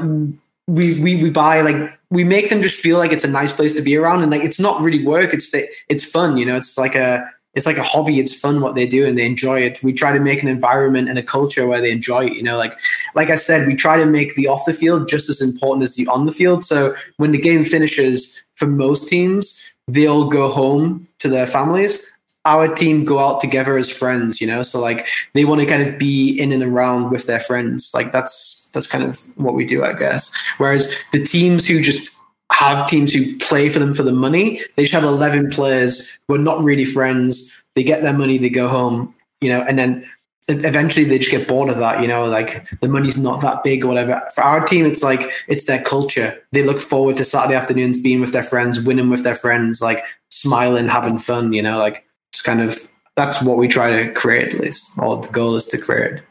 we 0.67 1.01
we 1.01 1.23
we 1.23 1.30
buy 1.30 1.61
like 1.61 1.97
we 2.09 2.25
make 2.25 2.49
them 2.49 2.61
just 2.61 2.78
feel 2.78 2.97
like 2.97 3.13
it's 3.13 3.23
a 3.23 3.30
nice 3.30 3.53
place 3.53 3.73
to 3.75 3.82
be 3.82 3.95
around 3.95 4.23
and 4.23 4.30
like 4.30 4.43
it's 4.43 4.59
not 4.59 4.82
really 4.82 5.05
work. 5.05 5.34
It's 5.34 5.53
it's 5.88 6.03
fun. 6.03 6.36
You 6.36 6.45
know, 6.45 6.57
it's 6.57 6.78
like 6.78 6.95
a 6.95 7.32
it's 7.58 7.66
like 7.66 7.78
a 7.78 7.84
hobby. 7.84 8.20
It's 8.20 8.34
fun 8.34 8.62
what 8.62 8.76
they 8.76 8.88
do 8.88 9.05
and 9.05 9.18
they 9.18 9.26
enjoy 9.26 9.62
it. 9.62 9.82
We 9.82 9.91
try 9.91 10.14
to 10.14 10.20
make 10.20 10.43
an 10.43 10.47
environment 10.47 11.10
and 11.10 11.18
a 11.18 11.24
culture 11.24 11.66
where 11.66 11.82
they 11.82 11.91
enjoy 11.91 12.28
it. 12.28 12.34
You 12.34 12.43
know, 12.43 12.55
like 12.55 12.78
like 13.16 13.32
I 13.32 13.36
said, 13.36 13.68
we 13.68 13.76
try 13.76 13.97
to 13.97 14.05
make 14.05 14.36
the 14.36 14.47
off 14.47 14.66
the 14.66 14.74
field 14.74 15.10
just 15.10 15.28
as 15.28 15.41
important 15.41 15.84
as 15.84 15.95
the 15.95 16.08
on 16.08 16.28
the 16.28 16.32
field. 16.32 16.64
So 16.64 16.95
when 17.18 17.32
the 17.32 17.39
game 17.39 17.66
finishes, 17.66 18.45
for 18.53 18.68
most 18.68 19.10
teams, 19.10 19.74
they'll 19.88 20.30
go 20.30 20.49
home 20.49 21.08
to 21.20 21.30
their 21.30 21.47
families 21.47 22.14
our 22.45 22.74
team 22.74 23.03
go 23.03 23.20
out 23.20 23.41
together 23.41 23.78
as 23.78 23.89
friends, 23.91 24.39
you 24.39 24.47
know. 24.47 24.64
So 24.64 24.80
like 24.80 25.05
they 25.34 25.43
want 25.43 25.60
to 25.60 25.68
kind 25.68 25.86
of 25.86 25.97
be 25.97 26.39
in 26.39 26.53
and 26.53 26.64
around 26.64 27.12
with 27.12 27.28
their 27.28 27.41
friends. 27.41 27.91
Like 27.93 28.14
that's 28.14 28.70
that's 28.74 28.88
kind 28.88 29.03
of 29.03 29.20
what 29.38 29.53
we 29.53 29.66
do, 29.66 29.84
I 29.84 29.91
guess. 29.91 30.34
Whereas 30.58 30.95
the 31.12 31.24
teams 31.24 31.68
who 31.68 31.82
just 31.82 32.16
have 32.58 32.88
teams 32.88 33.14
who 33.14 33.38
play 33.38 33.70
for 33.70 33.78
them 33.78 33.93
for 33.93 34.01
the 34.01 34.12
money, 34.12 34.60
they 34.76 34.84
just 34.84 34.93
have 34.93 35.03
eleven 35.03 35.49
players 35.51 36.20
who 36.28 36.34
are 36.34 36.39
not 36.39 36.64
really 36.64 36.86
friends. 36.86 37.64
They 37.76 37.84
get 37.84 38.01
their 38.01 38.14
money, 38.14 38.39
they 38.39 38.49
go 38.49 38.68
home, 38.68 39.14
you 39.41 39.49
know, 39.49 39.62
and 39.62 39.78
then 39.78 40.10
eventually 40.47 41.05
they 41.05 41.20
just 41.20 41.30
get 41.30 41.47
bored 41.47 41.70
of 41.70 41.78
that, 41.78 42.01
you 42.01 42.08
know, 42.08 42.26
like 42.26 42.68
the 42.80 42.88
money's 42.88 43.20
not 43.20 43.41
that 43.41 43.64
big 43.64 43.86
or 43.86 43.89
whatever. 43.89 44.20
For 44.34 44.41
our 44.41 44.66
team, 44.66 44.88
it's 44.88 45.03
like 45.03 45.30
it's 45.47 45.66
their 45.66 45.84
culture. 45.84 46.41
They 46.51 46.64
look 46.64 46.80
forward 46.80 47.16
to 47.18 47.24
Saturday 47.24 47.53
afternoons 47.53 48.01
being 48.01 48.22
with 48.22 48.32
their 48.32 48.41
friends, 48.41 48.84
winning 48.84 49.10
with 49.10 49.24
their 49.24 49.36
friends, 49.36 49.80
like 49.80 50.03
smiling, 50.30 50.88
having 50.88 51.20
fun, 51.20 51.53
you 51.53 51.62
know, 51.62 51.78
like 51.78 52.08
just 52.32 52.43
kind 52.43 52.62
of 52.62 52.89
that's 53.16 53.39
what 53.43 53.58
we 53.58 53.68
try 53.68 53.91
to 53.91 54.12
create 54.14 54.55
at 54.55 54.62
least. 54.62 54.97
or 54.97 55.18
the 55.22 55.28
goal 55.28 55.55
is 55.55 55.66
to 55.68 55.78
create. 55.78 56.22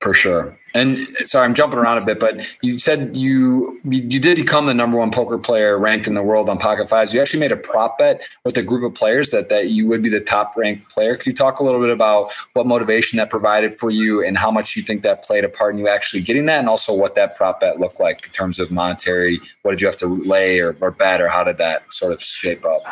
For 0.00 0.12
sure. 0.12 0.56
And 0.74 0.98
sorry, 1.24 1.46
I'm 1.46 1.54
jumping 1.54 1.78
around 1.78 1.96
a 1.98 2.04
bit, 2.04 2.20
but 2.20 2.46
you 2.60 2.78
said 2.78 3.16
you 3.16 3.80
you 3.82 4.20
did 4.20 4.36
become 4.36 4.66
the 4.66 4.74
number 4.74 4.98
one 4.98 5.10
poker 5.10 5.38
player 5.38 5.78
ranked 5.78 6.06
in 6.06 6.14
the 6.14 6.22
world 6.22 6.50
on 6.50 6.58
PocketFives. 6.58 7.14
You 7.14 7.20
actually 7.22 7.40
made 7.40 7.50
a 7.50 7.56
prop 7.56 7.96
bet 7.96 8.20
with 8.44 8.58
a 8.58 8.62
group 8.62 8.84
of 8.84 8.94
players 8.94 9.30
that 9.30 9.48
that 9.48 9.70
you 9.70 9.86
would 9.88 10.02
be 10.02 10.10
the 10.10 10.20
top 10.20 10.54
ranked 10.54 10.90
player. 10.90 11.16
Could 11.16 11.26
you 11.28 11.32
talk 11.32 11.60
a 11.60 11.64
little 11.64 11.80
bit 11.80 11.88
about 11.88 12.30
what 12.52 12.66
motivation 12.66 13.16
that 13.16 13.30
provided 13.30 13.74
for 13.74 13.90
you 13.90 14.22
and 14.22 14.36
how 14.36 14.50
much 14.50 14.76
you 14.76 14.82
think 14.82 15.00
that 15.00 15.24
played 15.24 15.44
a 15.44 15.48
part 15.48 15.74
in 15.74 15.78
you 15.78 15.88
actually 15.88 16.20
getting 16.20 16.44
that, 16.46 16.58
and 16.58 16.68
also 16.68 16.94
what 16.94 17.14
that 17.14 17.34
prop 17.34 17.60
bet 17.60 17.80
looked 17.80 17.98
like 17.98 18.26
in 18.26 18.32
terms 18.32 18.58
of 18.58 18.70
monetary? 18.70 19.40
What 19.62 19.72
did 19.72 19.80
you 19.80 19.86
have 19.86 19.96
to 19.98 20.06
lay 20.06 20.60
or, 20.60 20.76
or 20.82 20.90
bet, 20.90 21.22
or 21.22 21.28
how 21.28 21.42
did 21.42 21.56
that 21.56 21.90
sort 21.90 22.12
of 22.12 22.20
shape 22.20 22.66
up? 22.66 22.82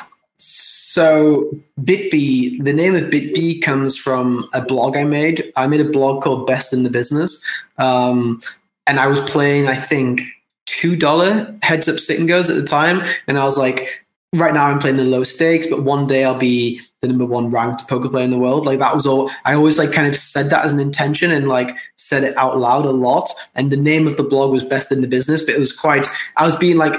So 0.94 1.50
BitB, 1.80 2.62
the 2.62 2.72
name 2.72 2.94
of 2.94 3.10
BitB 3.10 3.60
comes 3.62 3.96
from 3.96 4.48
a 4.52 4.62
blog 4.62 4.96
I 4.96 5.02
made. 5.02 5.52
I 5.56 5.66
made 5.66 5.80
a 5.80 5.90
blog 5.90 6.22
called 6.22 6.46
Best 6.46 6.72
in 6.72 6.84
the 6.84 6.88
Business, 6.88 7.44
um, 7.78 8.40
and 8.86 9.00
I 9.00 9.08
was 9.08 9.20
playing, 9.22 9.66
I 9.66 9.74
think, 9.74 10.20
two 10.66 10.94
dollar 10.94 11.52
heads 11.62 11.88
up 11.88 11.98
sit 11.98 12.20
and 12.20 12.28
goes 12.28 12.48
at 12.48 12.54
the 12.54 12.68
time, 12.68 13.02
and 13.26 13.40
I 13.40 13.44
was 13.44 13.58
like, 13.58 14.06
right 14.34 14.54
now 14.54 14.66
I'm 14.66 14.78
playing 14.78 14.98
the 14.98 15.02
low 15.02 15.24
stakes, 15.24 15.66
but 15.66 15.82
one 15.82 16.06
day 16.06 16.22
I'll 16.22 16.38
be 16.38 16.80
the 17.00 17.08
number 17.08 17.26
one 17.26 17.50
ranked 17.50 17.88
poker 17.88 18.08
player 18.08 18.24
in 18.24 18.30
the 18.30 18.38
world. 18.38 18.64
Like 18.64 18.78
that 18.78 18.94
was 18.94 19.04
all. 19.04 19.32
I 19.44 19.54
always 19.54 19.80
like 19.80 19.90
kind 19.90 20.06
of 20.06 20.14
said 20.14 20.46
that 20.50 20.64
as 20.64 20.70
an 20.70 20.78
intention 20.78 21.32
and 21.32 21.48
like 21.48 21.76
said 21.96 22.22
it 22.22 22.36
out 22.36 22.56
loud 22.58 22.84
a 22.84 22.92
lot. 22.92 23.28
And 23.56 23.72
the 23.72 23.76
name 23.76 24.06
of 24.06 24.16
the 24.16 24.22
blog 24.22 24.52
was 24.52 24.62
Best 24.62 24.92
in 24.92 25.00
the 25.00 25.08
Business, 25.08 25.44
but 25.44 25.56
it 25.56 25.58
was 25.58 25.72
quite. 25.72 26.06
I 26.36 26.46
was 26.46 26.54
being 26.54 26.76
like 26.76 26.94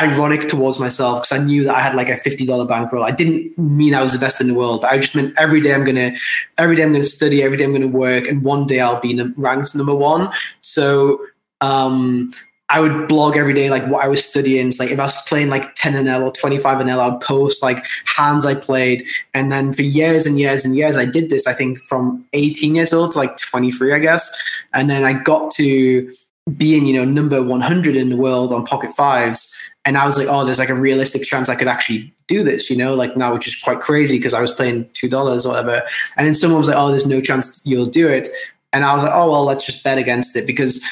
ironic 0.00 0.48
towards 0.48 0.78
myself 0.78 1.22
because 1.22 1.38
I 1.38 1.44
knew 1.44 1.64
that 1.64 1.74
I 1.74 1.80
had 1.80 1.94
like 1.94 2.08
a 2.08 2.16
fifty 2.16 2.46
dollar 2.46 2.66
bankroll. 2.66 3.04
I 3.04 3.10
didn't 3.10 3.56
mean 3.58 3.94
I 3.94 4.02
was 4.02 4.12
the 4.12 4.18
best 4.18 4.40
in 4.40 4.48
the 4.48 4.54
world, 4.54 4.82
but 4.82 4.92
I 4.92 4.98
just 4.98 5.14
meant 5.14 5.34
every 5.38 5.60
day 5.60 5.74
I'm 5.74 5.84
gonna, 5.84 6.12
every 6.58 6.76
day 6.76 6.82
I'm 6.82 6.92
gonna 6.92 7.04
study, 7.04 7.42
every 7.42 7.56
day 7.56 7.64
I'm 7.64 7.72
gonna 7.72 7.86
work, 7.86 8.26
and 8.26 8.42
one 8.42 8.66
day 8.66 8.80
I'll 8.80 9.00
be 9.00 9.20
ranked 9.36 9.74
number 9.74 9.94
one. 9.94 10.32
So 10.60 11.20
um, 11.60 12.32
I 12.72 12.80
would 12.80 13.06
blog 13.06 13.36
every 13.36 13.52
day 13.52 13.68
like 13.68 13.86
what 13.86 14.02
I 14.02 14.08
was 14.08 14.24
studying. 14.24 14.72
Like 14.78 14.90
if 14.90 14.98
I 14.98 15.04
was 15.04 15.22
playing 15.24 15.50
like 15.50 15.74
10 15.74 15.92
NL 15.92 16.24
or 16.24 16.32
25 16.32 16.78
NL, 16.78 16.98
I'd 16.98 17.20
post 17.20 17.62
like 17.62 17.84
hands 18.06 18.46
I 18.46 18.54
played. 18.54 19.04
And 19.34 19.52
then 19.52 19.74
for 19.74 19.82
years 19.82 20.24
and 20.24 20.38
years 20.38 20.64
and 20.64 20.74
years, 20.74 20.96
I 20.96 21.04
did 21.04 21.28
this, 21.28 21.46
I 21.46 21.52
think 21.52 21.80
from 21.80 22.24
18 22.32 22.74
years 22.74 22.94
old 22.94 23.12
to 23.12 23.18
like 23.18 23.36
23, 23.36 23.92
I 23.92 23.98
guess. 23.98 24.34
And 24.72 24.88
then 24.88 25.04
I 25.04 25.12
got 25.12 25.50
to 25.56 26.10
being, 26.56 26.86
you 26.86 26.94
know, 26.94 27.04
number 27.04 27.42
100 27.42 27.96
in 27.96 28.10
the 28.10 28.16
world 28.16 28.52
on 28.52 28.66
PocketFives 28.66 29.52
and 29.84 29.98
I 29.98 30.06
was 30.06 30.16
like, 30.16 30.28
oh, 30.28 30.44
there's 30.44 30.58
like 30.58 30.68
a 30.68 30.74
realistic 30.74 31.24
chance 31.24 31.48
I 31.48 31.56
could 31.56 31.68
actually 31.68 32.12
do 32.28 32.44
this, 32.44 32.70
you 32.70 32.76
know, 32.76 32.94
like 32.94 33.16
now, 33.16 33.34
which 33.34 33.48
is 33.48 33.56
quite 33.56 33.80
crazy 33.80 34.16
because 34.16 34.34
I 34.34 34.40
was 34.40 34.52
playing 34.52 34.88
two 34.94 35.08
dollars 35.08 35.44
or 35.44 35.50
whatever. 35.50 35.82
And 36.16 36.26
then 36.26 36.34
someone 36.34 36.60
was 36.60 36.68
like, 36.68 36.76
oh, 36.76 36.90
there's 36.90 37.06
no 37.06 37.20
chance 37.20 37.64
you'll 37.64 37.86
do 37.86 38.08
it. 38.08 38.28
And 38.72 38.84
I 38.84 38.94
was 38.94 39.02
like, 39.02 39.12
oh 39.12 39.30
well, 39.30 39.44
let's 39.44 39.66
just 39.66 39.82
bet 39.82 39.98
against 39.98 40.36
it 40.36 40.46
because 40.46 40.82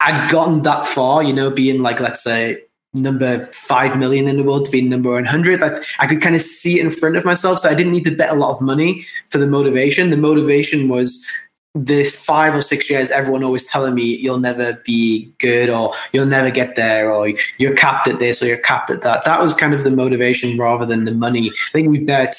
I'd 0.00 0.30
gotten 0.30 0.62
that 0.62 0.86
far, 0.86 1.22
you 1.22 1.32
know, 1.32 1.50
being 1.50 1.82
like, 1.82 2.00
let's 2.00 2.22
say 2.22 2.62
number 2.92 3.38
five 3.46 3.96
million 3.96 4.26
in 4.26 4.36
the 4.36 4.42
world 4.42 4.64
to 4.64 4.70
be 4.70 4.82
number 4.82 5.12
100. 5.12 5.62
I, 5.62 5.78
I 6.00 6.06
could 6.08 6.20
kind 6.20 6.34
of 6.34 6.42
see 6.42 6.80
it 6.80 6.84
in 6.84 6.90
front 6.90 7.16
of 7.16 7.24
myself. 7.24 7.60
So 7.60 7.70
I 7.70 7.74
didn't 7.74 7.92
need 7.92 8.04
to 8.04 8.16
bet 8.16 8.30
a 8.30 8.34
lot 8.34 8.50
of 8.50 8.60
money 8.60 9.06
for 9.28 9.38
the 9.38 9.46
motivation. 9.46 10.10
The 10.10 10.16
motivation 10.16 10.88
was 10.88 11.24
the 11.74 12.04
five 12.04 12.54
or 12.54 12.60
six 12.60 12.90
years, 12.90 13.10
everyone 13.10 13.44
always 13.44 13.64
telling 13.64 13.94
me 13.94 14.16
you'll 14.16 14.40
never 14.40 14.80
be 14.84 15.32
good 15.38 15.70
or 15.70 15.94
you'll 16.12 16.26
never 16.26 16.50
get 16.50 16.74
there 16.74 17.12
or 17.12 17.32
you're 17.58 17.76
capped 17.76 18.08
at 18.08 18.18
this 18.18 18.42
or 18.42 18.46
you're 18.46 18.56
capped 18.58 18.90
at 18.90 19.02
that. 19.02 19.24
That 19.24 19.40
was 19.40 19.54
kind 19.54 19.72
of 19.72 19.84
the 19.84 19.90
motivation 19.90 20.58
rather 20.58 20.84
than 20.84 21.04
the 21.04 21.14
money. 21.14 21.48
I 21.48 21.70
think 21.72 21.88
we 21.88 22.00
bet 22.00 22.36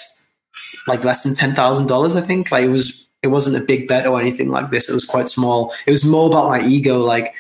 like 0.88 1.04
less 1.06 1.24
than 1.24 1.36
ten 1.36 1.56
thousand 1.56 1.88
dollars. 1.88 2.16
I 2.16 2.22
think 2.22 2.52
like 2.52 2.66
it 2.66 2.70
was 2.70 3.08
it 3.24 3.28
wasn't 3.28 3.62
a 3.62 3.66
big 3.66 3.88
bet 3.88 4.06
or 4.06 4.20
anything 4.20 4.50
like 4.50 4.70
this. 4.70 4.90
It 4.90 4.94
was 4.94 5.06
quite 5.06 5.30
small. 5.30 5.74
It 5.86 5.92
was 5.92 6.04
more 6.04 6.28
about 6.28 6.50
my 6.50 6.66
ego. 6.66 7.00
Like 7.00 7.34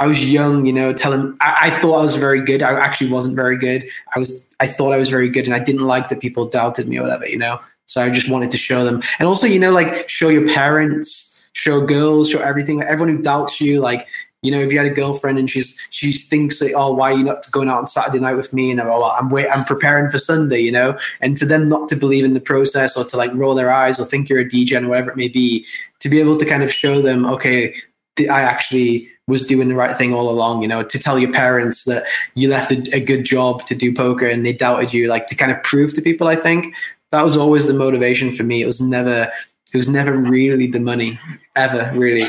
I 0.00 0.06
was 0.06 0.32
young, 0.32 0.64
you 0.64 0.72
know, 0.72 0.94
telling 0.94 1.36
I, 1.40 1.58
I 1.62 1.70
thought 1.70 1.98
I 1.98 2.02
was 2.02 2.16
very 2.16 2.40
good. 2.40 2.62
I 2.62 2.72
actually 2.78 3.10
wasn't 3.10 3.36
very 3.36 3.58
good. 3.58 3.86
I 4.16 4.18
was 4.18 4.48
I 4.60 4.66
thought 4.66 4.92
I 4.92 4.98
was 4.98 5.10
very 5.10 5.28
good, 5.28 5.44
and 5.44 5.54
I 5.54 5.58
didn't 5.58 5.86
like 5.86 6.08
that 6.08 6.20
people 6.20 6.46
doubted 6.46 6.88
me 6.88 6.98
or 6.98 7.02
whatever, 7.02 7.28
you 7.28 7.38
know. 7.38 7.60
So 7.86 8.02
I 8.02 8.08
just 8.08 8.30
wanted 8.30 8.50
to 8.52 8.56
show 8.56 8.82
them, 8.84 9.02
and 9.18 9.28
also, 9.28 9.46
you 9.46 9.58
know, 9.58 9.72
like 9.72 10.08
show 10.08 10.30
your 10.30 10.48
parents 10.54 11.33
show 11.54 11.80
girls, 11.80 12.30
show 12.30 12.40
everything. 12.40 12.78
Like 12.78 12.88
everyone 12.88 13.16
who 13.16 13.22
doubts 13.22 13.60
you, 13.60 13.80
like 13.80 14.06
You 14.42 14.50
know, 14.50 14.60
if 14.60 14.70
you 14.70 14.76
had 14.76 14.86
a 14.86 14.94
girlfriend 14.94 15.38
and 15.38 15.48
she's 15.48 15.88
she 15.90 16.12
thinks 16.12 16.58
that, 16.58 16.74
oh, 16.74 16.92
why 16.92 17.12
are 17.12 17.16
you 17.16 17.24
not 17.24 17.50
going 17.50 17.70
out 17.70 17.78
on 17.78 17.86
Saturday 17.86 18.20
night 18.20 18.36
with 18.36 18.52
me? 18.52 18.70
And 18.70 18.80
oh, 18.80 19.16
I'm 19.18 19.30
wait, 19.30 19.48
I'm 19.48 19.64
preparing 19.64 20.10
for 20.10 20.18
Sunday. 20.18 20.60
You 20.60 20.72
know, 20.72 20.98
and 21.22 21.38
for 21.38 21.46
them 21.46 21.68
not 21.68 21.88
to 21.88 21.96
believe 21.96 22.24
in 22.24 22.34
the 22.34 22.40
process 22.40 22.96
or 22.96 23.04
to 23.04 23.16
like 23.16 23.32
roll 23.34 23.54
their 23.54 23.72
eyes 23.72 23.98
or 23.98 24.04
think 24.04 24.28
you're 24.28 24.40
a 24.40 24.48
DJ 24.48 24.82
or 24.82 24.88
whatever 24.88 25.10
it 25.10 25.16
may 25.16 25.28
be, 25.28 25.64
to 26.00 26.08
be 26.10 26.20
able 26.20 26.36
to 26.36 26.44
kind 26.44 26.62
of 26.62 26.70
show 26.70 27.00
them, 27.00 27.24
okay, 27.24 27.74
I 28.20 28.42
actually 28.42 29.08
was 29.26 29.46
doing 29.46 29.68
the 29.68 29.74
right 29.74 29.96
thing 29.96 30.12
all 30.12 30.28
along, 30.28 30.62
you 30.62 30.68
know, 30.68 30.82
to 30.82 30.98
tell 30.98 31.18
your 31.18 31.32
parents 31.32 31.84
that 31.84 32.02
you 32.34 32.48
left 32.48 32.70
a, 32.70 32.96
a, 32.96 33.00
good 33.00 33.24
job 33.24 33.64
to 33.66 33.74
do 33.74 33.94
poker 33.94 34.28
and 34.28 34.44
they 34.44 34.52
doubted 34.52 34.92
you, 34.92 35.08
like 35.08 35.26
to 35.28 35.34
kind 35.34 35.50
of 35.50 35.62
prove 35.62 35.94
to 35.94 36.02
people, 36.02 36.28
I 36.28 36.36
think 36.36 36.74
that 37.10 37.22
was 37.22 37.36
always 37.36 37.66
the 37.66 37.74
motivation 37.74 38.34
for 38.34 38.42
me. 38.42 38.60
It 38.60 38.66
was 38.66 38.80
never, 38.80 39.32
it 39.74 39.76
was 39.76 39.88
never 39.88 40.12
really 40.12 40.68
the 40.68 40.80
money 40.80 41.18
ever 41.56 41.90
really. 41.94 42.22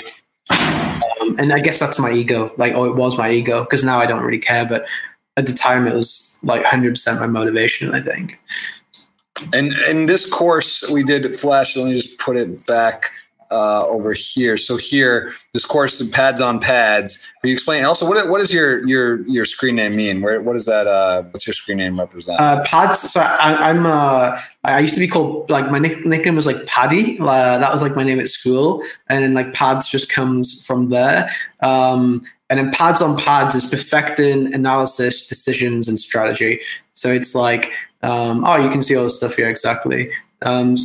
Um, 1.22 1.38
and 1.38 1.54
I 1.54 1.60
guess 1.60 1.80
that's 1.80 2.00
my 2.00 2.12
ego. 2.12 2.52
Like, 2.58 2.74
oh, 2.74 2.86
it 2.86 2.96
was 2.96 3.18
my 3.18 3.30
ego 3.30 3.64
because 3.64 3.84
now 3.84 4.00
I 4.00 4.08
don't 4.08 4.24
really 4.24 4.40
care. 4.40 4.66
But 4.66 4.86
at 5.38 5.46
the 5.46 5.54
time 5.54 5.88
it 5.88 5.94
was 5.94 6.40
like 6.42 6.64
100% 6.64 7.20
my 7.20 7.28
motivation, 7.28 7.94
I 7.94 8.02
think. 8.02 8.40
And 9.54 9.74
in 9.88 10.08
this 10.08 10.30
course 10.30 10.84
we 10.90 11.04
did 11.04 11.36
flash, 11.36 11.76
let 11.76 11.86
me 11.86 11.94
just 11.94 12.18
put 12.18 12.36
it 12.36 12.66
back 12.66 13.12
uh, 13.52 13.86
over 13.88 14.14
here. 14.14 14.58
So 14.58 14.78
here, 14.78 15.34
this 15.54 15.66
course, 15.66 16.08
pads 16.10 16.42
on 16.42 16.60
pads. 16.60 17.26
Can 17.42 17.50
you 17.50 17.54
explain? 17.54 17.86
Also, 17.86 18.08
what 18.08 18.30
what 18.30 18.40
does 18.40 18.54
your 18.54 18.86
your 18.88 19.28
your 19.28 19.46
screen 19.46 19.76
name 19.76 19.96
mean? 19.96 20.22
Where 20.22 20.42
what 20.42 20.56
is 20.56 20.66
that? 20.66 20.88
Uh, 20.88 21.24
what's 21.32 21.46
your 21.46 21.54
screen 21.54 21.78
name 21.78 22.00
represent? 22.00 22.40
Uh, 22.40 22.64
pads. 22.64 23.00
So 23.12 23.20
I, 23.22 23.70
am 23.70 23.86
uh, 23.86 24.40
I 24.64 24.80
used 24.80 24.96
to 24.96 25.00
be 25.00 25.08
called 25.08 25.50
like 25.50 25.70
my 25.72 25.80
nick, 25.80 26.06
nickname 26.06 26.36
was 26.36 26.48
like 26.48 26.66
Paddy. 26.66 27.18
Uh, 27.20 27.58
that 27.60 27.72
was 27.72 27.82
like 27.82 27.96
my 27.96 28.04
name 28.04 28.20
at 28.20 28.30
school, 28.30 28.84
and 29.10 29.24
then 29.24 29.34
like 29.34 29.54
pads 29.54 29.88
just 29.88 30.10
comes 30.10 30.66
from 30.66 30.90
there. 30.90 31.32
Um, 31.62 32.26
and 32.50 32.60
then 32.60 32.72
pads 32.72 33.02
on 33.02 33.18
pads 33.18 33.56
is 33.56 33.70
perfecting 33.70 34.54
analysis, 34.54 35.28
decisions, 35.28 35.88
and 35.88 36.00
strategy. 36.00 36.62
So 36.94 37.12
it's 37.12 37.34
like, 37.34 37.72
um, 38.04 38.44
oh, 38.46 38.58
you 38.58 38.70
can 38.70 38.84
see 38.84 38.96
all 38.96 39.04
the 39.04 39.10
stuff 39.10 39.36
here 39.36 39.50
exactly. 39.50 40.12
Um, 40.44 40.76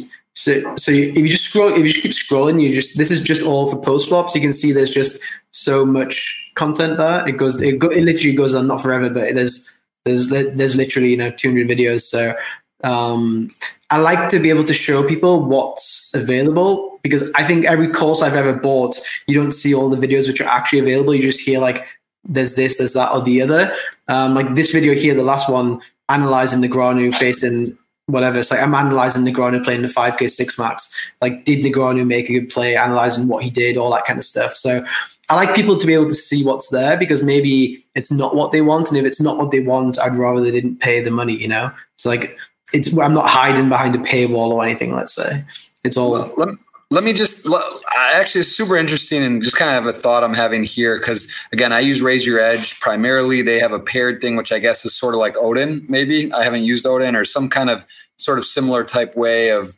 so, 0.41 0.75
so 0.77 0.91
if 0.91 1.19
you 1.19 1.29
just 1.29 1.45
scroll, 1.45 1.69
if 1.69 1.87
you 1.87 2.01
keep 2.01 2.13
scrolling, 2.13 2.63
you 2.63 2.75
just 2.75 2.97
this 2.97 3.11
is 3.11 3.21
just 3.21 3.43
all 3.43 3.71
for 3.71 3.79
post 3.79 4.09
flops. 4.09 4.35
You 4.35 4.41
can 4.41 4.55
see 4.55 4.73
there's 4.73 4.89
just 4.89 5.21
so 5.51 5.85
much 5.85 6.51
content 6.55 6.97
there. 6.97 7.29
It 7.29 7.33
goes, 7.33 7.61
it, 7.61 7.79
go, 7.79 7.89
it 7.89 8.03
literally 8.05 8.35
goes 8.35 8.55
on 8.55 8.67
not 8.67 8.81
forever, 8.81 9.11
but 9.11 9.35
there's 9.35 9.79
there's 10.07 10.31
there's 10.31 10.77
literally 10.77 11.11
you 11.11 11.19
know 11.19 11.31
200 11.31 11.69
videos. 11.69 12.05
So 12.05 12.35
um, 12.83 13.49
I 13.91 13.99
like 13.99 14.31
to 14.31 14.39
be 14.39 14.49
able 14.49 14.65
to 14.65 14.73
show 14.73 15.07
people 15.07 15.45
what's 15.45 16.11
available 16.15 16.99
because 17.03 17.31
I 17.35 17.45
think 17.45 17.67
every 17.67 17.89
course 17.89 18.23
I've 18.23 18.35
ever 18.35 18.55
bought, 18.55 18.97
you 19.27 19.35
don't 19.35 19.53
see 19.53 19.75
all 19.75 19.91
the 19.91 20.07
videos 20.07 20.27
which 20.27 20.41
are 20.41 20.49
actually 20.49 20.79
available. 20.79 21.15
You 21.15 21.21
just 21.21 21.41
hear 21.41 21.61
like 21.61 21.85
there's 22.25 22.55
this, 22.55 22.79
there's 22.79 22.95
that, 22.95 23.13
or 23.13 23.21
the 23.21 23.43
other. 23.43 23.77
Um, 24.09 24.35
like 24.35 24.55
this 24.55 24.73
video 24.73 24.95
here, 24.95 25.13
the 25.13 25.23
last 25.23 25.51
one, 25.51 25.83
analyzing 26.09 26.63
Negreanu 26.63 27.15
facing 27.15 27.77
whatever. 28.13 28.39
It's 28.39 28.51
like 28.51 28.61
I'm 28.61 28.75
analyzing 28.75 29.25
Negreanu 29.25 29.65
playing 29.65 29.83
the 29.83 29.89
5K 29.89 30.31
six 30.31 30.59
max. 30.59 31.13
Like, 31.21 31.45
did 31.45 31.65
Negreanu 31.65 32.07
make 32.07 32.29
a 32.29 32.33
good 32.33 32.51
play? 32.51 32.77
Analyzing 32.77 33.29
what 33.29 33.43
he 33.43 33.51
did, 33.51 33.77
all 33.77 33.93
that 33.93 34.05
kind 34.05 34.19
of 34.19 34.25
stuff. 34.25 34.55
So 34.55 34.85
I 35.29 35.37
like 35.37 35.55
people 35.55 35.77
to 35.77 35.87
be 35.87 35.95
able 35.95 36.09
to 36.09 36.15
see 36.15 36.45
what's 36.45 36.69
there 36.71 36.97
because 36.97 37.23
maybe 37.23 37.83
it's 37.95 38.11
not 38.11 38.35
what 38.35 38.53
they 38.53 38.63
want, 38.63 38.89
and 38.89 38.99
if 38.99 39.05
it's 39.05 39.21
not 39.21 39.39
what 39.39 39.51
they 39.51 39.61
want, 39.61 39.99
I'd 39.99 40.17
rather 40.17 40.41
they 40.41 40.51
didn't 40.51 40.81
pay 40.81 41.01
the 41.01 41.11
money. 41.11 41.35
You 41.35 41.49
know, 41.49 41.71
it's 41.95 42.05
like 42.05 42.37
it's 42.73 42.97
I'm 42.99 43.15
not 43.15 43.29
hiding 43.29 43.69
behind 43.69 43.95
a 43.95 43.99
paywall 43.99 44.51
or 44.51 44.65
anything. 44.65 44.95
Let's 44.95 45.15
say 45.15 45.45
it's 45.85 45.97
all. 45.97 46.13
Well, 46.37 46.59
let, 46.91 47.05
me 47.05 47.13
just 47.13 47.49
actually 47.97 48.41
it's 48.41 48.55
super 48.55 48.77
interesting 48.77 49.23
and 49.23 49.43
just 49.43 49.57
kind 49.57 49.79
of 49.79 49.95
a 49.95 49.97
thought 49.97 50.25
i'm 50.25 50.35
having 50.35 50.65
here 50.65 50.99
because 50.99 51.33
again 51.53 51.73
i 51.73 51.81
use 51.81 52.03
raise 52.03 52.27
your 52.27 52.41
edge 52.41 52.79
primarily 52.81 53.43
they 53.43 53.59
have 53.59 53.73
a 53.73 53.79
paired 53.79 54.21
thing 54.21 54.37
which 54.37 54.53
i 54.53 54.59
guess 54.59 54.85
is 54.85 54.95
sort 54.95 55.15
of 55.15 55.21
like 55.21 55.37
odin 55.37 55.85
maybe 55.89 56.33
i 56.33 56.43
haven't 56.43 56.63
used 56.63 56.87
odin 56.87 57.15
or 57.15 57.25
some 57.25 57.49
kind 57.49 57.71
of 57.71 57.87
sort 58.17 58.39
of 58.39 58.45
similar 58.45 58.85
type 58.85 59.17
way 59.17 59.51
of 59.51 59.77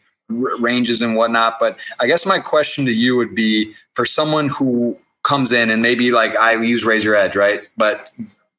ranges 0.60 1.02
and 1.02 1.16
whatnot 1.16 1.58
but 1.60 1.78
i 2.00 2.06
guess 2.06 2.24
my 2.24 2.38
question 2.38 2.86
to 2.86 2.92
you 2.92 3.16
would 3.16 3.34
be 3.34 3.72
for 3.94 4.04
someone 4.04 4.48
who 4.48 4.96
comes 5.22 5.52
in 5.52 5.70
and 5.70 5.82
maybe 5.82 6.10
like 6.10 6.34
i 6.36 6.52
use 6.54 6.84
raise 6.84 7.04
your 7.04 7.14
edge 7.14 7.36
right 7.36 7.68
but 7.76 8.10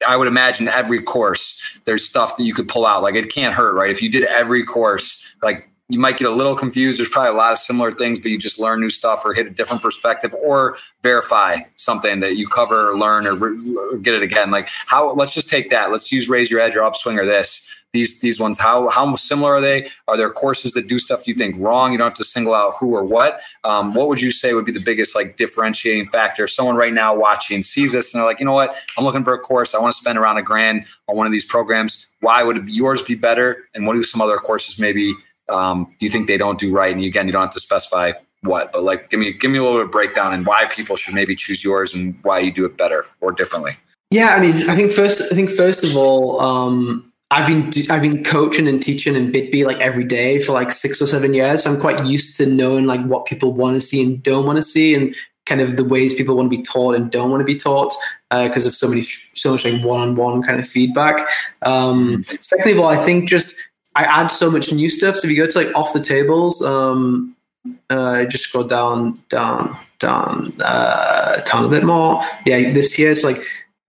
I 0.06 0.16
would 0.16 0.28
imagine 0.28 0.68
every 0.68 1.02
course 1.02 1.78
there's 1.84 2.06
stuff 2.06 2.36
that 2.36 2.44
you 2.44 2.52
could 2.52 2.68
pull 2.68 2.84
out. 2.84 3.02
Like 3.02 3.14
it 3.14 3.32
can't 3.32 3.54
hurt, 3.54 3.74
right? 3.74 3.90
If 3.90 4.02
you 4.02 4.10
did 4.10 4.24
every 4.24 4.64
course, 4.64 5.26
like 5.42 5.68
you 5.88 5.98
might 5.98 6.16
get 6.16 6.26
a 6.26 6.34
little 6.34 6.56
confused. 6.56 6.98
There's 6.98 7.10
probably 7.10 7.32
a 7.32 7.36
lot 7.36 7.52
of 7.52 7.58
similar 7.58 7.92
things, 7.92 8.18
but 8.18 8.30
you 8.30 8.38
just 8.38 8.58
learn 8.58 8.80
new 8.80 8.88
stuff 8.88 9.22
or 9.24 9.34
hit 9.34 9.46
a 9.46 9.50
different 9.50 9.82
perspective 9.82 10.34
or 10.34 10.78
verify 11.02 11.58
something 11.76 12.20
that 12.20 12.36
you 12.36 12.48
cover 12.48 12.90
or 12.90 12.96
learn 12.96 13.26
or, 13.26 13.36
re- 13.36 14.00
get 14.00 14.14
it 14.14 14.22
again. 14.22 14.50
Like 14.50 14.68
how, 14.86 15.12
let's 15.12 15.34
just 15.34 15.50
take 15.50 15.70
that. 15.70 15.92
Let's 15.92 16.10
use 16.10 16.28
raise 16.28 16.50
your 16.50 16.60
edge 16.60 16.74
or 16.74 16.82
upswing 16.82 17.18
or 17.18 17.26
this. 17.26 17.70
These, 17.92 18.20
these 18.20 18.40
ones, 18.40 18.58
how, 18.58 18.88
how 18.88 19.14
similar 19.14 19.54
are 19.54 19.60
they? 19.60 19.88
Are 20.08 20.16
there 20.16 20.28
courses 20.28 20.72
that 20.72 20.88
do 20.88 20.98
stuff 20.98 21.28
you 21.28 21.34
think 21.34 21.54
wrong? 21.60 21.92
You 21.92 21.98
don't 21.98 22.08
have 22.08 22.16
to 22.16 22.24
single 22.24 22.52
out 22.52 22.74
who 22.80 22.92
or 22.92 23.04
what. 23.04 23.40
Um, 23.62 23.94
what 23.94 24.08
would 24.08 24.20
you 24.20 24.32
say 24.32 24.52
would 24.52 24.64
be 24.64 24.72
the 24.72 24.82
biggest 24.82 25.14
like 25.14 25.36
differentiating 25.36 26.06
factor? 26.06 26.48
Someone 26.48 26.74
right 26.74 26.92
now 26.92 27.14
watching 27.14 27.62
sees 27.62 27.92
this 27.92 28.12
and 28.12 28.18
they're 28.18 28.26
like, 28.26 28.40
you 28.40 28.46
know 28.46 28.52
what? 28.52 28.76
I'm 28.98 29.04
looking 29.04 29.22
for 29.22 29.32
a 29.32 29.38
course. 29.38 29.76
I 29.76 29.80
want 29.80 29.94
to 29.94 30.00
spend 30.00 30.18
around 30.18 30.38
a 30.38 30.42
grand 30.42 30.86
on 31.06 31.16
one 31.16 31.26
of 31.26 31.32
these 31.32 31.44
programs. 31.44 32.08
Why 32.18 32.42
would 32.42 32.68
yours 32.68 33.00
be 33.00 33.14
better? 33.14 33.68
And 33.76 33.86
what 33.86 33.92
do 33.92 34.02
some 34.02 34.20
other 34.20 34.38
courses 34.38 34.76
maybe 34.76 35.14
um, 35.48 35.94
do 35.98 36.06
you 36.06 36.10
think 36.10 36.26
they 36.26 36.38
don't 36.38 36.58
do 36.58 36.72
right? 36.72 36.94
And 36.94 37.02
again, 37.04 37.26
you 37.26 37.32
don't 37.32 37.42
have 37.42 37.52
to 37.52 37.60
specify 37.60 38.12
what, 38.42 38.72
but 38.72 38.82
like, 38.82 39.10
give 39.10 39.20
me 39.20 39.32
give 39.32 39.50
me 39.50 39.58
a 39.58 39.62
little 39.62 39.78
bit 39.78 39.86
of 39.86 39.92
breakdown 39.92 40.32
and 40.32 40.46
why 40.46 40.66
people 40.66 40.96
should 40.96 41.14
maybe 41.14 41.34
choose 41.34 41.64
yours 41.64 41.94
and 41.94 42.16
why 42.22 42.38
you 42.38 42.52
do 42.52 42.64
it 42.64 42.76
better 42.76 43.06
or 43.20 43.32
differently. 43.32 43.76
Yeah, 44.10 44.34
I 44.36 44.40
mean, 44.40 44.68
I 44.68 44.76
think 44.76 44.92
first, 44.92 45.32
I 45.32 45.34
think 45.34 45.50
first 45.50 45.84
of 45.84 45.96
all, 45.96 46.40
um, 46.40 47.12
I've 47.30 47.48
been 47.48 47.72
I've 47.90 48.02
been 48.02 48.22
coaching 48.22 48.68
and 48.68 48.82
teaching 48.82 49.16
in 49.16 49.32
BitB 49.32 49.64
like 49.64 49.80
every 49.80 50.04
day 50.04 50.38
for 50.38 50.52
like 50.52 50.72
six 50.72 51.00
or 51.02 51.06
seven 51.06 51.34
years. 51.34 51.64
So 51.64 51.72
I'm 51.72 51.80
quite 51.80 52.04
used 52.06 52.36
to 52.36 52.46
knowing 52.46 52.86
like 52.86 53.04
what 53.06 53.26
people 53.26 53.52
want 53.52 53.74
to 53.74 53.80
see 53.80 54.02
and 54.02 54.22
don't 54.22 54.46
want 54.46 54.56
to 54.56 54.62
see, 54.62 54.94
and 54.94 55.14
kind 55.46 55.60
of 55.60 55.76
the 55.76 55.84
ways 55.84 56.14
people 56.14 56.36
want 56.36 56.50
to 56.50 56.56
be 56.56 56.62
taught 56.62 56.94
and 56.94 57.10
don't 57.10 57.30
want 57.30 57.40
to 57.40 57.44
be 57.44 57.56
taught 57.56 57.92
because 58.30 58.66
uh, 58.66 58.68
of 58.68 58.76
so 58.76 58.88
many 58.88 59.02
so 59.02 59.52
much 59.52 59.64
like 59.64 59.82
one-on-one 59.82 60.42
kind 60.42 60.58
of 60.58 60.66
feedback. 60.66 61.26
Um, 61.62 62.22
secondly 62.24 62.72
of 62.72 62.80
all, 62.80 62.88
I 62.88 62.96
think 62.96 63.28
just 63.28 63.54
I 63.96 64.04
add 64.04 64.28
so 64.28 64.50
much 64.50 64.72
new 64.72 64.88
stuff. 64.88 65.16
So 65.16 65.28
if 65.28 65.30
you 65.30 65.36
go 65.36 65.50
to 65.50 65.58
like 65.58 65.74
off 65.74 65.92
the 65.92 66.02
tables, 66.02 66.62
um, 66.64 67.36
uh, 67.90 68.24
just 68.24 68.44
scroll 68.44 68.64
down, 68.64 69.20
down, 69.28 69.76
down, 69.98 70.52
uh, 70.60 71.40
down 71.44 71.64
a 71.64 71.68
bit 71.68 71.84
more. 71.84 72.22
Yeah, 72.44 72.72
this 72.72 72.92
here, 72.92 73.10
it's 73.10 73.24
like 73.24 73.42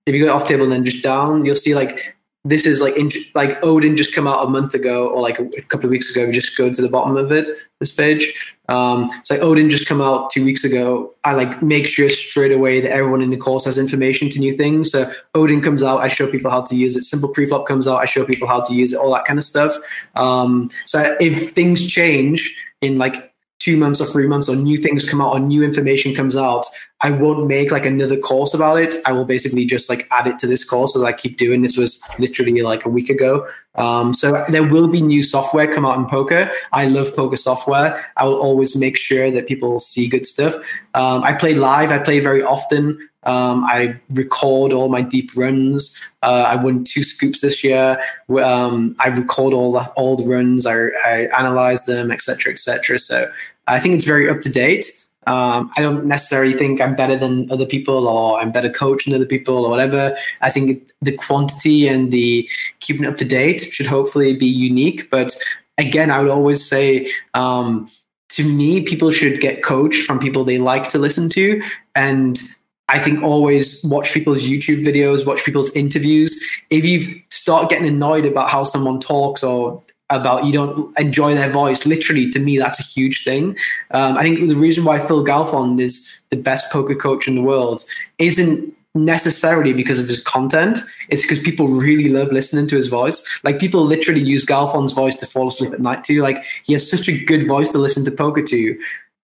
if 0.06 0.14
you 0.14 0.24
go 0.24 0.34
off 0.34 0.48
table 0.48 0.64
and 0.64 0.72
then 0.72 0.86
just 0.86 1.04
down, 1.04 1.46
you'll 1.46 1.56
see 1.56 1.76
like 1.76 2.15
this 2.46 2.68
is 2.68 2.80
like 2.80 2.96
like 3.34 3.58
Odin 3.64 3.98
just 3.98 4.14
come 4.14 4.28
out 4.28 4.46
a 4.46 4.50
month 4.50 4.76
ago 4.76 5.08
or 5.10 5.20
like 5.20 5.40
a, 5.40 5.46
a 5.58 5.62
couple 5.64 5.88
of 5.88 5.92
weeks 5.92 6.16
ago. 6.16 6.32
Just 6.32 6.56
go 6.56 6.72
to 6.72 6.82
the 6.82 6.88
bottom 6.88 7.18
of 7.18 7.32
it, 7.32 7.50
this 7.80 7.92
page. 7.92 8.54
Um, 8.70 9.10
it's 9.20 9.32
like 9.32 9.42
Odin 9.42 9.70
just 9.70 9.88
come 9.88 10.00
out 10.00 10.30
two 10.30 10.46
weeks 10.46 10.64
ago. 10.64 11.14
I 11.24 11.34
like 11.34 11.62
make 11.64 11.88
sure 11.88 12.08
straight 12.10 12.52
away 12.52 12.82
that 12.82 12.92
everyone 12.92 13.24
in 13.24 13.32
the 13.32 13.38
course 13.38 13.66
has 13.66 13.80
information 13.80 14.30
to 14.30 14.40
new 14.40 14.54
things. 14.54 14.92
So 14.92 15.12
Odin 15.34 15.60
comes 15.60 15.82
out, 15.82 16.02
I 16.02 16.08
show 16.08 16.30
people 16.30 16.52
how 16.52 16.62
to 16.62 16.76
use 16.76 16.96
it. 16.96 17.04
Simple 17.04 17.34
preflop 17.34 17.66
comes 17.66 17.88
out, 17.88 17.98
I 17.98 18.06
show 18.06 18.24
people 18.26 18.48
how 18.48 18.62
to 18.62 18.74
use 18.74 18.94
it. 18.94 19.00
All 19.00 19.12
that 19.14 19.26
kind 19.26 19.40
of 19.40 19.46
stuff. 19.46 19.76
Um, 20.16 20.70
so 20.86 21.18
if 21.20 21.52
things 21.52 21.88
change 21.88 22.64
in 22.82 23.00
like 23.00 23.34
two 23.60 23.78
months 23.78 24.00
or 24.00 24.06
three 24.06 24.28
months 24.28 24.48
or 24.48 24.56
new 24.56 24.78
things 24.78 25.10
come 25.10 25.22
out 25.22 25.34
or 25.34 25.40
new 25.40 25.64
information 25.64 26.14
comes 26.14 26.38
out, 26.38 26.66
I 27.02 27.12
won't 27.12 27.48
make 27.48 27.72
like 27.72 27.86
another 27.86 28.18
course 28.18 28.54
about 28.54 28.78
it. 28.78 28.96
I 29.06 29.12
will 29.12 29.26
basically 29.26 29.66
just 29.66 29.90
like 29.90 30.08
add 30.12 30.28
it 30.28 30.40
to 30.40 30.48
this 30.48 30.64
course 30.64 30.96
as 30.96 31.04
I 31.04 31.12
keep 31.12 31.38
doing. 31.38 31.62
This 31.62 31.78
was 31.78 32.02
literally 32.20 32.62
like 32.62 32.86
a 32.86 32.90
week 32.90 33.10
ago. 33.10 33.48
Um, 33.76 34.14
so 34.14 34.44
there 34.50 34.64
will 34.64 34.88
be 34.90 35.02
new 35.02 35.22
software 35.22 35.72
come 35.72 35.86
out 35.86 35.98
in 35.98 36.06
poker. 36.06 36.50
I 36.72 36.86
love 36.88 37.14
poker 37.14 37.36
software. 37.36 38.06
I 38.16 38.24
will 38.24 38.40
always 38.40 38.78
make 38.78 38.98
sure 38.98 39.30
that 39.30 39.48
people 39.48 39.80
see 39.80 40.08
good 40.08 40.26
stuff. 40.26 40.56
Um, 40.94 41.22
I 41.24 41.34
play 41.34 41.54
live. 41.54 41.92
I 41.92 42.00
play 42.00 42.22
very 42.22 42.42
often. 42.42 42.98
Um, 43.24 43.66
I 43.66 44.00
record 44.12 44.72
all 44.72 44.88
my 44.88 45.02
deep 45.02 45.32
runs. 45.36 46.00
Uh, 46.22 46.46
I 46.48 46.64
won 46.64 46.86
two 46.86 47.04
scoops 47.04 47.42
this 47.42 47.64
year. 47.64 48.00
Um, 48.42 48.96
I 49.00 49.10
record 49.10 49.54
all 49.54 49.74
the 49.74 50.16
the 50.16 50.24
runs. 50.24 50.66
I, 50.66 50.88
I 51.06 51.28
analyze 51.38 51.86
them, 51.86 52.12
etc., 52.12 52.54
etc. 52.54 53.00
So 53.00 53.30
I 53.68 53.80
think 53.80 53.96
it's 53.96 54.06
very 54.06 54.30
up 54.30 54.42
to 54.42 54.50
date. 54.50 55.05
Um, 55.28 55.72
I 55.76 55.82
don't 55.82 56.06
necessarily 56.06 56.54
think 56.54 56.80
I'm 56.80 56.96
better 56.96 57.18
than 57.18 57.52
other 57.52 57.66
people 57.66 58.08
or 58.08 58.40
I'm 58.40 58.52
better 58.52 58.70
coach 58.70 59.06
than 59.06 59.14
other 59.14 59.26
people 59.26 59.66
or 59.66 59.70
whatever. 59.70 60.16
I 60.42 60.50
think 60.50 60.92
the 61.02 61.16
quantity 61.16 61.88
and 61.88 62.12
the 62.12 62.50
keeping 62.80 63.06
up 63.06 63.18
to 63.18 63.26
date 63.26 63.62
should 63.62 63.88
hopefully 63.88 64.36
be 64.36 64.46
unique. 64.46 65.10
But 65.10 65.36
again, 65.78 66.12
I 66.12 66.20
would 66.20 66.32
always 66.32 66.68
say 66.68 67.12
um, 67.34 67.88
to 68.30 68.44
me, 68.44 68.84
people 68.84 69.12
should 69.12 69.42
get 69.42 69.64
coached 69.64 70.04
from 70.04 70.20
people 70.20 70.44
they 70.44 70.58
like 70.58 70.90
to 70.90 71.00
listen 71.00 71.30
to. 71.30 71.62
And 71.96 72.40
I 72.88 73.00
think 73.00 73.24
always 73.24 73.84
watch 73.84 74.14
people's 74.14 74.44
YouTube 74.44 74.86
videos, 74.86 75.26
watch 75.26 75.44
people's 75.44 75.76
interviews. 75.76 76.40
If 76.70 76.86
you 76.86 77.22
start 77.30 77.70
getting 77.70 77.88
annoyed 77.88 78.26
about 78.26 78.50
how 78.50 78.64
someone 78.64 79.00
talks 79.00 79.44
or 79.44 79.82
about 80.10 80.46
you 80.46 80.54
don't 80.54 80.98
enjoy 81.00 81.34
their 81.34 81.50
voice. 81.50 81.86
Literally, 81.86 82.30
to 82.32 82.40
me, 82.40 82.58
that's 82.58 82.80
a 82.80 82.84
huge 82.84 83.24
thing. 83.24 83.58
Um, 83.92 84.18
I 84.18 84.24
think 84.24 84.48
the 84.48 84.56
reason 84.56 84.84
why 84.84 85.00
Phil 85.00 85.26
Galfond 85.26 85.80
is 85.80 86.22
the 86.30 86.38
best 86.38 86.72
poker 86.72 86.96
coach 86.96 87.28
in 87.28 87.36
the 87.36 87.42
world 87.42 87.84
isn't 88.20 88.74
necessarily 88.96 89.74
because 89.74 90.00
of 90.00 90.08
his 90.08 90.22
content. 90.22 90.80
It's 91.10 91.22
because 91.22 91.40
people 91.40 91.68
really 91.68 92.10
love 92.10 92.32
listening 92.32 92.68
to 92.68 92.76
his 92.76 92.88
voice. 92.88 93.24
Like 93.44 93.60
people 93.60 93.84
literally 93.84 94.22
use 94.22 94.46
Galfond's 94.46 94.94
voice 94.94 95.18
to 95.18 95.26
fall 95.26 95.50
asleep 95.50 95.74
at 95.74 95.82
night 95.82 96.04
too. 96.04 96.22
Like 96.22 96.44
he 96.64 96.74
has 96.74 96.90
such 96.90 97.08
a 97.10 97.24
good 97.26 97.46
voice 97.48 97.72
to 97.74 97.78
listen 97.78 98.06
to 98.06 98.12
poker 98.12 98.42
to. 98.42 98.80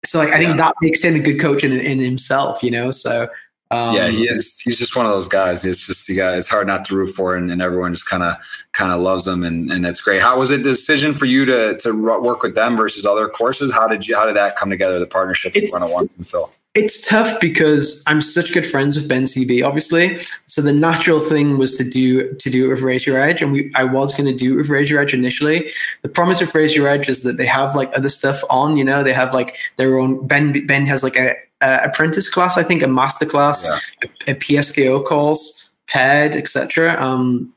So 0.04 0.18
like 0.18 0.28
I 0.28 0.38
think 0.38 0.56
that 0.56 0.74
makes 0.80 1.02
him 1.02 1.16
a 1.16 1.18
good 1.18 1.40
coach 1.40 1.64
in, 1.64 1.72
in 1.72 1.98
himself, 1.98 2.62
you 2.62 2.70
know. 2.70 2.92
So 2.92 3.28
um, 3.70 3.96
yeah, 3.96 4.08
he 4.08 4.28
is. 4.28 4.60
He's 4.60 4.76
just 4.76 4.94
one 4.94 5.06
of 5.06 5.12
those 5.12 5.26
guys. 5.26 5.64
It's 5.64 5.86
just 5.86 6.06
the 6.06 6.16
guy. 6.16 6.36
It's 6.36 6.48
hard 6.48 6.68
not 6.68 6.84
to 6.86 6.94
root 6.94 7.08
for, 7.08 7.34
and, 7.34 7.50
and 7.50 7.60
everyone 7.60 7.92
just 7.92 8.08
kind 8.08 8.22
of 8.22 8.36
kind 8.72 8.92
of 8.92 9.00
loves 9.00 9.26
him, 9.26 9.42
and 9.42 9.72
and 9.72 9.84
it's 9.84 10.00
great. 10.00 10.22
How 10.22 10.38
was 10.38 10.52
it 10.52 10.58
the 10.58 10.70
decision 10.70 11.14
for 11.14 11.26
you 11.26 11.44
to 11.46 11.76
to 11.78 11.92
work 11.92 12.42
with 12.42 12.54
them 12.54 12.76
versus 12.76 13.04
other 13.04 13.28
courses? 13.28 13.72
How 13.72 13.88
did 13.88 14.06
you 14.06 14.16
how 14.16 14.26
did 14.26 14.36
that 14.36 14.56
come 14.56 14.70
together? 14.70 15.00
The 15.00 15.06
partnership 15.06 15.54
with 15.54 15.72
Run 15.72 15.82
It 15.82 15.92
Once 15.92 16.16
and 16.16 16.26
Phil. 16.26 16.48
It's 16.76 17.00
tough 17.08 17.40
because 17.40 18.02
I'm 18.06 18.20
such 18.20 18.52
good 18.52 18.66
friends 18.66 18.98
with 18.98 19.08
Ben 19.08 19.24
CB, 19.24 19.66
obviously. 19.66 20.20
So 20.44 20.60
the 20.60 20.74
natural 20.74 21.20
thing 21.20 21.56
was 21.56 21.74
to 21.78 21.88
do 21.88 22.34
to 22.34 22.50
do 22.50 22.66
it 22.66 22.68
with 22.68 22.82
Raise 22.82 23.06
Your 23.06 23.18
Edge, 23.18 23.40
and 23.40 23.50
we 23.50 23.72
I 23.74 23.84
was 23.84 24.12
going 24.12 24.26
to 24.26 24.36
do 24.36 24.52
it 24.52 24.56
with 24.58 24.68
Raise 24.68 24.90
Your 24.90 25.00
Edge 25.00 25.14
initially. 25.14 25.72
The 26.02 26.10
promise 26.10 26.42
of 26.42 26.54
Raise 26.54 26.76
Your 26.76 26.86
Edge 26.86 27.08
is 27.08 27.22
that 27.22 27.38
they 27.38 27.46
have 27.46 27.74
like 27.74 27.96
other 27.96 28.10
stuff 28.10 28.44
on. 28.50 28.76
You 28.76 28.84
know, 28.84 29.02
they 29.02 29.14
have 29.14 29.32
like 29.32 29.56
their 29.76 29.98
own. 29.98 30.26
Ben 30.26 30.66
Ben 30.66 30.84
has 30.84 31.02
like 31.02 31.16
a 31.16 31.36
uh, 31.62 31.78
apprentice 31.82 32.28
class, 32.28 32.58
I 32.58 32.62
think, 32.62 32.82
a 32.82 32.88
master 32.88 33.24
class, 33.24 33.64
yeah. 33.64 34.10
a, 34.26 34.32
a, 34.32 34.34
PSKO 34.34 35.02
course, 35.06 35.72
paired, 35.86 36.36
etc. 36.36 37.02
Um, 37.02 37.54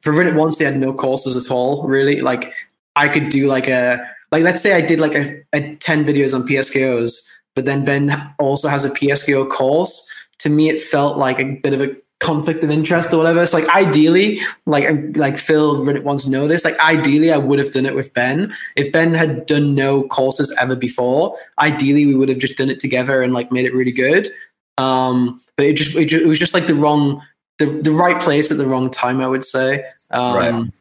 for 0.00 0.14
Run 0.14 0.26
It 0.26 0.34
Once, 0.34 0.56
they 0.56 0.64
had 0.64 0.78
no 0.78 0.94
courses 0.94 1.36
at 1.36 1.52
all. 1.52 1.86
Really, 1.86 2.22
like 2.22 2.54
I 2.96 3.10
could 3.10 3.28
do 3.28 3.48
like 3.48 3.68
a 3.68 4.02
like 4.32 4.44
let's 4.44 4.62
say 4.62 4.74
I 4.74 4.80
did 4.80 4.98
like 4.98 5.14
a, 5.14 5.42
a 5.52 5.76
ten 5.76 6.06
videos 6.06 6.34
on 6.34 6.48
PSKOs, 6.48 7.29
but 7.60 7.66
then 7.66 7.84
Ben 7.84 8.34
also 8.38 8.68
has 8.68 8.86
a 8.86 8.90
PSKO 8.90 9.46
course. 9.50 10.08
To 10.38 10.48
me, 10.48 10.70
it 10.70 10.80
felt 10.80 11.18
like 11.18 11.38
a 11.38 11.44
bit 11.44 11.74
of 11.74 11.82
a 11.82 11.94
conflict 12.18 12.64
of 12.64 12.70
interest 12.70 13.12
or 13.12 13.18
whatever. 13.18 13.42
It's 13.42 13.52
like 13.52 13.68
ideally, 13.68 14.40
like 14.64 14.88
like 15.14 15.36
Phil 15.36 15.84
once 16.02 16.26
noticed, 16.26 16.64
like 16.64 16.80
ideally 16.80 17.30
I 17.30 17.36
would 17.36 17.58
have 17.58 17.70
done 17.70 17.84
it 17.84 17.94
with 17.94 18.14
Ben. 18.14 18.56
If 18.76 18.90
Ben 18.92 19.12
had 19.12 19.44
done 19.44 19.74
no 19.74 20.04
courses 20.04 20.56
ever 20.58 20.74
before, 20.74 21.36
ideally 21.58 22.06
we 22.06 22.14
would 22.14 22.30
have 22.30 22.38
just 22.38 22.56
done 22.56 22.70
it 22.70 22.80
together 22.80 23.20
and 23.20 23.34
like 23.34 23.52
made 23.52 23.66
it 23.66 23.74
really 23.74 23.92
good. 23.92 24.30
Um, 24.78 25.42
but 25.58 25.66
it 25.66 25.76
just, 25.76 25.94
it 25.96 26.06
just 26.06 26.24
it 26.24 26.28
was 26.28 26.38
just 26.38 26.54
like 26.54 26.66
the 26.66 26.74
wrong 26.74 27.20
the 27.58 27.66
the 27.66 27.92
right 27.92 28.18
place 28.22 28.50
at 28.50 28.56
the 28.56 28.64
wrong 28.64 28.88
time, 28.88 29.20
I 29.20 29.28
would 29.28 29.44
say. 29.44 29.84
Um, 30.12 30.34
right. 30.34 30.72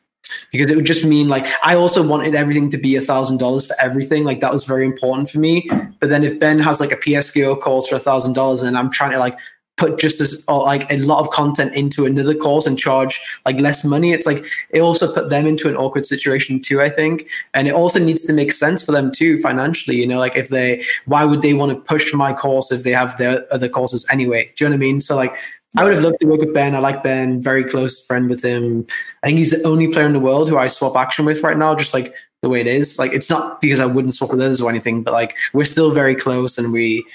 Because 0.52 0.72
it 0.72 0.76
would 0.76 0.86
just 0.86 1.06
mean 1.06 1.28
like 1.28 1.46
I 1.64 1.76
also 1.76 2.08
wanted 2.08 2.36
everything 2.36 2.70
to 2.72 2.78
be 2.78 2.96
a 2.96 3.02
thousand 3.02 3.38
dollars 3.38 3.68
for 3.68 3.76
everything. 3.82 4.24
Like 4.24 4.40
that 4.42 4.54
was 4.54 4.66
very 4.66 4.86
important 4.86 5.30
for 5.30 5.40
me. 5.40 5.70
But 6.00 6.10
then 6.10 6.24
if 6.24 6.40
Ben 6.40 6.60
has 6.60 6.80
like 6.80 6.92
a 6.92 6.98
PSKO 6.98 7.62
course 7.62 7.88
for 7.88 7.96
a 7.96 8.00
thousand 8.00 8.34
dollars 8.34 8.64
and 8.64 8.78
I'm 8.78 8.92
trying 8.92 9.12
to 9.12 9.20
like 9.20 9.38
put 9.80 9.98
just 9.98 10.20
as 10.20 10.44
or 10.48 10.62
uh, 10.62 10.66
like 10.66 10.92
a 10.92 10.98
lot 10.98 11.20
of 11.20 11.30
content 11.32 11.74
into 11.74 12.06
another 12.06 12.36
course 12.36 12.68
and 12.68 12.78
charge 12.78 13.20
like 13.46 13.60
less 13.62 13.86
money 13.86 14.12
it's 14.12 14.26
like 14.26 14.44
it 14.72 14.82
also 14.82 15.12
put 15.12 15.30
them 15.30 15.48
into 15.48 15.70
an 15.70 15.78
awkward 15.78 16.06
situation 16.06 16.60
too 16.60 16.82
i 16.82 16.90
think 16.90 17.28
and 17.54 17.68
it 17.68 17.74
also 17.74 17.98
needs 17.98 18.24
to 18.24 18.34
make 18.34 18.52
sense 18.52 18.84
for 18.84 18.92
them 18.92 19.10
too 19.10 19.38
financially 19.38 19.96
you 19.96 20.06
know 20.06 20.20
like 20.20 20.36
if 20.36 20.50
they 20.50 20.84
why 21.06 21.24
would 21.24 21.42
they 21.42 21.54
want 21.54 21.72
to 21.72 21.80
push 21.94 22.14
my 22.14 22.34
course 22.34 22.72
if 22.72 22.84
they 22.84 22.92
have 22.92 23.18
their 23.18 23.46
other 23.54 23.70
courses 23.70 24.06
anyway 24.12 24.52
do 24.58 24.66
you 24.66 24.70
know 24.70 24.74
what 24.74 24.78
i 24.78 24.80
mean 24.80 25.00
so 25.00 25.16
like 25.16 25.34
I 25.78 25.84
would 25.84 25.94
have 25.94 26.04
loved 26.04 26.20
to 26.22 26.28
work 26.28 26.40
with 26.40 26.54
Ben. 26.54 26.76
I 26.76 26.80
like 26.80 27.04
Ben, 27.04 27.42
very 27.42 27.64
close 27.64 28.06
friend 28.06 28.28
with 28.30 28.44
him. 28.44 28.88
I 29.24 29.28
think 29.28 29.38
he's 29.38 29.52
the 29.52 29.68
only 29.68 29.88
player 29.88 30.08
in 30.08 30.14
the 30.14 30.20
world 30.20 30.50
who 30.50 30.58
I 30.58 30.68
swap 30.68 30.96
action 30.96 31.26
with 31.26 31.44
right 31.44 31.58
now, 31.58 31.76
just 31.76 31.94
like 31.94 32.14
the 32.42 32.50
way 32.50 32.62
it 32.62 32.68
is. 32.68 32.98
Like 32.98 33.14
it's 33.14 33.30
not 33.30 33.62
because 33.62 33.80
I 33.80 33.86
wouldn't 33.86 34.16
swap 34.16 34.32
with 34.32 34.42
others 34.42 34.62
or 34.62 34.70
anything, 34.70 35.04
but 35.04 35.14
like 35.14 35.36
we're 35.54 35.66
still 35.66 35.92
very 35.92 36.16
close 36.16 36.58
and 36.58 36.74
we 36.74 37.06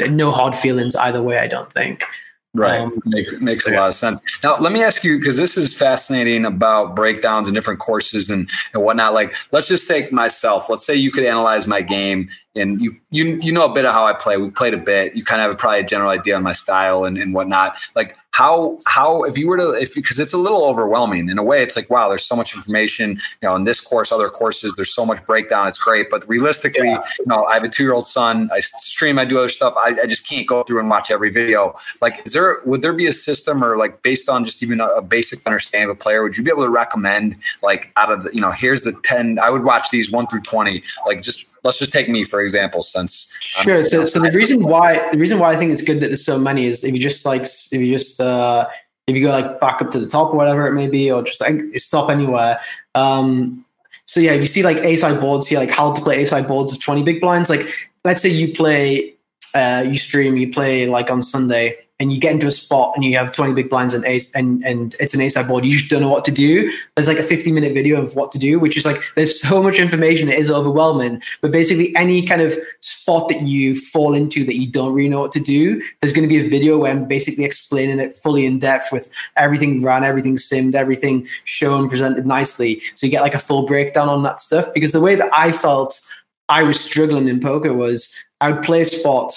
no 0.00 0.30
hard 0.30 0.54
feelings 0.54 0.94
either 0.96 1.22
way. 1.22 1.38
I 1.38 1.46
don't 1.46 1.72
think. 1.72 2.04
Right. 2.54 2.80
Um, 2.80 3.00
makes 3.06 3.40
makes 3.40 3.66
a 3.66 3.74
lot 3.74 3.88
of 3.88 3.94
sense. 3.94 4.20
Now, 4.42 4.58
let 4.58 4.72
me 4.72 4.82
ask 4.82 5.02
you 5.04 5.18
because 5.18 5.38
this 5.38 5.56
is 5.56 5.72
fascinating 5.72 6.44
about 6.44 6.94
breakdowns 6.94 7.48
and 7.48 7.54
different 7.54 7.80
courses 7.80 8.28
and, 8.28 8.48
and 8.74 8.82
whatnot. 8.82 9.14
Like, 9.14 9.34
let's 9.52 9.68
just 9.68 9.88
take 9.88 10.12
myself. 10.12 10.68
Let's 10.68 10.84
say 10.84 10.94
you 10.94 11.10
could 11.10 11.24
analyze 11.24 11.66
my 11.66 11.80
game 11.80 12.28
and 12.54 12.78
you 12.78 12.94
you 13.10 13.36
you 13.36 13.52
know 13.52 13.64
a 13.64 13.72
bit 13.72 13.86
of 13.86 13.92
how 13.92 14.06
I 14.06 14.12
play. 14.12 14.36
We 14.36 14.50
played 14.50 14.74
a 14.74 14.78
bit. 14.78 15.16
You 15.16 15.24
kind 15.24 15.40
of 15.40 15.50
have 15.50 15.58
probably 15.58 15.80
a 15.80 15.84
general 15.84 16.10
idea 16.10 16.36
on 16.36 16.42
my 16.42 16.52
style 16.52 17.04
and, 17.04 17.16
and 17.16 17.32
whatnot. 17.32 17.76
Like 17.96 18.18
how 18.32 18.78
how 18.86 19.24
if 19.24 19.36
you 19.36 19.46
were 19.46 19.58
to 19.58 19.72
if 19.72 19.94
because 19.94 20.18
it's 20.18 20.32
a 20.32 20.38
little 20.38 20.64
overwhelming 20.64 21.28
in 21.28 21.38
a 21.38 21.42
way. 21.42 21.62
It's 21.62 21.76
like 21.76 21.88
wow, 21.90 22.08
there's 22.08 22.24
so 22.24 22.34
much 22.34 22.54
information. 22.56 23.20
You 23.40 23.48
know, 23.48 23.54
in 23.56 23.64
this 23.64 23.80
course, 23.80 24.10
other 24.10 24.28
courses, 24.30 24.74
there's 24.74 24.92
so 24.92 25.04
much 25.04 25.24
breakdown. 25.26 25.68
It's 25.68 25.78
great, 25.78 26.08
but 26.10 26.26
realistically, 26.26 26.88
yeah. 26.88 27.04
you 27.18 27.26
know, 27.26 27.44
I 27.44 27.54
have 27.54 27.62
a 27.62 27.68
two 27.68 27.84
year 27.84 27.92
old 27.92 28.06
son. 28.06 28.50
I 28.52 28.60
stream. 28.60 29.18
I 29.18 29.26
do 29.26 29.38
other 29.38 29.50
stuff. 29.50 29.74
I, 29.76 29.94
I 30.02 30.06
just 30.06 30.26
can't 30.26 30.46
go 30.46 30.62
through 30.62 30.80
and 30.80 30.88
watch 30.88 31.10
every 31.10 31.30
video. 31.30 31.74
Like, 32.00 32.22
is 32.24 32.32
there 32.32 32.60
would 32.64 32.80
there 32.80 32.94
be 32.94 33.06
a 33.06 33.12
system 33.12 33.62
or 33.62 33.76
like 33.76 34.02
based 34.02 34.30
on 34.30 34.46
just 34.46 34.62
even 34.62 34.80
a, 34.80 34.86
a 34.86 35.02
basic 35.02 35.46
understanding 35.46 35.90
of 35.90 35.96
a 35.96 35.98
player? 35.98 36.22
Would 36.22 36.38
you 36.38 36.42
be 36.42 36.50
able 36.50 36.64
to 36.64 36.70
recommend 36.70 37.36
like 37.62 37.92
out 37.96 38.10
of 38.10 38.24
the 38.24 38.34
you 38.34 38.40
know 38.40 38.50
here's 38.50 38.82
the 38.82 38.92
ten? 39.04 39.38
I 39.38 39.50
would 39.50 39.64
watch 39.64 39.90
these 39.90 40.10
one 40.10 40.26
through 40.26 40.40
twenty. 40.40 40.82
Like 41.06 41.22
just 41.22 41.51
let's 41.64 41.78
just 41.78 41.92
take 41.92 42.08
me 42.08 42.24
for 42.24 42.40
example 42.40 42.82
since 42.82 43.32
sure 43.40 43.82
so, 43.82 44.04
so 44.04 44.20
the 44.20 44.30
reason 44.30 44.62
why 44.64 45.08
the 45.10 45.18
reason 45.18 45.38
why 45.38 45.52
i 45.52 45.56
think 45.56 45.70
it's 45.70 45.82
good 45.82 46.00
that 46.00 46.08
there's 46.08 46.24
so 46.24 46.38
many 46.38 46.66
is 46.66 46.84
if 46.84 46.94
you 46.94 47.00
just 47.00 47.24
like 47.24 47.42
if 47.42 47.72
you 47.72 47.92
just 47.92 48.20
uh 48.20 48.68
if 49.06 49.16
you 49.16 49.22
go 49.22 49.30
like 49.30 49.60
back 49.60 49.82
up 49.82 49.90
to 49.90 49.98
the 49.98 50.06
top 50.06 50.32
or 50.32 50.36
whatever 50.36 50.66
it 50.66 50.74
may 50.74 50.88
be 50.88 51.10
or 51.10 51.22
just 51.22 51.40
like 51.40 51.60
stop 51.76 52.10
anywhere 52.10 52.60
um 52.94 53.64
so 54.06 54.20
yeah 54.20 54.32
if 54.32 54.40
you 54.40 54.46
see 54.46 54.62
like 54.62 54.78
a 54.78 54.96
side 54.96 55.20
boards 55.20 55.46
here 55.46 55.58
like 55.58 55.70
how 55.70 55.92
to 55.92 56.02
play 56.02 56.22
a 56.22 56.26
side 56.26 56.46
boards 56.46 56.72
of 56.72 56.82
20 56.82 57.02
big 57.02 57.20
blinds 57.20 57.48
like 57.48 57.66
let's 58.04 58.22
say 58.22 58.28
you 58.28 58.52
play 58.54 59.14
uh 59.54 59.84
you 59.86 59.96
stream 59.96 60.36
you 60.36 60.50
play 60.50 60.86
like 60.86 61.10
on 61.10 61.22
sunday 61.22 61.76
and 62.02 62.12
you 62.12 62.18
get 62.18 62.32
into 62.32 62.48
a 62.48 62.50
spot 62.50 62.92
and 62.96 63.04
you 63.04 63.16
have 63.16 63.32
20 63.32 63.54
big 63.54 63.70
blinds 63.70 63.94
and 63.94 64.04
ace 64.04 64.28
and, 64.32 64.62
and 64.64 64.96
it's 64.98 65.14
an 65.14 65.20
ace 65.20 65.34
side 65.34 65.46
board, 65.46 65.64
you 65.64 65.78
just 65.78 65.88
don't 65.88 66.02
know 66.02 66.08
what 66.08 66.24
to 66.24 66.32
do. 66.32 66.70
There's 66.96 67.06
like 67.06 67.18
a 67.18 67.22
50 67.22 67.52
minute 67.52 67.72
video 67.72 68.02
of 68.02 68.16
what 68.16 68.32
to 68.32 68.40
do, 68.40 68.58
which 68.58 68.76
is 68.76 68.84
like 68.84 68.96
there's 69.14 69.40
so 69.40 69.62
much 69.62 69.76
information, 69.76 70.28
it 70.28 70.36
is 70.36 70.50
overwhelming. 70.50 71.22
But 71.40 71.52
basically, 71.52 71.94
any 71.94 72.26
kind 72.26 72.42
of 72.42 72.54
spot 72.80 73.28
that 73.28 73.42
you 73.42 73.76
fall 73.76 74.14
into 74.14 74.44
that 74.44 74.56
you 74.56 74.66
don't 74.66 74.92
really 74.92 75.10
know 75.10 75.20
what 75.20 75.30
to 75.32 75.40
do, 75.40 75.80
there's 76.00 76.12
going 76.12 76.28
to 76.28 76.34
be 76.34 76.44
a 76.44 76.50
video 76.50 76.76
where 76.76 76.90
I'm 76.90 77.06
basically 77.06 77.44
explaining 77.44 78.00
it 78.00 78.14
fully 78.16 78.46
in 78.46 78.58
depth 78.58 78.90
with 78.90 79.08
everything 79.36 79.80
run, 79.80 80.02
everything 80.02 80.34
simmed, 80.34 80.74
everything 80.74 81.28
shown, 81.44 81.88
presented 81.88 82.26
nicely. 82.26 82.82
So 82.96 83.06
you 83.06 83.12
get 83.12 83.22
like 83.22 83.34
a 83.34 83.38
full 83.38 83.64
breakdown 83.64 84.08
on 84.08 84.24
that 84.24 84.40
stuff. 84.40 84.74
Because 84.74 84.90
the 84.90 85.00
way 85.00 85.14
that 85.14 85.30
I 85.32 85.52
felt 85.52 86.00
I 86.48 86.64
was 86.64 86.80
struggling 86.80 87.28
in 87.28 87.38
poker 87.38 87.72
was 87.72 88.12
I 88.40 88.50
would 88.50 88.64
play 88.64 88.80
a 88.80 88.86
spot 88.86 89.32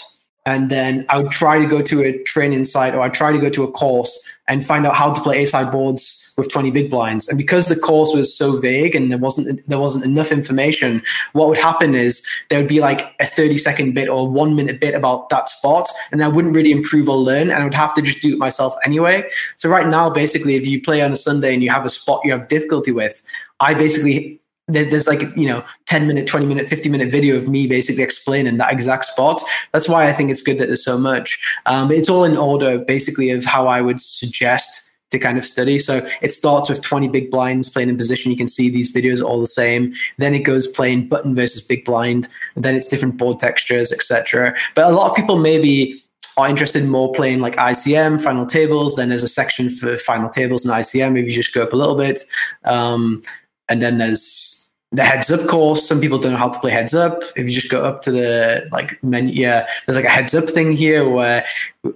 and 0.46 0.70
then 0.70 1.06
I 1.10 1.20
would 1.20 1.32
try 1.32 1.60
to 1.60 1.66
go 1.66 1.82
to 1.82 2.04
a 2.04 2.24
training 2.24 2.66
site 2.66 2.94
or 2.94 3.02
I'd 3.02 3.14
try 3.14 3.32
to 3.32 3.40
go 3.40 3.50
to 3.50 3.64
a 3.64 3.72
course 3.72 4.32
and 4.48 4.64
find 4.66 4.86
out 4.86 4.96
how 4.96 5.12
to 5.12 5.22
play 5.22 5.42
A-side 5.42 5.72
boards 5.72 6.34
with 6.38 6.52
20 6.52 6.70
big 6.72 6.92
blinds. 6.92 7.28
And 7.28 7.38
because 7.38 7.68
the 7.68 7.76
course 7.76 8.14
was 8.14 8.36
so 8.36 8.60
vague 8.60 8.96
and 8.96 9.10
there 9.10 9.18
wasn't 9.18 9.68
there 9.68 9.80
wasn't 9.80 10.06
enough 10.06 10.32
information, 10.32 11.02
what 11.34 11.48
would 11.48 11.58
happen 11.58 11.96
is 11.96 12.26
there 12.50 12.60
would 12.60 12.68
be 12.68 12.80
like 12.80 13.16
a 13.20 13.26
30 13.26 13.58
second 13.58 13.94
bit 13.94 14.10
or 14.10 14.30
one 14.30 14.56
minute 14.56 14.80
bit 14.80 14.94
about 14.94 15.30
that 15.30 15.50
spot, 15.50 15.88
and 16.12 16.24
I 16.24 16.28
wouldn't 16.28 16.56
really 16.56 16.72
improve 16.72 17.10
or 17.10 17.18
learn, 17.18 17.50
and 17.50 17.54
I 17.54 17.64
would 17.64 17.74
have 17.74 17.96
to 17.96 18.02
just 18.02 18.22
do 18.22 18.34
it 18.34 18.38
myself 18.38 18.76
anyway. 18.84 19.28
So 19.58 19.70
right 19.70 19.88
now, 19.88 20.10
basically, 20.10 20.56
if 20.56 20.68
you 20.68 20.82
play 20.82 21.02
on 21.02 21.12
a 21.12 21.16
Sunday 21.16 21.54
and 21.54 21.64
you 21.64 21.70
have 21.70 21.86
a 21.86 21.90
spot 21.90 22.22
you 22.24 22.32
have 22.34 22.48
difficulty 22.50 22.92
with, 22.92 23.24
I 23.60 23.74
basically 23.74 24.40
there's 24.68 25.08
like 25.08 25.22
you 25.36 25.48
know 25.48 25.64
10 25.86 26.08
minute 26.08 26.26
20 26.26 26.46
minute 26.46 26.66
50 26.66 26.90
minute 26.90 27.12
video 27.12 27.36
of 27.36 27.48
me 27.48 27.68
basically 27.68 28.04
explaining 28.04 28.58
that 28.58 28.74
exact 28.74 29.06
spot. 29.06 29.42
That's 29.72 29.88
why 29.88 30.08
i 30.08 30.14
think 30.14 30.32
it's 30.32 30.42
good 30.42 30.58
that 30.58 30.68
there's 30.68 30.84
so 30.84 30.98
much. 30.98 31.40
Um, 31.66 31.92
it's 31.92 32.10
all 32.10 32.24
in 32.24 32.36
order 32.36 32.80
basically 32.80 33.30
of 33.30 33.46
how 33.46 33.68
i 33.68 33.82
would 33.82 34.02
suggest 34.02 34.82
to 35.12 35.20
kind 35.20 35.38
of 35.38 35.46
study. 35.46 35.78
So 35.78 36.08
it 36.22 36.32
starts 36.32 36.68
with 36.68 36.82
20 36.82 37.10
big 37.10 37.30
blinds 37.30 37.70
playing 37.70 37.90
in 37.90 37.98
position. 37.98 38.32
You 38.32 38.38
can 38.38 38.48
see 38.48 38.70
these 38.70 38.92
videos 38.92 39.24
all 39.24 39.40
the 39.40 39.46
same. 39.46 39.94
Then 40.18 40.34
it 40.34 40.40
goes 40.40 40.68
playing 40.68 41.10
button 41.10 41.36
versus 41.36 41.62
big 41.62 41.86
blind. 41.86 42.28
Then 42.56 42.74
it's 42.74 42.90
different 42.90 43.18
board 43.18 43.40
textures 43.40 43.92
etc 43.92 44.56
but 44.74 44.86
a 44.86 44.96
lot 44.96 45.10
of 45.10 45.16
people 45.16 45.38
maybe 45.38 46.02
are 46.38 46.50
interested 46.50 46.84
in 46.84 46.90
more 46.90 47.14
playing 47.14 47.40
like 47.40 47.56
ICM, 47.56 48.22
final 48.22 48.46
tables. 48.46 48.96
Then 48.96 49.10
there's 49.10 49.24
a 49.24 49.28
section 49.28 49.70
for 49.70 49.98
final 49.98 50.30
tables 50.30 50.66
and 50.66 50.74
ICM 50.74 51.18
if 51.18 51.28
you 51.28 51.32
just 51.32 51.54
go 51.54 51.64
up 51.64 51.72
a 51.72 51.78
little 51.78 51.96
bit. 51.96 52.20
Um, 52.66 53.22
and 53.70 53.82
then 53.82 53.98
there's 53.98 54.55
the 54.92 55.04
heads 55.04 55.32
up 55.32 55.48
course. 55.50 55.88
Some 55.88 56.00
people 56.00 56.20
don't 56.20 56.34
know 56.34 56.38
how 56.38 56.50
to 56.50 56.60
play 56.60 56.72
heads 56.72 56.94
up. 56.94 57.22
If 57.36 57.48
you 57.48 57.54
just 57.54 57.70
go 57.70 57.84
up 57.84 58.02
to 58.04 58.12
the 58.12 58.68
like 58.72 59.02
menu, 59.04 59.34
yeah, 59.34 59.68
there's 59.86 59.96
like 59.96 60.06
a 60.06 60.10
heads 60.10 60.34
up 60.34 60.46
thing 60.46 60.72
here 60.72 61.08
where 61.08 61.46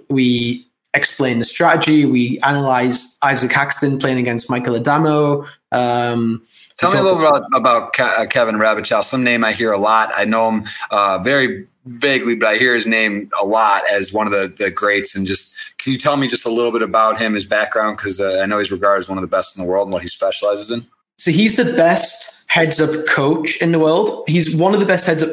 we 0.09 0.65
explain 0.93 1.39
the 1.39 1.45
strategy. 1.45 2.05
We 2.05 2.39
analyze 2.39 3.17
Isaac 3.23 3.51
Haxton 3.51 3.99
playing 3.99 4.17
against 4.17 4.49
Michael 4.49 4.75
Addamo. 4.75 5.47
Um, 5.71 6.43
Tell 6.77 6.91
me 6.91 6.97
a 6.97 7.03
little 7.03 7.19
bit 7.19 7.27
about, 7.27 7.45
about 7.53 7.99
uh, 7.99 8.25
Kevin 8.25 8.55
Rabichow. 8.55 9.03
Some 9.03 9.23
name 9.23 9.43
I 9.43 9.53
hear 9.53 9.71
a 9.71 9.77
lot. 9.77 10.11
I 10.15 10.25
know 10.25 10.49
him 10.49 10.65
uh, 10.89 11.19
very 11.19 11.67
vaguely, 11.85 12.35
but 12.35 12.49
I 12.49 12.57
hear 12.57 12.73
his 12.73 12.87
name 12.87 13.29
a 13.39 13.45
lot 13.45 13.83
as 13.91 14.11
one 14.11 14.25
of 14.25 14.33
the, 14.33 14.53
the 14.57 14.71
greats. 14.71 15.15
And 15.15 15.27
just 15.27 15.55
can 15.77 15.93
you 15.93 15.99
tell 15.99 16.17
me 16.17 16.27
just 16.27 16.45
a 16.45 16.51
little 16.51 16.71
bit 16.71 16.81
about 16.81 17.19
him, 17.19 17.33
his 17.33 17.45
background? 17.45 17.97
Because 17.97 18.19
uh, 18.19 18.39
I 18.41 18.45
know 18.45 18.57
he's 18.57 18.71
regarded 18.71 18.99
as 18.99 19.09
one 19.09 19.17
of 19.17 19.21
the 19.21 19.27
best 19.27 19.57
in 19.57 19.63
the 19.63 19.69
world 19.69 19.87
and 19.87 19.93
what 19.93 20.01
he 20.01 20.07
specializes 20.07 20.71
in. 20.71 20.87
So 21.19 21.31
he's 21.31 21.57
the 21.57 21.65
best 21.65 22.45
heads 22.47 22.79
up 22.79 23.05
coach 23.07 23.57
in 23.57 23.73
the 23.73 23.79
world. 23.79 24.23
He's 24.25 24.55
one 24.55 24.73
of 24.73 24.79
the 24.79 24.85
best 24.85 25.05
heads 25.05 25.21
up 25.21 25.29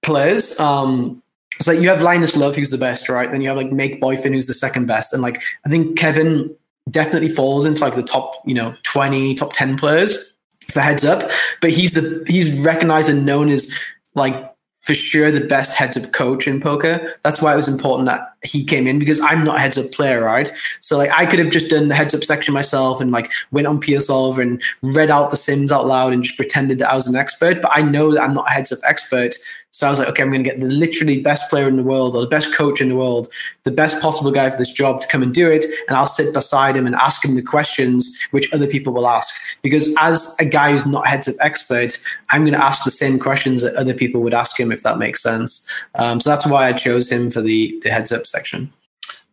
players. 0.00 0.58
Um, 0.58 1.22
it's 1.56 1.66
like 1.66 1.80
you 1.80 1.88
have 1.90 2.00
Linus 2.00 2.34
Love, 2.34 2.56
who's 2.56 2.70
the 2.70 2.78
best, 2.78 3.10
right? 3.10 3.30
Then 3.30 3.42
you 3.42 3.48
have 3.48 3.58
like 3.58 3.70
Make 3.70 4.00
Boyfin, 4.00 4.32
who's 4.32 4.46
the 4.46 4.54
second 4.54 4.86
best. 4.86 5.12
And 5.12 5.20
like 5.20 5.42
I 5.66 5.68
think 5.68 5.98
Kevin 5.98 6.54
definitely 6.90 7.28
falls 7.28 7.66
into 7.66 7.84
like 7.84 7.94
the 7.94 8.02
top, 8.02 8.32
you 8.46 8.54
know, 8.54 8.74
20, 8.84 9.34
top 9.34 9.52
10 9.52 9.76
players 9.76 10.34
for 10.68 10.80
heads 10.80 11.04
up. 11.04 11.30
But 11.60 11.70
he's 11.70 11.92
the 11.92 12.24
he's 12.26 12.58
recognized 12.58 13.10
and 13.10 13.26
known 13.26 13.50
as 13.50 13.70
like 14.14 14.50
for 14.80 14.94
sure 14.94 15.30
the 15.30 15.40
best 15.40 15.76
heads 15.76 15.94
up 15.94 16.10
coach 16.12 16.48
in 16.48 16.58
poker. 16.58 17.16
That's 17.22 17.42
why 17.42 17.52
it 17.52 17.56
was 17.56 17.68
important 17.68 18.06
that 18.06 18.31
he 18.42 18.64
came 18.64 18.86
in 18.86 18.98
because 18.98 19.20
I'm 19.20 19.44
not 19.44 19.56
a 19.56 19.60
heads 19.60 19.78
up 19.78 19.90
player, 19.92 20.24
right? 20.24 20.50
So 20.80 20.98
like 20.98 21.10
I 21.10 21.26
could 21.26 21.38
have 21.38 21.50
just 21.50 21.70
done 21.70 21.88
the 21.88 21.94
heads 21.94 22.14
up 22.14 22.24
section 22.24 22.52
myself 22.52 23.00
and 23.00 23.10
like 23.10 23.30
went 23.52 23.66
on 23.66 23.80
PioSolver 23.80 24.42
and 24.42 24.62
read 24.82 25.10
out 25.10 25.30
the 25.30 25.36
sims 25.36 25.70
out 25.70 25.86
loud 25.86 26.12
and 26.12 26.24
just 26.24 26.36
pretended 26.36 26.78
that 26.80 26.90
I 26.90 26.96
was 26.96 27.06
an 27.06 27.16
expert. 27.16 27.62
But 27.62 27.70
I 27.74 27.82
know 27.82 28.12
that 28.12 28.22
I'm 28.22 28.34
not 28.34 28.48
a 28.48 28.52
heads 28.52 28.72
up 28.72 28.80
expert. 28.84 29.34
So 29.74 29.86
I 29.86 29.90
was 29.90 29.98
like, 29.98 30.08
okay, 30.10 30.22
I'm 30.22 30.30
going 30.30 30.44
to 30.44 30.50
get 30.50 30.60
the 30.60 30.66
literally 30.66 31.22
best 31.22 31.48
player 31.48 31.66
in 31.66 31.78
the 31.78 31.82
world 31.82 32.14
or 32.14 32.20
the 32.20 32.26
best 32.26 32.54
coach 32.54 32.82
in 32.82 32.90
the 32.90 32.94
world, 32.94 33.28
the 33.62 33.70
best 33.70 34.02
possible 34.02 34.30
guy 34.30 34.50
for 34.50 34.58
this 34.58 34.70
job 34.70 35.00
to 35.00 35.08
come 35.08 35.22
and 35.22 35.32
do 35.32 35.50
it. 35.50 35.64
And 35.88 35.96
I'll 35.96 36.04
sit 36.04 36.34
beside 36.34 36.76
him 36.76 36.86
and 36.86 36.94
ask 36.94 37.24
him 37.24 37.36
the 37.36 37.42
questions 37.42 38.18
which 38.32 38.52
other 38.52 38.66
people 38.66 38.92
will 38.92 39.08
ask. 39.08 39.32
Because 39.62 39.94
as 39.98 40.36
a 40.38 40.44
guy 40.44 40.72
who's 40.72 40.84
not 40.84 41.06
heads 41.06 41.26
up 41.26 41.36
expert, 41.40 41.98
I'm 42.28 42.42
going 42.42 42.52
to 42.52 42.62
ask 42.62 42.84
the 42.84 42.90
same 42.90 43.18
questions 43.18 43.62
that 43.62 43.74
other 43.76 43.94
people 43.94 44.20
would 44.20 44.34
ask 44.34 44.60
him, 44.60 44.72
if 44.72 44.82
that 44.82 44.98
makes 44.98 45.22
sense. 45.22 45.66
Um, 45.94 46.20
so 46.20 46.28
that's 46.28 46.46
why 46.46 46.68
I 46.68 46.74
chose 46.74 47.10
him 47.10 47.30
for 47.30 47.40
the, 47.40 47.80
the 47.82 47.88
heads 47.88 48.12
up 48.12 48.26
section. 48.32 48.72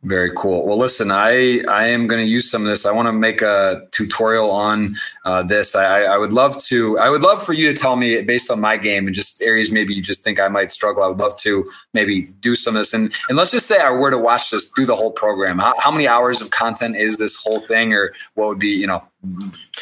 Very 0.03 0.31
cool. 0.33 0.65
Well, 0.65 0.77
listen, 0.77 1.11
I 1.11 1.59
I 1.67 1.87
am 1.89 2.07
going 2.07 2.21
to 2.25 2.31
use 2.31 2.49
some 2.49 2.61
of 2.61 2.69
this. 2.69 2.85
I 2.85 2.93
want 2.93 3.09
to 3.09 3.11
make 3.11 3.41
a 3.41 3.85
tutorial 3.91 4.49
on 4.49 4.95
uh, 5.25 5.43
this. 5.43 5.75
I, 5.75 6.03
I 6.03 6.17
would 6.17 6.31
love 6.31 6.63
to. 6.67 6.97
I 6.99 7.09
would 7.09 7.21
love 7.21 7.43
for 7.43 7.51
you 7.51 7.67
to 7.73 7.77
tell 7.77 7.97
me 7.97 8.21
based 8.21 8.49
on 8.49 8.61
my 8.61 8.77
game 8.77 9.07
and 9.07 9.13
just 9.13 9.41
areas 9.41 9.73
maybe 9.73 9.93
you 9.93 10.01
just 10.01 10.21
think 10.21 10.39
I 10.39 10.47
might 10.47 10.71
struggle. 10.71 11.03
I 11.03 11.07
would 11.07 11.17
love 11.17 11.35
to 11.41 11.65
maybe 11.93 12.21
do 12.39 12.55
some 12.55 12.77
of 12.77 12.79
this. 12.79 12.93
And 12.93 13.11
and 13.27 13.37
let's 13.37 13.51
just 13.51 13.67
say 13.67 13.81
I 13.81 13.89
were 13.89 14.09
to 14.09 14.17
watch 14.17 14.51
this 14.51 14.71
through 14.71 14.85
the 14.85 14.95
whole 14.95 15.11
program. 15.11 15.59
How, 15.59 15.73
how 15.79 15.91
many 15.91 16.07
hours 16.07 16.39
of 16.39 16.49
content 16.51 16.95
is 16.95 17.17
this 17.17 17.35
whole 17.35 17.59
thing, 17.59 17.91
or 17.91 18.13
what 18.35 18.47
would 18.47 18.59
be 18.59 18.69
you 18.69 18.87
know 18.87 19.01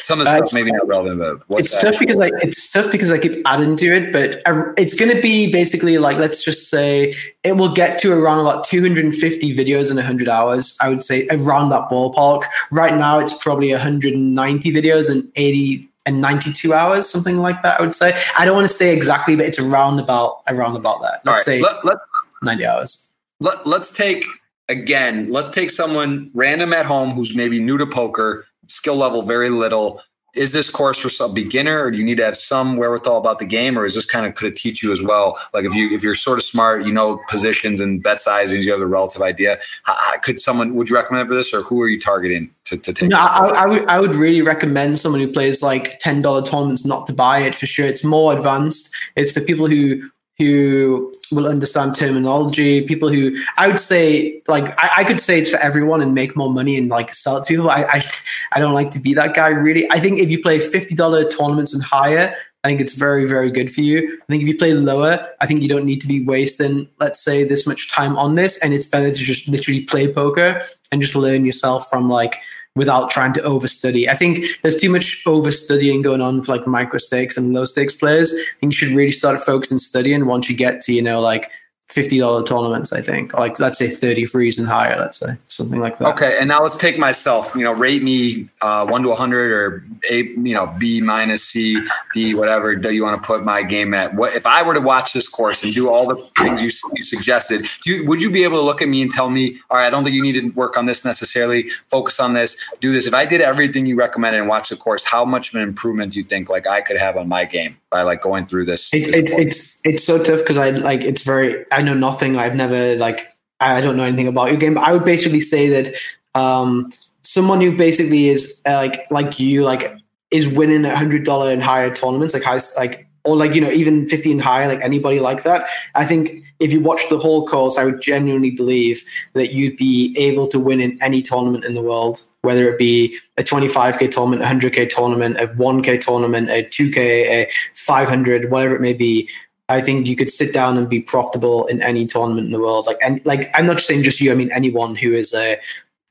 some 0.00 0.18
of 0.18 0.26
the 0.26 0.32
uh, 0.32 0.36
stuff 0.38 0.52
maybe 0.52 0.72
not 0.72 0.88
relevant, 0.88 1.20
but 1.48 1.60
it's 1.60 1.80
tough 1.80 1.98
because 2.00 2.18
I 2.18 2.30
it's 2.42 2.72
tough 2.72 2.90
because 2.90 3.10
I 3.12 3.18
keep 3.18 3.40
adding 3.46 3.76
to 3.76 3.86
it. 3.86 4.12
But 4.12 4.42
it's 4.76 4.98
going 4.98 5.14
to 5.14 5.22
be 5.22 5.50
basically 5.52 5.98
like 5.98 6.18
let's 6.18 6.42
just 6.42 6.68
say 6.68 7.14
it 7.44 7.52
will 7.52 7.72
get 7.72 8.00
to 8.00 8.12
around 8.12 8.40
about 8.40 8.64
250 8.64 9.56
videos 9.56 9.90
in 9.90 9.96
100 9.96 10.28
hours. 10.28 10.76
I 10.80 10.88
would 10.88 11.02
say 11.02 11.28
around 11.30 11.68
that 11.68 11.88
ballpark. 11.88 12.44
Right 12.72 12.96
now, 12.96 13.20
it's 13.20 13.36
probably 13.38 13.70
190 13.70 14.72
videos 14.72 15.08
and 15.08 15.22
80 15.36 15.88
and 16.04 16.20
92 16.20 16.72
hours, 16.72 17.08
something 17.08 17.38
like 17.38 17.62
that. 17.62 17.78
I 17.78 17.82
would 17.82 17.94
say. 17.94 18.20
I 18.36 18.44
don't 18.44 18.56
want 18.56 18.66
to 18.66 18.74
say 18.74 18.92
exactly, 18.92 19.36
but 19.36 19.46
it's 19.46 19.60
around 19.60 20.00
about 20.00 20.42
around 20.48 20.74
about 20.74 21.00
that. 21.02 21.20
Let's 21.24 21.44
say 21.44 21.60
let, 21.60 21.84
let, 21.84 21.98
90 22.42 22.66
hours. 22.66 23.14
Let, 23.40 23.64
let's 23.68 23.92
take 23.92 24.24
again. 24.68 25.30
Let's 25.30 25.50
take 25.50 25.70
someone 25.70 26.32
random 26.34 26.72
at 26.72 26.86
home 26.86 27.12
who's 27.12 27.36
maybe 27.36 27.60
new 27.60 27.78
to 27.78 27.86
poker 27.86 28.46
skill 28.68 28.96
level 28.96 29.22
very 29.22 29.50
little. 29.50 30.00
Is 30.34 30.52
this 30.52 30.70
course 30.70 30.98
for 30.98 31.08
some 31.08 31.34
beginner, 31.34 31.82
or 31.82 31.90
do 31.90 31.98
you 31.98 32.04
need 32.04 32.18
to 32.18 32.24
have 32.24 32.36
some 32.36 32.76
wherewithal 32.76 33.16
about 33.16 33.38
the 33.38 33.46
game, 33.46 33.78
or 33.78 33.86
is 33.86 33.94
this 33.94 34.04
kind 34.04 34.26
of 34.26 34.34
could 34.34 34.52
it 34.52 34.56
teach 34.56 34.82
you 34.82 34.92
as 34.92 35.02
well? 35.02 35.38
Like 35.54 35.64
if 35.64 35.74
you 35.74 35.90
if 35.90 36.02
you're 36.04 36.14
sort 36.14 36.38
of 36.38 36.44
smart, 36.44 36.84
you 36.84 36.92
know 36.92 37.18
positions 37.28 37.80
and 37.80 38.02
bet 38.02 38.20
sizes, 38.20 38.64
you 38.64 38.70
have 38.70 38.80
a 38.80 38.86
relative 38.86 39.22
idea. 39.22 39.58
How, 39.84 39.96
how, 39.98 40.18
could 40.18 40.38
someone 40.38 40.74
would 40.74 40.90
you 40.90 40.96
recommend 40.96 41.28
for 41.28 41.34
this, 41.34 41.52
or 41.52 41.62
who 41.62 41.80
are 41.80 41.88
you 41.88 41.98
targeting 41.98 42.50
to, 42.64 42.76
to 42.76 42.92
take? 42.92 43.08
No, 43.08 43.16
I, 43.16 43.62
I, 43.62 43.66
would 43.66 43.86
I 43.88 43.98
would 43.98 44.14
really 44.14 44.42
recommend 44.42 44.98
someone 45.00 45.22
who 45.22 45.32
plays 45.32 45.62
like 45.62 45.98
ten 45.98 46.20
dollar 46.20 46.42
tournaments 46.42 46.84
not 46.84 47.06
to 47.06 47.14
buy 47.14 47.40
it 47.40 47.54
for 47.54 47.66
sure. 47.66 47.86
It's 47.86 48.04
more 48.04 48.36
advanced. 48.36 48.94
It's 49.16 49.32
for 49.32 49.40
people 49.40 49.66
who 49.66 50.08
who 50.38 51.12
will 51.32 51.46
understand 51.46 51.96
terminology, 51.96 52.86
people 52.86 53.08
who 53.08 53.36
I 53.56 53.66
would 53.66 53.80
say 53.80 54.40
like 54.46 54.72
I, 54.82 54.98
I, 54.98 55.04
could 55.04 55.20
say 55.20 55.40
it's 55.40 55.50
for 55.50 55.56
everyone 55.56 56.00
and 56.00 56.14
make 56.14 56.36
more 56.36 56.50
money 56.50 56.76
and 56.76 56.88
like 56.88 57.14
sell 57.14 57.38
it 57.38 57.44
to 57.44 57.54
people. 57.54 57.70
I, 57.70 57.82
I 57.82 58.08
I 58.52 58.60
don't 58.60 58.74
like 58.74 58.92
to 58.92 59.00
be 59.00 59.14
that 59.14 59.34
guy 59.34 59.48
really. 59.48 59.90
I 59.90 59.98
think 59.98 60.20
if 60.20 60.30
you 60.30 60.40
play 60.40 60.58
fifty 60.58 60.94
dollar 60.94 61.28
tournaments 61.28 61.74
and 61.74 61.82
higher, 61.82 62.36
I 62.64 62.68
think 62.68 62.80
it's 62.80 62.94
very, 62.94 63.26
very 63.26 63.50
good 63.50 63.72
for 63.72 63.82
you. 63.82 64.18
I 64.20 64.26
think 64.26 64.42
if 64.42 64.48
you 64.48 64.56
play 64.56 64.74
lower, 64.74 65.28
I 65.40 65.46
think 65.46 65.62
you 65.62 65.68
don't 65.68 65.84
need 65.84 66.00
to 66.00 66.08
be 66.08 66.24
wasting, 66.24 66.88
let's 66.98 67.20
say, 67.20 67.44
this 67.44 67.66
much 67.66 67.90
time 67.90 68.16
on 68.16 68.34
this. 68.34 68.58
And 68.62 68.74
it's 68.74 68.84
better 68.84 69.12
to 69.12 69.18
just 69.18 69.48
literally 69.48 69.84
play 69.84 70.12
poker 70.12 70.62
and 70.90 71.00
just 71.00 71.14
learn 71.14 71.44
yourself 71.44 71.88
from 71.88 72.10
like 72.10 72.36
without 72.76 73.10
trying 73.10 73.32
to 73.32 73.40
overstudy. 73.40 74.08
I 74.08 74.14
think 74.14 74.46
there's 74.62 74.80
too 74.80 74.90
much 74.90 75.22
overstudying 75.26 76.02
going 76.02 76.20
on 76.20 76.42
for 76.42 76.56
like 76.56 76.66
micro 76.66 76.98
stakes 76.98 77.36
and 77.36 77.52
low 77.52 77.64
stakes 77.64 77.92
players. 77.92 78.30
I 78.30 78.60
think 78.60 78.72
you 78.72 78.76
should 78.76 78.96
really 78.96 79.12
start 79.12 79.40
focusing 79.40 79.78
studying 79.78 80.26
once 80.26 80.48
you 80.48 80.56
get 80.56 80.80
to, 80.82 80.92
you 80.92 81.02
know, 81.02 81.20
like 81.20 81.50
$50 81.88 82.44
tournaments, 82.46 82.92
I 82.92 83.00
think, 83.00 83.32
like 83.32 83.58
let's 83.58 83.78
say 83.78 83.88
30 83.88 84.26
frees 84.26 84.58
and 84.58 84.68
higher, 84.68 84.98
let's 84.98 85.18
say 85.18 85.38
something 85.46 85.80
like 85.80 85.96
that. 85.98 86.08
Okay. 86.14 86.36
And 86.38 86.46
now 86.46 86.62
let's 86.62 86.76
take 86.76 86.98
myself, 86.98 87.54
you 87.54 87.64
know, 87.64 87.72
rate 87.72 88.02
me 88.02 88.50
uh, 88.60 88.86
one 88.86 89.02
to 89.02 89.08
100 89.08 89.52
or 89.52 89.84
A, 90.10 90.24
you 90.24 90.54
know, 90.54 90.70
B 90.78 91.00
minus 91.00 91.42
C, 91.44 91.82
D, 92.12 92.34
whatever 92.34 92.76
do 92.76 92.92
you 92.92 93.02
want 93.02 93.20
to 93.20 93.26
put 93.26 93.42
my 93.42 93.62
game 93.62 93.94
at? 93.94 94.14
What 94.14 94.34
if 94.34 94.44
I 94.44 94.62
were 94.62 94.74
to 94.74 94.82
watch 94.82 95.14
this 95.14 95.26
course 95.26 95.64
and 95.64 95.72
do 95.72 95.88
all 95.88 96.06
the 96.06 96.16
things 96.36 96.62
you, 96.62 96.70
you 96.94 97.02
suggested, 97.02 97.66
you, 97.86 98.06
would 98.06 98.22
you 98.22 98.30
be 98.30 98.44
able 98.44 98.58
to 98.58 98.64
look 98.64 98.82
at 98.82 98.88
me 98.88 99.00
and 99.00 99.10
tell 99.10 99.30
me, 99.30 99.58
all 99.70 99.78
right, 99.78 99.86
I 99.86 99.90
don't 99.90 100.04
think 100.04 100.14
you 100.14 100.22
need 100.22 100.32
to 100.32 100.50
work 100.50 100.76
on 100.76 100.84
this 100.84 101.06
necessarily, 101.06 101.70
focus 101.88 102.20
on 102.20 102.34
this, 102.34 102.62
do 102.82 102.92
this. 102.92 103.06
If 103.06 103.14
I 103.14 103.24
did 103.24 103.40
everything 103.40 103.86
you 103.86 103.96
recommended 103.96 104.40
and 104.40 104.48
watch 104.48 104.68
the 104.68 104.76
course, 104.76 105.04
how 105.04 105.24
much 105.24 105.48
of 105.48 105.54
an 105.54 105.62
improvement 105.62 106.12
do 106.12 106.18
you 106.18 106.24
think 106.24 106.50
like 106.50 106.66
I 106.66 106.82
could 106.82 106.98
have 106.98 107.16
on 107.16 107.28
my 107.28 107.46
game 107.46 107.78
by 107.88 108.02
like 108.02 108.20
going 108.20 108.44
through 108.44 108.66
this? 108.66 108.92
It, 108.92 109.06
this 109.06 109.32
it, 109.32 109.46
it's, 109.46 109.80
it's 109.86 110.04
so 110.04 110.22
tough 110.22 110.40
because 110.40 110.58
I 110.58 110.70
like, 110.70 111.00
it's 111.00 111.22
very, 111.22 111.64
I 111.72 111.77
know 111.82 111.94
nothing. 111.94 112.36
I've 112.36 112.54
never 112.54 112.96
like 112.96 113.28
I 113.60 113.80
don't 113.80 113.96
know 113.96 114.04
anything 114.04 114.28
about 114.28 114.50
your 114.50 114.58
game, 114.58 114.74
but 114.74 114.84
I 114.84 114.92
would 114.92 115.04
basically 115.04 115.40
say 115.40 115.68
that 115.68 115.94
um, 116.34 116.92
someone 117.22 117.60
who 117.60 117.76
basically 117.76 118.28
is 118.28 118.62
uh, 118.66 118.74
like 118.74 119.06
like 119.10 119.40
you, 119.40 119.64
like 119.64 119.92
is 120.30 120.48
winning 120.48 120.84
a 120.84 120.96
hundred 120.96 121.24
dollar 121.24 121.50
and 121.50 121.62
higher 121.62 121.94
tournaments, 121.94 122.34
like 122.34 122.42
high, 122.42 122.60
like 122.76 123.06
or 123.24 123.36
like 123.36 123.54
you 123.54 123.60
know 123.60 123.70
even 123.70 124.08
fifty 124.08 124.32
and 124.32 124.40
higher, 124.40 124.68
like 124.68 124.80
anybody 124.80 125.20
like 125.20 125.42
that. 125.42 125.68
I 125.94 126.04
think 126.04 126.44
if 126.60 126.72
you 126.72 126.80
watch 126.80 127.02
the 127.08 127.18
whole 127.18 127.46
course, 127.46 127.78
I 127.78 127.84
would 127.84 128.00
genuinely 128.00 128.50
believe 128.50 129.02
that 129.34 129.52
you'd 129.52 129.76
be 129.76 130.14
able 130.18 130.48
to 130.48 130.58
win 130.58 130.80
in 130.80 131.00
any 131.00 131.22
tournament 131.22 131.64
in 131.64 131.74
the 131.74 131.82
world, 131.82 132.20
whether 132.42 132.68
it 132.68 132.78
be 132.78 133.16
a 133.36 133.44
25k 133.44 134.10
tournament, 134.10 134.42
a 134.42 134.46
100k 134.46 134.90
tournament, 134.90 135.38
a 135.38 135.48
1k 135.48 136.00
tournament, 136.00 136.50
a 136.50 136.64
2k, 136.64 136.96
a 136.96 137.50
500, 137.74 138.50
whatever 138.50 138.74
it 138.74 138.80
may 138.80 138.92
be. 138.92 139.28
I 139.68 139.80
think 139.82 140.06
you 140.06 140.16
could 140.16 140.30
sit 140.30 140.54
down 140.54 140.78
and 140.78 140.88
be 140.88 141.00
profitable 141.00 141.66
in 141.66 141.82
any 141.82 142.06
tournament 142.06 142.46
in 142.46 142.52
the 142.52 142.60
world. 142.60 142.86
Like, 142.86 142.98
and 143.02 143.24
like, 143.26 143.50
I'm 143.54 143.66
not 143.66 143.76
just 143.76 143.88
saying 143.88 144.02
just 144.02 144.20
you. 144.20 144.32
I 144.32 144.34
mean 144.34 144.50
anyone 144.52 144.96
who 144.96 145.12
is 145.12 145.34
a 145.34 145.58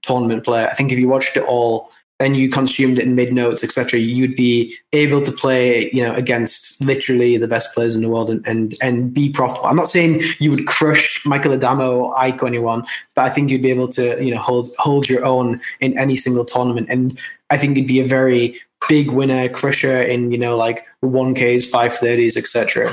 tournament 0.03 0.43
player. 0.43 0.67
I 0.67 0.73
think 0.73 0.91
if 0.91 0.99
you 0.99 1.07
watched 1.07 1.35
it 1.35 1.43
all 1.43 1.91
and 2.19 2.35
you 2.35 2.49
consumed 2.49 2.97
it 2.97 3.05
in 3.05 3.15
mid 3.15 3.31
notes, 3.33 3.63
etc., 3.63 3.99
you'd 3.99 4.35
be 4.35 4.75
able 4.93 5.21
to 5.21 5.31
play, 5.31 5.91
you 5.91 6.03
know, 6.03 6.13
against 6.13 6.81
literally 6.81 7.37
the 7.37 7.47
best 7.47 7.73
players 7.75 7.95
in 7.95 8.01
the 8.01 8.09
world 8.09 8.29
and 8.29 8.47
and 8.47 8.75
and 8.81 9.13
be 9.13 9.29
profitable. 9.29 9.67
I'm 9.67 9.75
not 9.75 9.87
saying 9.87 10.21
you 10.39 10.51
would 10.51 10.67
crush 10.67 11.23
Michael 11.25 11.53
Addamo 11.53 11.95
or 11.97 12.19
Ike 12.19 12.41
or 12.41 12.47
anyone, 12.47 12.85
but 13.15 13.25
I 13.25 13.29
think 13.29 13.49
you'd 13.49 13.61
be 13.61 13.71
able 13.71 13.87
to, 13.89 14.23
you 14.23 14.33
know, 14.33 14.41
hold 14.41 14.69
hold 14.79 15.09
your 15.09 15.25
own 15.25 15.61
in 15.79 15.97
any 15.97 16.15
single 16.15 16.45
tournament. 16.45 16.87
And 16.89 17.19
I 17.49 17.57
think 17.57 17.77
you'd 17.77 17.87
be 17.87 17.99
a 17.99 18.07
very 18.07 18.59
big 18.87 19.11
winner, 19.11 19.49
crusher 19.49 20.01
in, 20.01 20.31
you 20.31 20.37
know, 20.37 20.57
like 20.57 20.85
one 21.01 21.35
Ks, 21.35 21.65
five 21.65 21.93
thirties, 21.95 22.35
etc. 22.37 22.89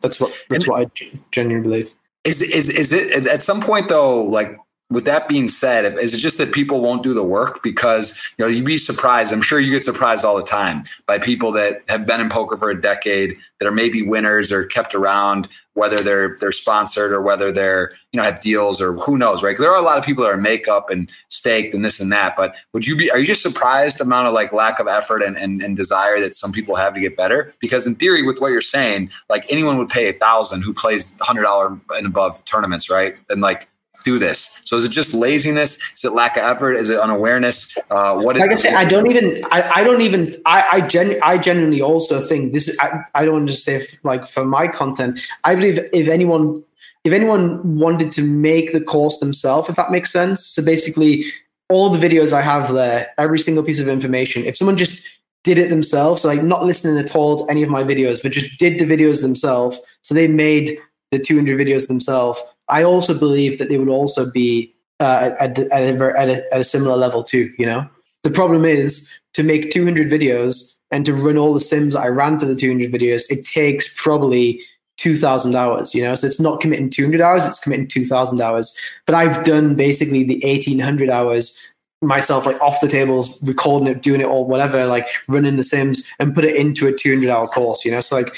That's 0.00 0.20
what 0.20 0.32
that's 0.48 0.64
and 0.64 0.72
what 0.72 0.86
I 0.98 1.18
genuinely 1.32 1.68
believe. 1.68 1.94
Is 2.24 2.42
is 2.42 2.68
is 2.68 2.92
it 2.92 3.26
at 3.26 3.42
some 3.42 3.60
point 3.60 3.88
though? 3.88 4.22
Like 4.24 4.56
with 4.88 5.04
that 5.04 5.28
being 5.28 5.48
said, 5.48 5.98
is 5.98 6.14
it 6.14 6.18
just 6.18 6.38
that 6.38 6.52
people 6.52 6.80
won't 6.80 7.02
do 7.02 7.12
the 7.12 7.24
work 7.24 7.60
because 7.62 8.16
you 8.38 8.44
know 8.44 8.48
you'd 8.48 8.64
be 8.64 8.78
surprised? 8.78 9.32
I'm 9.32 9.42
sure 9.42 9.58
you 9.58 9.72
get 9.72 9.84
surprised 9.84 10.24
all 10.24 10.36
the 10.36 10.44
time 10.44 10.84
by 11.06 11.18
people 11.18 11.50
that 11.52 11.82
have 11.88 12.06
been 12.06 12.20
in 12.20 12.28
poker 12.28 12.56
for 12.56 12.70
a 12.70 12.80
decade 12.80 13.36
that 13.58 13.66
are 13.66 13.72
maybe 13.72 14.02
winners 14.02 14.52
or 14.52 14.64
kept 14.64 14.94
around, 14.94 15.48
whether 15.74 15.98
they're 15.98 16.36
they're 16.38 16.52
sponsored 16.52 17.10
or 17.10 17.20
whether 17.20 17.50
they're 17.50 17.94
you 18.12 18.18
know 18.18 18.22
have 18.22 18.40
deals 18.40 18.80
or 18.80 18.92
who 18.92 19.18
knows, 19.18 19.42
right? 19.42 19.50
Because 19.50 19.64
there 19.64 19.72
are 19.72 19.80
a 19.80 19.84
lot 19.84 19.98
of 19.98 20.04
people 20.04 20.22
that 20.22 20.30
are 20.30 20.36
makeup 20.36 20.88
and 20.88 21.10
staked 21.30 21.74
and 21.74 21.84
this 21.84 21.98
and 21.98 22.12
that. 22.12 22.36
But 22.36 22.54
would 22.72 22.86
you 22.86 22.96
be? 22.96 23.10
Are 23.10 23.18
you 23.18 23.26
just 23.26 23.42
surprised 23.42 23.98
the 23.98 24.04
amount 24.04 24.28
of 24.28 24.34
like 24.34 24.52
lack 24.52 24.78
of 24.78 24.86
effort 24.86 25.20
and, 25.20 25.36
and, 25.36 25.62
and 25.62 25.76
desire 25.76 26.20
that 26.20 26.36
some 26.36 26.52
people 26.52 26.76
have 26.76 26.94
to 26.94 27.00
get 27.00 27.16
better? 27.16 27.52
Because 27.60 27.88
in 27.88 27.96
theory, 27.96 28.22
with 28.22 28.38
what 28.38 28.52
you're 28.52 28.60
saying, 28.60 29.10
like 29.28 29.46
anyone 29.50 29.78
would 29.78 29.88
pay 29.88 30.08
a 30.08 30.12
thousand 30.12 30.62
who 30.62 30.72
plays 30.72 31.16
hundred 31.22 31.42
dollar 31.42 31.76
and 31.90 32.06
above 32.06 32.44
tournaments, 32.44 32.88
right? 32.88 33.16
And 33.28 33.40
like 33.40 33.68
do 34.06 34.20
this. 34.20 34.62
So 34.64 34.76
is 34.76 34.84
it 34.84 34.92
just 34.92 35.12
laziness? 35.12 35.78
Is 35.94 36.04
it 36.04 36.12
lack 36.12 36.36
of 36.36 36.44
effort? 36.44 36.74
Is 36.74 36.90
it 36.90 36.98
unawareness? 36.98 37.76
Uh, 37.90 38.16
what 38.16 38.36
is? 38.36 38.40
Like 38.40 38.52
I 38.52 38.54
say, 38.54 38.74
I 38.74 38.84
don't 38.84 39.10
even. 39.10 39.44
I, 39.50 39.80
I 39.80 39.84
don't 39.84 40.00
even. 40.00 40.34
I 40.46 40.64
I, 40.72 40.80
gen, 40.80 41.18
I 41.22 41.36
genuinely 41.36 41.82
also 41.82 42.20
think 42.20 42.52
this. 42.52 42.68
Is, 42.68 42.78
I, 42.78 43.04
I 43.16 43.24
don't 43.24 43.34
want 43.34 43.48
to 43.48 43.54
say 43.54 43.74
if, 43.74 44.02
like 44.04 44.26
for 44.26 44.44
my 44.44 44.68
content. 44.68 45.18
I 45.42 45.56
believe 45.56 45.78
if 45.92 46.08
anyone 46.08 46.62
if 47.04 47.12
anyone 47.12 47.78
wanted 47.78 48.12
to 48.12 48.22
make 48.22 48.72
the 48.72 48.80
course 48.80 49.18
themselves, 49.18 49.68
if 49.68 49.76
that 49.76 49.90
makes 49.90 50.12
sense. 50.12 50.46
So 50.46 50.64
basically, 50.64 51.26
all 51.68 51.90
the 51.90 51.98
videos 51.98 52.32
I 52.32 52.42
have 52.42 52.72
there, 52.72 53.12
every 53.18 53.40
single 53.40 53.64
piece 53.64 53.80
of 53.80 53.88
information. 53.88 54.44
If 54.44 54.56
someone 54.56 54.76
just 54.76 55.04
did 55.42 55.58
it 55.58 55.68
themselves, 55.68 56.22
so 56.22 56.28
like 56.28 56.42
not 56.42 56.64
listening 56.64 56.96
at 56.98 57.14
all 57.14 57.38
to 57.38 57.50
any 57.50 57.62
of 57.64 57.70
my 57.70 57.82
videos, 57.82 58.22
but 58.22 58.32
just 58.32 58.58
did 58.58 58.78
the 58.78 58.84
videos 58.84 59.22
themselves. 59.22 59.80
So 60.02 60.14
they 60.14 60.28
made 60.28 60.78
the 61.10 61.18
200 61.18 61.58
videos 61.58 61.88
themselves 61.88 62.40
I 62.68 62.82
also 62.82 63.18
believe 63.18 63.58
that 63.58 63.68
they 63.68 63.78
would 63.78 63.88
also 63.88 64.30
be 64.30 64.74
uh, 65.00 65.32
at, 65.38 65.58
at, 65.58 65.70
a, 65.70 66.18
at, 66.18 66.28
a, 66.28 66.54
at 66.54 66.60
a 66.60 66.64
similar 66.64 66.96
level 66.96 67.22
too. 67.22 67.52
You 67.58 67.66
know, 67.66 67.88
the 68.22 68.30
problem 68.30 68.64
is 68.64 69.12
to 69.34 69.42
make 69.42 69.70
200 69.70 70.10
videos 70.10 70.76
and 70.90 71.04
to 71.06 71.14
run 71.14 71.36
all 71.36 71.52
the 71.52 71.60
sims 71.60 71.94
I 71.94 72.08
ran 72.08 72.38
for 72.38 72.46
the 72.46 72.56
200 72.56 72.92
videos. 72.92 73.24
It 73.30 73.44
takes 73.44 73.92
probably 74.02 74.62
2000 74.98 75.54
hours 75.54 75.94
you 75.94 76.02
know 76.02 76.14
so 76.14 76.26
it's 76.26 76.40
not 76.40 76.60
committing 76.60 76.88
200 76.88 77.20
hours 77.20 77.46
it's 77.46 77.58
committing 77.58 77.86
2000 77.86 78.40
hours 78.40 78.74
but 79.04 79.14
i've 79.14 79.44
done 79.44 79.74
basically 79.74 80.24
the 80.24 80.40
1800 80.42 81.10
hours 81.10 81.74
myself 82.00 82.46
like 82.46 82.60
off 82.60 82.80
the 82.80 82.88
tables 82.88 83.38
recording 83.42 83.88
it 83.88 84.02
doing 84.02 84.20
it 84.20 84.26
or 84.26 84.44
whatever 84.46 84.86
like 84.86 85.06
running 85.28 85.56
the 85.56 85.62
sims 85.62 86.04
and 86.18 86.34
put 86.34 86.44
it 86.44 86.56
into 86.56 86.86
a 86.86 86.92
200 86.92 87.28
hour 87.28 87.46
course 87.46 87.84
you 87.84 87.90
know 87.90 88.00
so 88.00 88.16
like 88.16 88.34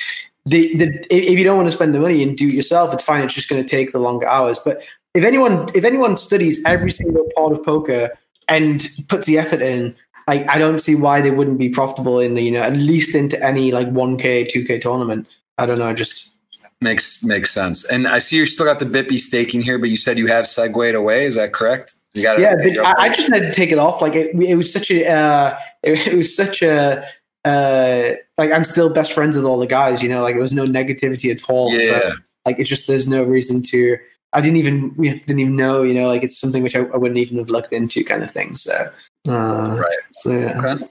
the, 0.48 0.76
the 0.76 1.06
if 1.10 1.38
you 1.38 1.44
don't 1.44 1.56
want 1.56 1.68
to 1.68 1.72
spend 1.72 1.94
the 1.94 2.00
money 2.00 2.22
and 2.22 2.36
do 2.36 2.46
it 2.46 2.52
yourself 2.52 2.92
it's 2.92 3.02
fine 3.02 3.22
it's 3.22 3.34
just 3.34 3.48
going 3.48 3.62
to 3.62 3.68
take 3.68 3.92
the 3.92 3.98
longer 3.98 4.26
hours 4.26 4.58
but 4.64 4.82
if 5.14 5.24
anyone 5.24 5.68
if 5.74 5.84
anyone 5.84 6.16
studies 6.16 6.62
every 6.64 6.90
single 6.90 7.28
part 7.36 7.52
of 7.52 7.64
poker 7.64 8.10
and 8.48 8.88
puts 9.08 9.26
the 9.26 9.38
effort 9.38 9.62
in 9.62 9.94
like 10.26 10.46
I 10.48 10.58
don't 10.58 10.78
see 10.78 10.94
why 10.94 11.20
they 11.20 11.30
wouldn't 11.30 11.58
be 11.58 11.68
profitable 11.68 12.20
in 12.20 12.34
the 12.34 12.42
you 12.42 12.50
know 12.50 12.62
at 12.62 12.76
least 12.76 13.14
into 13.14 13.42
any 13.44 13.72
like 13.72 13.88
1k 13.88 14.50
2k 14.50 14.80
tournament 14.80 15.26
I 15.56 15.66
don't 15.66 15.78
know 15.78 15.92
just 15.92 16.38
Makes 16.80 17.24
makes 17.24 17.50
sense. 17.50 17.84
And 17.90 18.06
I 18.06 18.20
see 18.20 18.36
you're 18.36 18.46
still 18.46 18.66
got 18.66 18.78
the 18.78 18.86
BitB 18.86 19.18
staking 19.18 19.62
here, 19.62 19.80
but 19.80 19.88
you 19.88 19.96
said 19.96 20.16
you 20.16 20.28
have 20.28 20.46
segued 20.46 20.94
away. 20.94 21.24
Is 21.24 21.34
that 21.34 21.52
correct? 21.52 21.94
You 22.14 22.22
got 22.22 22.38
yeah. 22.38 22.54
I, 22.84 22.94
I, 22.98 23.08
just 23.08 23.32
had 23.32 23.42
to 23.42 23.52
take 23.52 23.72
it 23.72 23.78
off. 23.78 24.00
Like 24.00 24.14
it, 24.14 24.32
it 24.40 24.54
was 24.54 24.72
such 24.72 24.88
a 24.92 25.04
uh, 25.04 25.58
it, 25.82 26.06
it, 26.06 26.16
was 26.16 26.36
such 26.36 26.62
a 26.62 27.04
uh, 27.44 28.10
like 28.38 28.52
I'm 28.52 28.64
still 28.64 28.88
best 28.88 29.12
friends 29.12 29.36
with 29.36 29.44
all 29.44 29.58
the 29.58 29.66
guys. 29.66 30.02
You 30.02 30.08
know, 30.08 30.22
like 30.22 30.36
it 30.36 30.40
was 30.40 30.52
no 30.52 30.64
negativity 30.64 31.30
at 31.30 31.50
all. 31.50 31.72
Yeah. 31.72 31.86
So 31.86 32.12
like 32.46 32.58
it's 32.58 32.68
just 32.68 32.86
there's 32.86 33.08
no 33.08 33.24
reason 33.24 33.62
to. 33.64 33.98
I 34.32 34.40
didn't 34.40 34.56
even 34.56 34.92
didn't 34.94 35.38
even 35.38 35.56
know. 35.56 35.82
You 35.82 35.94
know, 35.94 36.06
like 36.06 36.22
it's 36.22 36.38
something 36.38 36.62
which 36.62 36.76
I, 36.76 36.80
I 36.80 36.96
wouldn't 36.96 37.18
even 37.18 37.38
have 37.38 37.50
looked 37.50 37.72
into, 37.72 38.04
kind 38.04 38.22
of 38.22 38.30
thing. 38.30 38.54
So 38.54 38.90
uh, 39.28 39.76
right. 39.78 39.98
So 40.12 40.30
yeah. 40.32 40.58
Okay. 40.58 40.84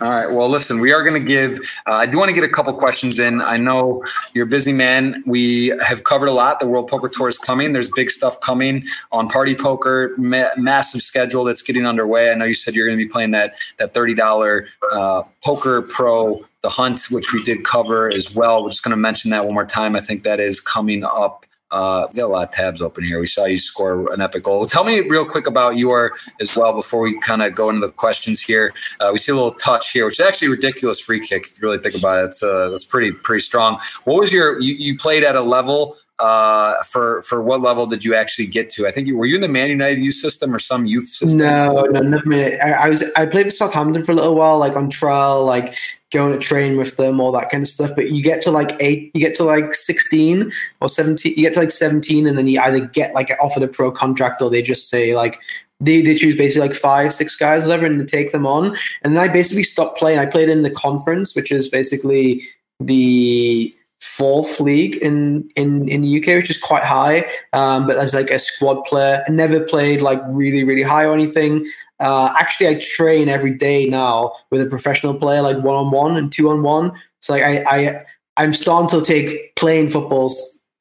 All 0.00 0.08
right. 0.08 0.30
Well, 0.30 0.48
listen, 0.48 0.80
we 0.80 0.92
are 0.92 1.02
going 1.02 1.20
to 1.20 1.26
give, 1.26 1.58
uh, 1.86 1.92
I 1.92 2.06
do 2.06 2.18
want 2.18 2.28
to 2.28 2.34
get 2.34 2.44
a 2.44 2.48
couple 2.48 2.72
questions 2.74 3.18
in. 3.18 3.40
I 3.40 3.56
know 3.56 4.04
you're 4.34 4.46
a 4.46 4.48
busy 4.48 4.72
man. 4.72 5.22
We 5.26 5.68
have 5.82 6.04
covered 6.04 6.28
a 6.28 6.32
lot. 6.32 6.60
The 6.60 6.66
World 6.66 6.88
Poker 6.88 7.08
Tour 7.08 7.28
is 7.28 7.38
coming. 7.38 7.72
There's 7.72 7.90
big 7.90 8.10
stuff 8.10 8.40
coming 8.40 8.84
on 9.12 9.28
Party 9.28 9.54
Poker, 9.54 10.14
ma- 10.18 10.50
massive 10.56 11.02
schedule 11.02 11.44
that's 11.44 11.62
getting 11.62 11.86
underway. 11.86 12.30
I 12.30 12.34
know 12.34 12.44
you 12.44 12.54
said 12.54 12.74
you're 12.74 12.86
going 12.86 12.98
to 12.98 13.04
be 13.04 13.08
playing 13.08 13.30
that, 13.30 13.56
that 13.78 13.94
$30 13.94 14.66
uh, 14.92 15.22
Poker 15.42 15.82
Pro, 15.82 16.44
the 16.62 16.68
Hunt, 16.68 17.06
which 17.10 17.32
we 17.32 17.42
did 17.42 17.64
cover 17.64 18.10
as 18.10 18.34
well. 18.34 18.64
We're 18.64 18.70
just 18.70 18.82
going 18.82 18.90
to 18.90 18.96
mention 18.96 19.30
that 19.30 19.44
one 19.44 19.54
more 19.54 19.66
time. 19.66 19.96
I 19.96 20.00
think 20.00 20.24
that 20.24 20.40
is 20.40 20.60
coming 20.60 21.04
up 21.04 21.45
uh, 21.70 22.06
we 22.12 22.20
got 22.20 22.26
a 22.26 22.28
lot 22.28 22.48
of 22.48 22.54
tabs 22.54 22.80
open 22.80 23.04
here. 23.04 23.18
We 23.18 23.26
saw 23.26 23.44
you 23.44 23.58
score 23.58 24.12
an 24.12 24.20
epic 24.20 24.44
goal. 24.44 24.66
Tell 24.66 24.84
me 24.84 25.00
real 25.00 25.24
quick 25.24 25.46
about 25.46 25.76
your 25.76 26.12
as 26.40 26.54
well 26.56 26.72
before 26.72 27.00
we 27.00 27.18
kind 27.20 27.42
of 27.42 27.54
go 27.54 27.68
into 27.68 27.84
the 27.84 27.92
questions 27.92 28.40
here. 28.40 28.72
Uh, 29.00 29.10
we 29.12 29.18
see 29.18 29.32
a 29.32 29.34
little 29.34 29.52
touch 29.52 29.90
here, 29.90 30.06
which 30.06 30.20
is 30.20 30.26
actually 30.26 30.48
a 30.48 30.52
ridiculous 30.52 31.00
free 31.00 31.20
kick. 31.20 31.46
If 31.46 31.60
you 31.60 31.68
really 31.68 31.82
think 31.82 31.96
about 31.96 32.22
it, 32.22 32.26
it's 32.28 32.42
uh, 32.42 32.68
that's 32.70 32.84
pretty 32.84 33.12
pretty 33.12 33.42
strong. 33.42 33.80
What 34.04 34.20
was 34.20 34.32
your 34.32 34.60
you, 34.60 34.74
you 34.74 34.96
played 34.96 35.24
at 35.24 35.34
a 35.34 35.42
level 35.42 35.96
uh, 36.20 36.82
for 36.84 37.22
for 37.22 37.42
what 37.42 37.60
level 37.60 37.86
did 37.86 38.04
you 38.04 38.14
actually 38.14 38.46
get 38.46 38.70
to? 38.70 38.86
I 38.86 38.92
think 38.92 39.08
you 39.08 39.16
were 39.16 39.26
you 39.26 39.34
in 39.34 39.40
the 39.40 39.48
Man 39.48 39.68
United 39.68 40.00
youth 40.00 40.14
system 40.14 40.54
or 40.54 40.60
some 40.60 40.86
youth 40.86 41.08
system? 41.08 41.38
No, 41.38 41.82
no, 41.90 42.00
no. 42.00 42.36
I, 42.36 42.70
I 42.70 42.88
was 42.88 43.12
I 43.16 43.26
played 43.26 43.46
with 43.46 43.54
Southampton 43.54 44.04
for 44.04 44.12
a 44.12 44.14
little 44.14 44.36
while, 44.36 44.58
like 44.58 44.76
on 44.76 44.88
trial, 44.88 45.44
like 45.44 45.74
going 46.16 46.38
to 46.38 46.44
train 46.44 46.76
with 46.76 46.96
them, 46.96 47.20
all 47.20 47.32
that 47.32 47.50
kind 47.50 47.62
of 47.62 47.68
stuff. 47.68 47.90
But 47.94 48.10
you 48.10 48.22
get 48.22 48.42
to 48.42 48.50
like 48.50 48.76
eight, 48.80 49.10
you 49.14 49.20
get 49.20 49.34
to 49.36 49.44
like 49.44 49.74
16 49.74 50.52
or 50.80 50.88
17, 50.88 51.34
you 51.36 51.42
get 51.42 51.54
to 51.54 51.60
like 51.60 51.70
17, 51.70 52.26
and 52.26 52.36
then 52.36 52.46
you 52.46 52.60
either 52.60 52.80
get 52.86 53.14
like 53.14 53.30
offered 53.40 53.62
a 53.62 53.68
pro 53.68 53.90
contract 53.90 54.42
or 54.42 54.50
they 54.50 54.62
just 54.62 54.88
say 54.88 55.14
like, 55.14 55.38
they, 55.80 56.00
they 56.00 56.16
choose 56.16 56.36
basically 56.36 56.68
like 56.68 56.76
five, 56.76 57.12
six 57.12 57.36
guys, 57.36 57.64
whatever, 57.64 57.86
and 57.86 58.00
they 58.00 58.04
take 58.04 58.32
them 58.32 58.46
on. 58.46 58.76
And 59.02 59.14
then 59.14 59.18
I 59.18 59.28
basically 59.28 59.62
stopped 59.62 59.98
playing. 59.98 60.18
I 60.18 60.26
played 60.26 60.48
in 60.48 60.62
the 60.62 60.70
conference, 60.70 61.36
which 61.36 61.52
is 61.52 61.68
basically 61.68 62.42
the 62.80 63.74
fourth 64.00 64.60
league 64.60 64.96
in, 64.96 65.48
in, 65.56 65.86
in 65.88 66.00
the 66.00 66.18
UK, 66.18 66.28
which 66.28 66.48
is 66.48 66.58
quite 66.58 66.82
high. 66.82 67.26
Um, 67.52 67.86
but 67.86 67.98
as 67.98 68.14
like 68.14 68.30
a 68.30 68.38
squad 68.38 68.82
player, 68.84 69.22
I 69.26 69.30
never 69.30 69.60
played 69.60 70.00
like 70.00 70.20
really, 70.28 70.64
really 70.64 70.82
high 70.82 71.04
or 71.04 71.12
anything. 71.12 71.70
Uh, 71.98 72.34
actually, 72.38 72.68
I 72.68 72.80
train 72.80 73.28
every 73.28 73.52
day 73.52 73.86
now 73.88 74.34
with 74.50 74.60
a 74.60 74.66
professional 74.66 75.14
player, 75.14 75.42
like 75.42 75.62
one 75.62 75.76
on 75.76 75.90
one 75.90 76.16
and 76.16 76.30
two 76.30 76.50
on 76.50 76.62
one. 76.62 76.92
So 77.20 77.32
like 77.32 77.42
I, 77.42 77.64
I 77.68 78.04
I'm 78.36 78.52
starting 78.52 78.88
to 78.98 79.04
take 79.04 79.54
playing 79.56 79.88
football 79.88 80.32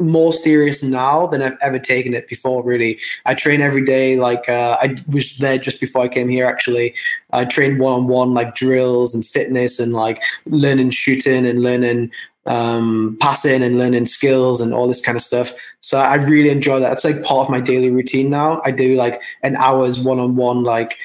more 0.02 0.34
serious 0.34 0.84
now 0.84 1.26
than 1.26 1.42
I've 1.42 1.58
ever 1.62 1.80
taken 1.80 2.14
it 2.14 2.28
before. 2.28 2.64
Really, 2.64 3.00
I 3.26 3.34
train 3.34 3.62
every 3.62 3.86
day. 3.86 4.18
Like 4.18 4.50
uh, 4.50 4.78
I 4.82 4.98
was 5.08 5.38
there 5.38 5.58
just 5.58 5.80
before 5.80 6.04
I 6.04 6.08
came 6.10 6.28
here. 6.28 6.46
Actually, 6.46 6.94
I 7.32 7.46
train 7.46 7.78
one 7.78 7.94
on 7.94 8.08
one, 8.08 8.34
like 8.34 8.56
drills 8.56 9.16
and 9.16 9.26
fitness 9.26 9.80
and 9.80 9.94
like 9.94 10.22
learning 10.46 10.90
shooting 10.90 11.46
and 11.46 11.62
learning 11.62 12.12
um, 12.46 13.18
passing 13.20 13.64
and 13.64 13.78
learning 13.78 14.06
skills 14.06 14.62
and 14.62 14.74
all 14.74 14.88
this 14.88 15.02
kind 15.02 15.16
of 15.16 15.22
stuff. 15.22 15.54
So 15.82 16.00
I 16.00 16.16
really 16.16 16.50
enjoy 16.50 16.80
that. 16.80 16.94
It's 16.94 17.04
like 17.04 17.24
part 17.24 17.46
of 17.46 17.50
my 17.50 17.60
daily 17.60 17.90
routine 17.90 18.30
now. 18.30 18.62
I 18.64 18.72
do 18.72 18.96
like 18.96 19.22
an 19.44 19.56
hour's 19.56 20.00
one 20.00 20.20
on 20.20 20.36
one, 20.36 20.64
like 20.64 20.98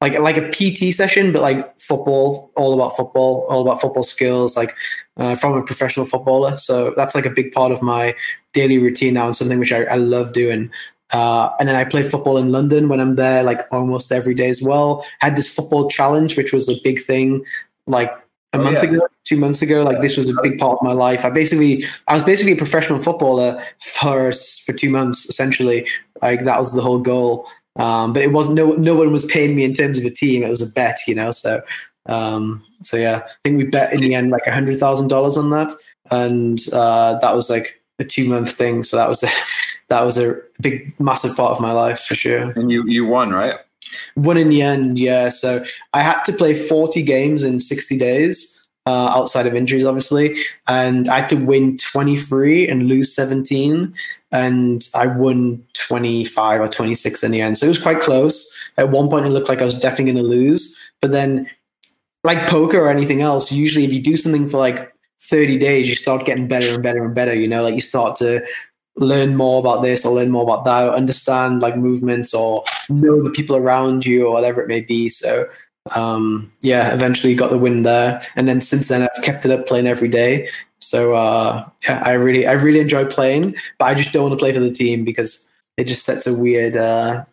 like 0.00 0.18
like 0.18 0.36
a 0.36 0.48
PT 0.50 0.94
session, 0.94 1.32
but 1.32 1.42
like 1.42 1.78
football, 1.78 2.52
all 2.56 2.72
about 2.72 2.96
football, 2.96 3.46
all 3.48 3.62
about 3.62 3.80
football 3.80 4.04
skills, 4.04 4.56
like 4.56 4.74
uh, 5.16 5.34
from 5.34 5.54
a 5.54 5.62
professional 5.62 6.06
footballer. 6.06 6.56
So 6.56 6.92
that's 6.96 7.14
like 7.14 7.26
a 7.26 7.30
big 7.30 7.52
part 7.52 7.72
of 7.72 7.82
my 7.82 8.14
daily 8.52 8.78
routine 8.78 9.14
now, 9.14 9.26
and 9.26 9.36
something 9.36 9.58
which 9.58 9.72
I, 9.72 9.84
I 9.84 9.96
love 9.96 10.32
doing. 10.32 10.70
Uh, 11.10 11.50
and 11.58 11.68
then 11.68 11.74
I 11.74 11.84
play 11.84 12.02
football 12.02 12.36
in 12.36 12.52
London 12.52 12.88
when 12.88 13.00
I'm 13.00 13.16
there, 13.16 13.42
like 13.42 13.60
almost 13.72 14.12
every 14.12 14.34
day 14.34 14.48
as 14.48 14.62
well. 14.62 15.04
Had 15.20 15.36
this 15.36 15.52
football 15.52 15.88
challenge, 15.88 16.36
which 16.36 16.52
was 16.52 16.68
a 16.68 16.80
big 16.84 17.00
thing, 17.00 17.44
like 17.86 18.12
a 18.52 18.58
oh, 18.58 18.64
month 18.64 18.82
yeah. 18.82 18.90
ago, 18.90 19.08
two 19.24 19.36
months 19.36 19.62
ago. 19.62 19.82
Like 19.82 20.00
this 20.00 20.16
was 20.16 20.30
a 20.30 20.42
big 20.42 20.58
part 20.58 20.78
of 20.78 20.82
my 20.82 20.92
life. 20.92 21.24
I 21.24 21.30
basically, 21.30 21.84
I 22.06 22.14
was 22.14 22.22
basically 22.22 22.52
a 22.52 22.56
professional 22.56 22.98
footballer 22.98 23.62
for 23.80 24.32
for 24.32 24.72
two 24.72 24.90
months, 24.90 25.28
essentially. 25.28 25.86
Like 26.22 26.44
that 26.44 26.58
was 26.58 26.74
the 26.74 26.82
whole 26.82 26.98
goal. 26.98 27.46
Um, 27.76 28.12
but 28.12 28.22
it 28.22 28.32
wasn't 28.32 28.56
no 28.56 28.72
no 28.72 28.96
one 28.96 29.12
was 29.12 29.24
paying 29.26 29.54
me 29.54 29.64
in 29.64 29.72
terms 29.72 29.98
of 29.98 30.04
a 30.04 30.10
team. 30.10 30.42
It 30.42 30.50
was 30.50 30.62
a 30.62 30.66
bet, 30.66 30.98
you 31.06 31.14
know. 31.14 31.30
So 31.30 31.62
um, 32.06 32.64
so 32.82 32.96
yeah, 32.96 33.22
I 33.24 33.34
think 33.44 33.58
we 33.58 33.64
bet 33.64 33.92
in 33.92 34.00
the 34.00 34.14
end 34.14 34.30
like 34.30 34.46
a 34.46 34.52
hundred 34.52 34.78
thousand 34.78 35.08
dollars 35.08 35.36
on 35.36 35.50
that, 35.50 35.72
and 36.10 36.60
uh, 36.72 37.18
that 37.18 37.34
was 37.34 37.50
like 37.50 37.82
a 37.98 38.04
two 38.04 38.28
month 38.28 38.50
thing. 38.50 38.82
So 38.82 38.96
that 38.96 39.08
was 39.08 39.22
a, 39.22 39.28
that 39.88 40.02
was 40.02 40.18
a 40.18 40.40
big 40.60 40.98
massive 40.98 41.36
part 41.36 41.52
of 41.52 41.60
my 41.60 41.72
life 41.72 42.00
for 42.00 42.14
sure. 42.14 42.50
And 42.50 42.70
you 42.70 42.84
you 42.86 43.06
won, 43.06 43.30
right? 43.30 43.56
Won 44.16 44.36
in 44.36 44.48
the 44.48 44.62
end, 44.62 44.98
yeah. 44.98 45.28
So 45.28 45.64
I 45.94 46.02
had 46.02 46.22
to 46.24 46.32
play 46.32 46.54
40 46.54 47.02
games 47.02 47.42
in 47.42 47.60
60 47.60 47.98
days. 47.98 48.54
Uh, 48.86 49.12
outside 49.14 49.46
of 49.46 49.54
injuries, 49.54 49.84
obviously, 49.84 50.42
and 50.66 51.08
I 51.08 51.20
had 51.20 51.28
to 51.28 51.36
win 51.36 51.76
23 51.76 52.66
and 52.66 52.88
lose 52.88 53.14
17, 53.14 53.94
and 54.32 54.88
I 54.94 55.06
won 55.06 55.62
25 55.74 56.60
or 56.62 56.68
26 56.68 57.22
in 57.22 57.30
the 57.30 57.42
end. 57.42 57.58
So 57.58 57.66
it 57.66 57.68
was 57.68 57.82
quite 57.82 58.00
close. 58.00 58.50
At 58.78 58.88
one 58.88 59.10
point, 59.10 59.26
it 59.26 59.28
looked 59.28 59.50
like 59.50 59.60
I 59.60 59.66
was 59.66 59.78
definitely 59.78 60.12
going 60.14 60.24
to 60.24 60.30
lose, 60.30 60.90
but 61.02 61.10
then, 61.10 61.50
like 62.24 62.48
poker 62.48 62.80
or 62.80 62.88
anything 62.88 63.20
else, 63.20 63.52
usually 63.52 63.84
if 63.84 63.92
you 63.92 64.00
do 64.00 64.16
something 64.16 64.48
for 64.48 64.56
like 64.56 64.90
30 65.20 65.58
days, 65.58 65.88
you 65.88 65.94
start 65.94 66.24
getting 66.24 66.48
better 66.48 66.72
and 66.72 66.82
better 66.82 67.04
and 67.04 67.14
better. 67.14 67.34
You 67.34 67.48
know, 67.48 67.62
like 67.62 67.74
you 67.74 67.80
start 67.80 68.16
to 68.16 68.42
learn 68.98 69.36
more 69.36 69.60
about 69.60 69.82
this 69.82 70.04
or 70.04 70.14
learn 70.14 70.30
more 70.30 70.42
about 70.42 70.64
that, 70.64 70.94
understand 70.94 71.60
like 71.60 71.76
movements 71.76 72.34
or 72.34 72.64
know 72.90 73.22
the 73.22 73.30
people 73.30 73.56
around 73.56 74.04
you 74.04 74.26
or 74.26 74.32
whatever 74.32 74.60
it 74.60 74.68
may 74.68 74.80
be. 74.80 75.08
So 75.08 75.46
um, 75.94 76.52
yeah, 76.60 76.92
eventually 76.92 77.34
got 77.34 77.50
the 77.50 77.58
win 77.58 77.82
there. 77.82 78.20
And 78.36 78.46
then 78.48 78.60
since 78.60 78.88
then 78.88 79.02
I've 79.02 79.24
kept 79.24 79.44
it 79.44 79.50
up 79.50 79.66
playing 79.66 79.86
every 79.86 80.08
day. 80.08 80.48
So 80.80 81.14
uh, 81.14 81.68
yeah, 81.84 82.02
I 82.04 82.12
really 82.12 82.46
I 82.46 82.52
really 82.52 82.80
enjoy 82.80 83.04
playing, 83.06 83.56
but 83.78 83.86
I 83.86 83.94
just 83.94 84.12
don't 84.12 84.28
want 84.28 84.38
to 84.38 84.42
play 84.42 84.52
for 84.52 84.60
the 84.60 84.72
team 84.72 85.04
because 85.04 85.50
it 85.76 85.84
just 85.84 86.04
sets 86.04 86.26
a 86.26 86.34
weird 86.34 86.76
uh, 86.76 87.24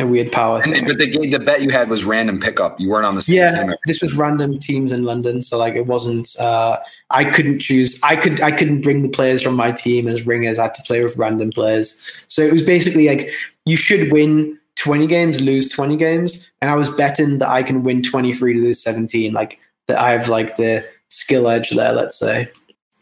a 0.00 0.06
weird 0.06 0.32
power. 0.32 0.62
And, 0.62 0.86
but 0.86 0.98
the 0.98 1.28
the 1.30 1.38
bet 1.38 1.62
you 1.62 1.70
had 1.70 1.88
was 1.88 2.04
random 2.04 2.40
pickup. 2.40 2.80
You 2.80 2.90
weren't 2.90 3.06
on 3.06 3.14
the 3.14 3.22
same 3.22 3.36
yeah, 3.36 3.62
team. 3.62 3.74
this 3.86 4.00
was 4.00 4.14
random 4.14 4.58
teams 4.58 4.92
in 4.92 5.04
London, 5.04 5.42
so 5.42 5.58
like 5.58 5.74
it 5.74 5.86
wasn't. 5.86 6.34
Uh, 6.38 6.78
I 7.10 7.24
couldn't 7.24 7.60
choose. 7.60 8.00
I 8.02 8.16
could. 8.16 8.40
I 8.40 8.52
couldn't 8.52 8.82
bring 8.82 9.02
the 9.02 9.08
players 9.08 9.42
from 9.42 9.54
my 9.54 9.72
team 9.72 10.08
as 10.08 10.26
ringers. 10.26 10.58
I 10.58 10.64
had 10.64 10.74
to 10.74 10.82
play 10.82 11.02
with 11.02 11.16
random 11.16 11.50
players. 11.50 12.24
So 12.28 12.42
it 12.42 12.52
was 12.52 12.62
basically 12.62 13.08
like 13.08 13.30
you 13.64 13.76
should 13.76 14.10
win 14.10 14.58
20 14.76 15.06
games, 15.06 15.40
lose 15.40 15.68
20 15.68 15.96
games, 15.96 16.50
and 16.60 16.70
I 16.70 16.76
was 16.76 16.88
betting 16.90 17.38
that 17.38 17.48
I 17.48 17.62
can 17.62 17.82
win 17.82 18.02
23 18.02 18.54
to 18.54 18.60
lose 18.60 18.82
17. 18.82 19.32
Like 19.32 19.60
that, 19.86 19.98
I 19.98 20.12
have 20.12 20.28
like 20.28 20.56
the 20.56 20.86
skill 21.08 21.48
edge 21.48 21.70
there. 21.70 21.92
Let's 21.92 22.18
say. 22.18 22.48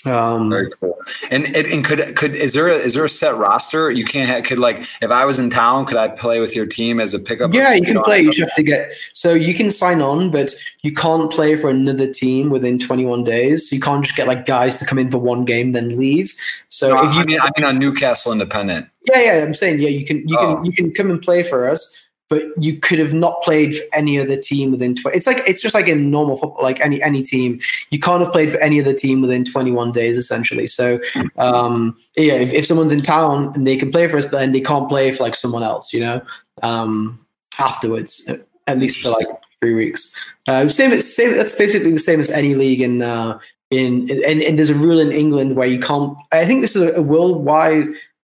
Um, 0.08 0.50
Very 0.50 0.70
cool. 0.70 0.98
And, 1.30 1.44
and 1.54 1.84
could 1.84 2.16
could 2.16 2.34
is 2.34 2.52
there 2.52 2.68
a, 2.68 2.74
is 2.74 2.94
there 2.94 3.04
a 3.04 3.08
set 3.08 3.36
roster? 3.36 3.90
You 3.90 4.04
can't 4.04 4.28
have, 4.28 4.44
could 4.44 4.58
like 4.58 4.86
if 5.00 5.10
I 5.10 5.24
was 5.24 5.38
in 5.38 5.50
town, 5.50 5.86
could 5.86 5.96
I 5.96 6.08
play 6.08 6.40
with 6.40 6.54
your 6.56 6.66
team 6.66 7.00
as 7.00 7.14
a 7.14 7.18
pickup? 7.18 7.52
Yeah, 7.52 7.72
you 7.74 7.82
can 7.82 8.02
play. 8.02 8.20
You 8.20 8.30
just 8.30 8.40
have 8.40 8.54
to 8.54 8.62
get 8.62 8.92
so 9.12 9.32
you 9.34 9.54
can 9.54 9.70
sign 9.70 10.00
on, 10.00 10.30
but 10.30 10.52
you 10.82 10.92
can't 10.92 11.30
play 11.30 11.56
for 11.56 11.70
another 11.70 12.12
team 12.12 12.50
within 12.50 12.78
21 12.78 13.24
days. 13.24 13.70
You 13.72 13.80
can't 13.80 14.04
just 14.04 14.16
get 14.16 14.26
like 14.26 14.46
guys 14.46 14.78
to 14.78 14.86
come 14.86 14.98
in 14.98 15.10
for 15.10 15.18
one 15.18 15.44
game 15.44 15.72
then 15.72 15.98
leave. 15.98 16.34
So 16.68 16.94
no, 16.94 17.08
if 17.08 17.14
you, 17.14 17.20
I 17.20 17.24
mean, 17.24 17.40
I 17.40 17.50
mean 17.56 17.64
on 17.66 17.78
Newcastle 17.78 18.32
Independent. 18.32 18.88
Yeah, 19.12 19.22
yeah. 19.22 19.44
I'm 19.44 19.54
saying 19.54 19.80
yeah. 19.80 19.88
You 19.88 20.04
can 20.04 20.28
you 20.28 20.36
Oh. 20.38 20.56
can 20.56 20.64
you 20.64 20.72
can 20.72 20.92
come 20.92 21.10
and 21.10 21.20
play 21.20 21.42
for 21.42 21.68
us, 21.68 22.07
but 22.28 22.44
you 22.62 22.78
could 22.78 22.98
have 22.98 23.14
not 23.14 23.42
played 23.42 23.76
for 23.76 23.84
any 23.92 24.18
other 24.18 24.36
team 24.36 24.70
within. 24.70 24.94
Tw- 24.94 25.06
it's 25.14 25.26
like 25.26 25.42
it's 25.46 25.62
just 25.62 25.74
like 25.74 25.88
in 25.88 26.10
normal 26.10 26.36
football, 26.36 26.62
like 26.62 26.80
any 26.80 27.02
any 27.02 27.22
team. 27.22 27.60
You 27.90 27.98
can't 27.98 28.22
have 28.22 28.32
played 28.32 28.50
for 28.50 28.58
any 28.58 28.80
other 28.80 28.92
team 28.92 29.20
within 29.20 29.44
21 29.44 29.92
days, 29.92 30.16
essentially. 30.16 30.66
So 30.66 31.00
um, 31.36 31.96
yeah, 32.16 32.34
if, 32.34 32.52
if 32.52 32.66
someone's 32.66 32.92
in 32.92 33.02
town 33.02 33.52
and 33.54 33.66
they 33.66 33.76
can 33.76 33.90
play 33.90 34.08
for 34.08 34.18
us, 34.18 34.24
but 34.24 34.38
then 34.38 34.52
they 34.52 34.60
can't 34.60 34.88
play 34.88 35.10
for 35.12 35.22
like 35.22 35.34
someone 35.34 35.62
else, 35.62 35.92
you 35.92 36.00
know, 36.00 36.20
um, 36.62 37.18
afterwards, 37.58 38.30
at 38.66 38.78
least 38.78 39.00
for 39.00 39.10
like 39.10 39.28
three 39.60 39.74
weeks. 39.74 40.14
Uh, 40.46 40.68
same, 40.68 40.98
same. 41.00 41.32
That's 41.32 41.56
basically 41.56 41.92
the 41.92 41.98
same 41.98 42.20
as 42.20 42.30
any 42.30 42.54
league 42.54 42.82
in 42.82 43.02
uh, 43.02 43.38
in 43.70 44.10
and, 44.10 44.42
and 44.42 44.58
there's 44.58 44.70
a 44.70 44.74
rule 44.74 44.98
in 44.98 45.12
England 45.12 45.56
where 45.56 45.66
you 45.66 45.80
can't. 45.80 46.16
I 46.32 46.44
think 46.44 46.60
this 46.60 46.76
is 46.76 46.96
a 46.96 47.02
worldwide 47.02 47.86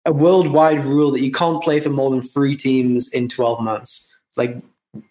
a 0.06 0.14
worldwide 0.14 0.84
rule 0.84 1.12
that 1.12 1.22
you 1.22 1.32
can't 1.32 1.62
play 1.64 1.80
for 1.80 1.90
more 1.90 2.10
than 2.10 2.22
three 2.22 2.56
teams 2.56 3.12
in 3.12 3.28
12 3.28 3.62
months, 3.62 4.16
like 4.38 4.56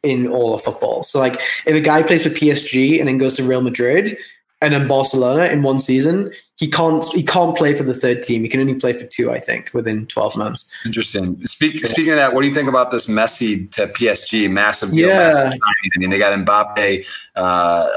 in 0.03 0.29
all 0.29 0.55
of 0.55 0.63
football. 0.63 1.03
So 1.03 1.19
like 1.19 1.41
if 1.67 1.75
a 1.75 1.81
guy 1.81 2.03
plays 2.03 2.23
for 2.23 2.31
PSG 2.31 2.99
and 2.99 3.09
then 3.09 3.19
goes 3.19 3.37
to 3.37 3.45
Real 3.45 3.61
Madrid 3.61 4.17
and 4.61 4.73
then 4.73 4.89
Barcelona 4.89 5.47
in 5.47 5.63
one 5.63 5.79
season, 5.79 6.33
he 6.57 6.71
can't 6.71 7.05
he 7.07 7.23
can't 7.23 7.57
play 7.57 7.75
for 7.75 7.83
the 7.83 7.95
third 7.95 8.23
team. 8.23 8.43
He 8.43 8.49
can 8.49 8.61
only 8.61 8.75
play 8.75 8.93
for 8.93 9.05
two, 9.05 9.33
I 9.33 9.41
think, 9.41 9.71
within 9.75 10.07
12 10.07 10.37
months. 10.37 10.73
Interesting. 10.85 11.45
Speak, 11.45 11.85
Speaking 11.85 12.13
of 12.13 12.17
that, 12.19 12.33
what 12.33 12.43
do 12.43 12.49
you 12.49 12.55
think 12.55 12.69
about 12.69 12.93
this 12.93 13.07
Messi 13.07 13.71
to 13.73 13.89
PSG 13.89 14.49
massive 14.49 14.91
deal? 14.91 15.09
Yeah. 15.09 15.33
Messi? 15.33 15.59
I 15.63 15.99
mean, 15.99 16.11
they 16.11 16.19
got 16.19 16.39
Mbappe, 16.39 17.05
uh, 17.35 17.89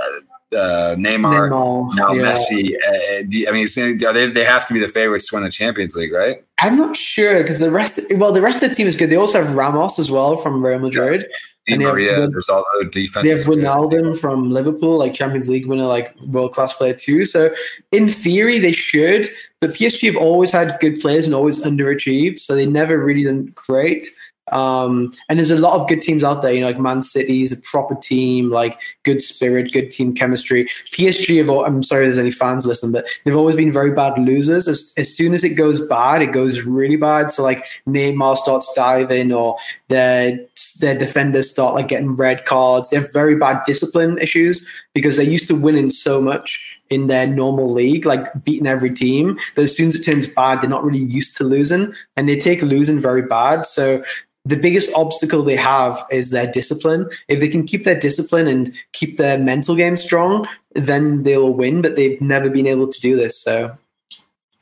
uh, 0.54 0.96
Neymar, 0.98 1.50
Neymar, 1.50 1.96
now 1.96 2.14
yeah. 2.14 2.24
Messi. 2.34 2.72
Uh, 2.74 3.24
you- 3.30 3.48
I 3.48 3.52
mean, 3.52 3.68
they 3.76 4.28
they 4.30 4.44
have 4.44 4.68
to 4.68 4.74
be 4.74 4.80
the 4.80 4.88
favorites 4.88 5.28
to 5.30 5.36
win 5.36 5.44
the 5.44 5.52
Champions 5.52 5.96
League, 5.96 6.14
right? 6.14 6.38
I'm 6.62 6.78
not 6.78 6.96
sure 6.96 7.42
because 7.42 7.60
the 7.60 7.72
rest 7.72 8.00
well 8.16 8.32
the 8.32 8.42
rest 8.42 8.64
of 8.64 8.70
the 8.70 8.76
team 8.76 8.88
is 8.88 8.96
good. 8.96 9.10
They 9.10 9.16
also 9.18 9.44
have 9.44 9.56
Ramos 9.56 10.00
as 10.00 10.10
well 10.10 10.38
from 10.38 10.66
Real 10.66 10.80
Madrid. 10.80 11.28
Di 11.68 11.74
And 11.74 11.82
they 11.82 11.86
have 11.86 11.94
Maria, 11.96 12.20
Win- 12.22 12.32
there's 12.32 12.48
all 12.48 12.64
the 12.80 12.86
defense. 12.88 13.26
They 13.26 13.32
have 13.32 13.42
Wijnaldum 13.42 14.18
from 14.18 14.52
Liverpool, 14.52 14.98
like 14.98 15.14
Champions 15.14 15.50
League 15.50 15.66
winner, 15.68 15.86
like 15.86 16.16
world 16.22 16.54
class 16.54 16.74
player 16.74 16.94
too. 16.94 17.26
So 17.26 17.54
in 17.92 18.08
theory, 18.08 18.58
they 18.58 18.72
should. 18.72 19.28
But 19.60 19.72
PSG 19.72 20.06
have 20.08 20.16
always 20.16 20.52
had 20.52 20.78
good 20.80 21.02
players 21.02 21.26
and 21.26 21.36
always 21.36 21.62
underachieved, 21.66 22.40
so 22.40 22.56
they 22.56 22.66
never 22.66 22.98
really 23.04 23.24
done 23.26 23.52
great. 23.56 24.08
Um, 24.52 25.14
and 25.30 25.38
there's 25.40 25.52
a 25.52 25.60
lot 25.60 25.80
of 25.80 25.88
good 25.88 26.02
teams 26.02 26.24
out 26.24 26.42
there, 26.42 26.54
you 26.54 26.62
know, 26.62 26.68
like 26.68 26.80
Man 26.80 27.02
City 27.02 27.44
is 27.44 27.52
a 27.52 27.62
proper 27.62 27.96
team, 27.96 28.50
like 28.50 28.80
good 29.04 29.22
spirit, 29.22 29.74
good 29.74 29.92
team 29.92 30.14
chemistry. 30.14 30.70
PSG 30.86 31.38
have, 31.38 31.50
I'm 31.50 31.84
sorry 31.84 32.06
if 32.06 32.08
there's 32.08 32.18
any 32.18 32.32
fans 32.32 32.66
listening, 32.66 32.94
but 32.94 33.08
they've 33.24 33.36
always 33.36 33.56
been 33.56 33.72
very 33.72 33.92
bad 33.92 34.18
losers. 34.18 34.68
As, 34.68 34.94
as 34.98 35.14
soon 35.14 35.34
as 35.34 35.44
it 35.44 35.56
goes 35.56 35.86
bad, 35.88 36.22
it 36.22 36.32
goes 36.32 36.64
really 36.64 36.98
bad. 36.98 37.32
So 37.32 37.44
like 37.44 37.66
Neymar 37.88 38.38
starts 38.38 38.74
diving 38.74 39.34
or 39.34 39.58
their 39.90 40.40
their 40.80 40.98
defenders 40.98 41.52
start 41.52 41.76
like 41.76 41.88
getting 41.88 42.16
red 42.16 42.46
cards. 42.46 42.90
They 42.90 42.98
have 42.98 43.12
very 43.14 43.36
bad 43.36 43.64
discipline 43.66 44.18
issues 44.20 44.70
because 44.94 45.18
they're 45.18 45.26
used 45.26 45.48
to 45.48 45.56
winning 45.56 45.90
so 45.90 46.22
much 46.22 46.78
in 46.90 47.08
their 47.08 47.28
normal 47.28 47.72
league, 47.72 48.06
like 48.06 48.44
beating 48.44 48.68
every 48.68 48.94
team. 48.94 49.38
That 49.56 49.64
as 49.64 49.76
soon 49.76 49.90
as 49.90 49.96
it 49.96 50.04
turns 50.04 50.28
bad, 50.28 50.62
they're 50.62 50.70
not 50.70 50.84
really 50.84 51.00
used 51.00 51.38
to 51.38 51.44
losing, 51.44 51.94
and 52.16 52.30
they 52.30 52.38
take 52.38 52.62
losing 52.62 53.02
very 53.02 53.24
bad. 53.24 53.66
So 53.66 54.04
the 54.48 54.56
biggest 54.56 54.96
obstacle 54.96 55.44
they 55.44 55.56
have 55.56 56.04
is 56.12 56.32
their 56.32 56.52
discipline. 56.52 57.10
If 57.28 57.40
they 57.40 57.50
can 57.50 57.66
keep 57.66 57.84
their 57.84 58.00
discipline 58.00 58.48
and 58.48 58.74
keep 58.94 59.18
their 59.18 59.38
mental 59.38 59.76
game 59.76 59.98
strong, 59.98 60.48
then 60.74 61.24
they'll 61.24 61.54
win. 61.54 61.82
But 61.82 61.96
they've 61.96 62.22
never 62.22 62.50
been 62.50 62.68
able 62.68 62.88
to 62.88 63.00
do 63.02 63.16
this. 63.16 63.42
So 63.42 63.76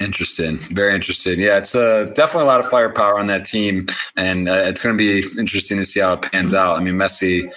Interesting, 0.02 0.58
very 0.58 0.94
interesting. 0.94 1.40
Yeah, 1.40 1.58
it's 1.58 1.74
uh, 1.74 2.12
definitely 2.16 2.44
a 2.44 2.52
lot 2.52 2.60
of 2.60 2.70
firepower 2.70 3.18
on 3.18 3.28
that 3.28 3.46
team, 3.46 3.88
and 4.18 4.50
uh, 4.50 4.64
it's 4.66 4.84
going 4.84 4.94
to 4.94 4.98
be 4.98 5.26
interesting 5.40 5.78
to 5.78 5.86
see 5.86 6.02
how 6.02 6.14
it 6.14 6.22
pans 6.22 6.54
out. 6.54 6.78
I 6.78 6.84
mean, 6.84 6.96
Messi, 6.96 7.50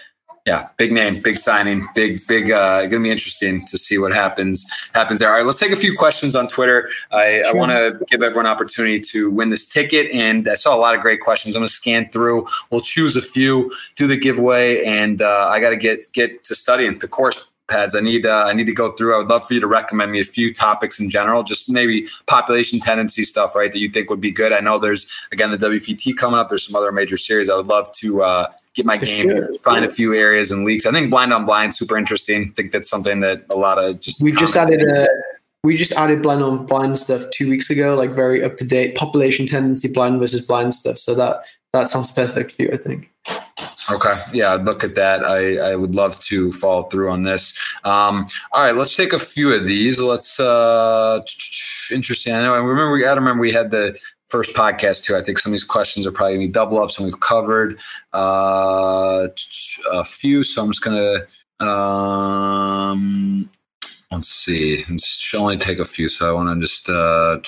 yeah, 0.49 0.69
big 0.79 0.93
name, 0.93 1.21
big 1.21 1.37
signing, 1.37 1.87
big, 1.95 2.21
big. 2.27 2.51
Uh, 2.51 2.81
going 2.81 2.91
to 2.91 3.01
be 3.01 3.11
interesting 3.11 3.67
to 3.67 3.77
see 3.77 3.99
what 3.99 4.15
happens 4.15 4.67
happens 4.95 5.21
there. 5.21 5.29
All 5.29 5.37
right, 5.37 5.45
let's 5.45 5.61
take 5.61 5.73
a 5.73 5.77
few 5.77 5.95
questions 5.95 6.35
on 6.35 6.49
Twitter. 6.49 6.89
I, 7.11 7.43
I 7.43 7.53
want 7.53 7.71
to 7.71 8.03
give 8.07 8.23
everyone 8.23 8.47
an 8.47 8.53
opportunity 8.53 8.99
to 9.13 9.31
win 9.31 9.51
this 9.51 9.69
ticket, 9.69 10.11
and 10.11 10.49
I 10.49 10.55
saw 10.55 10.75
a 10.75 10.81
lot 10.81 10.95
of 10.95 11.03
great 11.03 11.21
questions. 11.21 11.55
I'm 11.55 11.61
going 11.61 11.69
to 11.69 11.75
scan 11.75 12.09
through. 12.09 12.47
We'll 12.71 12.81
choose 12.81 13.15
a 13.15 13.21
few, 13.21 13.71
do 13.97 14.07
the 14.07 14.17
giveaway, 14.17 14.83
and 14.87 15.21
uh, 15.21 15.49
I 15.51 15.61
got 15.61 15.71
to 15.71 15.77
get 15.77 16.11
get 16.13 16.45
to 16.45 16.55
studying 16.55 16.99
the 16.99 17.09
course 17.09 17.48
pads. 17.69 17.95
I 17.95 18.01
need 18.01 18.27
uh, 18.27 18.45
I 18.47 18.53
need 18.53 18.67
to 18.67 18.73
go 18.73 18.93
through. 18.93 19.15
I 19.15 19.19
would 19.19 19.29
love 19.29 19.47
for 19.47 19.55
you 19.55 19.61
to 19.61 19.67
recommend 19.67 20.13
me 20.13 20.21
a 20.21 20.25
few 20.25 20.53
topics 20.53 20.99
in 20.99 21.11
general, 21.11 21.43
just 21.43 21.71
maybe 21.71 22.09
population 22.27 22.81
tendency 22.81 23.23
stuff, 23.23 23.55
right? 23.55 23.73
That 23.73 23.79
you 23.79 23.89
think 23.89 24.11
would 24.11 24.21
be 24.21 24.31
good. 24.31 24.53
I 24.53 24.61
know 24.61 24.79
there's 24.79 25.13
again 25.33 25.51
the 25.51 25.59
WPT 25.59 26.17
coming 26.17 26.39
up. 26.39 26.49
There's 26.49 26.67
some 26.67 26.77
other 26.77 26.93
major 26.93 27.17
series. 27.17 27.49
I 27.49 27.57
would 27.57 27.67
love 27.67 27.93
to 27.97 28.23
uh, 28.23 28.47
get 28.75 28.87
my 28.87 28.99
For 28.99 29.07
game, 29.07 29.31
sure. 29.31 29.49
find 29.63 29.85
a 29.85 29.91
few 29.91 30.15
areas 30.15 30.51
and 30.51 30.65
leaks. 30.65 30.87
I 30.87 30.93
think 30.93 31.11
blind 31.11 31.33
on 31.33 31.47
blind 31.47 31.75
super 31.75 31.97
interesting. 31.97 32.49
I 32.51 32.55
think 32.55 32.73
that's 32.73 32.89
something 32.89 33.21
that 33.21 33.45
a 33.51 33.57
lot 33.57 33.79
of 33.79 34.01
just 34.01 34.23
we 34.23 34.33
just 34.33 34.57
added 34.57 34.83
a 34.83 35.07
we 35.65 35.77
just 35.77 35.93
added 35.93 36.23
blind 36.23 36.43
on 36.43 36.67
blind 36.67 36.99
stuff 36.99 37.25
two 37.33 37.51
weeks 37.51 37.69
ago, 37.71 37.95
like 37.95 38.11
very 38.11 38.43
up 38.43 38.57
to 38.59 38.65
date 38.65 38.95
population 38.95 39.47
tendency 39.47 39.89
blind 39.89 40.21
versus 40.21 40.45
blind 40.45 40.75
stuff. 40.75 40.99
So 40.99 41.15
that 41.15 41.43
that 41.73 41.89
sounds 41.89 42.11
perfect 42.13 42.53
for 42.53 42.63
you, 42.63 42.71
I 42.73 42.77
think. 42.77 43.11
Okay. 43.91 44.15
Yeah, 44.33 44.55
look 44.55 44.85
at 44.85 44.95
that. 44.97 45.25
I, 45.25 45.57
I 45.73 45.75
would 45.75 45.95
love 45.95 46.21
to 46.25 46.53
follow 46.53 46.83
through 46.83 47.11
on 47.11 47.23
this. 47.23 47.59
Um, 47.85 48.27
all 48.53 48.63
right, 48.63 48.77
let's 48.77 48.95
take 48.95 49.13
a 49.15 49.19
few 49.19 49.53
of 49.55 49.67
these. 49.67 49.99
Let's 50.01 50.39
uh 50.39 51.21
interesting. 51.91 52.35
I 52.35 52.43
know 52.43 52.55
I 52.55 52.59
remember 52.59 52.93
we 52.93 53.07
I 53.07 53.13
remember 53.15 53.41
we 53.41 53.53
had 53.53 53.71
the 53.71 53.99
first 54.27 54.55
podcast 54.55 55.05
too. 55.05 55.17
I 55.17 55.23
think 55.23 55.39
some 55.39 55.51
of 55.51 55.55
these 55.55 55.65
questions 55.65 56.07
are 56.07 56.13
probably 56.13 56.35
gonna 56.35 56.47
be 56.47 56.53
double 56.53 56.83
ups 56.83 56.99
and 56.99 57.07
we've 57.07 57.21
covered 57.21 57.79
uh 58.13 59.29
a 59.93 60.05
few. 60.05 60.43
So 60.43 60.63
I'm 60.63 60.71
just 60.71 60.83
gonna 60.83 61.21
um 61.67 63.49
let's 64.13 64.29
see. 64.29 64.75
It 64.75 65.01
should 65.01 65.41
only 65.41 65.57
take 65.57 65.79
a 65.79 65.85
few, 65.85 66.11
so 66.11 66.29
I 66.29 66.33
want 66.33 66.55
to 66.55 66.61
just 66.67 66.91
uh 66.91 67.39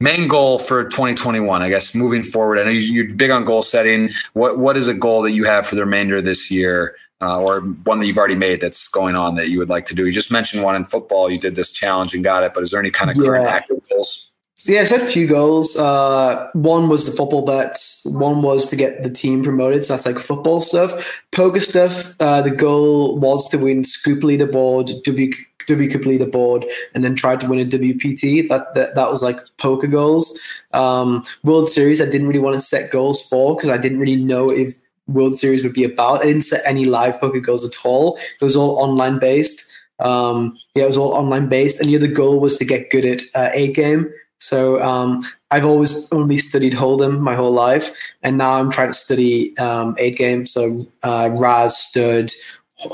main 0.00 0.28
goal 0.28 0.58
for 0.58 0.84
2021 0.84 1.62
i 1.62 1.68
guess 1.68 1.94
moving 1.94 2.22
forward 2.22 2.58
i 2.58 2.64
know 2.64 2.70
you- 2.70 2.80
you're 3.04 3.14
big 3.14 3.30
on 3.30 3.44
goal 3.44 3.62
setting 3.62 4.10
what 4.34 4.58
what 4.58 4.76
is 4.76 4.88
a 4.88 4.94
goal 4.94 5.22
that 5.22 5.32
you 5.32 5.44
have 5.44 5.66
for 5.66 5.74
the 5.74 5.80
remainder 5.80 6.16
of 6.18 6.24
this 6.24 6.50
year 6.50 6.94
uh, 7.22 7.38
or 7.40 7.60
one 7.84 7.98
that 7.98 8.06
you've 8.06 8.18
already 8.18 8.34
made 8.34 8.60
that's 8.60 8.88
going 8.88 9.16
on 9.16 9.36
that 9.36 9.48
you 9.48 9.58
would 9.58 9.70
like 9.70 9.86
to 9.86 9.94
do 9.94 10.04
you 10.06 10.12
just 10.12 10.30
mentioned 10.30 10.62
one 10.62 10.76
in 10.76 10.84
football 10.84 11.30
you 11.30 11.38
did 11.38 11.54
this 11.56 11.72
challenge 11.72 12.12
and 12.14 12.22
got 12.24 12.42
it 12.42 12.52
but 12.52 12.62
is 12.62 12.70
there 12.70 12.80
any 12.80 12.90
kind 12.90 13.10
of 13.10 13.16
current 13.16 13.44
Yeah. 13.44 13.50
active 13.50 13.78
goals 13.88 14.32
So 14.58 14.72
yeah, 14.72 14.80
I 14.80 14.84
set 14.84 15.02
a 15.02 15.06
few 15.06 15.26
goals. 15.28 15.76
Uh, 15.76 16.48
one 16.54 16.88
was 16.88 17.04
the 17.04 17.12
football 17.12 17.42
bets. 17.44 18.00
One 18.06 18.40
was 18.42 18.68
to 18.70 18.74
get 18.76 19.02
the 19.02 19.10
team 19.10 19.44
promoted. 19.44 19.84
So 19.84 19.92
that's 19.92 20.06
like 20.06 20.18
football 20.18 20.60
stuff. 20.62 20.90
Poker 21.30 21.60
stuff. 21.60 22.14
Uh, 22.18 22.40
the 22.40 22.50
goal 22.50 23.18
was 23.18 23.48
to 23.50 23.58
win 23.58 23.84
Scoop 23.84 24.20
Leaderboard, 24.24 25.02
W 25.04 25.30
WCOOP 25.68 26.04
Leaderboard, 26.04 26.68
and 26.94 27.02
then 27.02 27.14
tried 27.14 27.40
to 27.40 27.48
win 27.48 27.58
a 27.58 27.64
WPT. 27.64 28.48
That 28.48 28.74
that, 28.74 28.94
that 28.94 29.10
was 29.10 29.22
like 29.22 29.38
poker 29.58 29.86
goals. 29.86 30.40
Um, 30.72 31.24
World 31.42 31.68
Series, 31.68 32.00
I 32.00 32.06
didn't 32.06 32.28
really 32.28 32.40
want 32.40 32.54
to 32.54 32.60
set 32.60 32.90
goals 32.90 33.26
for 33.28 33.54
because 33.54 33.70
I 33.70 33.78
didn't 33.78 33.98
really 33.98 34.16
know 34.16 34.50
if 34.50 34.74
World 35.06 35.38
Series 35.38 35.62
would 35.62 35.72
be 35.72 35.84
about. 35.84 36.22
I 36.22 36.26
didn't 36.26 36.42
set 36.42 36.62
any 36.66 36.84
live 36.84 37.20
poker 37.20 37.40
goals 37.40 37.64
at 37.64 37.84
all. 37.84 38.18
It 38.40 38.44
was 38.44 38.56
all 38.56 38.78
online 38.78 39.18
based. 39.18 39.72
Um, 39.98 40.58
yeah, 40.74 40.84
it 40.84 40.88
was 40.88 40.98
all 40.98 41.12
online 41.12 41.48
based, 41.48 41.80
and 41.80 41.88
the 41.88 41.96
other 41.96 42.06
goal 42.06 42.40
was 42.40 42.58
to 42.58 42.64
get 42.64 42.90
good 42.90 43.04
at 43.04 43.22
uh, 43.34 43.50
eight 43.52 43.74
game. 43.74 44.12
So 44.38 44.82
um, 44.82 45.24
I've 45.50 45.64
always 45.64 46.06
only 46.12 46.36
studied 46.36 46.74
Hold'em 46.74 47.20
my 47.20 47.34
whole 47.34 47.52
life, 47.52 47.96
and 48.22 48.36
now 48.36 48.54
I'm 48.54 48.70
trying 48.70 48.88
to 48.88 48.94
study 48.94 49.56
um, 49.58 49.96
eight 49.98 50.16
game. 50.16 50.44
So 50.44 50.86
uh, 51.02 51.30
Razz, 51.32 51.76
Stud, 51.78 52.32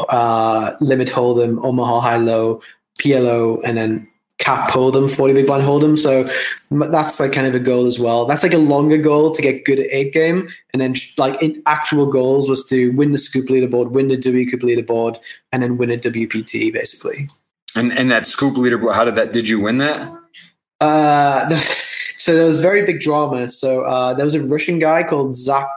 uh, 0.08 0.74
Limit 0.80 1.08
Hold'em, 1.08 1.62
Omaha 1.64 2.00
High 2.00 2.16
Low, 2.16 2.60
PLO, 3.00 3.60
and 3.64 3.76
then 3.76 4.08
Cap 4.38 4.70
Hold'em, 4.70 5.08
40 5.14 5.34
Big 5.34 5.46
Blind 5.46 5.64
Hold'em. 5.64 5.98
So 5.98 6.24
that's 6.90 7.20
like 7.20 7.32
kind 7.32 7.46
of 7.46 7.54
a 7.54 7.60
goal 7.60 7.86
as 7.86 7.98
well. 7.98 8.24
That's 8.26 8.42
like 8.42 8.54
a 8.54 8.58
longer 8.58 8.98
goal 8.98 9.30
to 9.32 9.42
get 9.42 9.64
good 9.64 9.78
at 9.78 9.86
eight 9.90 10.12
game, 10.12 10.48
and 10.72 10.80
then 10.82 10.94
like 11.18 11.40
in 11.42 11.62
actual 11.66 12.06
goals 12.06 12.48
was 12.48 12.64
to 12.66 12.90
win 12.92 13.12
the 13.12 13.18
Scoop 13.18 13.48
leaderboard, 13.48 13.90
win 13.90 14.08
the 14.08 14.16
WCOOP 14.16 14.62
leaderboard, 14.62 15.18
and 15.52 15.62
then 15.62 15.76
win 15.76 15.90
a 15.90 15.96
WPT 15.96 16.72
basically. 16.72 17.28
and 17.74 17.92
and 17.92 18.10
that 18.10 18.26
scoop 18.26 18.54
leaderboard 18.54 18.94
how 18.94 19.04
did 19.04 19.14
that 19.14 19.32
did 19.32 19.48
you 19.48 19.60
win 19.60 19.78
that 19.78 20.12
Uh, 20.80 21.60
so 22.16 22.34
there 22.34 22.46
was 22.46 22.60
very 22.60 22.84
big 22.84 23.00
drama. 23.00 23.48
So 23.48 23.84
uh, 23.84 24.14
there 24.14 24.24
was 24.24 24.34
a 24.34 24.42
Russian 24.44 24.78
guy 24.78 25.02
called 25.04 25.34
Zap 25.34 25.68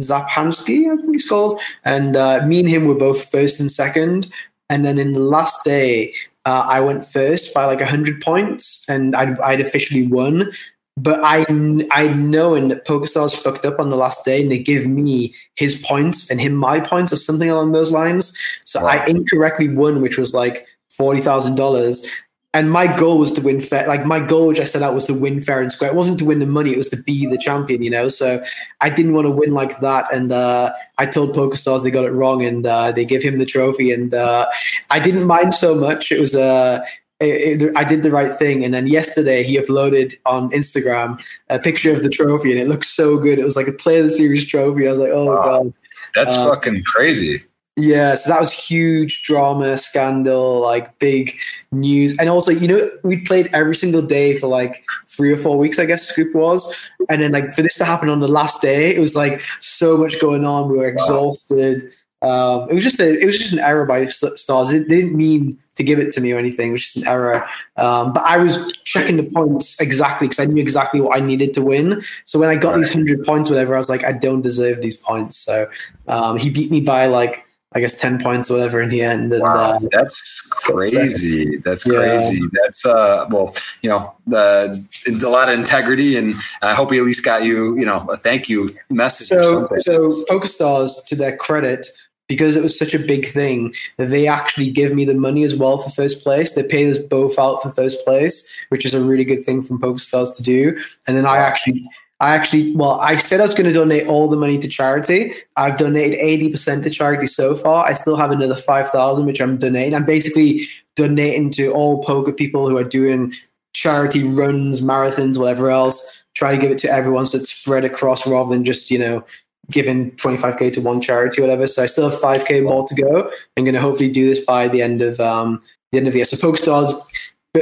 Zaphansky, 0.00 0.90
I 0.92 0.96
think 0.96 1.12
he's 1.12 1.28
called, 1.28 1.60
and 1.84 2.16
uh, 2.16 2.46
me 2.46 2.60
and 2.60 2.68
him 2.68 2.86
were 2.86 2.94
both 2.94 3.30
first 3.30 3.60
and 3.60 3.70
second. 3.70 4.30
And 4.68 4.84
then 4.84 4.98
in 4.98 5.12
the 5.12 5.20
last 5.20 5.64
day, 5.64 6.14
uh, 6.46 6.64
I 6.66 6.80
went 6.80 7.04
first 7.04 7.52
by 7.52 7.64
like 7.64 7.80
hundred 7.80 8.20
points, 8.20 8.88
and 8.88 9.14
I'd, 9.16 9.38
I'd 9.40 9.60
officially 9.60 10.06
won. 10.06 10.52
But 10.96 11.20
I 11.22 11.46
I 11.90 12.08
known 12.08 12.68
that 12.68 12.86
PokerStars 12.86 13.34
fucked 13.34 13.64
up 13.64 13.78
on 13.78 13.90
the 13.90 13.96
last 13.96 14.24
day, 14.24 14.42
and 14.42 14.50
they 14.50 14.58
give 14.58 14.86
me 14.86 15.34
his 15.56 15.80
points 15.80 16.30
and 16.30 16.40
him 16.40 16.54
my 16.54 16.80
points 16.80 17.12
or 17.12 17.16
something 17.16 17.50
along 17.50 17.72
those 17.72 17.90
lines. 17.90 18.36
So 18.64 18.84
I 18.86 19.04
incorrectly 19.06 19.68
won, 19.68 20.02
which 20.02 20.18
was 20.18 20.34
like 20.34 20.66
forty 20.88 21.20
thousand 21.20 21.54
dollars 21.54 22.08
and 22.52 22.70
my 22.70 22.94
goal 22.96 23.18
was 23.18 23.32
to 23.34 23.40
win 23.40 23.60
fair. 23.60 23.86
Like 23.86 24.04
my 24.04 24.18
goal, 24.18 24.48
which 24.48 24.58
I 24.58 24.64
set 24.64 24.82
out, 24.82 24.94
was 24.94 25.04
to 25.06 25.14
win 25.14 25.40
fair 25.40 25.60
and 25.62 25.70
square. 25.70 25.90
It 25.90 25.96
wasn't 25.96 26.18
to 26.18 26.24
win 26.24 26.40
the 26.40 26.46
money; 26.46 26.72
it 26.72 26.78
was 26.78 26.90
to 26.90 27.00
be 27.02 27.26
the 27.26 27.38
champion. 27.38 27.82
You 27.82 27.90
know, 27.90 28.08
so 28.08 28.44
I 28.80 28.90
didn't 28.90 29.12
want 29.12 29.26
to 29.26 29.30
win 29.30 29.52
like 29.52 29.78
that. 29.80 30.12
And 30.12 30.32
uh, 30.32 30.72
I 30.98 31.06
told 31.06 31.34
PokerStars 31.34 31.84
they 31.84 31.92
got 31.92 32.04
it 32.04 32.10
wrong, 32.10 32.44
and 32.44 32.66
uh, 32.66 32.90
they 32.90 33.04
gave 33.04 33.22
him 33.22 33.38
the 33.38 33.46
trophy. 33.46 33.92
And 33.92 34.12
uh, 34.14 34.46
I 34.90 34.98
didn't 34.98 35.26
mind 35.26 35.54
so 35.54 35.76
much. 35.76 36.10
It 36.10 36.18
was 36.18 36.34
uh, 36.34 36.80
it, 37.20 37.62
it, 37.62 37.76
I 37.76 37.84
did 37.84 38.02
the 38.02 38.10
right 38.10 38.36
thing. 38.36 38.64
And 38.64 38.74
then 38.74 38.88
yesterday, 38.88 39.44
he 39.44 39.56
uploaded 39.56 40.14
on 40.26 40.50
Instagram 40.50 41.22
a 41.50 41.60
picture 41.60 41.92
of 41.92 42.02
the 42.02 42.08
trophy, 42.08 42.50
and 42.50 42.60
it 42.60 42.66
looked 42.66 42.86
so 42.86 43.16
good. 43.16 43.38
It 43.38 43.44
was 43.44 43.54
like 43.54 43.68
a 43.68 43.72
Play 43.72 43.98
of 43.98 44.04
the 44.04 44.10
Series 44.10 44.44
trophy. 44.44 44.88
I 44.88 44.90
was 44.90 45.00
like, 45.00 45.12
oh 45.12 45.26
wow. 45.26 45.44
god, 45.44 45.74
that's 46.16 46.36
uh, 46.36 46.48
fucking 46.48 46.82
crazy. 46.82 47.44
Yeah, 47.76 48.14
so 48.14 48.30
that 48.30 48.40
was 48.40 48.50
huge 48.50 49.22
drama, 49.22 49.78
scandal, 49.78 50.60
like 50.60 50.98
big 50.98 51.38
news. 51.72 52.18
And 52.18 52.28
also, 52.28 52.50
you 52.50 52.68
know, 52.68 52.90
we 53.04 53.18
played 53.18 53.48
every 53.54 53.74
single 53.74 54.02
day 54.02 54.36
for 54.36 54.48
like 54.48 54.84
three 55.08 55.32
or 55.32 55.36
four 55.36 55.56
weeks, 55.56 55.78
I 55.78 55.86
guess 55.86 56.08
Scoop 56.08 56.34
was. 56.34 56.76
And 57.08 57.22
then 57.22 57.32
like 57.32 57.46
for 57.46 57.62
this 57.62 57.76
to 57.76 57.84
happen 57.84 58.08
on 58.08 58.20
the 58.20 58.28
last 58.28 58.60
day, 58.60 58.94
it 58.94 58.98
was 58.98 59.16
like 59.16 59.40
so 59.60 59.96
much 59.96 60.20
going 60.20 60.44
on. 60.44 60.70
We 60.70 60.78
were 60.78 60.86
exhausted. 60.86 61.84
Wow. 61.84 61.90
Um, 62.22 62.70
it 62.70 62.74
was 62.74 62.84
just 62.84 63.00
a, 63.00 63.18
it 63.18 63.24
was 63.24 63.38
just 63.38 63.54
an 63.54 63.60
error 63.60 63.86
by 63.86 64.04
stars. 64.04 64.72
It 64.72 64.88
didn't 64.88 65.16
mean 65.16 65.58
to 65.76 65.82
give 65.82 65.98
it 65.98 66.10
to 66.12 66.20
me 66.20 66.32
or 66.32 66.38
anything. 66.38 66.68
It 66.68 66.72
was 66.72 66.82
just 66.82 66.96
an 66.98 67.08
error. 67.08 67.48
Um, 67.78 68.12
but 68.12 68.22
I 68.24 68.36
was 68.36 68.76
checking 68.84 69.16
the 69.16 69.22
points 69.22 69.80
exactly 69.80 70.28
because 70.28 70.38
I 70.38 70.44
knew 70.44 70.60
exactly 70.60 71.00
what 71.00 71.16
I 71.16 71.20
needed 71.20 71.54
to 71.54 71.62
win. 71.62 72.02
So 72.26 72.38
when 72.38 72.50
I 72.50 72.56
got 72.56 72.72
right. 72.72 72.78
these 72.78 72.92
hundred 72.92 73.24
points, 73.24 73.48
whatever, 73.48 73.74
I 73.74 73.78
was 73.78 73.88
like, 73.88 74.04
I 74.04 74.12
don't 74.12 74.42
deserve 74.42 74.82
these 74.82 74.96
points. 74.96 75.38
So 75.38 75.70
um, 76.08 76.36
he 76.36 76.50
beat 76.50 76.70
me 76.70 76.82
by 76.82 77.06
like 77.06 77.46
I 77.72 77.80
guess 77.80 78.00
ten 78.00 78.20
points 78.20 78.50
or 78.50 78.54
whatever 78.54 78.80
in 78.80 78.88
the 78.88 79.00
end. 79.00 79.32
And, 79.32 79.42
wow, 79.42 79.76
uh, 79.76 79.80
that's 79.92 80.40
crazy. 80.50 81.58
That's 81.58 81.84
crazy. 81.84 82.36
Yeah. 82.36 82.48
That's 82.52 82.84
uh, 82.84 83.26
well, 83.30 83.54
you 83.82 83.90
know, 83.90 84.12
the 84.26 84.84
uh, 85.08 85.26
a 85.26 85.30
lot 85.30 85.48
of 85.48 85.58
integrity, 85.58 86.16
and 86.16 86.34
I 86.62 86.74
hope 86.74 86.90
he 86.90 86.98
at 86.98 87.04
least 87.04 87.24
got 87.24 87.44
you, 87.44 87.78
you 87.78 87.86
know, 87.86 88.06
a 88.10 88.16
thank 88.16 88.48
you 88.48 88.70
message. 88.88 89.28
So, 89.28 89.68
so 89.76 90.24
PokerStars, 90.24 91.06
to 91.06 91.14
their 91.14 91.36
credit, 91.36 91.86
because 92.26 92.56
it 92.56 92.62
was 92.62 92.78
such 92.78 92.94
a 92.94 92.98
big 92.98 93.26
thing, 93.26 93.74
they 93.96 94.26
actually 94.26 94.70
give 94.70 94.92
me 94.92 95.04
the 95.04 95.14
money 95.14 95.44
as 95.44 95.56
well 95.56 95.78
for 95.78 95.90
first 95.90 96.22
place. 96.22 96.54
They 96.54 96.62
pay 96.62 96.90
us 96.90 96.98
both 96.98 97.38
out 97.38 97.62
for 97.62 97.70
first 97.70 98.04
place, 98.04 98.48
which 98.68 98.84
is 98.84 98.94
a 98.94 99.00
really 99.02 99.24
good 99.24 99.44
thing 99.44 99.62
from 99.62 99.80
PokerStars 99.80 100.36
to 100.36 100.42
do. 100.42 100.76
And 101.06 101.16
then 101.16 101.26
I 101.26 101.38
actually 101.38 101.88
I 102.20 102.34
actually, 102.34 102.76
well, 102.76 103.00
I 103.00 103.16
said 103.16 103.40
I 103.40 103.44
was 103.44 103.54
going 103.54 103.66
to 103.66 103.72
donate 103.72 104.06
all 104.06 104.28
the 104.28 104.36
money 104.36 104.58
to 104.58 104.68
charity. 104.68 105.32
I've 105.56 105.78
donated 105.78 106.18
80% 106.20 106.82
to 106.82 106.90
charity 106.90 107.26
so 107.26 107.54
far. 107.54 107.86
I 107.86 107.94
still 107.94 108.16
have 108.16 108.30
another 108.30 108.56
5,000, 108.56 109.24
which 109.24 109.40
I'm 109.40 109.56
donating. 109.56 109.94
I'm 109.94 110.04
basically 110.04 110.68
donating 110.96 111.50
to 111.52 111.72
all 111.72 112.02
poker 112.02 112.32
people 112.32 112.68
who 112.68 112.76
are 112.76 112.84
doing 112.84 113.32
charity 113.72 114.22
runs, 114.22 114.84
marathons, 114.84 115.38
whatever 115.38 115.70
else. 115.70 116.26
Try 116.34 116.54
to 116.54 116.60
give 116.60 116.70
it 116.70 116.78
to 116.78 116.92
everyone 116.92 117.24
so 117.24 117.38
it's 117.38 117.52
spread 117.52 117.86
across 117.86 118.26
rather 118.26 118.50
than 118.50 118.66
just, 118.66 118.90
you 118.90 118.98
know, 118.98 119.24
giving 119.70 120.10
25K 120.12 120.74
to 120.74 120.80
one 120.82 121.00
charity 121.00 121.40
or 121.40 121.46
whatever. 121.46 121.66
So 121.66 121.82
I 121.82 121.86
still 121.86 122.10
have 122.10 122.20
5K 122.20 122.64
more 122.64 122.86
to 122.86 122.94
go. 122.94 123.30
I'm 123.56 123.64
going 123.64 123.74
to 123.74 123.80
hopefully 123.80 124.10
do 124.10 124.28
this 124.28 124.44
by 124.44 124.68
the 124.68 124.82
end 124.82 125.00
of, 125.00 125.18
um, 125.20 125.62
the 125.90 125.98
end 125.98 126.06
of 126.06 126.12
the 126.12 126.18
year. 126.18 126.26
So 126.26 126.36
PokerStars, 126.36 126.92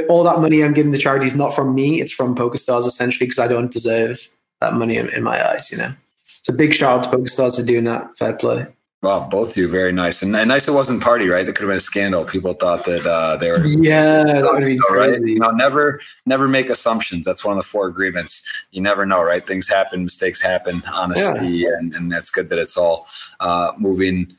all 0.09 0.23
that 0.25 0.39
money 0.39 0.63
I'm 0.63 0.73
giving 0.73 0.91
to 0.91 0.97
charity 0.97 1.27
is 1.27 1.35
not 1.35 1.55
from 1.55 1.73
me. 1.73 2.01
It's 2.01 2.11
from 2.11 2.35
PokerStars 2.35 2.85
essentially 2.85 3.25
because 3.25 3.39
I 3.39 3.47
don't 3.47 3.71
deserve 3.71 4.29
that 4.61 4.73
money 4.73 4.97
in, 4.97 5.09
in 5.09 5.23
my 5.23 5.49
eyes, 5.49 5.71
you 5.71 5.77
know. 5.77 5.93
So 6.43 6.53
big 6.53 6.73
shout 6.73 7.05
out 7.05 7.11
to 7.11 7.17
PokerStars 7.17 7.57
for 7.57 7.63
doing 7.63 7.83
that. 7.85 8.15
Fair 8.17 8.33
play. 8.33 8.67
Wow, 9.01 9.29
both 9.29 9.51
of 9.51 9.57
you 9.57 9.69
very 9.69 9.93
nice, 9.93 10.21
and, 10.21 10.35
and 10.35 10.49
nice. 10.49 10.67
It 10.67 10.73
wasn't 10.73 11.01
party, 11.01 11.29
right? 11.29 11.45
That 11.45 11.53
could 11.53 11.61
have 11.61 11.69
been 11.69 11.77
a 11.77 11.79
scandal. 11.79 12.25
People 12.25 12.51
thought 12.53 12.83
that 12.83 13.05
uh, 13.05 13.37
they 13.37 13.49
were. 13.49 13.65
Yeah, 13.65 14.23
that 14.23 14.43
would 14.43 14.65
be 14.65 14.77
crazy. 14.77 15.21
Right? 15.21 15.29
You 15.29 15.39
know, 15.39 15.51
never, 15.51 16.01
never 16.25 16.49
make 16.49 16.69
assumptions. 16.69 17.23
That's 17.23 17.45
one 17.45 17.57
of 17.57 17.63
the 17.63 17.67
four 17.67 17.87
agreements. 17.87 18.45
You 18.71 18.81
never 18.81 19.05
know, 19.05 19.23
right? 19.23 19.45
Things 19.47 19.69
happen, 19.69 20.03
mistakes 20.03 20.41
happen, 20.41 20.83
honesty, 20.91 21.47
yeah. 21.47 21.77
and 21.77 21.95
and 21.95 22.11
that's 22.11 22.29
good 22.29 22.49
that 22.49 22.59
it's 22.59 22.75
all 22.75 23.07
uh, 23.39 23.71
moving 23.77 24.35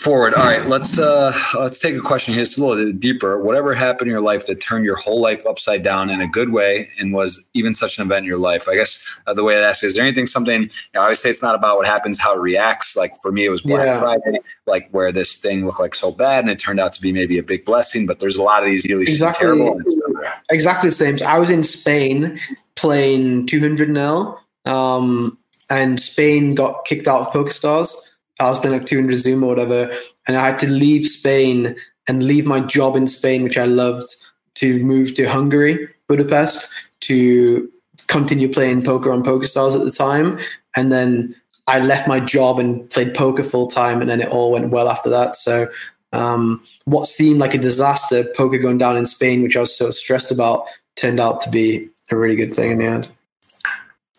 forward. 0.00 0.32
All 0.32 0.44
right, 0.44 0.66
let's 0.66 0.98
uh 0.98 1.38
let's 1.54 1.78
take 1.78 1.94
a 1.94 2.00
question 2.00 2.32
here. 2.32 2.42
It's 2.42 2.56
a 2.56 2.64
little 2.64 2.84
bit 2.84 2.98
deeper. 2.98 3.38
Whatever 3.38 3.74
happened 3.74 4.08
in 4.08 4.12
your 4.12 4.22
life 4.22 4.46
that 4.46 4.60
turned 4.60 4.84
your 4.84 4.96
whole 4.96 5.20
life 5.20 5.44
upside 5.46 5.82
down 5.82 6.08
in 6.08 6.22
a 6.22 6.26
good 6.26 6.50
way 6.50 6.90
and 6.98 7.12
was 7.12 7.48
even 7.52 7.74
such 7.74 7.98
an 7.98 8.06
event 8.06 8.20
in 8.20 8.24
your 8.24 8.38
life? 8.38 8.66
I 8.68 8.76
guess 8.76 9.04
uh, 9.26 9.34
the 9.34 9.44
way 9.44 9.58
I 9.58 9.60
ask 9.60 9.84
is 9.84 9.94
there 9.94 10.04
anything 10.04 10.26
something 10.26 10.62
you 10.62 10.68
know, 10.94 11.00
I 11.00 11.04
always 11.04 11.18
say 11.18 11.28
it's 11.28 11.42
not 11.42 11.54
about 11.54 11.76
what 11.76 11.86
happens, 11.86 12.18
how 12.18 12.34
it 12.34 12.40
reacts. 12.40 12.96
Like 12.96 13.12
for 13.20 13.30
me, 13.30 13.44
it 13.44 13.50
was 13.50 13.60
Black 13.60 13.84
yeah. 13.84 14.00
Friday, 14.00 14.38
like 14.66 14.88
where 14.90 15.12
this 15.12 15.36
thing 15.38 15.66
looked 15.66 15.80
like 15.80 15.94
so 15.94 16.10
bad 16.10 16.44
and 16.44 16.50
it 16.50 16.58
turned 16.58 16.80
out 16.80 16.94
to 16.94 17.00
be 17.00 17.12
maybe 17.12 17.36
a 17.36 17.42
big 17.42 17.66
blessing. 17.66 18.06
But 18.06 18.20
there's 18.20 18.36
a 18.36 18.42
lot 18.42 18.62
of 18.62 18.70
these 18.70 18.86
really 18.86 19.02
exactly, 19.02 19.44
terrible. 19.44 19.80
Exactly 20.50 20.88
the 20.88 20.96
same. 20.96 21.18
So 21.18 21.26
I 21.26 21.38
was 21.38 21.50
in 21.50 21.62
Spain 21.62 22.40
playing 22.74 23.46
200 23.46 23.90
nil, 23.90 24.40
um, 24.64 25.36
and 25.68 26.00
Spain 26.00 26.54
got 26.54 26.86
kicked 26.86 27.06
out 27.06 27.20
of 27.20 27.26
PokerStars 27.28 28.09
I 28.40 28.48
was 28.48 28.58
playing 28.58 28.76
like 28.76 28.86
200 28.86 29.16
Zoom 29.16 29.44
or 29.44 29.48
whatever, 29.48 29.92
and 30.26 30.36
I 30.36 30.46
had 30.46 30.58
to 30.60 30.68
leave 30.68 31.06
Spain 31.06 31.76
and 32.08 32.24
leave 32.24 32.46
my 32.46 32.60
job 32.60 32.96
in 32.96 33.06
Spain, 33.06 33.42
which 33.42 33.58
I 33.58 33.66
loved, 33.66 34.08
to 34.54 34.82
move 34.84 35.14
to 35.14 35.26
Hungary, 35.26 35.88
Budapest, 36.08 36.72
to 37.00 37.70
continue 38.08 38.48
playing 38.48 38.82
poker 38.82 39.12
on 39.12 39.22
PokerStars 39.22 39.78
at 39.78 39.84
the 39.84 39.92
time. 39.92 40.38
And 40.76 40.90
then 40.90 41.36
I 41.66 41.78
left 41.80 42.08
my 42.08 42.18
job 42.18 42.58
and 42.58 42.88
played 42.90 43.14
poker 43.14 43.42
full 43.42 43.68
time, 43.68 44.00
and 44.00 44.10
then 44.10 44.20
it 44.20 44.28
all 44.28 44.50
went 44.50 44.70
well 44.70 44.88
after 44.88 45.08
that. 45.10 45.36
So, 45.36 45.68
um, 46.12 46.62
what 46.84 47.06
seemed 47.06 47.38
like 47.38 47.54
a 47.54 47.58
disaster, 47.58 48.24
poker 48.36 48.58
going 48.58 48.78
down 48.78 48.96
in 48.96 49.06
Spain, 49.06 49.42
which 49.42 49.56
I 49.56 49.60
was 49.60 49.76
so 49.76 49.90
stressed 49.90 50.32
about, 50.32 50.64
turned 50.96 51.20
out 51.20 51.40
to 51.42 51.50
be 51.50 51.88
a 52.10 52.16
really 52.16 52.36
good 52.36 52.52
thing 52.52 52.72
in 52.72 52.78
the 52.78 52.86
end. 52.86 53.08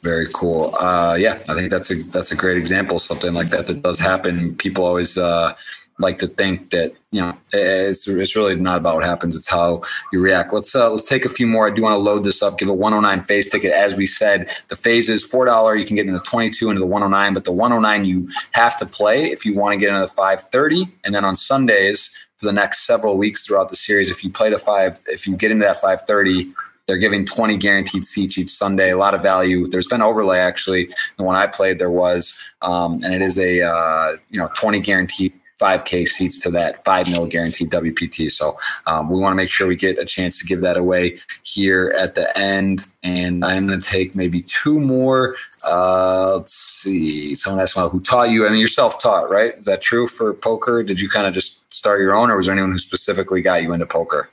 Very 0.03 0.27
cool. 0.33 0.75
Uh, 0.77 1.15
yeah, 1.15 1.33
I 1.47 1.53
think 1.53 1.69
that's 1.69 1.91
a 1.91 1.95
that's 2.11 2.31
a 2.31 2.35
great 2.35 2.57
example. 2.57 2.97
Something 2.97 3.33
like 3.33 3.49
that 3.49 3.67
that 3.67 3.83
does 3.83 3.99
happen. 3.99 4.55
People 4.55 4.83
always 4.83 5.15
uh, 5.15 5.53
like 5.99 6.17
to 6.19 6.27
think 6.27 6.71
that 6.71 6.93
you 7.11 7.21
know 7.21 7.37
it's 7.53 8.07
it's 8.07 8.35
really 8.35 8.55
not 8.55 8.77
about 8.77 8.95
what 8.95 9.03
happens; 9.03 9.35
it's 9.35 9.47
how 9.49 9.83
you 10.11 10.19
react. 10.19 10.53
Let's 10.53 10.73
uh, 10.73 10.89
let's 10.89 11.05
take 11.05 11.23
a 11.23 11.29
few 11.29 11.45
more. 11.45 11.67
I 11.67 11.69
do 11.69 11.83
want 11.83 11.93
to 11.93 11.99
load 12.01 12.23
this 12.23 12.41
up. 12.41 12.57
Give 12.57 12.67
a 12.67 12.73
109 12.73 13.21
phase 13.21 13.51
ticket. 13.51 13.73
As 13.73 13.93
we 13.93 14.07
said, 14.07 14.49
the 14.69 14.75
phase 14.75 15.07
is 15.07 15.23
four 15.23 15.45
dollar. 15.45 15.75
You 15.75 15.85
can 15.85 15.95
get 15.95 16.07
into 16.07 16.19
the 16.19 16.25
22 16.25 16.71
into 16.71 16.79
the 16.79 16.87
109, 16.87 17.35
but 17.35 17.45
the 17.45 17.51
109 17.51 18.05
you 18.05 18.27
have 18.53 18.79
to 18.79 18.87
play 18.87 19.25
if 19.31 19.45
you 19.45 19.55
want 19.55 19.73
to 19.73 19.77
get 19.77 19.89
into 19.89 20.01
the 20.01 20.07
530. 20.07 20.85
And 21.03 21.13
then 21.13 21.23
on 21.23 21.35
Sundays 21.35 22.09
for 22.37 22.47
the 22.47 22.53
next 22.53 22.87
several 22.87 23.17
weeks 23.17 23.45
throughout 23.45 23.69
the 23.69 23.75
series, 23.75 24.09
if 24.09 24.23
you 24.23 24.31
play 24.31 24.49
the 24.49 24.57
five, 24.57 24.99
if 25.07 25.27
you 25.27 25.37
get 25.37 25.51
into 25.51 25.65
that 25.65 25.75
530 25.75 26.51
they're 26.91 26.97
giving 26.97 27.25
20 27.25 27.55
guaranteed 27.55 28.03
seats 28.03 28.37
each 28.37 28.49
Sunday. 28.49 28.91
A 28.91 28.97
lot 28.97 29.13
of 29.13 29.21
value. 29.21 29.65
There's 29.65 29.87
been 29.87 30.01
overlay 30.01 30.39
actually. 30.39 30.89
The 31.15 31.23
one 31.23 31.37
I 31.37 31.47
played, 31.47 31.79
there 31.79 31.89
was, 31.89 32.37
um, 32.61 33.01
and 33.01 33.13
it 33.13 33.21
is 33.21 33.39
a 33.39 33.61
uh, 33.61 34.17
you 34.29 34.37
know 34.37 34.49
20 34.55 34.81
guaranteed 34.81 35.31
5K 35.57 36.05
seats 36.05 36.41
to 36.41 36.51
that 36.51 36.83
5 36.83 37.09
mil 37.11 37.27
guaranteed 37.27 37.69
WPT. 37.69 38.29
So 38.29 38.57
um, 38.87 39.09
we 39.09 39.21
want 39.21 39.31
to 39.31 39.37
make 39.37 39.49
sure 39.49 39.67
we 39.67 39.77
get 39.77 39.99
a 39.99 40.05
chance 40.05 40.37
to 40.39 40.45
give 40.45 40.59
that 40.61 40.75
away 40.75 41.17
here 41.43 41.95
at 41.97 42.15
the 42.15 42.37
end. 42.37 42.85
And 43.03 43.45
I'm 43.45 43.67
going 43.67 43.79
to 43.79 43.89
take 43.89 44.13
maybe 44.13 44.41
two 44.41 44.77
more. 44.77 45.37
Uh, 45.65 46.39
let's 46.39 46.53
see. 46.53 47.35
Someone 47.35 47.61
asked 47.61 47.77
about 47.77 47.93
who 47.93 48.01
taught 48.01 48.31
you. 48.31 48.45
I 48.45 48.49
mean, 48.49 48.59
you're 48.59 48.67
self 48.67 49.01
taught, 49.01 49.29
right? 49.29 49.53
Is 49.53 49.63
that 49.65 49.81
true 49.81 50.09
for 50.09 50.33
poker? 50.33 50.83
Did 50.83 50.99
you 50.99 51.07
kind 51.07 51.25
of 51.25 51.33
just 51.33 51.73
start 51.73 52.01
your 52.01 52.15
own, 52.15 52.29
or 52.29 52.35
was 52.35 52.47
there 52.47 52.53
anyone 52.53 52.73
who 52.73 52.77
specifically 52.77 53.41
got 53.41 53.63
you 53.63 53.71
into 53.71 53.85
poker? 53.85 54.29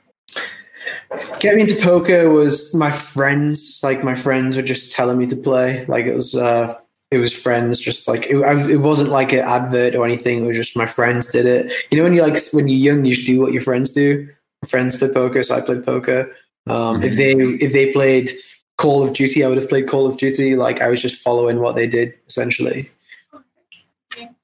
Getting 1.39 1.61
into 1.61 1.81
poker 1.81 2.29
was 2.29 2.73
my 2.75 2.91
friends. 2.91 3.79
Like 3.83 4.03
my 4.03 4.15
friends 4.15 4.55
were 4.55 4.63
just 4.63 4.91
telling 4.91 5.17
me 5.17 5.27
to 5.27 5.35
play. 5.35 5.85
Like 5.87 6.05
it 6.05 6.15
was, 6.15 6.35
uh, 6.35 6.73
it 7.11 7.17
was 7.17 7.33
friends. 7.33 7.79
Just 7.79 8.07
like 8.07 8.27
it, 8.27 8.37
it 8.69 8.77
wasn't 8.77 9.09
like 9.09 9.33
an 9.33 9.39
advert 9.39 9.95
or 9.95 10.05
anything. 10.05 10.43
It 10.43 10.47
was 10.47 10.57
just 10.57 10.77
my 10.77 10.85
friends 10.85 11.31
did 11.31 11.45
it. 11.45 11.71
You 11.91 11.97
know, 11.97 12.03
when 12.03 12.13
you 12.13 12.21
like 12.21 12.37
when 12.53 12.67
you're 12.67 12.93
young, 12.93 13.05
you 13.05 13.15
just 13.15 13.27
do 13.27 13.39
what 13.39 13.53
your 13.53 13.61
friends 13.61 13.89
do. 13.89 14.27
My 14.63 14.67
friends 14.67 14.97
play 14.97 15.09
poker, 15.09 15.41
so 15.43 15.55
I 15.55 15.61
played 15.61 15.85
poker. 15.85 16.31
Um, 16.67 16.97
mm-hmm. 16.97 17.03
If 17.03 17.15
they 17.15 17.31
if 17.65 17.73
they 17.73 17.91
played 17.91 18.31
Call 18.77 19.03
of 19.03 19.13
Duty, 19.13 19.43
I 19.43 19.47
would 19.47 19.57
have 19.57 19.69
played 19.69 19.87
Call 19.87 20.05
of 20.05 20.17
Duty. 20.17 20.55
Like 20.55 20.81
I 20.81 20.89
was 20.89 21.01
just 21.01 21.19
following 21.19 21.59
what 21.59 21.75
they 21.75 21.87
did 21.87 22.13
essentially. 22.27 22.89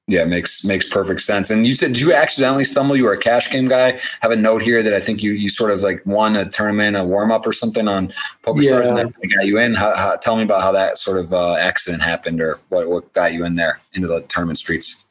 Yeah, 0.08 0.24
makes 0.24 0.64
makes 0.64 0.88
perfect 0.88 1.22
sense. 1.22 1.50
And 1.50 1.66
you 1.66 1.74
said 1.74 1.94
did 1.94 2.00
you 2.00 2.14
accidentally 2.14 2.62
stumble? 2.62 2.96
You 2.96 3.04
were 3.04 3.12
a 3.12 3.18
cash 3.18 3.50
game 3.50 3.66
guy. 3.66 3.98
Have 4.20 4.30
a 4.30 4.36
note 4.36 4.62
here 4.62 4.80
that 4.80 4.94
I 4.94 5.00
think 5.00 5.20
you 5.20 5.32
you 5.32 5.48
sort 5.48 5.72
of 5.72 5.80
like 5.80 6.00
won 6.06 6.36
a 6.36 6.48
tournament, 6.48 6.96
a 6.96 7.02
warm 7.02 7.32
up 7.32 7.44
or 7.44 7.52
something 7.52 7.88
on 7.88 8.12
Poker 8.42 8.62
yeah. 8.62 8.68
Stars, 8.68 8.86
and 8.86 8.98
that 8.98 9.34
got 9.34 9.46
you 9.46 9.58
in. 9.58 9.74
How, 9.74 9.96
how, 9.96 10.14
tell 10.14 10.36
me 10.36 10.44
about 10.44 10.62
how 10.62 10.70
that 10.70 10.98
sort 10.98 11.18
of 11.18 11.32
uh, 11.32 11.54
accident 11.54 12.02
happened, 12.02 12.40
or 12.40 12.56
what 12.68 12.88
what 12.88 13.12
got 13.14 13.32
you 13.32 13.44
in 13.44 13.56
there 13.56 13.80
into 13.94 14.06
the 14.06 14.20
tournament 14.22 14.58
streets. 14.58 15.08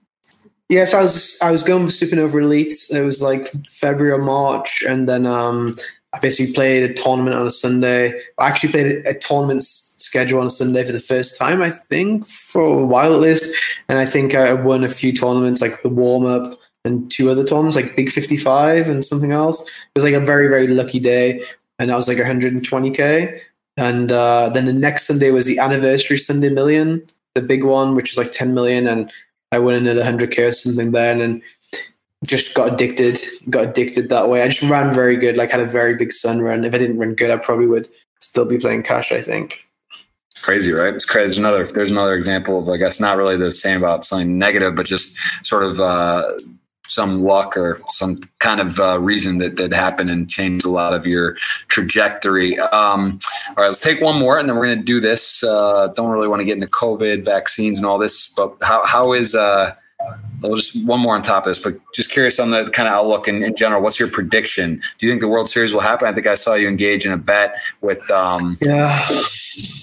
Yes, 0.70 0.94
I 0.94 1.02
was 1.02 1.38
I 1.42 1.52
was 1.52 1.62
going 1.62 1.86
for 1.86 1.92
Supernova 1.92 2.42
Elite. 2.42 2.74
It 2.90 3.02
was 3.02 3.22
like 3.22 3.50
February 3.68 4.14
or 4.14 4.24
March, 4.24 4.82
and 4.88 5.10
then 5.10 5.26
um, 5.26 5.76
I 6.14 6.20
basically 6.20 6.54
played 6.54 6.90
a 6.90 6.94
tournament 6.94 7.36
on 7.36 7.46
a 7.46 7.52
Sunday. 7.52 8.14
I 8.40 8.48
actually 8.48 8.72
played 8.72 9.06
a, 9.06 9.10
a 9.10 9.14
tournament 9.20 9.64
schedule 10.16 10.40
on 10.40 10.50
Sunday 10.50 10.82
for 10.86 10.94
the 10.94 11.00
first 11.02 11.38
time, 11.38 11.62
I 11.62 11.70
think, 11.70 12.26
for 12.26 12.62
a 12.62 12.86
while 12.86 13.14
at 13.14 13.20
least. 13.20 13.54
And 13.90 14.00
I 14.00 14.06
think 14.06 14.34
I 14.34 14.54
won 14.54 14.86
a 14.86 14.90
few 14.90 15.12
tournaments, 15.12 15.60
like 15.60 15.82
the 15.82 15.90
warm 15.90 16.26
up 16.26 16.58
and 16.86 17.12
two 17.12 17.30
other 17.30 17.44
tournaments, 17.44 17.76
like 17.76 17.98
Big 17.98 18.10
55 18.10 18.88
and 18.88 19.04
something 19.04 19.34
else. 19.34 19.68
It 19.68 19.96
was 19.96 20.06
like 20.06 20.14
a 20.14 20.22
very, 20.22 20.48
very 20.48 20.68
lucky 20.68 21.02
day. 21.02 21.44
and 21.80 21.90
that 21.90 21.98
was 21.98 22.08
like 22.08 22.18
120k. 22.18 23.40
And 23.76 24.10
uh, 24.10 24.50
then 24.54 24.68
the 24.68 24.72
next 24.88 25.06
Sunday 25.06 25.32
was 25.32 25.48
the 25.48 25.60
anniversary 25.60 26.18
Sunday 26.18 26.48
million, 26.48 27.06
the 27.34 27.42
big 27.42 27.66
one, 27.66 27.94
which 27.94 28.12
was 28.12 28.18
like 28.18 28.32
10 28.32 28.54
million, 28.54 28.88
and 28.88 29.12
I 29.52 29.60
won 29.60 29.76
another 29.76 30.02
100k 30.02 30.48
or 30.48 30.52
something 30.54 30.94
there, 30.94 31.12
and 31.12 31.20
then 31.20 31.42
just 32.26 32.54
got 32.54 32.72
addicted, 32.72 33.20
got 33.50 33.66
addicted 33.66 34.08
that 34.08 34.30
way. 34.30 34.44
I 34.44 34.48
just 34.48 34.72
ran 34.72 34.94
very 34.94 35.18
good, 35.18 35.36
like 35.36 35.52
had 35.52 35.60
a 35.60 35.66
very 35.66 35.96
big 35.96 36.14
sun 36.14 36.42
run. 36.42 36.64
If 36.64 36.74
I 36.74 36.78
didn't 36.78 37.00
run 37.00 37.16
good, 37.16 37.32
I 37.32 37.36
probably 37.36 37.68
would 37.68 37.90
still 38.22 38.46
be 38.46 38.58
playing 38.58 38.84
cash. 38.84 39.12
I 39.12 39.20
think. 39.20 39.66
Crazy, 40.46 40.74
right? 40.74 40.94
There's 41.12 41.40
another. 41.40 41.66
There's 41.66 41.90
another 41.90 42.14
example 42.14 42.60
of, 42.60 42.70
I 42.70 42.78
guess, 42.78 43.00
not 43.00 43.18
really 43.18 43.36
the 43.36 43.52
same 43.52 43.78
about 43.78 44.06
something 44.06 44.38
negative, 44.38 44.76
but 44.76 44.86
just 44.86 45.18
sort 45.42 45.64
of 45.64 45.80
uh, 45.80 46.30
some 46.88 47.24
luck 47.24 47.58
or 47.58 47.82
some 47.88 48.22
kind 48.38 48.62
of 48.62 48.80
uh, 48.80 49.00
reason 49.00 49.40
that 49.40 49.56
that 49.56 49.74
happened 49.74 50.12
and 50.12 50.30
changed 50.30 50.64
a 50.64 50.70
lot 50.70 50.94
of 50.94 51.08
your 51.08 51.36
trajectory. 51.68 52.60
Um, 52.60 53.18
all 53.50 53.56
right, 53.64 53.68
let's 53.70 53.80
take 53.80 54.02
one 54.02 54.20
more, 54.20 54.38
and 54.38 54.48
then 54.48 54.56
we're 54.56 54.68
going 54.68 54.78
to 54.78 54.86
do 54.86 55.00
this. 55.00 55.44
Uh, 55.44 55.88
don't 55.96 56.12
really 56.12 56.28
want 56.28 56.42
to 56.42 56.46
get 56.46 56.62
into 56.62 56.68
COVID 56.68 57.26
vaccines 57.26 57.80
and 57.80 57.88
all 57.88 57.98
this, 57.98 58.32
but 58.38 58.56
how 58.62 58.86
how 58.86 59.14
is 59.14 59.34
uh, 59.34 59.74
well, 60.42 60.54
just 60.54 60.88
one 60.88 61.00
more 61.00 61.16
on 61.16 61.24
top 61.24 61.48
of 61.48 61.56
this, 61.56 61.64
but 61.64 61.76
just 61.96 62.12
curious 62.12 62.40
on 62.40 62.52
the 62.52 62.70
kind 62.70 62.88
of 62.88 62.94
outlook 62.94 63.28
in, 63.28 63.42
in, 63.42 63.56
general. 63.56 63.82
What's 63.82 64.00
your 64.00 64.10
prediction? 64.10 64.80
Do 65.00 65.08
you 65.08 65.12
think 65.12 65.22
the 65.22 65.28
World 65.28 65.50
Series 65.50 65.74
will 65.74 65.82
happen? 65.82 66.08
I 66.08 66.14
think 66.14 66.28
I 66.28 66.36
saw 66.36 66.54
you 66.54 66.68
engage 66.68 67.04
in 67.04 67.12
a 67.12 67.18
bet 67.18 67.56
with 67.82 68.12
um, 68.12 68.58
yeah 68.62 69.08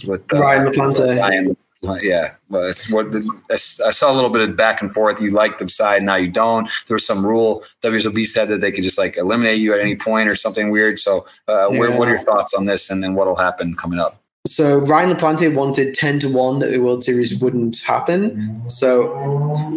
with 0.06 0.22
uh, 0.32 0.40
Ryan 0.40 0.72
LaPlante. 0.72 1.20
Ryan 1.20 1.56
yeah, 2.00 2.34
what 2.48 2.64
I 2.64 3.90
saw 3.90 4.12
a 4.12 4.14
little 4.14 4.30
bit 4.30 4.48
of 4.48 4.56
back 4.56 4.82
and 4.82 4.92
forth. 4.92 5.20
You 5.20 5.32
like 5.32 5.58
the 5.58 5.68
side, 5.68 6.02
now 6.02 6.14
you 6.14 6.30
don't. 6.30 6.70
There 6.86 6.94
was 6.94 7.04
some 7.04 7.26
rule. 7.26 7.64
WSOP 7.82 8.24
said 8.26 8.48
that 8.48 8.60
they 8.60 8.70
could 8.70 8.84
just 8.84 8.98
like 8.98 9.16
eliminate 9.16 9.58
you 9.58 9.74
at 9.74 9.80
any 9.80 9.96
point 9.96 10.28
or 10.28 10.36
something 10.36 10.70
weird. 10.70 11.00
So, 11.00 11.26
uh, 11.48 11.70
yeah. 11.70 11.78
what, 11.78 11.98
what 11.98 12.08
are 12.08 12.12
your 12.12 12.20
thoughts 12.20 12.54
on 12.54 12.66
this, 12.66 12.88
and 12.88 13.02
then 13.02 13.14
what 13.14 13.26
will 13.26 13.36
happen 13.36 13.74
coming 13.74 13.98
up? 13.98 14.20
So 14.46 14.78
Ryan 14.78 15.16
LaPlante 15.16 15.54
wanted 15.54 15.94
ten 15.94 16.20
to 16.20 16.28
one 16.28 16.60
that 16.60 16.70
the 16.70 16.78
World 16.78 17.02
Series 17.02 17.38
wouldn't 17.40 17.80
happen. 17.80 18.62
So 18.68 19.16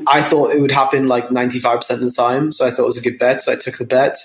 I 0.08 0.22
thought 0.22 0.52
it 0.52 0.62
would 0.62 0.72
happen 0.72 1.08
like 1.08 1.32
ninety 1.32 1.60
five 1.60 1.80
percent 1.80 2.02
of 2.02 2.08
the 2.08 2.14
time. 2.14 2.52
So 2.52 2.66
I 2.66 2.72
thought 2.72 2.84
it 2.84 2.88
was 2.88 2.98
a 2.98 3.10
good 3.10 3.18
bet. 3.18 3.42
So 3.42 3.52
I 3.52 3.56
took 3.56 3.78
the 3.78 3.86
bet. 3.86 4.18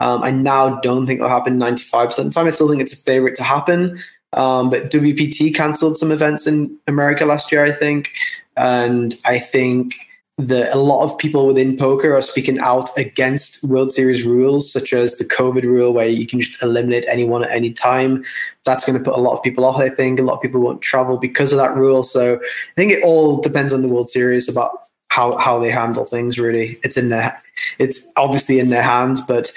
Um, 0.00 0.22
I 0.22 0.30
now 0.30 0.80
don't 0.80 1.06
think 1.06 1.18
it'll 1.18 1.30
happen 1.30 1.58
ninety 1.58 1.82
five 1.82 2.08
percent 2.08 2.26
of 2.26 2.34
the 2.34 2.38
time. 2.38 2.46
I 2.46 2.50
still 2.50 2.68
think 2.68 2.82
it's 2.82 2.92
a 2.92 2.96
favorite 2.96 3.34
to 3.36 3.42
happen. 3.42 4.00
Um, 4.34 4.68
but 4.68 4.90
WPT 4.90 5.54
cancelled 5.54 5.96
some 5.96 6.10
events 6.10 6.46
in 6.46 6.76
America 6.86 7.24
last 7.24 7.52
year, 7.52 7.64
I 7.64 7.72
think, 7.72 8.10
and 8.56 9.14
I 9.24 9.38
think 9.38 9.94
that 10.36 10.74
a 10.74 10.78
lot 10.78 11.04
of 11.04 11.16
people 11.16 11.46
within 11.46 11.76
poker 11.76 12.14
are 12.16 12.22
speaking 12.22 12.58
out 12.58 12.90
against 12.98 13.62
World 13.62 13.92
Series 13.92 14.24
rules, 14.24 14.70
such 14.70 14.92
as 14.92 15.16
the 15.16 15.24
COVID 15.24 15.62
rule, 15.62 15.92
where 15.92 16.08
you 16.08 16.26
can 16.26 16.40
just 16.40 16.60
eliminate 16.60 17.04
anyone 17.06 17.44
at 17.44 17.52
any 17.52 17.72
time. 17.72 18.24
That's 18.64 18.84
going 18.84 18.98
to 18.98 19.04
put 19.04 19.16
a 19.16 19.22
lot 19.22 19.34
of 19.34 19.42
people 19.44 19.64
off. 19.64 19.78
I 19.78 19.88
think 19.88 20.18
a 20.18 20.22
lot 20.22 20.34
of 20.34 20.42
people 20.42 20.60
won't 20.60 20.82
travel 20.82 21.18
because 21.18 21.52
of 21.52 21.58
that 21.58 21.76
rule. 21.76 22.02
So 22.02 22.34
I 22.34 22.74
think 22.74 22.90
it 22.90 23.04
all 23.04 23.40
depends 23.40 23.72
on 23.72 23.82
the 23.82 23.88
World 23.88 24.10
Series 24.10 24.48
about 24.48 24.80
how 25.08 25.36
how 25.36 25.60
they 25.60 25.70
handle 25.70 26.04
things. 26.04 26.36
Really, 26.36 26.80
it's 26.82 26.96
in 26.96 27.10
their 27.10 27.40
it's 27.78 28.10
obviously 28.16 28.58
in 28.58 28.70
their 28.70 28.82
hands, 28.82 29.20
but 29.20 29.52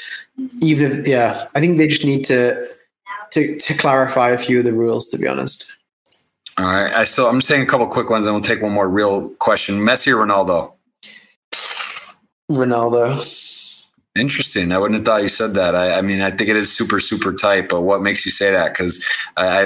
even 0.61 0.91
if 0.91 1.07
yeah, 1.07 1.45
I 1.55 1.59
think 1.59 1.79
they 1.79 1.87
just 1.87 2.05
need 2.05 2.23
to 2.25 2.63
to, 3.31 3.57
to 3.57 3.73
clarify 3.73 4.31
a 4.31 4.37
few 4.37 4.59
of 4.59 4.65
the 4.65 4.73
rules, 4.73 5.07
to 5.09 5.17
be 5.17 5.27
honest. 5.27 5.65
All 6.57 6.65
right. 6.65 6.93
I 6.93 7.03
still 7.03 7.27
I'm 7.27 7.39
just 7.39 7.49
saying 7.49 7.61
a 7.61 7.67
couple 7.67 7.85
quick 7.87 8.09
ones 8.09 8.25
and 8.25 8.33
we'll 8.33 8.43
take 8.43 8.61
one 8.61 8.71
more 8.71 8.89
real 8.89 9.29
question. 9.35 9.75
Messi 9.75 10.11
or 10.11 10.25
Ronaldo? 10.25 10.73
Ronaldo. 12.49 13.43
Interesting. 14.15 14.71
I 14.71 14.79
wouldn't 14.79 14.97
have 14.97 15.05
thought 15.05 15.21
you 15.21 15.27
said 15.27 15.53
that. 15.53 15.75
I, 15.75 15.99
I, 15.99 16.01
mean, 16.01 16.21
I 16.21 16.31
think 16.31 16.49
it 16.49 16.55
is 16.55 16.71
super, 16.71 16.99
super 16.99 17.31
tight. 17.31 17.69
But 17.69 17.81
what 17.81 18.01
makes 18.01 18.25
you 18.25 18.31
say 18.31 18.49
that? 18.49 18.73
Because 18.73 19.03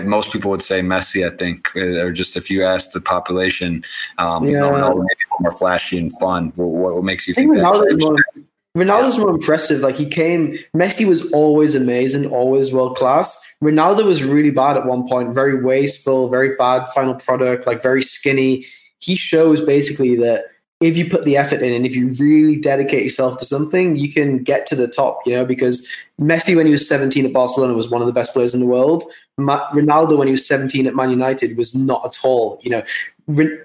most 0.03 0.33
people 0.33 0.51
would 0.51 0.61
say 0.61 0.81
Messi. 0.81 1.25
I 1.25 1.33
think, 1.33 1.73
or 1.77 2.11
just 2.11 2.35
if 2.35 2.49
you 2.49 2.65
ask 2.65 2.91
the 2.91 2.99
population, 2.99 3.85
um, 4.17 4.43
yeah. 4.43 4.59
Ronaldo 4.59 4.97
maybe 4.97 5.19
more 5.39 5.53
flashy 5.53 5.97
and 5.97 6.11
fun. 6.19 6.51
What, 6.57 6.95
what 6.95 7.03
makes 7.05 7.27
you 7.27 7.33
think, 7.33 7.53
think 7.53 7.63
that? 7.63 8.45
Ronaldo's 8.75 9.17
more 9.17 9.29
impressive. 9.29 9.81
Like 9.81 9.95
he 9.95 10.05
came, 10.05 10.57
Messi 10.75 11.07
was 11.07 11.29
always 11.31 11.75
amazing, 11.75 12.25
always 12.27 12.71
world 12.71 12.95
class. 12.95 13.37
Ronaldo 13.61 14.05
was 14.05 14.23
really 14.23 14.51
bad 14.51 14.77
at 14.77 14.85
one 14.85 15.07
point, 15.07 15.35
very 15.35 15.61
wasteful, 15.61 16.29
very 16.29 16.55
bad 16.55 16.87
final 16.93 17.15
product, 17.15 17.67
like 17.67 17.83
very 17.83 18.01
skinny. 18.01 18.65
He 18.99 19.15
shows 19.15 19.59
basically 19.61 20.15
that 20.17 20.45
if 20.79 20.97
you 20.97 21.09
put 21.09 21.25
the 21.25 21.37
effort 21.37 21.61
in 21.61 21.73
and 21.73 21.85
if 21.85 21.95
you 21.95 22.13
really 22.13 22.55
dedicate 22.55 23.03
yourself 23.03 23.37
to 23.37 23.45
something, 23.45 23.97
you 23.97 24.11
can 24.11 24.41
get 24.41 24.65
to 24.67 24.75
the 24.75 24.87
top, 24.87 25.19
you 25.25 25.33
know, 25.33 25.45
because 25.45 25.87
Messi, 26.19 26.55
when 26.55 26.65
he 26.65 26.71
was 26.71 26.87
17 26.87 27.25
at 27.25 27.33
Barcelona, 27.33 27.73
was 27.73 27.89
one 27.89 28.01
of 28.01 28.07
the 28.07 28.13
best 28.13 28.33
players 28.33 28.53
in 28.53 28.61
the 28.61 28.65
world. 28.65 29.03
Ma- 29.37 29.69
Ronaldo, 29.71 30.17
when 30.17 30.27
he 30.27 30.31
was 30.31 30.47
17 30.47 30.87
at 30.87 30.95
Man 30.95 31.11
United, 31.11 31.57
was 31.57 31.75
not 31.75 32.03
at 32.05 32.17
all, 32.23 32.59
you 32.63 32.69
know. 32.71 32.83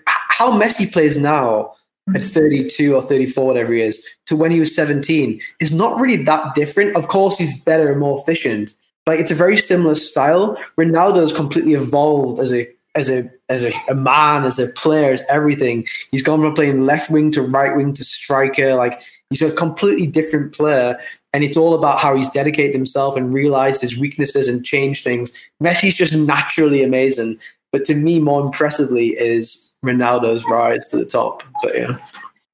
how 0.07 0.53
Messi 0.53 0.93
plays 0.93 1.19
now 1.21 1.76
at 2.15 2.23
mm-hmm. 2.23 2.29
32 2.29 2.95
or 2.95 3.03
34, 3.03 3.47
whatever 3.47 3.73
he 3.73 3.81
is, 3.81 4.07
to 4.27 4.37
when 4.37 4.51
he 4.51 4.61
was 4.61 4.75
17 4.75 5.41
is 5.61 5.75
not 5.75 6.01
really 6.01 6.23
that 6.25 6.55
different. 6.55 6.97
Of 6.97 7.09
course, 7.09 7.37
he's 7.37 7.63
better 7.63 7.91
and 7.91 8.01
more 8.01 8.19
efficient. 8.21 8.73
Like 9.07 9.21
it's 9.21 9.31
a 9.31 9.37
very 9.37 9.57
similar 9.57 9.95
style. 9.95 10.57
Ronaldo's 10.79 11.33
completely 11.33 11.75
evolved 11.75 12.41
as 12.41 12.53
a 12.53 12.69
as 12.95 13.11
a 13.11 13.31
as 13.49 13.65
a, 13.65 13.73
a 13.89 13.95
man, 13.95 14.45
as 14.45 14.59
a 14.59 14.69
player, 14.69 15.13
as 15.13 15.23
everything. 15.29 15.87
He's 16.11 16.23
gone 16.23 16.41
from 16.41 16.55
playing 16.55 16.87
left 16.87 17.11
wing 17.11 17.31
to 17.33 17.43
right 17.43 17.77
wing 17.77 17.93
to 17.95 18.05
striker. 18.05 18.75
Like 18.75 19.03
he's 19.31 19.43
a 19.43 19.53
completely 19.53 20.07
different 20.07 20.53
player. 20.53 20.99
And 21.33 21.45
it's 21.45 21.57
all 21.57 21.75
about 21.75 21.99
how 21.99 22.17
he's 22.17 22.31
dedicated 22.31 22.75
himself 22.75 23.17
and 23.17 23.35
realized 23.35 23.83
his 23.83 23.99
weaknesses 23.99 24.49
and 24.49 24.65
changed 24.65 25.05
things. 25.05 25.33
Messi's 25.63 25.95
just 25.95 26.17
naturally 26.17 26.83
amazing. 26.83 27.39
But 27.73 27.85
to 27.87 27.95
me, 27.95 28.19
more 28.19 28.41
impressively, 28.41 29.09
is 29.09 29.75
Ronaldo's 29.87 30.45
rise 30.49 30.91
to 30.91 30.99
the 30.99 31.07
top. 31.07 31.43
But 31.63 31.77
yeah. 31.77 31.99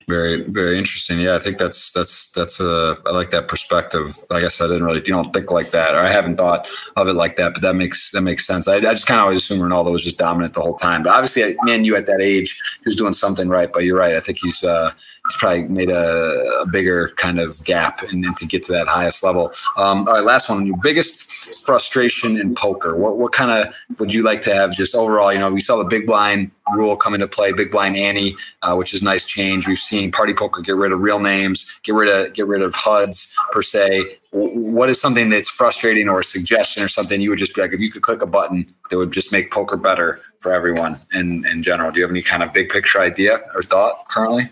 Very, 0.09 0.43
very 0.43 0.79
interesting. 0.79 1.21
Yeah, 1.21 1.37
I 1.37 1.39
think 1.39 1.59
that's 1.59 1.93
that's 1.93 2.31
that's 2.33 2.61
a 2.61 2.99
I 3.07 3.11
like 3.11 3.31
that 3.31 3.49
perspective. 3.49 4.19
I 4.31 4.41
guess 4.41 4.61
I 4.61 4.67
didn't 4.67 4.85
really 4.85 4.99
you 4.99 5.15
don't 5.15 5.33
think 5.33 5.51
like 5.51 5.71
that, 5.71 5.95
or 5.95 6.01
I 6.01 6.11
haven't 6.11 6.37
thought 6.37 6.69
of 6.97 7.09
it 7.09 7.15
like 7.15 7.37
that. 7.37 7.53
But 7.55 7.63
that 7.63 7.77
makes 7.77 8.11
that 8.11 8.23
makes 8.23 8.47
sense. 8.47 8.67
I, 8.67 8.77
I 8.77 8.81
just 8.81 9.07
kind 9.07 9.21
of 9.21 9.25
always 9.25 9.39
assume 9.39 9.61
Ronaldo 9.61 9.93
was 9.93 10.03
just 10.03 10.19
dominant 10.19 10.55
the 10.55 10.61
whole 10.61 10.75
time. 10.75 11.03
But 11.03 11.11
obviously, 11.11 11.57
man, 11.63 11.85
you 11.85 11.97
at 11.97 12.07
that 12.07 12.21
age, 12.21 12.61
he 12.83 12.89
was 12.89 12.97
doing 12.97 13.13
something 13.13 13.49
right. 13.49 13.73
But 13.73 13.85
you're 13.85 13.99
right. 13.99 14.17
I 14.17 14.21
think 14.21 14.39
he's 14.43 14.65
uh, 14.65 14.93
probably 15.37 15.65
made 15.65 15.91
a, 15.91 16.61
a 16.61 16.67
bigger 16.67 17.13
kind 17.17 17.39
of 17.39 17.63
gap 17.65 18.03
and, 18.03 18.25
and 18.25 18.37
to 18.37 18.47
get 18.47 18.63
to 18.65 18.73
that 18.73 18.89
highest 18.89 19.23
level. 19.23 19.53
Um, 19.77 20.07
all 20.09 20.15
right, 20.15 20.25
last 20.25 20.49
one. 20.49 20.67
Your 20.67 20.77
biggest 20.79 21.31
frustration 21.65 22.37
in 22.37 22.55
poker? 22.55 22.97
What 22.97 23.19
what 23.19 23.33
kind 23.33 23.51
of 23.51 23.75
would 23.99 24.13
you 24.13 24.23
like 24.23 24.43
to 24.43 24.55
have 24.55 24.73
just 24.73 24.95
overall? 24.95 25.33
You 25.33 25.39
know, 25.39 25.51
we 25.51 25.61
saw 25.61 25.77
the 25.77 25.85
big 25.85 26.07
blind 26.07 26.51
rule 26.75 26.97
come 26.97 27.15
into 27.15 27.27
play, 27.27 27.53
big 27.53 27.71
blind 27.71 27.97
ante, 27.97 28.37
uh, 28.63 28.75
which 28.75 28.95
is 28.95 29.03
nice 29.03 29.27
change. 29.27 29.67
We've 29.67 29.79
seen 29.79 30.13
party 30.13 30.35
poker 30.35 30.61
get 30.61 30.77
rid 30.77 30.93
of 30.93 31.01
real 31.01 31.19
names, 31.19 31.73
get 31.83 31.95
rid 31.95 32.09
of 32.09 32.33
get 32.35 32.47
rid 32.47 32.63
of 32.63 32.75
HUDs 32.75 33.35
per 33.51 33.63
se. 33.63 34.19
What 34.31 34.89
is 34.89 35.01
something 35.01 35.29
that's 35.29 35.51
frustrating 35.51 36.09
or 36.09 36.21
a 36.21 36.25
suggestion 36.25 36.83
or 36.83 36.89
something 36.89 37.21
you 37.21 37.31
would 37.31 37.39
just 37.39 37.55
be 37.55 37.61
like, 37.61 37.73
if 37.73 37.81
you 37.81 37.91
could 37.91 38.03
click 38.03 38.23
a 38.23 38.27
button 38.27 38.73
that 38.89 38.97
would 38.97 39.13
just 39.13 39.31
make 39.31 39.51
poker 39.51 39.77
better 39.77 40.19
for 40.41 40.53
everyone 40.53 40.97
in, 41.13 41.47
in 41.47 41.63
general? 41.63 41.91
Do 41.91 42.01
you 42.01 42.05
have 42.05 42.11
any 42.11 42.23
kind 42.23 42.43
of 42.43 42.53
big 42.53 42.71
picture 42.71 43.01
idea 43.01 43.41
or 43.55 43.63
thought 43.63 43.99
currently? 44.11 44.49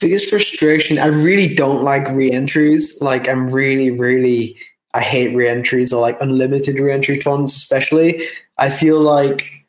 Biggest 0.00 0.30
frustration, 0.30 0.98
I 0.98 1.06
really 1.06 1.54
don't 1.54 1.82
like 1.82 2.08
re-entries. 2.10 3.00
Like 3.02 3.28
I'm 3.28 3.48
really, 3.48 3.90
really 3.90 4.56
I 4.94 5.00
hate 5.00 5.34
reentries 5.34 5.92
or 5.92 6.00
like 6.00 6.20
unlimited 6.20 6.78
reentry 6.78 7.20
funds, 7.20 7.54
especially. 7.54 8.22
I 8.58 8.70
feel 8.70 9.00
like 9.00 9.66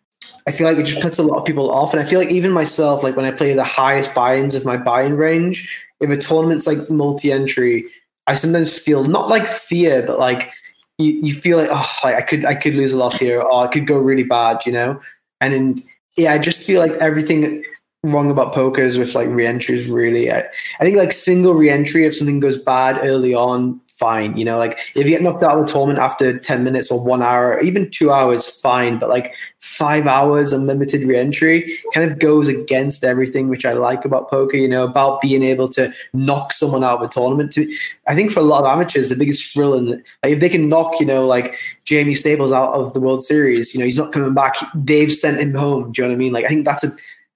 I 0.48 0.52
feel 0.52 0.68
like 0.68 0.78
it 0.78 0.86
just 0.86 1.02
puts 1.02 1.20
a 1.20 1.24
lot 1.24 1.38
of 1.38 1.46
people 1.46 1.70
off. 1.70 1.94
And 1.94 2.02
I 2.02 2.06
feel 2.06 2.20
like 2.20 2.30
even 2.30 2.52
myself, 2.52 3.04
like 3.04 3.16
when 3.16 3.26
I 3.26 3.32
play 3.32 3.54
the 3.54 3.64
highest 3.64 4.16
buy-ins 4.16 4.56
of 4.56 4.66
my 4.66 4.78
buy-in 4.78 5.16
range, 5.16 5.70
if 6.00 6.10
a 6.10 6.18
tournament's 6.18 6.66
like 6.66 6.90
multi-entry, 6.90 7.86
I 8.28 8.36
sometimes 8.36 8.78
feel 8.78 9.04
not 9.04 9.28
like 9.28 9.46
fear, 9.46 10.02
but 10.02 10.20
like 10.20 10.52
you, 10.98 11.12
you 11.24 11.34
feel 11.34 11.58
like 11.58 11.70
oh 11.72 11.90
like 12.04 12.16
I 12.16 12.22
could 12.22 12.46
I 12.46 12.56
could 12.56 12.76
lose 12.76 12.94
a 12.94 12.98
lot 12.98 13.18
here 13.18 13.42
or 13.42 13.66
I 13.66 13.68
could 13.68 13.86
go 13.86 13.98
really 13.98 14.24
bad, 14.24 14.66
you 14.66 14.72
know? 14.72 15.00
And 15.42 15.54
in, 15.54 15.76
yeah, 16.18 16.34
I 16.34 16.38
just 16.38 16.66
feel 16.66 16.80
like 16.80 16.94
everything 16.94 17.64
wrong 18.04 18.32
about 18.32 18.54
poker 18.54 18.82
is 18.82 18.98
with 18.98 19.16
like 19.16 19.30
reentries 19.30 19.90
really. 19.90 20.32
I, 20.32 20.40
I 20.80 20.84
think 20.84 20.98
like 20.98 21.12
single 21.12 21.54
reentry 21.54 22.06
if 22.06 22.16
something 22.16 22.40
goes 22.40 22.58
bad 22.58 23.00
early 23.06 23.34
on 23.34 23.82
fine. 24.00 24.38
You 24.38 24.46
know, 24.46 24.58
like 24.58 24.80
if 24.96 25.06
you 25.06 25.10
get 25.10 25.22
knocked 25.22 25.44
out 25.44 25.60
of 25.60 25.68
the 25.68 25.72
tournament 25.72 26.00
after 26.00 26.40
10 26.40 26.64
minutes 26.64 26.90
or 26.90 27.04
one 27.04 27.22
hour, 27.22 27.60
even 27.60 27.92
two 27.92 28.12
hours, 28.12 28.50
fine. 28.50 28.98
But 28.98 29.10
like 29.10 29.36
five 29.60 30.08
hours 30.08 30.54
unlimited 30.54 31.04
reentry 31.04 31.78
kind 31.94 32.10
of 32.10 32.18
goes 32.18 32.48
against 32.48 33.04
everything 33.04 33.50
which 33.50 33.66
I 33.66 33.74
like 33.74 34.06
about 34.06 34.30
poker, 34.30 34.56
you 34.56 34.70
know, 34.70 34.86
about 34.86 35.20
being 35.20 35.44
able 35.44 35.68
to 35.70 35.94
knock 36.14 36.54
someone 36.54 36.84
out 36.84 37.02
of 37.02 37.10
a 37.10 37.12
tournament. 37.12 37.52
To, 37.54 37.70
I 38.08 38.16
think 38.16 38.32
for 38.32 38.40
a 38.40 38.44
lot 38.44 38.62
of 38.64 38.68
amateurs, 38.68 39.10
the 39.10 39.16
biggest 39.18 39.54
thrill 39.54 39.74
in 39.74 39.88
like 39.88 40.04
if 40.24 40.40
they 40.40 40.50
can 40.50 40.70
knock, 40.70 41.00
you 41.02 41.06
know, 41.06 41.28
like 41.28 41.56
Jamie 41.84 42.16
Staples 42.16 42.54
out 42.54 42.72
of 42.74 42.94
the 42.94 43.02
World 43.02 43.26
Series, 43.26 43.74
you 43.74 43.80
know, 43.80 43.86
he's 43.86 43.98
not 43.98 44.14
coming 44.14 44.34
back. 44.34 44.56
They've 44.74 45.12
sent 45.12 45.42
him 45.42 45.54
home. 45.54 45.92
Do 45.92 46.02
you 46.02 46.08
know 46.08 46.14
what 46.14 46.16
I 46.16 46.20
mean? 46.20 46.32
Like 46.32 46.46
I 46.46 46.50
think 46.50 46.66
that's 46.66 46.86
a 46.86 46.90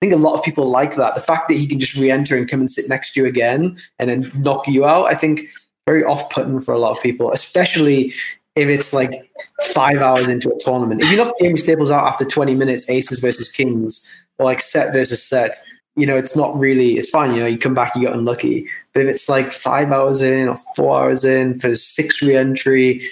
think 0.03 0.13
a 0.13 0.17
lot 0.17 0.33
of 0.33 0.43
people 0.43 0.69
like 0.69 0.97
that. 0.97 1.15
The 1.15 1.21
fact 1.21 1.47
that 1.47 1.53
he 1.55 1.65
can 1.65 1.79
just 1.79 1.95
re-enter 1.95 2.35
and 2.35 2.49
come 2.49 2.59
and 2.59 2.69
sit 2.69 2.89
next 2.89 3.13
to 3.13 3.21
you 3.21 3.25
again 3.25 3.77
and 3.99 4.09
then 4.09 4.29
knock 4.35 4.67
you 4.67 4.83
out, 4.83 5.05
I 5.05 5.13
think 5.13 5.47
very 5.85 6.03
off-putting 6.03 6.59
for 6.59 6.73
a 6.73 6.77
lot 6.77 6.91
of 6.91 7.01
people, 7.01 7.31
especially 7.31 8.13
if 8.55 8.67
it's 8.67 8.91
like 8.91 9.11
five 9.73 9.99
hours 9.99 10.27
into 10.27 10.49
a 10.49 10.59
tournament. 10.59 11.01
If 11.01 11.09
you 11.09 11.15
knock 11.15 11.33
Jamie 11.39 11.57
Staples 11.57 11.89
out 11.89 12.05
after 12.05 12.25
20 12.25 12.53
minutes, 12.53 12.89
aces 12.89 13.19
versus 13.19 13.49
kings, 13.49 14.05
or 14.37 14.45
like 14.45 14.59
set 14.59 14.91
versus 14.91 15.23
set, 15.23 15.55
you 15.95 16.05
know, 16.05 16.17
it's 16.17 16.35
not 16.35 16.53
really, 16.55 16.97
it's 16.97 17.09
fine. 17.09 17.33
You 17.33 17.39
know, 17.39 17.47
you 17.47 17.57
come 17.57 17.73
back, 17.73 17.95
you 17.95 18.03
got 18.03 18.17
unlucky. 18.17 18.67
But 18.93 19.03
if 19.03 19.07
it's 19.07 19.29
like 19.29 19.53
five 19.53 19.93
hours 19.93 20.21
in 20.21 20.49
or 20.49 20.57
four 20.75 20.99
hours 20.99 21.23
in 21.23 21.59
for 21.59 21.75
six 21.75 22.21
re 22.21 22.35
entry, 22.35 23.07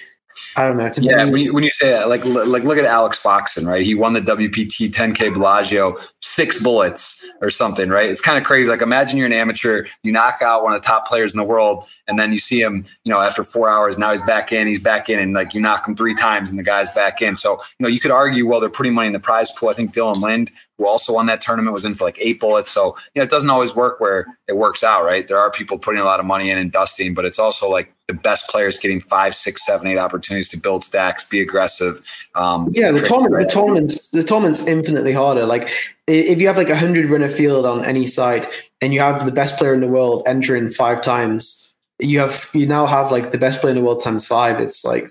I 0.56 0.68
don't 0.68 0.78
know. 0.78 0.90
yeah, 0.98 1.26
me, 1.26 1.32
when 1.32 1.42
you, 1.42 1.54
when 1.54 1.64
you 1.64 1.72
say 1.72 1.90
that, 1.92 2.10
like 2.10 2.26
like 2.26 2.64
look 2.64 2.78
at 2.78 2.86
Alex 2.86 3.18
Foxen, 3.18 3.66
right? 3.66 3.86
He 3.86 3.96
won 3.96 4.14
the 4.14 4.22
WPT 4.22 4.92
10K 4.92 5.34
Bellagio, 5.34 5.98
six 6.20 6.62
bullets 6.62 7.26
or 7.42 7.50
something, 7.50 7.90
right? 7.90 8.10
It's 8.10 8.22
kind 8.22 8.38
of 8.38 8.44
crazy. 8.44 8.70
Like 8.70 8.82
imagine 8.82 9.18
you're 9.18 9.28
an 9.28 9.34
amateur, 9.34 9.86
you 10.04 10.12
knock 10.12 10.42
out 10.42 10.64
one 10.64 10.74
of 10.74 10.82
the 10.82 10.86
top 10.86 11.08
players 11.08 11.34
in 11.34 11.38
the 11.38 11.46
world, 11.46 11.86
and 12.08 12.20
then 12.20 12.34
you 12.34 12.40
see 12.40 12.62
him, 12.62 12.84
you 13.06 13.12
know, 13.12 13.22
after 13.22 13.44
four 13.44 13.70
hours, 13.70 13.98
now 13.98 14.12
he's 14.12 14.22
back 14.24 14.52
in, 14.52 14.68
he's 14.68 14.82
back 14.82 15.10
in, 15.10 15.20
and 15.20 15.34
like 15.34 15.54
you 15.54 15.62
knock 15.62 15.88
him 15.88 15.96
three 15.96 16.16
times, 16.16 16.50
and 16.50 16.60
the 16.60 16.64
guy's 16.64 16.92
back 16.92 17.22
in. 17.22 17.36
So 17.36 17.54
you 17.80 17.84
know, 17.84 17.90
you 17.90 18.00
could 18.00 18.12
argue, 18.12 18.46
well, 18.46 18.60
they're 18.60 18.70
putting 18.70 18.94
money 18.94 19.08
in 19.08 19.14
the 19.14 19.20
prize 19.20 19.52
pool. 19.54 19.70
I 19.70 19.74
think 19.74 19.94
Dylan 19.94 20.16
Linde 20.16 20.52
who 20.82 20.88
also 20.88 21.14
won 21.14 21.28
that 21.28 21.42
tournament 21.42 21.74
was 21.74 21.86
in 21.86 21.94
for 21.94 22.06
like 22.06 22.18
eight 22.20 22.40
bullets. 22.40 22.72
So, 22.72 22.96
you 23.14 23.20
know, 23.20 23.24
it 23.24 23.30
doesn't 23.30 23.52
always 23.52 23.76
work 23.76 24.00
where 24.00 24.26
it 24.48 24.54
works 24.54 24.84
out, 24.84 25.04
right? 25.04 25.28
There 25.28 25.38
are 25.38 25.52
people 25.52 25.78
putting 25.78 26.02
a 26.02 26.04
lot 26.04 26.20
of 26.20 26.26
money 26.26 26.50
in 26.50 26.58
and 26.58 26.72
dusting, 26.72 27.14
but 27.14 27.24
it's 27.24 27.38
also 27.38 27.70
like 27.70 27.94
the 28.08 28.16
best 28.16 28.50
players 28.50 28.80
getting 28.80 29.00
five, 29.00 29.36
six, 29.36 29.64
seven, 29.64 29.86
eight 29.86 30.00
opportunities 30.00 30.50
to 30.50 30.58
build 30.58 30.84
stacks, 30.84 31.30
be 31.30 31.40
aggressive. 31.40 32.04
Um, 32.34 32.72
yeah, 32.74 32.92
the 32.92 33.02
tournament, 33.02 33.36
right? 33.36 33.44
the 33.44 33.54
tournament's 33.54 34.10
the 34.10 34.24
tournament's 34.24 34.66
infinitely 34.66 35.14
harder. 35.14 35.46
Like 35.46 35.70
if 36.08 36.42
you 36.42 36.48
have 36.48 36.58
like 36.58 36.70
a 36.70 36.76
hundred 36.76 37.06
runner 37.06 37.30
field 37.30 37.68
on 37.68 37.86
any 37.86 38.08
site 38.08 38.48
and 38.82 38.92
you 38.92 39.02
have 39.02 39.24
the 39.24 39.32
best 39.32 39.58
player 39.60 39.76
in 39.76 39.82
the 39.82 39.88
world 39.88 40.24
entering 40.26 40.72
five 40.72 41.04
times, 41.04 41.74
you 42.00 42.18
have 42.18 42.50
you 42.54 42.66
now 42.66 42.88
have 42.88 43.12
like 43.12 43.30
the 43.32 43.38
best 43.38 43.62
player 43.62 43.72
in 43.72 43.80
the 43.80 43.86
world 43.86 44.04
times 44.04 44.26
five. 44.26 44.60
It's 44.60 44.84
like 44.84 45.10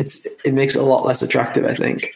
it's 0.00 0.26
it 0.44 0.54
makes 0.54 0.74
it 0.74 0.80
a 0.80 0.84
lot 0.84 1.04
less 1.04 1.22
attractive, 1.22 1.64
I 1.64 1.74
think. 1.74 2.12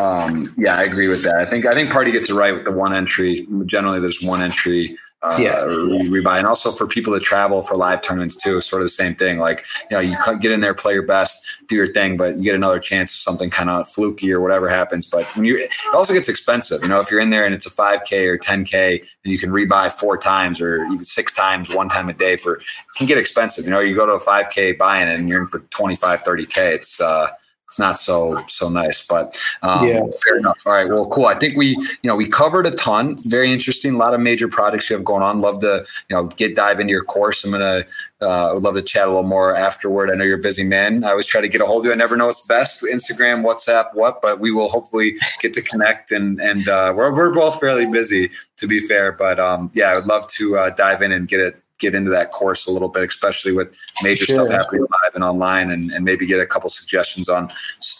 Um, 0.00 0.46
yeah, 0.56 0.78
I 0.78 0.84
agree 0.84 1.08
with 1.08 1.22
that. 1.24 1.36
I 1.36 1.44
think 1.44 1.66
I 1.66 1.74
think 1.74 1.90
Party 1.90 2.10
gets 2.12 2.30
it 2.30 2.34
right 2.34 2.54
with 2.54 2.64
the 2.64 2.72
one 2.72 2.94
entry. 2.94 3.46
Generally, 3.66 4.00
there's 4.00 4.22
one 4.22 4.42
entry. 4.42 4.96
Uh, 5.22 5.36
yeah, 5.38 5.56
rebuy, 5.60 6.38
and 6.38 6.46
also 6.46 6.72
for 6.72 6.86
people 6.86 7.12
that 7.12 7.22
travel 7.22 7.60
for 7.60 7.74
live 7.74 8.00
tournaments 8.00 8.36
too, 8.36 8.58
sort 8.62 8.80
of 8.80 8.86
the 8.86 8.88
same 8.88 9.14
thing. 9.14 9.38
Like 9.38 9.66
you 9.90 9.96
know, 9.96 10.00
you 10.00 10.16
get 10.38 10.50
in 10.50 10.62
there, 10.62 10.72
play 10.72 10.94
your 10.94 11.02
best, 11.02 11.44
do 11.68 11.74
your 11.74 11.92
thing, 11.92 12.16
but 12.16 12.38
you 12.38 12.44
get 12.44 12.54
another 12.54 12.80
chance 12.80 13.12
of 13.12 13.18
something 13.18 13.50
kind 13.50 13.68
of 13.68 13.86
fluky 13.86 14.32
or 14.32 14.40
whatever 14.40 14.70
happens. 14.70 15.04
But 15.04 15.26
when 15.36 15.44
you, 15.44 15.58
it 15.58 15.70
also 15.92 16.14
gets 16.14 16.30
expensive. 16.30 16.80
You 16.80 16.88
know, 16.88 17.00
if 17.00 17.10
you're 17.10 17.20
in 17.20 17.28
there 17.28 17.44
and 17.44 17.54
it's 17.54 17.66
a 17.66 17.70
5K 17.70 18.26
or 18.28 18.38
10K, 18.38 19.02
and 19.24 19.30
you 19.30 19.38
can 19.38 19.50
rebuy 19.50 19.92
four 19.92 20.16
times 20.16 20.58
or 20.58 20.84
even 20.86 21.04
six 21.04 21.34
times, 21.34 21.74
one 21.74 21.90
time 21.90 22.08
a 22.08 22.14
day 22.14 22.36
for, 22.38 22.54
it 22.54 22.64
can 22.96 23.06
get 23.06 23.18
expensive. 23.18 23.66
You 23.66 23.72
know, 23.72 23.80
you 23.80 23.94
go 23.94 24.06
to 24.06 24.12
a 24.12 24.20
5K 24.20 24.78
buy 24.78 25.02
in 25.02 25.08
and 25.08 25.28
you're 25.28 25.42
in 25.42 25.48
for 25.48 25.58
25, 25.58 26.22
30K. 26.22 26.56
It's 26.76 26.98
uh, 26.98 27.28
it's 27.70 27.78
not 27.78 28.00
so 28.00 28.42
so 28.48 28.68
nice. 28.68 29.06
But 29.06 29.40
um, 29.62 29.86
yeah, 29.86 30.00
fair 30.24 30.38
enough. 30.38 30.60
All 30.66 30.72
right, 30.72 30.88
well, 30.88 31.06
cool. 31.06 31.26
I 31.26 31.36
think 31.36 31.56
we 31.56 31.68
you 31.68 32.08
know 32.08 32.16
we 32.16 32.26
covered 32.26 32.66
a 32.66 32.72
ton. 32.72 33.14
Very 33.26 33.52
interesting. 33.52 33.94
A 33.94 33.96
lot 33.96 34.12
of 34.12 34.18
major 34.18 34.48
projects 34.48 34.90
you 34.90 34.96
have 34.96 35.04
going 35.04 35.22
on. 35.22 35.38
Love 35.38 35.60
to 35.60 35.86
you 36.08 36.16
know 36.16 36.24
get 36.24 36.56
dive 36.56 36.80
into 36.80 36.90
your 36.90 37.04
course. 37.04 37.44
I'm 37.44 37.52
gonna 37.52 37.84
uh, 38.20 38.50
would 38.54 38.64
love 38.64 38.74
to 38.74 38.82
chat 38.82 39.06
a 39.06 39.10
little 39.10 39.22
more 39.22 39.54
afterward. 39.54 40.10
I 40.10 40.16
know 40.16 40.24
you're 40.24 40.40
a 40.40 40.42
busy 40.42 40.64
man. 40.64 41.04
I 41.04 41.10
always 41.10 41.26
try 41.26 41.40
to 41.40 41.48
get 41.48 41.60
a 41.60 41.66
hold 41.66 41.82
of 41.82 41.86
you. 41.86 41.92
I 41.92 41.94
never 41.94 42.16
know 42.16 42.26
what's 42.26 42.44
best, 42.44 42.82
Instagram, 42.82 43.44
WhatsApp, 43.44 43.94
what, 43.94 44.20
but 44.20 44.40
we 44.40 44.50
will 44.50 44.68
hopefully 44.68 45.14
get 45.40 45.54
to 45.54 45.62
connect. 45.62 46.10
And 46.10 46.40
and 46.40 46.68
uh, 46.68 46.92
we're 46.96 47.14
we're 47.14 47.32
both 47.32 47.60
fairly 47.60 47.86
busy, 47.86 48.32
to 48.56 48.66
be 48.66 48.80
fair. 48.80 49.12
But 49.12 49.38
um, 49.38 49.70
yeah, 49.74 49.90
I 49.90 49.94
would 49.94 50.06
love 50.06 50.26
to 50.26 50.58
uh, 50.58 50.70
dive 50.70 51.02
in 51.02 51.12
and 51.12 51.28
get 51.28 51.38
it 51.38 51.62
get 51.80 51.94
into 51.94 52.10
that 52.10 52.30
course 52.30 52.66
a 52.66 52.70
little 52.70 52.88
bit, 52.88 53.02
especially 53.02 53.52
with 53.52 53.76
major 54.02 54.26
sure. 54.26 54.46
stuff 54.46 54.50
happening 54.50 54.82
live 54.82 55.14
and 55.14 55.24
online, 55.24 55.70
and, 55.70 55.90
and 55.90 56.04
maybe 56.04 56.26
get 56.26 56.40
a 56.40 56.46
couple 56.46 56.68
suggestions 56.70 57.28
on 57.28 57.50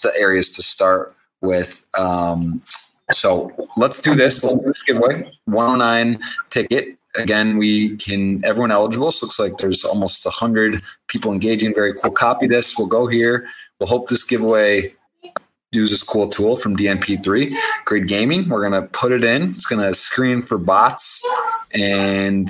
the 0.03 0.13
areas 0.17 0.53
to 0.53 0.63
start 0.63 1.15
with. 1.41 1.87
Um, 1.99 2.63
so 3.13 3.69
let's 3.77 4.01
do 4.01 4.15
this. 4.15 4.45
Let's 4.45 4.55
do 4.55 4.67
this 4.67 4.83
giveaway. 4.83 5.31
109 5.47 6.21
ticket. 6.51 6.97
Again, 7.17 7.59
we 7.59 7.97
can 7.97 8.45
everyone 8.45 8.71
eligible. 8.71 9.11
So 9.11 9.27
looks 9.27 9.39
like 9.39 9.59
there's 9.59 9.85
almost 9.85 10.25
hundred 10.29 10.81
people 11.09 11.33
engaging. 11.33 11.75
Very 11.75 11.93
cool. 11.95 12.13
Copy 12.13 12.47
this. 12.47 12.79
We'll 12.79 12.87
go 12.87 13.09
here. 13.09 13.49
We'll 13.81 13.89
hope 13.89 14.09
this 14.09 14.23
giveaway 14.23 14.95
use 15.73 15.91
this 15.91 16.03
cool 16.03 16.29
tool 16.29 16.57
from 16.57 16.77
DNP3 16.77 17.57
Grid 17.85 18.09
Gaming. 18.09 18.49
We're 18.49 18.63
gonna 18.63 18.87
put 18.89 19.13
it 19.13 19.25
in. 19.25 19.51
It's 19.51 19.67
gonna 19.67 19.95
screen 19.95 20.43
for 20.43 20.59
bots 20.59 21.21
and 21.73 22.49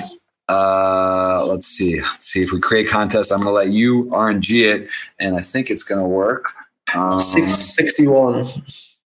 uh, 0.51 1.45
let's 1.47 1.67
see. 1.67 2.01
Let's 2.01 2.27
see 2.27 2.41
if 2.41 2.53
we 2.53 2.59
create 2.59 2.89
contest. 2.89 3.31
I'm 3.31 3.39
going 3.39 3.49
to 3.49 3.53
let 3.53 3.69
you 3.69 4.07
RNG 4.07 4.75
it, 4.75 4.91
and 5.21 5.37
I 5.37 5.41
think 5.41 5.71
it's 5.71 5.85
going 5.85 6.01
to 6.01 6.09
work. 6.09 6.53
Um, 6.93 7.21
Six, 7.21 7.53
61. 7.77 8.51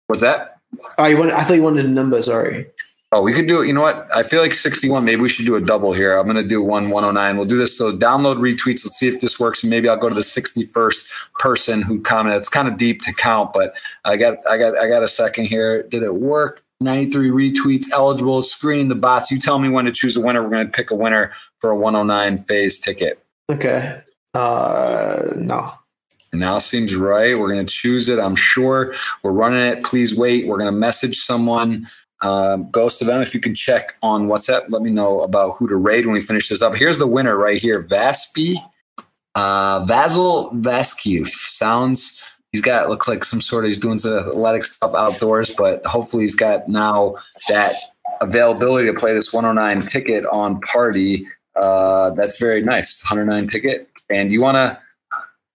What's 0.06 0.20
that? 0.20 0.58
Oh, 0.98 1.06
you 1.06 1.16
want, 1.16 1.32
I 1.32 1.42
thought 1.44 1.54
you 1.54 1.62
wanted 1.62 1.86
a 1.86 1.88
number. 1.88 2.22
Sorry. 2.22 2.66
Oh, 3.12 3.22
we 3.22 3.32
could 3.32 3.48
do 3.48 3.62
it. 3.62 3.66
You 3.66 3.72
know 3.72 3.82
what? 3.82 4.06
I 4.14 4.22
feel 4.22 4.40
like 4.40 4.52
61. 4.52 5.04
Maybe 5.04 5.20
we 5.20 5.28
should 5.28 5.46
do 5.46 5.56
a 5.56 5.60
double 5.60 5.92
here. 5.92 6.16
I'm 6.16 6.26
going 6.26 6.36
to 6.36 6.46
do 6.46 6.62
one 6.62 6.90
109. 6.90 7.36
We'll 7.36 7.46
do 7.46 7.58
this. 7.58 7.76
So 7.76 7.96
download 7.96 8.36
retweets. 8.36 8.84
Let's 8.84 8.98
see 8.98 9.08
if 9.08 9.20
this 9.20 9.40
works. 9.40 9.64
And 9.64 9.70
maybe 9.70 9.88
I'll 9.88 9.96
go 9.96 10.08
to 10.08 10.14
the 10.14 10.20
61st 10.20 11.08
person 11.38 11.82
who 11.82 12.00
commented. 12.02 12.38
It's 12.38 12.48
kind 12.48 12.68
of 12.68 12.76
deep 12.76 13.02
to 13.02 13.12
count, 13.12 13.52
but 13.52 13.74
I 14.04 14.16
got, 14.16 14.46
I 14.48 14.58
got, 14.58 14.78
I 14.78 14.86
got 14.86 15.02
a 15.02 15.08
second 15.08 15.46
here. 15.46 15.82
Did 15.84 16.04
it 16.04 16.14
work? 16.14 16.62
93 16.80 17.30
retweets 17.30 17.86
eligible, 17.92 18.42
screening 18.42 18.88
the 18.88 18.94
bots. 18.94 19.30
You 19.30 19.38
tell 19.38 19.58
me 19.58 19.68
when 19.68 19.84
to 19.84 19.92
choose 19.92 20.16
a 20.16 20.20
winner. 20.20 20.42
We're 20.42 20.50
going 20.50 20.66
to 20.66 20.72
pick 20.72 20.90
a 20.90 20.94
winner 20.94 21.32
for 21.58 21.70
a 21.70 21.76
109 21.76 22.38
phase 22.38 22.78
ticket. 22.78 23.22
Okay. 23.50 24.00
Uh, 24.32 25.34
no. 25.36 25.72
Now 26.32 26.58
seems 26.58 26.94
right. 26.96 27.36
We're 27.36 27.52
going 27.52 27.66
to 27.66 27.72
choose 27.72 28.08
it. 28.08 28.18
I'm 28.18 28.36
sure 28.36 28.94
we're 29.22 29.32
running 29.32 29.66
it. 29.66 29.84
Please 29.84 30.16
wait. 30.16 30.46
We're 30.46 30.58
going 30.58 30.72
to 30.72 30.78
message 30.78 31.18
someone. 31.18 31.88
Um, 32.22 32.70
Ghost 32.70 33.02
of 33.02 33.08
M, 33.08 33.20
if 33.20 33.34
you 33.34 33.40
can 33.40 33.54
check 33.54 33.96
on 34.02 34.28
WhatsApp, 34.28 34.66
let 34.68 34.82
me 34.82 34.90
know 34.90 35.22
about 35.22 35.56
who 35.58 35.68
to 35.68 35.76
raid 35.76 36.06
when 36.06 36.12
we 36.12 36.20
finish 36.20 36.48
this 36.48 36.62
up. 36.62 36.74
Here's 36.74 36.98
the 36.98 37.06
winner 37.06 37.36
right 37.36 37.60
here 37.60 37.86
Vaspi, 37.88 38.56
uh, 39.34 39.84
Vasil 39.86 40.52
Vaskiev. 40.60 41.26
Sounds 41.28 42.19
he's 42.52 42.60
got 42.60 42.88
looks 42.88 43.08
like 43.08 43.24
some 43.24 43.40
sort 43.40 43.64
of 43.64 43.68
he's 43.68 43.78
doing 43.78 43.98
some 43.98 44.18
athletic 44.18 44.64
stuff 44.64 44.94
outdoors, 44.94 45.54
but 45.54 45.84
hopefully 45.86 46.22
he's 46.22 46.34
got 46.34 46.68
now 46.68 47.16
that 47.48 47.74
availability 48.20 48.86
to 48.86 48.98
play 48.98 49.14
this 49.14 49.32
109 49.32 49.86
ticket 49.88 50.26
on 50.26 50.60
party. 50.60 51.26
Uh, 51.56 52.10
that's 52.10 52.38
very 52.38 52.62
nice. 52.62 53.02
109 53.02 53.48
ticket. 53.48 53.88
And 54.08 54.32
you 54.32 54.40
want 54.40 54.56
to 54.56 54.78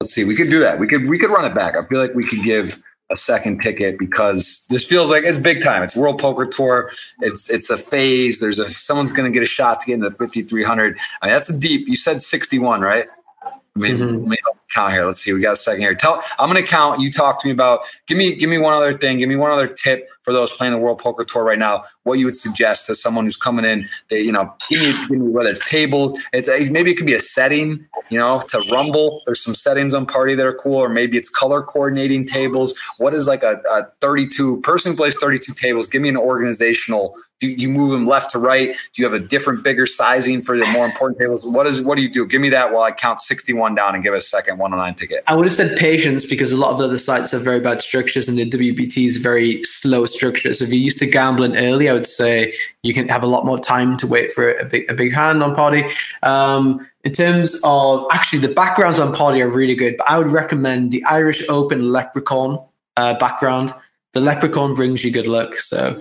let's 0.01 0.13
see, 0.13 0.23
we 0.23 0.35
could 0.35 0.49
do 0.49 0.59
that. 0.59 0.80
We 0.80 0.88
could 0.88 1.07
we 1.07 1.17
could 1.19 1.30
run 1.30 1.45
it 1.45 1.53
back. 1.53 1.76
I 1.76 1.85
feel 1.85 1.99
like 1.99 2.13
we 2.13 2.27
could 2.27 2.43
give 2.43 2.81
a 3.11 3.15
second 3.15 3.61
ticket 3.61 3.99
because 3.99 4.65
this 4.69 4.84
feels 4.84 5.11
like 5.11 5.23
it's 5.23 5.39
big 5.39 5.63
time. 5.63 5.84
It's 5.84 5.95
World 5.95 6.19
Poker 6.19 6.45
Tour. 6.45 6.91
It's 7.22 7.49
it's 7.49 7.69
a 7.69 7.77
phase. 7.77 8.39
There's 8.39 8.59
a 8.59 8.69
someone's 8.69 9.11
going 9.11 9.31
to 9.31 9.34
get 9.34 9.43
a 9.43 9.49
shot 9.49 9.80
to 9.81 9.88
get 9.88 9.93
into 9.95 10.09
the 10.09 10.15
5300. 10.15 10.97
I 11.22 11.27
mean, 11.27 11.35
that's 11.35 11.49
a 11.49 11.59
deep. 11.59 11.88
You 11.88 11.95
said 11.95 12.22
61, 12.22 12.81
right? 12.81 13.07
I 13.43 13.51
mean, 13.76 13.97
mm-hmm. 13.97 14.34
Count 14.74 14.94
here. 14.94 15.06
Let's 15.06 15.22
see. 15.22 15.34
We 15.34 15.42
got 15.42 15.54
a 15.54 15.56
second 15.56 15.82
here. 15.82 15.96
Tell. 15.96 16.22
I'm 16.40 16.50
going 16.50 16.64
to 16.64 16.70
count. 16.70 17.02
You 17.02 17.12
talk 17.12 17.42
to 17.42 17.48
me 17.48 17.52
about. 17.52 17.82
Give 18.08 18.18
me. 18.18 18.36
Give 18.36 18.50
me 18.50 18.58
one 18.58 18.74
other 18.74 18.98
thing. 18.98 19.20
Give 19.20 19.30
me 19.30 19.36
one 19.36 19.52
other 19.52 19.68
tip 19.68 20.10
for 20.24 20.34
those 20.34 20.52
playing 20.52 20.74
the 20.74 20.80
World 20.80 21.00
Poker 21.00 21.24
Tour 21.24 21.44
right 21.44 21.60
now. 21.60 21.84
What 22.04 22.20
you 22.20 22.26
would 22.26 22.36
suggest 22.36 22.88
to 22.88 22.96
someone 22.96 23.26
who's 23.26 23.38
coming 23.38 23.66
in? 23.66 23.88
That 24.10 24.24
you 24.24 24.32
know, 24.32 24.54
give 24.70 24.82
me, 24.82 24.92
give 25.08 25.20
me 25.20 25.30
whether 25.30 25.50
it's 25.50 25.68
tables. 25.70 26.20
It's 26.34 26.50
maybe 26.70 26.92
it 26.92 26.96
could 26.96 27.08
be 27.08 27.14
a 27.14 27.20
setting. 27.20 27.86
You 28.10 28.20
know, 28.20 28.44
to 28.50 28.64
Rumble. 28.72 29.24
There's 29.26 29.44
some 29.44 29.56
settings 29.56 29.94
on 29.94 30.06
Party 30.06 30.36
that 30.36 30.46
are 30.46 30.54
cool, 30.54 30.78
or 30.78 30.90
maybe 30.90 31.18
it's 31.18 31.30
color 31.30 31.64
coordinating 31.64 32.26
tables. 32.26 32.76
What 32.98 33.14
is 33.14 33.28
like 33.28 33.42
a, 33.42 33.62
a 33.72 33.86
32 34.02 34.62
person 34.62 34.92
who 34.92 34.98
plays 34.98 35.16
32 35.18 35.54
tables? 35.54 35.88
Give 35.88 36.02
me 36.02 36.10
an 36.10 36.18
organizational 36.18 37.16
do 37.40 37.48
you 37.48 37.70
move 37.70 37.92
them 37.92 38.08
left 38.08 38.32
to 38.32 38.40
right? 38.40 38.70
Do 38.70 39.02
you 39.02 39.10
have 39.10 39.14
a 39.14 39.26
different, 39.26 39.64
bigger 39.64 39.86
sizing 39.86 40.42
for 40.42 40.58
the 40.58 40.66
more 40.68 40.86
important 40.86 41.20
tables? 41.20 41.46
What 41.46 41.68
is 41.68 41.82
what 41.82 41.96
do 41.96 42.02
you 42.02 42.10
do? 42.10 42.26
Give 42.26 42.40
me 42.40 42.50
that 42.52 42.72
while 42.72 42.84
I 42.84 42.92
count 42.92 43.22
61 43.22 43.76
down 43.76 43.94
and 43.94 44.04
give 44.04 44.14
a 44.14 44.22
second 44.22 44.58
109 44.66 44.96
ticket. 44.96 45.24
I 45.28 45.36
would 45.36 45.46
have 45.46 45.54
said 45.54 45.78
patience 45.78 46.28
because 46.28 46.52
a 46.52 46.58
lot 46.58 46.72
of 46.72 46.80
the 46.80 46.86
other 46.86 46.98
sites 46.98 47.32
have 47.32 47.44
very 47.44 47.60
bad 47.60 47.82
structures 47.82 48.28
and 48.28 48.38
the 48.38 48.50
WPT 48.50 49.06
is 49.06 49.18
very 49.18 49.62
slow 49.64 50.06
structure. 50.06 50.54
So 50.54 50.64
if 50.64 50.72
you're 50.72 50.80
used 50.80 50.98
to 51.00 51.06
gambling 51.06 51.56
early, 51.56 51.88
I 51.88 51.94
would 51.94 52.08
say 52.08 52.54
you 52.82 52.94
can 52.94 53.08
have 53.08 53.24
a 53.24 53.28
lot 53.28 53.46
more 53.46 53.60
time 53.60 53.96
to 53.98 54.08
wait 54.08 54.32
for 54.32 54.52
a 54.58 54.66
big 54.66 54.90
a 54.90 54.94
big 54.94 55.14
hand 55.14 55.44
on 55.44 55.54
party. 55.56 55.86
Um, 56.24 56.86
in 57.04 57.14
terms 57.14 57.62
of 57.64 58.08
actually 58.12 58.40
the 58.40 58.54
backgrounds 58.54 59.00
on 59.00 59.14
party 59.14 59.42
are 59.42 59.50
really 59.50 59.76
good, 59.76 59.98
but 59.98 60.10
I 60.10 60.18
would 60.18 60.32
recommend 60.32 60.92
the 60.92 61.04
Irish 61.04 61.48
Open 61.48 61.92
Leprechaun 61.92 62.60
uh, 62.98 63.18
background. 63.20 63.72
The 64.14 64.22
leprechaun 64.22 64.74
brings 64.74 65.04
you 65.04 65.12
good 65.12 65.28
luck. 65.28 65.60
So 65.60 66.00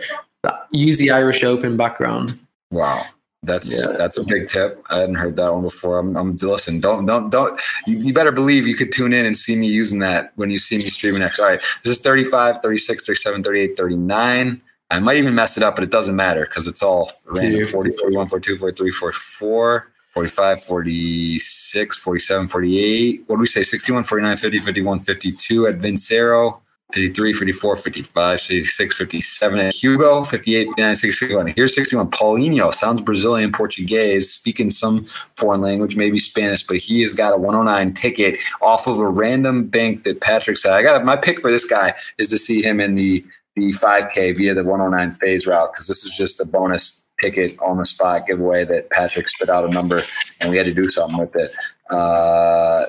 use 0.70 0.98
the 0.98 1.10
Irish 1.10 1.44
Open 1.44 1.76
background. 1.76 2.38
Wow. 2.70 3.04
That's 3.44 3.70
yeah. 3.70 3.96
that's 3.96 4.16
a 4.16 4.24
big 4.24 4.48
tip. 4.48 4.84
I 4.90 4.98
hadn't 4.98 5.16
heard 5.16 5.36
that 5.36 5.52
one 5.52 5.62
before. 5.62 5.98
I'm, 5.98 6.16
I'm 6.16 6.36
listen. 6.36 6.80
Don't 6.80 7.06
don't 7.06 7.30
don't. 7.30 7.60
You, 7.86 7.98
you, 7.98 8.12
better 8.12 8.32
believe 8.32 8.66
you 8.66 8.74
could 8.74 8.92
tune 8.92 9.12
in 9.12 9.26
and 9.26 9.36
see 9.36 9.56
me 9.56 9.66
using 9.66 9.98
that 10.00 10.32
when 10.36 10.50
you 10.50 10.58
see 10.58 10.76
me 10.76 10.82
streaming 10.82 11.20
next. 11.20 11.38
All 11.38 11.46
right, 11.46 11.60
this 11.82 11.96
is 11.96 12.02
35, 12.02 12.60
36, 12.62 13.06
37, 13.06 13.42
38, 13.42 13.76
39. 13.76 14.62
I 14.90 14.98
might 15.00 15.16
even 15.16 15.34
mess 15.34 15.56
it 15.56 15.62
up, 15.62 15.74
but 15.74 15.84
it 15.84 15.90
doesn't 15.90 16.16
matter 16.16 16.44
because 16.44 16.66
it's 16.66 16.82
all 16.82 17.10
random. 17.26 17.66
40, 17.66 17.90
41, 17.92 18.28
42, 18.28 18.58
43, 18.58 18.90
44. 18.90 19.90
45, 20.14 20.62
46, 20.62 21.96
47, 21.96 22.48
48. 22.48 23.24
What 23.26 23.36
do 23.36 23.40
we 23.40 23.46
say? 23.46 23.64
61, 23.64 24.04
49, 24.04 24.36
50, 24.36 24.58
51, 24.60 25.00
52 25.00 25.66
at 25.66 25.74
Vincero. 25.80 26.60
53, 26.94 27.32
54, 27.32 27.76
55, 27.76 28.40
56, 28.40 28.96
57 28.96 29.58
at 29.58 29.74
Hugo, 29.74 30.22
58, 30.22 30.68
59, 30.68 30.96
61. 30.96 31.46
Here's 31.56 31.74
61. 31.74 32.10
Paulinho 32.12 32.72
sounds 32.72 33.00
Brazilian 33.00 33.50
Portuguese, 33.50 34.32
speaking 34.32 34.70
some 34.70 35.04
foreign 35.34 35.60
language, 35.60 35.96
maybe 35.96 36.20
Spanish, 36.20 36.64
but 36.64 36.76
he 36.76 37.02
has 37.02 37.12
got 37.12 37.34
a 37.34 37.36
109 37.36 37.94
ticket 37.94 38.38
off 38.62 38.86
of 38.86 38.98
a 39.00 39.08
random 39.08 39.66
bank 39.66 40.04
that 40.04 40.20
Patrick 40.20 40.56
said. 40.56 40.72
I 40.72 40.82
got 40.82 41.04
my 41.04 41.16
pick 41.16 41.40
for 41.40 41.50
this 41.50 41.68
guy 41.68 41.94
is 42.16 42.28
to 42.28 42.38
see 42.38 42.62
him 42.62 42.80
in 42.80 42.94
the 42.94 43.24
the 43.56 43.72
5K 43.72 44.36
via 44.36 44.54
the 44.54 44.64
109 44.64 45.12
phase 45.18 45.46
route 45.46 45.72
because 45.72 45.86
this 45.86 46.04
is 46.04 46.16
just 46.16 46.40
a 46.40 46.44
bonus 46.44 47.06
ticket 47.20 47.58
on 47.60 47.78
the 47.78 47.86
spot 47.86 48.26
giveaway 48.26 48.64
that 48.64 48.90
Patrick 48.90 49.28
spit 49.28 49.48
out 49.48 49.64
a 49.64 49.68
number 49.68 50.02
and 50.40 50.50
we 50.50 50.56
had 50.56 50.66
to 50.66 50.74
do 50.74 50.88
something 50.88 51.18
with 51.18 51.34
it. 51.36 51.52
Uh, 51.88 52.84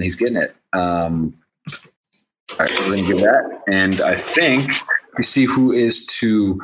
he's 0.00 0.16
getting 0.16 0.36
it. 0.36 0.56
Um, 0.72 1.34
all 2.52 2.56
right, 2.60 2.70
we're 2.80 2.96
gonna 2.96 3.06
give 3.06 3.20
that, 3.20 3.62
and 3.68 4.00
I 4.00 4.14
think 4.14 4.70
we 5.16 5.24
see 5.24 5.44
who 5.44 5.72
is 5.72 6.06
to 6.06 6.60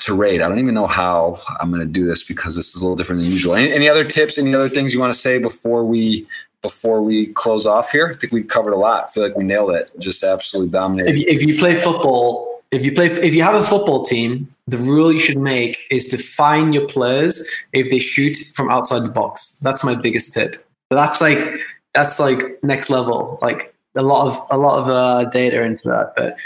to 0.00 0.14
rate. 0.14 0.42
I 0.42 0.48
don't 0.48 0.58
even 0.58 0.74
know 0.74 0.86
how 0.86 1.40
I'm 1.60 1.70
gonna 1.70 1.84
do 1.84 2.06
this 2.06 2.22
because 2.22 2.56
this 2.56 2.74
is 2.74 2.82
a 2.82 2.84
little 2.84 2.96
different 2.96 3.22
than 3.22 3.30
usual. 3.30 3.54
Any, 3.54 3.72
any 3.72 3.88
other 3.88 4.04
tips? 4.04 4.38
Any 4.38 4.54
other 4.54 4.68
things 4.68 4.92
you 4.92 5.00
want 5.00 5.12
to 5.12 5.18
say 5.18 5.38
before 5.38 5.84
we 5.84 6.26
before 6.62 7.02
we 7.02 7.26
close 7.26 7.66
off 7.66 7.90
here? 7.90 8.10
I 8.10 8.14
think 8.14 8.32
we 8.32 8.42
covered 8.42 8.72
a 8.72 8.76
lot. 8.76 9.04
I 9.04 9.08
feel 9.08 9.22
like 9.22 9.36
we 9.36 9.44
nailed 9.44 9.70
it. 9.70 9.90
Just 9.98 10.22
absolutely 10.22 10.70
dominated. 10.70 11.10
If 11.10 11.18
you, 11.18 11.24
if 11.28 11.42
you 11.42 11.58
play 11.58 11.74
football, 11.74 12.62
if 12.70 12.84
you 12.84 12.92
play, 12.92 13.06
if 13.06 13.34
you 13.34 13.42
have 13.42 13.54
a 13.54 13.64
football 13.64 14.04
team, 14.04 14.54
the 14.66 14.78
rule 14.78 15.12
you 15.12 15.20
should 15.20 15.38
make 15.38 15.78
is 15.90 16.08
to 16.08 16.18
fine 16.18 16.72
your 16.72 16.86
players 16.88 17.46
if 17.72 17.90
they 17.90 17.98
shoot 17.98 18.36
from 18.54 18.70
outside 18.70 19.04
the 19.04 19.10
box. 19.10 19.58
That's 19.60 19.84
my 19.84 19.94
biggest 19.94 20.32
tip. 20.32 20.66
That's 20.90 21.20
like 21.20 21.60
that's 21.94 22.18
like 22.18 22.42
next 22.62 22.90
level. 22.90 23.38
Like 23.42 23.73
a 23.96 24.02
lot 24.02 24.26
of 24.26 24.46
a 24.50 24.56
lot 24.56 24.80
of 24.80 24.88
uh, 24.88 25.24
data 25.30 25.62
into 25.62 25.88
that. 25.88 26.12
But 26.16 26.36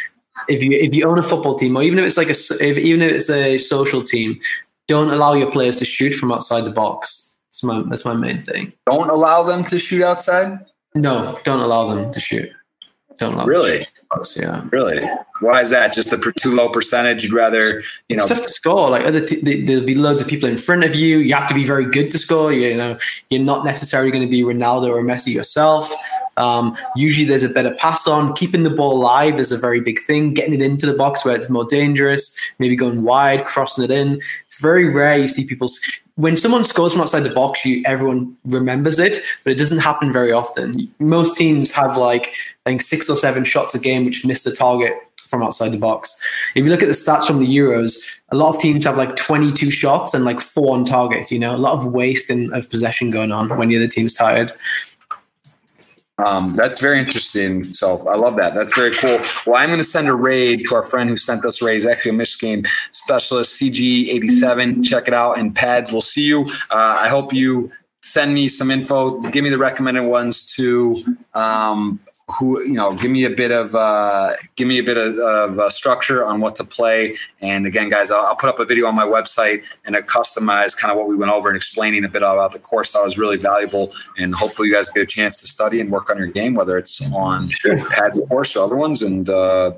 if 0.49 0.62
you 0.62 0.73
if 0.73 0.93
you 0.95 1.09
own 1.09 1.19
a 1.19 1.23
football 1.23 1.57
team, 1.57 1.77
or 1.77 1.83
even 1.83 1.99
if 1.99 2.05
it's 2.05 2.16
like 2.16 2.29
a 2.29 2.37
if, 2.65 2.79
even 2.79 3.03
if 3.03 3.12
it's 3.12 3.31
a 3.31 3.59
social 3.59 4.03
team, 4.03 4.39
don't 4.87 5.11
allow 5.11 5.35
your 5.35 5.51
players 5.51 5.77
to 5.79 5.85
shoot 5.85 6.15
from 6.15 6.33
outside 6.33 6.65
the 6.65 6.70
box. 6.70 7.39
That's 7.47 7.65
my 7.65 7.83
that's 7.89 8.05
my 8.05 8.15
main 8.15 8.43
thing. 8.43 8.73
Don't 8.87 9.11
allow 9.11 9.43
them 9.43 9.65
to 9.66 9.79
shoot 9.79 10.03
outside. 10.03 10.59
No, 10.95 11.39
don't 11.45 11.61
allow 11.61 11.89
them 11.89 12.11
to 12.11 12.20
shoot. 12.20 12.51
Don't 13.16 13.35
allow 13.35 13.47
really. 13.47 13.87
Yeah. 14.36 14.64
Really? 14.70 15.06
Why 15.40 15.62
is 15.62 15.70
that? 15.70 15.93
Just 15.93 16.10
the 16.10 16.32
too 16.40 16.55
low 16.55 16.68
percentage? 16.68 17.22
You'd 17.22 17.32
rather, 17.32 17.82
you 18.09 18.16
know, 18.16 18.22
it's 18.22 18.26
tough 18.26 18.43
to 18.43 18.48
score. 18.48 18.90
Like 18.90 19.05
other, 19.05 19.24
t- 19.24 19.64
there'll 19.64 19.85
be 19.85 19.94
loads 19.94 20.20
of 20.20 20.26
people 20.26 20.48
in 20.48 20.56
front 20.56 20.82
of 20.82 20.94
you. 20.94 21.18
You 21.18 21.35
have 21.35 21.48
to 21.48 21.55
be 21.55 21.64
very 21.64 21.85
good 21.85 22.10
to 22.12 22.18
score. 22.18 22.52
You 22.52 22.76
know, 22.76 22.98
you're 23.30 23.43
not 23.43 23.64
necessarily 23.64 24.10
going 24.10 24.24
to 24.24 24.30
be 24.30 24.43
Ronaldo 24.43 24.89
or 24.89 25.02
Messi 25.02 25.32
yourself. 25.32 25.93
Um, 26.39 26.76
usually, 26.97 27.26
there's 27.26 27.44
a 27.44 27.48
better 27.51 27.74
pass 27.74 28.09
on. 28.09 28.35
Keeping 28.35 28.62
the 28.62 28.70
ball 28.70 28.98
live 28.98 29.39
is 29.39 29.52
a 29.52 29.59
very 29.59 29.80
big 29.80 30.01
thing. 30.01 30.35
Getting 30.35 30.55
it 30.55 30.62
into 30.62 30.86
the 30.86 30.97
box 30.97 31.24
where 31.24 31.35
it's 31.35 31.51
more 31.51 31.64
dangerous. 31.64 32.36
Maybe 32.59 32.76
going 32.76 33.02
wide, 33.02 33.44
crossing 33.44 33.85
it 33.85 33.90
in. 33.90 34.20
Very 34.60 34.93
rare 34.93 35.16
you 35.16 35.28
see 35.28 35.47
people 35.47 35.68
when 36.18 36.36
someone 36.36 36.64
scores 36.64 36.93
from 36.93 37.02
outside 37.02 37.20
the 37.20 37.30
box, 37.30 37.64
you 37.64 37.80
everyone 37.86 38.36
remembers 38.44 38.98
it, 38.98 39.18
but 39.44 39.52
it 39.52 39.56
doesn't 39.56 39.78
happen 39.78 40.12
very 40.12 40.32
often. 40.32 40.93
Most 40.98 41.36
teams 41.36 41.72
have 41.72 41.97
like 41.97 42.35
I 42.66 42.70
think 42.70 42.82
six 42.82 43.09
or 43.09 43.16
seven 43.16 43.44
shots 43.44 43.74
a 43.74 43.78
game 43.78 44.05
which 44.05 44.26
miss 44.26 44.43
the 44.43 44.55
target 44.55 44.94
from 45.28 45.43
outside 45.43 45.68
the 45.68 45.78
box. 45.78 46.18
If 46.56 46.64
you 46.64 46.70
look 46.70 46.82
at 46.82 46.89
the 46.89 46.94
stats 46.94 47.26
from 47.26 47.39
the 47.39 47.47
Euros, 47.47 48.02
a 48.30 48.36
lot 48.36 48.55
of 48.55 48.60
teams 48.60 48.85
have 48.85 48.97
like 48.97 49.14
22 49.14 49.70
shots 49.70 50.12
and 50.12 50.24
like 50.24 50.40
four 50.40 50.74
on 50.74 50.85
target. 50.85 51.30
You 51.30 51.39
know, 51.39 51.55
a 51.55 51.59
lot 51.59 51.74
of 51.74 51.93
waste 51.93 52.30
in, 52.30 52.52
of 52.52 52.68
possession 52.68 53.10
going 53.10 53.30
on 53.30 53.48
when 53.56 53.68
the 53.68 53.76
other 53.76 53.89
team's 53.89 54.14
tired. 54.14 54.52
Um, 56.19 56.55
that's 56.55 56.81
very 56.81 56.99
interesting. 56.99 57.65
So 57.65 58.07
I 58.09 58.16
love 58.16 58.36
that. 58.36 58.55
That's 58.55 58.74
very 58.74 58.95
cool. 58.97 59.20
Well, 59.47 59.57
I'm 59.57 59.69
going 59.69 59.78
to 59.78 59.85
send 59.85 60.09
a 60.09 60.15
raid 60.15 60.66
to 60.69 60.74
our 60.74 60.85
friend 60.85 61.09
who 61.09 61.16
sent 61.16 61.45
us 61.45 61.62
raid. 61.62 61.77
He's 61.77 61.86
actually 61.86 62.11
a 62.11 62.15
Michigan 62.15 62.65
specialist, 62.93 63.61
CG87. 63.61 64.85
Check 64.85 65.09
it 65.09 65.15
out. 65.15 65.39
And 65.39 65.55
pads, 65.55 65.93
we'll 65.93 66.01
see 66.01 66.24
you. 66.24 66.43
Uh, 66.70 66.99
I 67.01 67.09
hope 67.09 67.32
you 67.32 67.70
send 68.03 68.35
me 68.35 68.49
some 68.49 68.70
info. 68.70 69.20
Give 69.31 69.45
me 69.45 69.51
the 69.51 69.59
recommended 69.59 70.05
ones 70.05 70.53
to 70.55 71.03
um, 71.35 72.01
who 72.29 72.63
you 72.63 72.75
know 72.75 72.93
give 72.93 73.11
me 73.11 73.25
a 73.25 73.31
bit 73.31 73.51
of 73.51 73.75
uh, 73.75 74.33
give 74.57 74.69
me 74.69 74.79
a 74.79 74.83
bit 74.83 74.99
of, 74.99 75.19
of 75.19 75.59
uh, 75.59 75.71
structure 75.71 76.25
on 76.25 76.41
what 76.41 76.55
to 76.57 76.65
play. 76.65 77.17
And 77.41 77.67
again 77.67 77.89
guys 77.89 78.11
I'll, 78.11 78.27
I'll, 78.27 78.37
put 78.37 78.49
up 78.49 78.59
a 78.59 78.65
video 78.65 78.87
on 78.87 78.95
my 78.95 79.05
website 79.05 79.63
and 79.85 79.97
a 79.97 80.03
customized 80.03 80.79
kind 80.79 80.93
of 80.93 80.99
what 80.99 81.09
we 81.09 81.17
went 81.17 81.33
over 81.33 81.49
and 81.49 81.57
explaining 81.57 82.05
a 82.05 82.09
bit 82.09 82.23
about 82.23 82.53
the 82.53 82.59
course 82.59 82.93
that 82.93 83.03
was 83.03 83.19
really 83.19 83.37
valuable. 83.37 83.93
And 84.19 84.35
hopefully 84.35 84.69
you 84.69 84.75
guys 84.75 84.91
get 84.91 85.03
a 85.03 85.07
chance 85.07 85.41
to 85.41 85.47
study 85.47 85.81
and 85.81 85.91
work 85.91 86.11
on 86.11 86.19
your 86.19 86.31
game 86.31 86.55
whether 86.55 86.77
it's 86.77 87.01
on 87.13 87.49
pads 87.91 88.21
course 88.29 88.55
or 88.57 88.65
other 88.65 88.77
ones. 88.77 89.03
And 89.03 89.29
uh, 89.29 89.73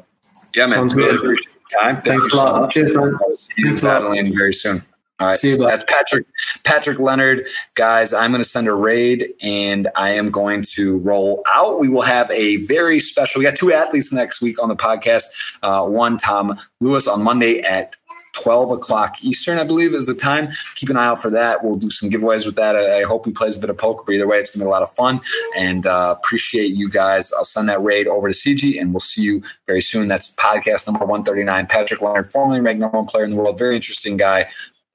yeah 0.55 0.67
man 0.67 0.91
Sounds 0.91 0.95
really 0.95 1.17
appreciate 1.17 1.49
time. 1.79 2.03
Thanks, 2.03 2.09
thanks 2.09 2.35
a 2.35 2.37
lot. 2.37 2.71
cheers 2.73 2.95
man. 2.95 3.17
Thanks 3.57 4.31
very 4.31 4.53
soon 4.53 4.83
all 5.21 5.27
right. 5.27 5.37
See 5.37 5.51
you, 5.51 5.59
That's 5.59 5.85
Patrick 5.85 6.27
Patrick 6.65 6.99
Leonard. 6.99 7.47
Guys, 7.75 8.15
I'm 8.15 8.31
going 8.33 8.43
to 8.43 8.49
send 8.49 8.67
a 8.67 8.75
raid 8.75 9.35
and 9.43 9.89
I 9.95 10.11
am 10.11 10.31
going 10.31 10.63
to 10.63 10.97
roll 10.99 11.43
out. 11.47 11.79
We 11.79 11.89
will 11.91 12.03
have 12.03 12.31
a 12.31 12.57
very 12.57 13.01
special, 13.01 13.41
we 13.41 13.45
got 13.45 13.55
two 13.55 13.71
athletes 13.71 14.15
next 14.15 14.41
week 14.41 14.61
on 14.63 14.71
the 14.71 14.77
podcast. 14.77 15.25
Uh, 15.63 15.85
one, 15.87 16.17
Tom 16.17 16.59
Lewis 16.81 17.07
on 17.07 17.23
Monday 17.23 17.61
at 17.61 17.97
12 18.33 18.71
o'clock 18.71 19.23
Eastern, 19.23 19.59
I 19.59 19.65
believe 19.65 19.95
is 19.95 20.07
the 20.07 20.15
time. 20.15 20.49
Keep 20.77 20.91
an 20.91 20.97
eye 20.97 21.07
out 21.07 21.21
for 21.21 21.31
that. 21.31 21.65
We'll 21.65 21.77
do 21.77 21.91
some 21.91 22.11
giveaways 22.11 22.47
with 22.47 22.57
that. 22.57 22.77
I, 22.77 23.01
I 23.01 23.03
hope 23.03 23.27
he 23.27 23.33
plays 23.33 23.57
a 23.57 23.59
bit 23.59 23.71
of 23.71 23.79
poker, 23.79 24.03
but 24.07 24.13
either 24.13 24.27
way, 24.27 24.39
it's 24.39 24.51
going 24.51 24.61
to 24.61 24.65
be 24.65 24.69
a 24.69 24.71
lot 24.71 24.83
of 24.83 24.91
fun 24.91 25.21
and 25.57 25.87
uh, 25.87 26.15
appreciate 26.17 26.73
you 26.73 26.89
guys. 26.89 27.33
I'll 27.37 27.45
send 27.45 27.69
that 27.69 27.83
raid 27.83 28.07
over 28.07 28.31
to 28.31 28.35
CG 28.35 28.81
and 28.81 28.93
we'll 28.93 29.01
see 29.01 29.23
you 29.23 29.43
very 29.67 29.83
soon. 29.83 30.09
That's 30.09 30.35
podcast 30.37 30.87
number 30.87 31.05
139. 31.05 31.67
Patrick 31.67 32.01
Leonard, 32.01 32.33
formerly 32.33 32.61
ranked 32.61 32.81
number 32.81 32.99
one 32.99 33.07
player 33.07 33.25
in 33.25 33.31
the 33.31 33.37
world. 33.37 33.59
Very 33.59 33.77
interesting 33.77 34.17
guy. 34.17 34.47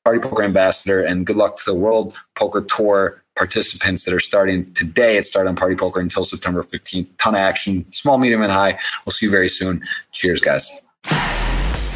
Party 0.06 0.20
Poker 0.20 0.44
Ambassador, 0.44 1.04
and 1.04 1.26
good 1.26 1.36
luck 1.36 1.58
to 1.58 1.66
the 1.66 1.74
World 1.74 2.16
Poker 2.36 2.62
Tour 2.62 3.24
participants 3.36 4.06
that 4.06 4.14
are 4.14 4.20
starting 4.20 4.72
today. 4.76 5.18
It 5.18 5.26
started 5.26 5.50
on 5.50 5.56
Party 5.56 5.76
Poker 5.76 6.00
until 6.00 6.24
September 6.24 6.62
15th. 6.62 7.08
Ton 7.18 7.34
of 7.34 7.40
action, 7.40 7.92
small, 7.92 8.20
medium, 8.20 8.44
and 8.44 8.52
high. 8.52 8.78
We'll 9.04 9.14
see 9.14 9.26
you 9.26 9.32
very 9.32 9.50
soon. 9.50 9.84
Cheers, 10.12 10.42
guys. 10.42 10.86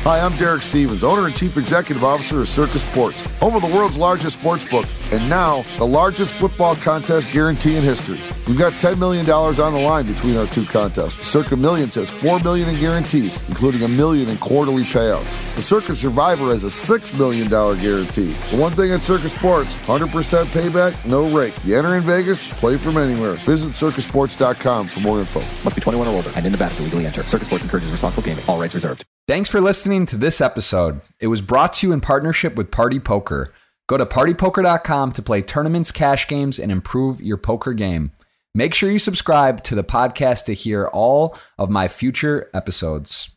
Hi, 0.03 0.21
I'm 0.21 0.35
Derek 0.38 0.61
Stevens, 0.61 1.03
owner 1.03 1.26
and 1.26 1.35
chief 1.35 1.57
executive 1.57 2.05
officer 2.05 2.39
of 2.39 2.47
Circa 2.47 2.80
Sports, 2.80 3.21
home 3.34 3.57
of 3.57 3.61
the 3.61 3.67
world's 3.67 3.97
largest 3.97 4.39
sports 4.39 4.63
book, 4.63 4.85
and 5.11 5.30
now 5.30 5.63
the 5.77 5.85
largest 5.85 6.35
football 6.35 6.77
contest 6.77 7.30
guarantee 7.34 7.76
in 7.76 7.84
history. 7.84 8.17
We've 8.47 8.57
got 8.57 8.71
$10 8.73 8.97
million 8.97 9.30
on 9.30 9.73
the 9.73 9.80
line 9.80 10.05
between 10.07 10.38
our 10.38 10.47
two 10.47 10.63
contests. 10.63 11.27
Circa 11.27 11.57
Millions 11.57 11.95
has 11.95 12.09
4 12.09 12.39
million 12.39 12.69
in 12.69 12.80
guarantees, 12.80 13.43
including 13.49 13.84
a 13.84 13.89
million 13.89 14.30
in 14.30 14.38
quarterly 14.38 14.84
payouts. 14.84 15.38
The 15.55 15.61
Circa 15.61 15.93
Survivor 15.93 16.45
has 16.45 16.63
a 16.63 16.67
$6 16.67 17.19
million 17.19 17.49
guarantee. 17.49 18.31
The 18.51 18.57
one 18.57 18.71
thing 18.71 18.91
at 18.91 19.01
Circa 19.01 19.27
Sports, 19.27 19.76
100% 19.81 20.07
payback, 20.45 21.05
no 21.05 21.30
rake. 21.38 21.53
You 21.65 21.77
enter 21.77 21.97
in 21.97 22.03
Vegas, 22.03 22.45
play 22.53 22.77
from 22.77 22.95
anywhere. 22.95 23.34
Visit 23.45 23.73
circasports.com 23.73 24.88
for 24.88 24.99
more 25.01 25.19
info. 25.19 25.41
Must 25.65 25.76
be 25.76 25.81
21 25.81 26.07
or 26.07 26.15
older 26.15 26.31
and 26.38 26.45
in 26.45 26.53
Nevada 26.53 26.73
to 26.76 26.84
legally 26.84 27.05
enter. 27.05 27.21
Circa 27.23 27.43
Sports 27.43 27.65
encourages 27.65 27.91
responsible 27.91 28.23
gaming. 28.23 28.45
All 28.47 28.59
rights 28.59 28.73
reserved. 28.73 29.03
Thanks 29.30 29.47
for 29.47 29.61
listening 29.61 30.07
to 30.07 30.18
this 30.18 30.41
episode. 30.41 31.01
It 31.19 31.27
was 31.27 31.41
brought 31.41 31.73
to 31.76 31.88
you 31.88 31.93
in 31.93 32.01
partnership 32.01 32.56
with 32.56 32.72
Party 32.72 32.99
Poker. 32.99 33.53
Go 33.85 33.95
to 33.95 34.03
partypoker.com 34.03 35.11
to 35.11 35.22
play 35.22 35.43
tournaments, 35.43 35.91
cash 35.91 36.27
games, 36.27 36.57
and 36.57 36.72
improve 36.72 37.22
your 37.22 37.38
poker 37.38 37.73
game. 37.73 38.11
Make 38.56 38.73
sure 38.73 38.89
you 38.89 38.97
subscribe 38.97 39.64
to 39.65 39.76
the 39.76 39.84
podcast 39.84 40.45
to 40.45 40.56
hear 40.56 40.88
all 40.88 41.38
of 41.60 41.69
my 41.69 41.88
future 41.88 42.49
episodes. 42.56 43.30